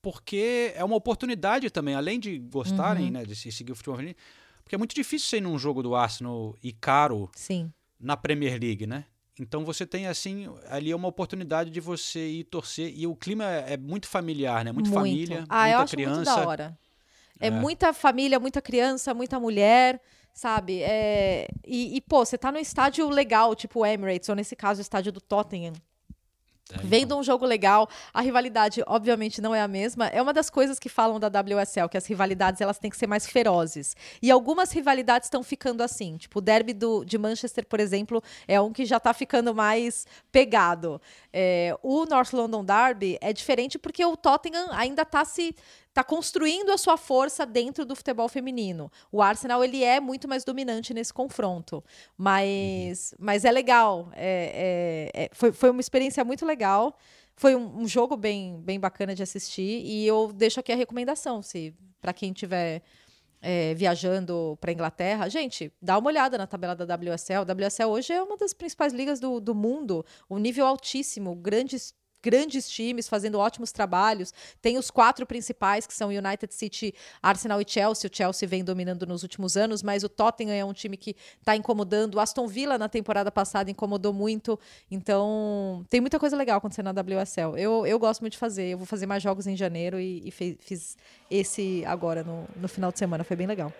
porque 0.02 0.72
é 0.74 0.84
uma 0.84 0.96
oportunidade 0.96 1.70
também, 1.70 1.94
além 1.94 2.18
de 2.18 2.38
gostarem, 2.38 3.06
Uhum. 3.06 3.10
né, 3.12 3.24
de 3.24 3.34
se 3.36 3.50
seguir 3.52 3.72
o 3.72 3.76
futebol 3.76 3.96
feminino, 3.96 4.16
Porque 4.62 4.74
é 4.76 4.78
muito 4.78 4.94
difícil 4.94 5.28
ser 5.28 5.40
num 5.40 5.58
jogo 5.58 5.82
do 5.82 5.96
Arsenal 5.96 6.54
e 6.62 6.72
caro 6.72 7.28
Sim. 7.34 7.72
na 7.98 8.16
Premier 8.16 8.56
League, 8.60 8.86
né? 8.86 9.04
Então 9.40 9.64
você 9.64 9.86
tem 9.86 10.06
assim, 10.06 10.52
ali 10.68 10.90
é 10.90 10.96
uma 10.96 11.08
oportunidade 11.08 11.70
de 11.70 11.80
você 11.80 12.28
ir 12.28 12.44
torcer 12.44 12.92
e 12.94 13.06
o 13.06 13.16
clima 13.16 13.44
é 13.44 13.76
muito 13.78 14.06
familiar, 14.06 14.62
né? 14.62 14.70
Muito, 14.70 14.90
muito. 14.90 14.98
família, 15.00 15.44
ah, 15.48 15.62
muita 15.62 15.72
eu 15.72 15.78
acho 15.78 15.90
criança. 15.96 16.14
Muito 16.16 16.26
da 16.26 16.46
hora. 16.46 16.78
É, 17.40 17.46
é, 17.46 17.50
muita 17.50 17.92
família, 17.94 18.38
muita 18.38 18.60
criança, 18.60 19.14
muita 19.14 19.40
mulher, 19.40 19.98
sabe? 20.34 20.82
É... 20.82 21.48
E, 21.66 21.96
e, 21.96 22.00
pô, 22.02 22.22
você 22.22 22.36
tá 22.36 22.52
num 22.52 22.58
estádio 22.58 23.08
legal, 23.08 23.54
tipo 23.54 23.80
o 23.80 23.86
Emirates, 23.86 24.28
ou 24.28 24.34
nesse 24.34 24.54
caso 24.54 24.80
o 24.80 24.82
estádio 24.82 25.10
do 25.10 25.22
Tottenham. 25.22 25.72
É, 26.72 26.76
então. 26.76 26.88
Vendo 26.88 27.16
um 27.16 27.22
jogo 27.22 27.44
legal, 27.44 27.88
a 28.12 28.20
rivalidade 28.20 28.82
obviamente 28.86 29.40
não 29.40 29.54
é 29.54 29.60
a 29.60 29.68
mesma. 29.68 30.06
É 30.08 30.20
uma 30.20 30.32
das 30.32 30.50
coisas 30.50 30.78
que 30.78 30.88
falam 30.88 31.18
da 31.18 31.28
WSL, 31.28 31.88
que 31.88 31.96
as 31.96 32.06
rivalidades 32.06 32.60
elas 32.60 32.78
têm 32.78 32.90
que 32.90 32.96
ser 32.96 33.06
mais 33.06 33.26
ferozes. 33.26 33.96
E 34.22 34.30
algumas 34.30 34.72
rivalidades 34.72 35.26
estão 35.26 35.42
ficando 35.42 35.82
assim. 35.82 36.16
Tipo, 36.16 36.38
o 36.38 36.42
derby 36.42 36.72
do, 36.72 37.04
de 37.04 37.18
Manchester, 37.18 37.66
por 37.66 37.80
exemplo, 37.80 38.22
é 38.46 38.60
um 38.60 38.72
que 38.72 38.84
já 38.84 38.96
está 38.96 39.12
ficando 39.12 39.54
mais 39.54 40.06
pegado. 40.32 41.00
É, 41.32 41.76
o 41.82 42.04
North 42.06 42.32
London 42.32 42.64
Derby 42.64 43.18
é 43.20 43.32
diferente 43.32 43.78
porque 43.78 44.04
o 44.04 44.16
Tottenham 44.16 44.68
ainda 44.72 45.02
está 45.02 45.24
se 45.24 45.54
está 45.90 46.04
construindo 46.04 46.70
a 46.70 46.78
sua 46.78 46.96
força 46.96 47.44
dentro 47.44 47.84
do 47.84 47.94
futebol 47.94 48.28
feminino. 48.28 48.90
O 49.10 49.20
Arsenal 49.20 49.62
ele 49.62 49.84
é 49.84 50.00
muito 50.00 50.28
mais 50.28 50.44
dominante 50.44 50.94
nesse 50.94 51.12
confronto, 51.12 51.84
mas, 52.16 53.12
uhum. 53.12 53.18
mas 53.20 53.44
é 53.44 53.50
legal. 53.50 54.08
É, 54.14 55.10
é, 55.14 55.24
é, 55.24 55.30
foi, 55.32 55.52
foi 55.52 55.70
uma 55.70 55.80
experiência 55.80 56.24
muito 56.24 56.46
legal. 56.46 56.96
Foi 57.36 57.54
um, 57.56 57.80
um, 57.80 57.88
jogo 57.88 58.16
bem, 58.16 58.60
bem 58.60 58.78
bacana 58.78 59.14
de 59.14 59.22
assistir 59.22 59.82
e 59.84 60.06
eu 60.06 60.32
deixo 60.32 60.60
aqui 60.60 60.72
a 60.72 60.76
recomendação, 60.76 61.42
se 61.42 61.74
para 62.00 62.12
quem 62.12 62.32
tiver 62.32 62.82
é, 63.42 63.74
viajando 63.74 64.58
para 64.60 64.72
Inglaterra, 64.72 65.28
gente, 65.28 65.72
dá 65.80 65.96
uma 65.98 66.08
olhada 66.08 66.36
na 66.36 66.46
tabela 66.46 66.76
da 66.76 66.84
WSL. 66.94 67.40
A 67.40 67.52
WSL 67.52 67.86
hoje 67.86 68.12
é 68.12 68.22
uma 68.22 68.36
das 68.36 68.52
principais 68.52 68.92
ligas 68.92 69.18
do, 69.18 69.40
do 69.40 69.54
mundo, 69.54 70.04
um 70.28 70.38
nível 70.38 70.66
altíssimo, 70.66 71.34
grandes 71.34 71.94
grandes 72.22 72.68
times 72.68 73.08
fazendo 73.08 73.38
ótimos 73.38 73.72
trabalhos. 73.72 74.32
Tem 74.60 74.78
os 74.78 74.90
quatro 74.90 75.26
principais, 75.26 75.86
que 75.86 75.94
são 75.94 76.08
United 76.08 76.54
City, 76.54 76.94
Arsenal 77.22 77.60
e 77.60 77.64
Chelsea. 77.66 78.10
O 78.10 78.14
Chelsea 78.14 78.48
vem 78.48 78.64
dominando 78.64 79.06
nos 79.06 79.22
últimos 79.22 79.56
anos, 79.56 79.82
mas 79.82 80.04
o 80.04 80.08
Tottenham 80.08 80.54
é 80.54 80.64
um 80.64 80.72
time 80.72 80.96
que 80.96 81.16
está 81.38 81.56
incomodando. 81.56 82.16
O 82.16 82.20
Aston 82.20 82.46
Villa, 82.46 82.78
na 82.78 82.88
temporada 82.88 83.30
passada, 83.30 83.70
incomodou 83.70 84.12
muito. 84.12 84.58
Então, 84.90 85.84
tem 85.88 86.00
muita 86.00 86.18
coisa 86.18 86.36
legal 86.36 86.58
acontecendo 86.58 86.92
na 86.92 87.00
WSL. 87.00 87.56
Eu, 87.56 87.86
eu 87.86 87.98
gosto 87.98 88.20
muito 88.20 88.32
de 88.32 88.38
fazer. 88.38 88.68
Eu 88.68 88.78
vou 88.78 88.86
fazer 88.86 89.06
mais 89.06 89.22
jogos 89.22 89.46
em 89.46 89.56
janeiro 89.56 89.98
e, 89.98 90.22
e 90.26 90.30
fiz 90.30 90.96
esse 91.30 91.84
agora 91.86 92.22
no, 92.22 92.46
no 92.56 92.68
final 92.68 92.92
de 92.92 92.98
semana. 92.98 93.24
Foi 93.24 93.36
bem 93.36 93.46
legal. 93.46 93.72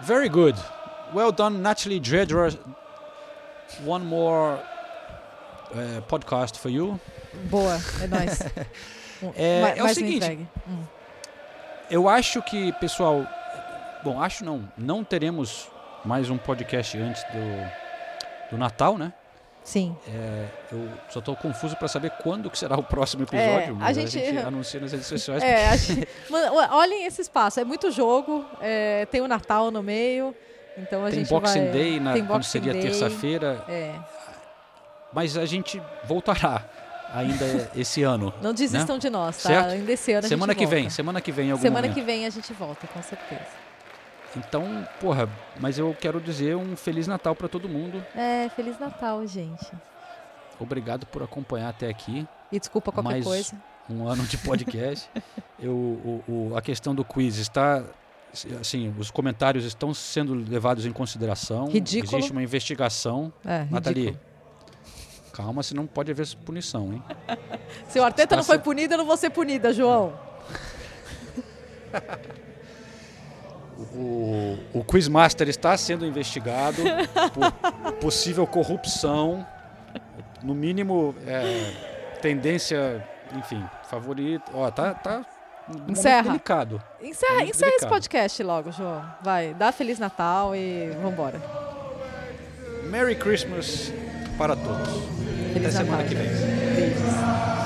Very 0.00 0.28
good. 0.28 0.58
Well 1.14 1.32
done, 1.32 1.58
Natalie 1.58 2.00
Dredger. 2.00 2.58
One 3.86 4.04
more 4.04 4.60
uh, 5.72 6.02
podcast 6.02 6.58
for 6.58 6.70
you. 6.70 7.00
Boa, 7.44 7.78
é 8.02 8.06
nóis. 8.06 8.40
é, 9.36 9.74
é 9.76 9.82
o 9.82 9.88
seguinte, 9.88 10.46
hum. 10.68 10.84
eu 11.90 12.08
acho 12.08 12.42
que, 12.42 12.72
pessoal, 12.74 13.26
bom, 14.02 14.20
acho 14.20 14.44
não, 14.44 14.68
não 14.76 15.02
teremos 15.02 15.68
mais 16.04 16.30
um 16.30 16.36
podcast 16.36 16.96
antes 16.98 17.22
do, 17.24 18.50
do 18.52 18.58
Natal, 18.58 18.98
né? 18.98 19.12
Sim. 19.64 19.96
É, 20.08 20.46
eu 20.72 20.88
só 21.08 21.20
estou 21.20 21.36
confuso 21.36 21.76
para 21.76 21.86
saber 21.86 22.10
quando 22.22 22.50
que 22.50 22.58
será 22.58 22.76
o 22.76 22.82
próximo 22.82 23.22
episódio, 23.22 23.78
é, 23.80 23.84
a 23.84 23.92
gente, 23.92 24.18
a 24.18 24.24
gente 24.24 24.38
anuncia 24.44 24.80
nas 24.80 24.90
redes 24.90 25.06
sociais. 25.06 25.42
É, 25.42 25.76
gente, 25.76 26.08
olhem 26.70 27.06
esse 27.06 27.22
espaço, 27.22 27.60
é 27.60 27.64
muito 27.64 27.90
jogo, 27.92 28.44
é, 28.60 29.06
tem 29.06 29.20
o 29.20 29.28
Natal 29.28 29.70
no 29.70 29.80
meio, 29.80 30.34
então 30.76 31.06
a 31.06 31.10
tem 31.10 31.20
gente 31.20 31.28
Boxing 31.28 31.60
vai... 31.60 31.70
Day, 31.70 32.00
na, 32.00 32.12
tem 32.14 32.26
quando 32.26 32.42
seria 32.42 32.72
terça-feira. 32.72 33.64
É 33.68 33.94
mas 35.12 35.36
a 35.36 35.44
gente 35.46 35.80
voltará 36.04 36.64
ainda 37.12 37.70
esse 37.76 38.02
ano. 38.02 38.32
Não 38.42 38.52
desistam 38.52 38.96
né? 38.96 39.00
de 39.00 39.10
nós, 39.10 39.42
tá? 39.42 39.48
Certo? 39.48 39.70
Ainda 39.70 39.92
esse 39.92 40.12
ano 40.12 40.26
semana 40.26 40.54
que 40.54 40.64
volta. 40.64 40.76
vem, 40.76 40.90
semana 40.90 41.20
que 41.20 41.32
vem 41.32 41.50
algum 41.50 41.62
Semana 41.62 41.88
momento. 41.88 41.94
que 41.94 42.02
vem 42.02 42.26
a 42.26 42.30
gente 42.30 42.52
volta, 42.52 42.86
com 42.86 43.02
certeza. 43.02 43.62
Então, 44.36 44.86
porra, 44.98 45.28
mas 45.60 45.78
eu 45.78 45.94
quero 45.98 46.20
dizer 46.20 46.56
um 46.56 46.74
feliz 46.74 47.06
Natal 47.06 47.34
para 47.34 47.48
todo 47.48 47.68
mundo. 47.68 48.02
É, 48.16 48.48
feliz 48.56 48.78
Natal, 48.78 49.26
gente. 49.26 49.70
Obrigado 50.58 51.06
por 51.06 51.22
acompanhar 51.22 51.68
até 51.68 51.88
aqui. 51.88 52.26
E 52.50 52.58
desculpa 52.58 52.90
qualquer 52.90 53.10
mais 53.10 53.24
coisa. 53.24 53.54
Um 53.90 54.06
ano 54.06 54.22
de 54.24 54.38
podcast. 54.38 55.10
eu, 55.60 55.72
o, 55.72 56.24
o, 56.26 56.56
a 56.56 56.62
questão 56.62 56.94
do 56.94 57.04
quiz 57.04 57.36
está 57.36 57.84
assim, 58.58 58.94
os 58.98 59.10
comentários 59.10 59.64
estão 59.64 59.92
sendo 59.92 60.32
levados 60.34 60.86
em 60.86 60.92
consideração. 60.92 61.66
Ridículo. 61.66 62.16
Existe 62.16 62.32
uma 62.32 62.42
investigação. 62.42 63.30
É, 63.44 63.66
Nathalie, 63.70 64.06
ridículo. 64.06 64.31
Calma, 65.32 65.62
senão 65.62 65.86
pode 65.86 66.10
haver 66.10 66.26
punição, 66.44 66.92
hein? 66.92 67.02
Se 67.88 67.98
o 67.98 68.04
Arteta 68.04 68.36
não 68.36 68.44
foi 68.44 68.58
punido, 68.58 68.94
eu 68.94 68.98
não 68.98 69.06
vou 69.06 69.16
ser 69.16 69.30
punida, 69.30 69.72
João. 69.72 70.12
o, 73.94 74.58
o 74.74 74.84
Quizmaster 74.84 75.48
está 75.48 75.76
sendo 75.76 76.06
investigado 76.06 76.82
por 77.32 77.92
possível 77.94 78.46
corrupção, 78.46 79.46
no 80.42 80.54
mínimo 80.54 81.14
é, 81.26 82.18
tendência, 82.20 83.06
enfim, 83.36 83.64
favorito. 83.88 84.50
Ó, 84.54 84.70
tá, 84.70 84.94
tá 84.94 85.24
um 85.68 85.92
encerra. 85.92 86.22
delicado. 86.22 86.82
Encerra, 87.00 87.44
encerra 87.44 87.70
delicado. 87.70 87.76
esse 87.76 87.86
podcast 87.86 88.42
logo, 88.42 88.72
João. 88.72 89.04
Vai, 89.22 89.54
dá 89.54 89.72
Feliz 89.72 89.98
Natal 89.98 90.54
e 90.54 90.90
vambora. 91.02 91.40
Merry 92.84 93.14
Christmas 93.14 93.92
para 94.36 94.56
todos. 94.56 95.21
Feliz 95.52 95.76
Até 95.76 95.84
Natal. 95.84 95.84
semana 95.84 96.04
que 96.04 96.14
vem. 96.14 96.28
Beijos. 96.74 97.61